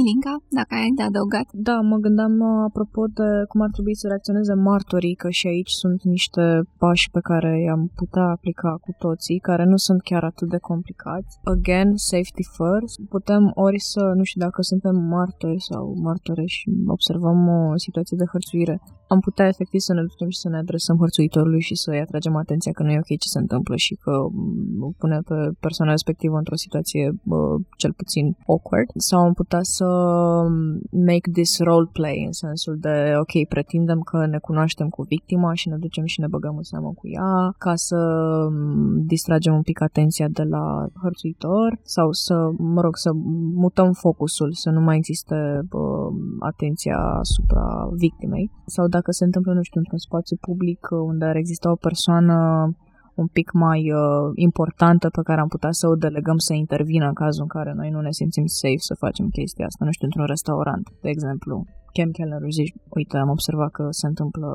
Ilinca, 0.00 0.34
dacă 0.58 0.74
ai 0.74 0.92
de 0.98 1.02
adăugat. 1.02 1.48
Da, 1.68 1.76
mă 1.90 1.96
gândeam 1.96 2.34
uh, 2.40 2.64
apropo 2.68 3.02
de 3.18 3.28
cum 3.50 3.60
ar 3.60 3.70
trebui 3.76 3.96
să 4.00 4.06
reacționeze 4.06 4.54
martorii, 4.54 5.14
că 5.22 5.28
și 5.38 5.46
aici 5.46 5.70
sunt 5.82 6.02
niște 6.02 6.44
pași 6.78 7.10
pe 7.10 7.20
care 7.30 7.52
i-am 7.66 7.82
putea 7.94 8.26
aplica 8.36 8.72
cu 8.84 8.90
toții, 8.98 9.38
care 9.38 9.64
nu 9.64 9.76
sunt 9.76 10.00
chiar 10.02 10.24
atât 10.24 10.48
de 10.48 10.58
complicați. 10.70 11.38
Again, 11.44 11.90
safety 11.94 12.44
first. 12.58 12.94
Putem 13.08 13.50
ori 13.54 13.80
să, 13.92 14.02
nu 14.18 14.22
știu 14.22 14.40
dacă 14.40 14.62
suntem 14.62 14.96
martori 14.96 15.60
sau 15.70 15.94
martore 16.08 16.44
și 16.56 16.68
observăm 16.86 17.48
o 17.48 17.76
situație 17.76 18.16
de 18.20 18.30
hărțuire, 18.32 18.76
am 19.06 19.20
putea 19.20 19.46
efectiv 19.46 19.80
să 19.80 19.92
ne 19.92 20.00
ducem 20.00 20.28
și 20.28 20.38
să 20.38 20.48
ne 20.48 20.56
adresăm 20.56 20.96
hărțuitorului 20.96 21.60
și 21.60 21.74
să-i 21.74 22.00
atragem 22.00 22.36
atenția 22.36 22.72
că 22.72 22.82
nu 22.82 22.90
e 22.90 22.98
ok 22.98 23.18
ce 23.18 23.28
se 23.28 23.38
întâmplă 23.38 23.76
și 23.76 23.94
că 23.94 24.26
mm, 24.30 24.94
pune 24.98 25.20
pe 25.28 25.34
persoana 25.60 25.90
respectivă 25.90 26.36
într-o 26.36 26.56
situație 26.56 27.14
bă, 27.22 27.56
cel 27.76 27.92
puțin 27.92 28.36
awkward. 28.46 28.88
Sau 28.96 29.20
am 29.20 29.32
putea 29.32 29.62
să 29.62 29.86
mm, 30.48 30.80
make 30.90 31.30
this 31.32 31.58
role 31.58 31.88
play 31.92 32.22
în 32.26 32.32
sensul 32.32 32.76
de 32.80 33.14
ok, 33.18 33.48
pretindem 33.48 34.00
că 34.00 34.26
ne 34.26 34.38
cunoaștem 34.38 34.88
cu 34.88 35.02
victima 35.02 35.54
și 35.54 35.68
ne 35.68 35.76
ducem 35.76 36.04
și 36.04 36.20
ne 36.20 36.26
băgăm 36.26 36.56
în 36.56 36.62
seamă 36.62 36.92
cu 36.96 37.08
ea 37.08 37.54
ca 37.58 37.74
să 37.74 37.98
mm, 38.50 39.06
distragem 39.06 39.54
un 39.54 39.62
pic 39.62 39.80
atenția 39.80 40.28
de 40.28 40.42
la 40.42 40.86
hărțuitor 41.02 41.78
sau 41.82 42.12
să, 42.12 42.34
mă 42.58 42.80
rog, 42.80 42.96
să 42.96 43.10
mutăm 43.54 43.92
focusul, 43.92 44.52
să 44.52 44.70
nu 44.70 44.80
mai 44.80 44.96
existe 44.96 45.66
bă, 45.68 46.08
atenția 46.38 46.98
asupra 46.98 47.88
victimei 47.92 48.50
sau 48.66 48.88
dacă 48.96 49.10
se 49.10 49.24
întâmplă, 49.24 49.52
nu 49.52 49.62
știu, 49.62 49.80
într-un 49.80 50.02
spațiu 50.08 50.36
public 50.48 50.80
uh, 50.90 50.98
unde 51.12 51.24
ar 51.24 51.36
exista 51.36 51.70
o 51.70 51.82
persoană 51.88 52.36
un 53.22 53.26
pic 53.36 53.48
mai 53.52 53.80
uh, 53.92 54.32
importantă 54.48 55.06
pe 55.16 55.22
care 55.28 55.40
am 55.40 55.50
putea 55.54 55.72
să 55.80 55.84
o 55.88 55.94
delegăm 56.06 56.38
să 56.46 56.52
intervină 56.52 57.06
în 57.06 57.18
cazul 57.22 57.42
în 57.46 57.52
care 57.56 57.72
noi 57.80 57.90
nu 57.94 58.00
ne 58.00 58.12
simțim 58.20 58.46
safe 58.46 58.86
să 58.88 58.94
facem 59.04 59.26
chestia 59.28 59.66
asta, 59.66 59.84
nu 59.84 59.92
știu, 59.92 60.06
într-un 60.06 60.26
restaurant, 60.34 60.84
de 61.04 61.08
exemplu. 61.14 61.54
Chem 61.92 62.10
Keller 62.16 62.42
zici, 62.58 62.74
uite, 62.98 63.16
am 63.16 63.30
observat 63.36 63.70
că 63.70 63.86
se 63.90 64.06
întâmplă 64.06 64.48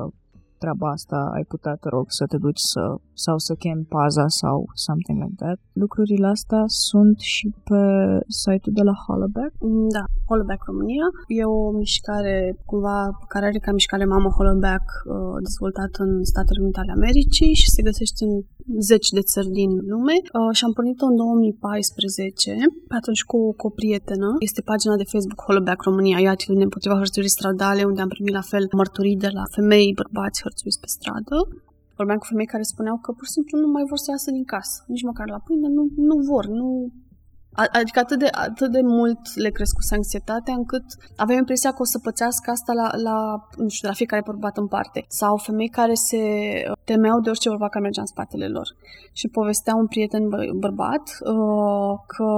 treaba 0.62 0.86
asta, 0.96 1.18
ai 1.36 1.44
putea, 1.52 1.74
te 1.82 1.88
rog, 1.94 2.06
să 2.18 2.24
te 2.30 2.38
duci 2.44 2.62
să, 2.72 2.82
sau 3.24 3.36
să 3.46 3.52
chemi 3.62 3.88
paza 3.94 4.26
sau 4.40 4.56
something 4.86 5.18
like 5.22 5.38
that. 5.44 5.58
Lucrurile 5.82 6.26
astea 6.36 6.62
sunt 6.66 7.16
și 7.34 7.46
pe 7.68 7.82
site-ul 8.40 8.74
de 8.78 8.84
la 8.90 8.94
Hollaback. 9.04 9.52
Mm, 9.66 9.88
Da, 9.96 10.04
Hollaback 10.28 10.62
România. 10.70 11.06
E 11.38 11.44
o 11.58 11.60
mișcare, 11.82 12.36
cumva, 12.70 12.98
care 13.32 13.44
are 13.46 13.58
ca 13.64 13.72
mișcare 13.78 14.04
mamă 14.14 14.28
Hollaback 14.36 14.86
uh, 14.92 15.36
dezvoltată 15.46 15.98
în 16.06 16.12
Statele 16.32 16.62
Unite 16.64 16.80
ale 16.82 16.92
Americii 16.98 17.52
și 17.60 17.72
se 17.74 17.86
găsește 17.88 18.20
în 18.28 18.34
zeci 18.90 19.08
de 19.16 19.22
țări 19.32 19.50
din 19.60 19.70
lume 19.92 20.16
uh, 20.22 20.52
și 20.56 20.64
am 20.64 20.72
pornit-o 20.76 21.06
în 21.10 21.16
2014, 21.16 22.54
pe 22.88 22.94
atunci 23.00 23.22
cu, 23.30 23.38
cu 23.60 23.66
o 23.70 23.76
prietenă. 23.78 24.28
Este 24.48 24.60
pagina 24.70 24.94
de 25.00 25.10
Facebook 25.12 25.40
Hollaback 25.46 25.80
România, 25.88 26.18
e 26.18 26.28
atitudine 26.28 26.66
împotriva 26.68 27.00
hărțuirii 27.02 27.36
stradale, 27.38 27.82
unde 27.90 28.00
am 28.02 28.12
primit 28.14 28.34
la 28.40 28.44
fel 28.50 28.64
mărturii 28.80 29.22
de 29.24 29.30
la 29.38 29.44
femei, 29.54 29.98
bărbați 30.00 30.38
hărțuiți 30.50 30.80
pe 30.82 30.88
stradă. 30.96 31.36
Vorbeam 31.98 32.18
cu 32.20 32.28
femei 32.30 32.52
care 32.54 32.72
spuneau 32.72 32.96
că 33.04 33.08
pur 33.16 33.26
și 33.28 33.36
simplu 33.36 33.54
nu 33.58 33.68
mai 33.76 33.84
vor 33.90 33.98
să 34.04 34.08
iasă 34.10 34.30
din 34.36 34.44
casă, 34.54 34.76
nici 34.92 35.08
măcar 35.10 35.26
la 35.34 35.40
pâine, 35.46 35.68
nu, 35.76 35.82
nu 36.08 36.16
vor, 36.30 36.44
nu, 36.60 36.68
a- 36.78 36.92
Adică 37.52 37.98
atât 37.98 38.18
de, 38.18 38.28
atât 38.30 38.70
de 38.70 38.80
mult 38.82 39.18
le 39.34 39.50
crescuse 39.50 39.94
anxietatea 39.94 40.54
încât 40.54 40.84
aveam 41.16 41.38
impresia 41.38 41.70
că 41.70 41.82
o 41.82 41.84
să 41.84 41.98
pățească 41.98 42.50
asta 42.50 42.72
la, 42.72 42.90
la, 43.02 43.48
nu 43.56 43.68
știu, 43.68 43.88
la 43.88 43.94
fiecare 43.94 44.22
bărbat 44.26 44.56
în 44.56 44.66
parte. 44.66 45.04
Sau 45.08 45.36
femei 45.36 45.68
care 45.68 45.94
se 45.94 46.18
temeau 46.84 47.20
de 47.20 47.28
orice 47.28 47.48
bărbat 47.48 47.70
care 47.70 47.84
mergea 47.84 48.00
în 48.00 48.06
spatele 48.06 48.48
lor. 48.48 48.68
Și 49.12 49.28
povestea 49.28 49.74
un 49.74 49.86
prieten 49.86 50.22
bă- 50.22 50.58
bărbat 50.58 51.18
uh, 51.20 51.98
că 52.06 52.30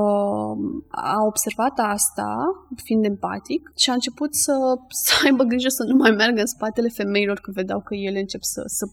a 0.89 1.22
observat 1.26 1.78
asta, 1.78 2.36
fiind 2.84 3.05
empatic, 3.05 3.72
și 3.76 3.90
a 3.90 3.93
început 3.93 4.34
să, 4.34 4.52
să 5.05 5.12
aibă 5.24 5.44
grijă 5.44 5.68
să 5.68 5.82
nu 5.82 5.97
mai 5.97 6.10
meargă 6.10 6.40
în 6.40 6.47
spatele 6.47 6.89
femeilor 6.89 7.39
când 7.40 7.56
vedeau 7.56 7.80
că 7.80 7.94
ele 7.94 8.18
încep 8.18 8.43
să, 8.43 8.62
să 8.66 8.86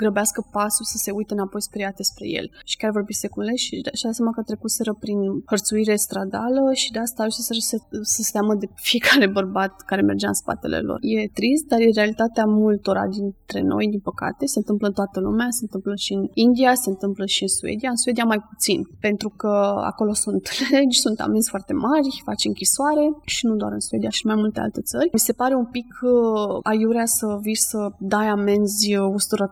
grăbească 0.00 0.48
pasul, 0.52 0.84
să 0.84 0.96
se 0.96 1.10
uite 1.10 1.32
înapoi 1.32 1.62
speriate 1.62 2.02
spre 2.02 2.26
el. 2.28 2.50
Și 2.64 2.76
chiar 2.76 2.90
vorbise 2.90 3.28
cu 3.28 3.42
ele 3.42 3.54
și 3.54 3.80
și 3.94 4.06
a 4.06 4.12
seama 4.12 4.32
că 4.32 4.42
trecuseră 4.42 4.92
prin 4.94 5.18
hărțuire 5.46 5.96
stradală 5.96 6.72
și 6.72 6.90
de 6.90 6.98
asta 6.98 7.22
ajunseseră 7.22 7.58
să, 7.60 7.76
să 8.14 8.22
se 8.22 8.30
teamă 8.32 8.54
de 8.54 8.66
fiecare 8.74 9.26
bărbat 9.38 9.80
care 9.80 10.02
mergea 10.02 10.28
în 10.28 10.34
spatele 10.34 10.78
lor. 10.78 10.98
E 11.00 11.28
trist, 11.28 11.64
dar 11.70 11.80
e 11.80 11.90
realitatea 11.94 12.44
multora 12.44 13.06
dintre 13.06 13.60
noi, 13.60 13.88
din 13.88 14.00
păcate. 14.00 14.46
Se 14.46 14.58
întâmplă 14.58 14.86
în 14.86 14.92
toată 14.92 15.20
lumea, 15.20 15.46
se 15.50 15.62
întâmplă 15.62 15.94
și 15.94 16.12
în 16.12 16.24
India, 16.34 16.74
se 16.74 16.88
întâmplă 16.90 17.24
și 17.26 17.42
în 17.42 17.48
Suedia. 17.48 17.90
În 17.90 17.96
Suedia 17.96 18.24
mai 18.24 18.40
puțin, 18.50 18.80
pentru 19.00 19.28
că 19.36 19.52
acolo 19.92 20.12
sunt 20.12 20.48
legi, 20.72 21.00
sunt 21.00 21.20
amenzi 21.20 21.48
foarte 21.48 21.72
mari, 21.72 22.22
faci 22.24 22.44
închisoare 22.44 23.04
și 23.24 23.46
nu 23.46 23.54
doar 23.56 23.72
în 23.72 23.80
Suedia 23.80 24.10
și 24.10 24.20
în 24.24 24.32
mai 24.32 24.40
multe 24.42 24.60
alte 24.60 24.80
țări. 24.80 25.08
Mi 25.12 25.18
se 25.18 25.32
pare 25.32 25.54
un 25.54 25.66
pic 25.66 25.88
uh, 26.02 26.58
aiurea 26.62 27.06
să 27.06 27.38
vii 27.40 27.56
să 27.56 27.88
dai 27.98 28.26
amenzi 28.26 28.96
uh, 28.96 29.04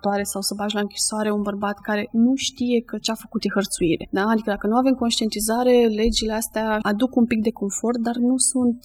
usturătoare 0.09 0.23
sau 0.23 0.41
să 0.41 0.55
bagi 0.57 0.75
la 0.75 0.81
închisoare 0.81 1.31
un 1.31 1.43
bărbat 1.43 1.79
care 1.89 2.09
nu 2.13 2.33
știe 2.35 2.81
că 2.81 2.99
ce 2.99 3.11
a 3.11 3.15
făcut 3.15 3.45
e 3.45 3.49
hărțuire. 3.55 4.09
Da? 4.11 4.25
Adică 4.33 4.51
dacă 4.51 4.67
nu 4.67 4.77
avem 4.77 4.95
conștientizare, 4.95 5.75
legile 5.87 6.33
astea 6.33 6.79
aduc 6.83 7.17
un 7.17 7.27
pic 7.27 7.41
de 7.43 7.51
confort, 7.51 7.99
dar 7.99 8.17
nu 8.17 8.37
sunt 8.37 8.79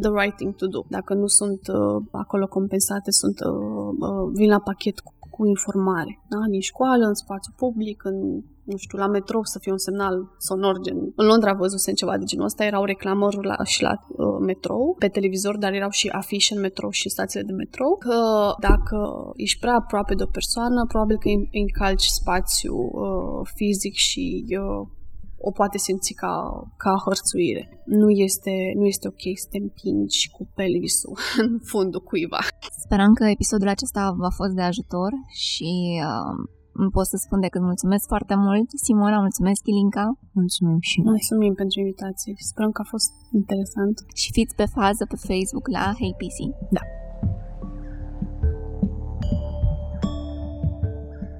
the 0.00 0.10
right 0.20 0.36
thing 0.36 0.54
to 0.54 0.66
do. 0.66 0.80
Dacă 0.88 1.14
nu 1.14 1.26
sunt 1.26 1.60
uh, 1.68 2.02
acolo 2.10 2.46
compensate, 2.46 3.10
sunt 3.10 3.38
uh, 3.40 3.90
uh, 4.06 4.30
vin 4.34 4.48
la 4.48 4.60
pachet 4.60 5.00
cu, 5.00 5.12
cu 5.34 5.46
informare. 5.46 6.12
Da? 6.28 6.38
În 6.38 6.60
școală, 6.60 7.04
în 7.06 7.14
spațiu 7.14 7.52
public, 7.56 8.04
în 8.04 8.16
nu 8.64 8.76
știu, 8.76 8.98
la 8.98 9.06
metrou 9.06 9.44
să 9.44 9.58
fie 9.58 9.72
un 9.72 9.78
semnal 9.78 10.34
sonor 10.38 10.80
gen... 10.80 10.96
În 11.16 11.26
Londra 11.26 11.52
văzusem 11.52 11.94
ceva 11.94 12.18
de 12.18 12.24
genul 12.24 12.44
ăsta, 12.44 12.64
erau 12.64 12.84
reclamări 12.84 13.46
la, 13.46 13.64
și 13.64 13.82
la 13.82 13.92
uh, 14.08 14.38
metrou, 14.40 14.96
pe 14.98 15.08
televizor, 15.08 15.56
dar 15.56 15.72
erau 15.72 15.90
și 15.90 16.08
afișe 16.08 16.54
în 16.54 16.60
metrou 16.60 16.90
și 16.90 17.06
în 17.06 17.10
stațiile 17.10 17.46
de 17.46 17.52
metrou, 17.52 17.96
că 17.96 18.16
dacă 18.60 18.96
ești 19.36 19.60
prea 19.60 19.74
aproape 19.74 20.14
de 20.14 20.22
o 20.22 20.26
persoană, 20.26 20.84
probabil 20.88 21.16
că 21.18 21.28
îi 21.28 21.48
încalci 21.52 22.04
spațiu 22.04 22.74
uh, 22.74 23.50
fizic 23.54 23.94
și 23.94 24.44
uh, 24.48 24.86
o 25.48 25.50
poate 25.50 25.78
simți 25.78 26.12
ca, 26.12 26.34
ca 26.76 26.92
hărțuire. 27.04 27.62
Nu 28.00 28.08
este, 28.26 28.54
nu 28.78 28.84
este 28.92 29.08
ok 29.08 29.24
să 29.42 29.46
te 29.50 29.58
împingi 29.58 30.30
cu 30.34 30.42
pelvisul 30.54 31.16
în 31.44 31.52
fundul 31.70 32.02
cuiva. 32.08 32.42
Sperăm 32.84 33.12
că 33.18 33.24
episodul 33.24 33.68
acesta 33.68 34.14
v-a 34.22 34.32
fost 34.40 34.54
de 34.58 34.64
ajutor 34.70 35.10
și 35.46 35.70
uh, 36.10 36.34
nu 36.82 36.88
pot 36.96 37.06
să 37.06 37.16
spun 37.16 37.40
decât 37.40 37.60
mulțumesc 37.60 38.04
foarte 38.06 38.34
mult. 38.44 38.66
Simona, 38.84 39.18
mulțumesc, 39.26 39.60
Ilinca. 39.72 40.06
Mulțumim 40.40 40.80
și 40.90 41.00
noi. 41.00 41.10
Mulțumim 41.16 41.54
pentru 41.54 41.80
invitație. 41.80 42.32
Sperăm 42.50 42.70
că 42.72 42.80
a 42.84 42.88
fost 42.94 43.10
interesant. 43.40 43.96
Și 44.20 44.28
fiți 44.36 44.54
pe 44.54 44.66
fază 44.76 45.02
pe 45.12 45.16
Facebook 45.28 45.66
la 45.76 45.84
Hey 45.98 46.14
PC. 46.20 46.38
Da. 46.76 46.82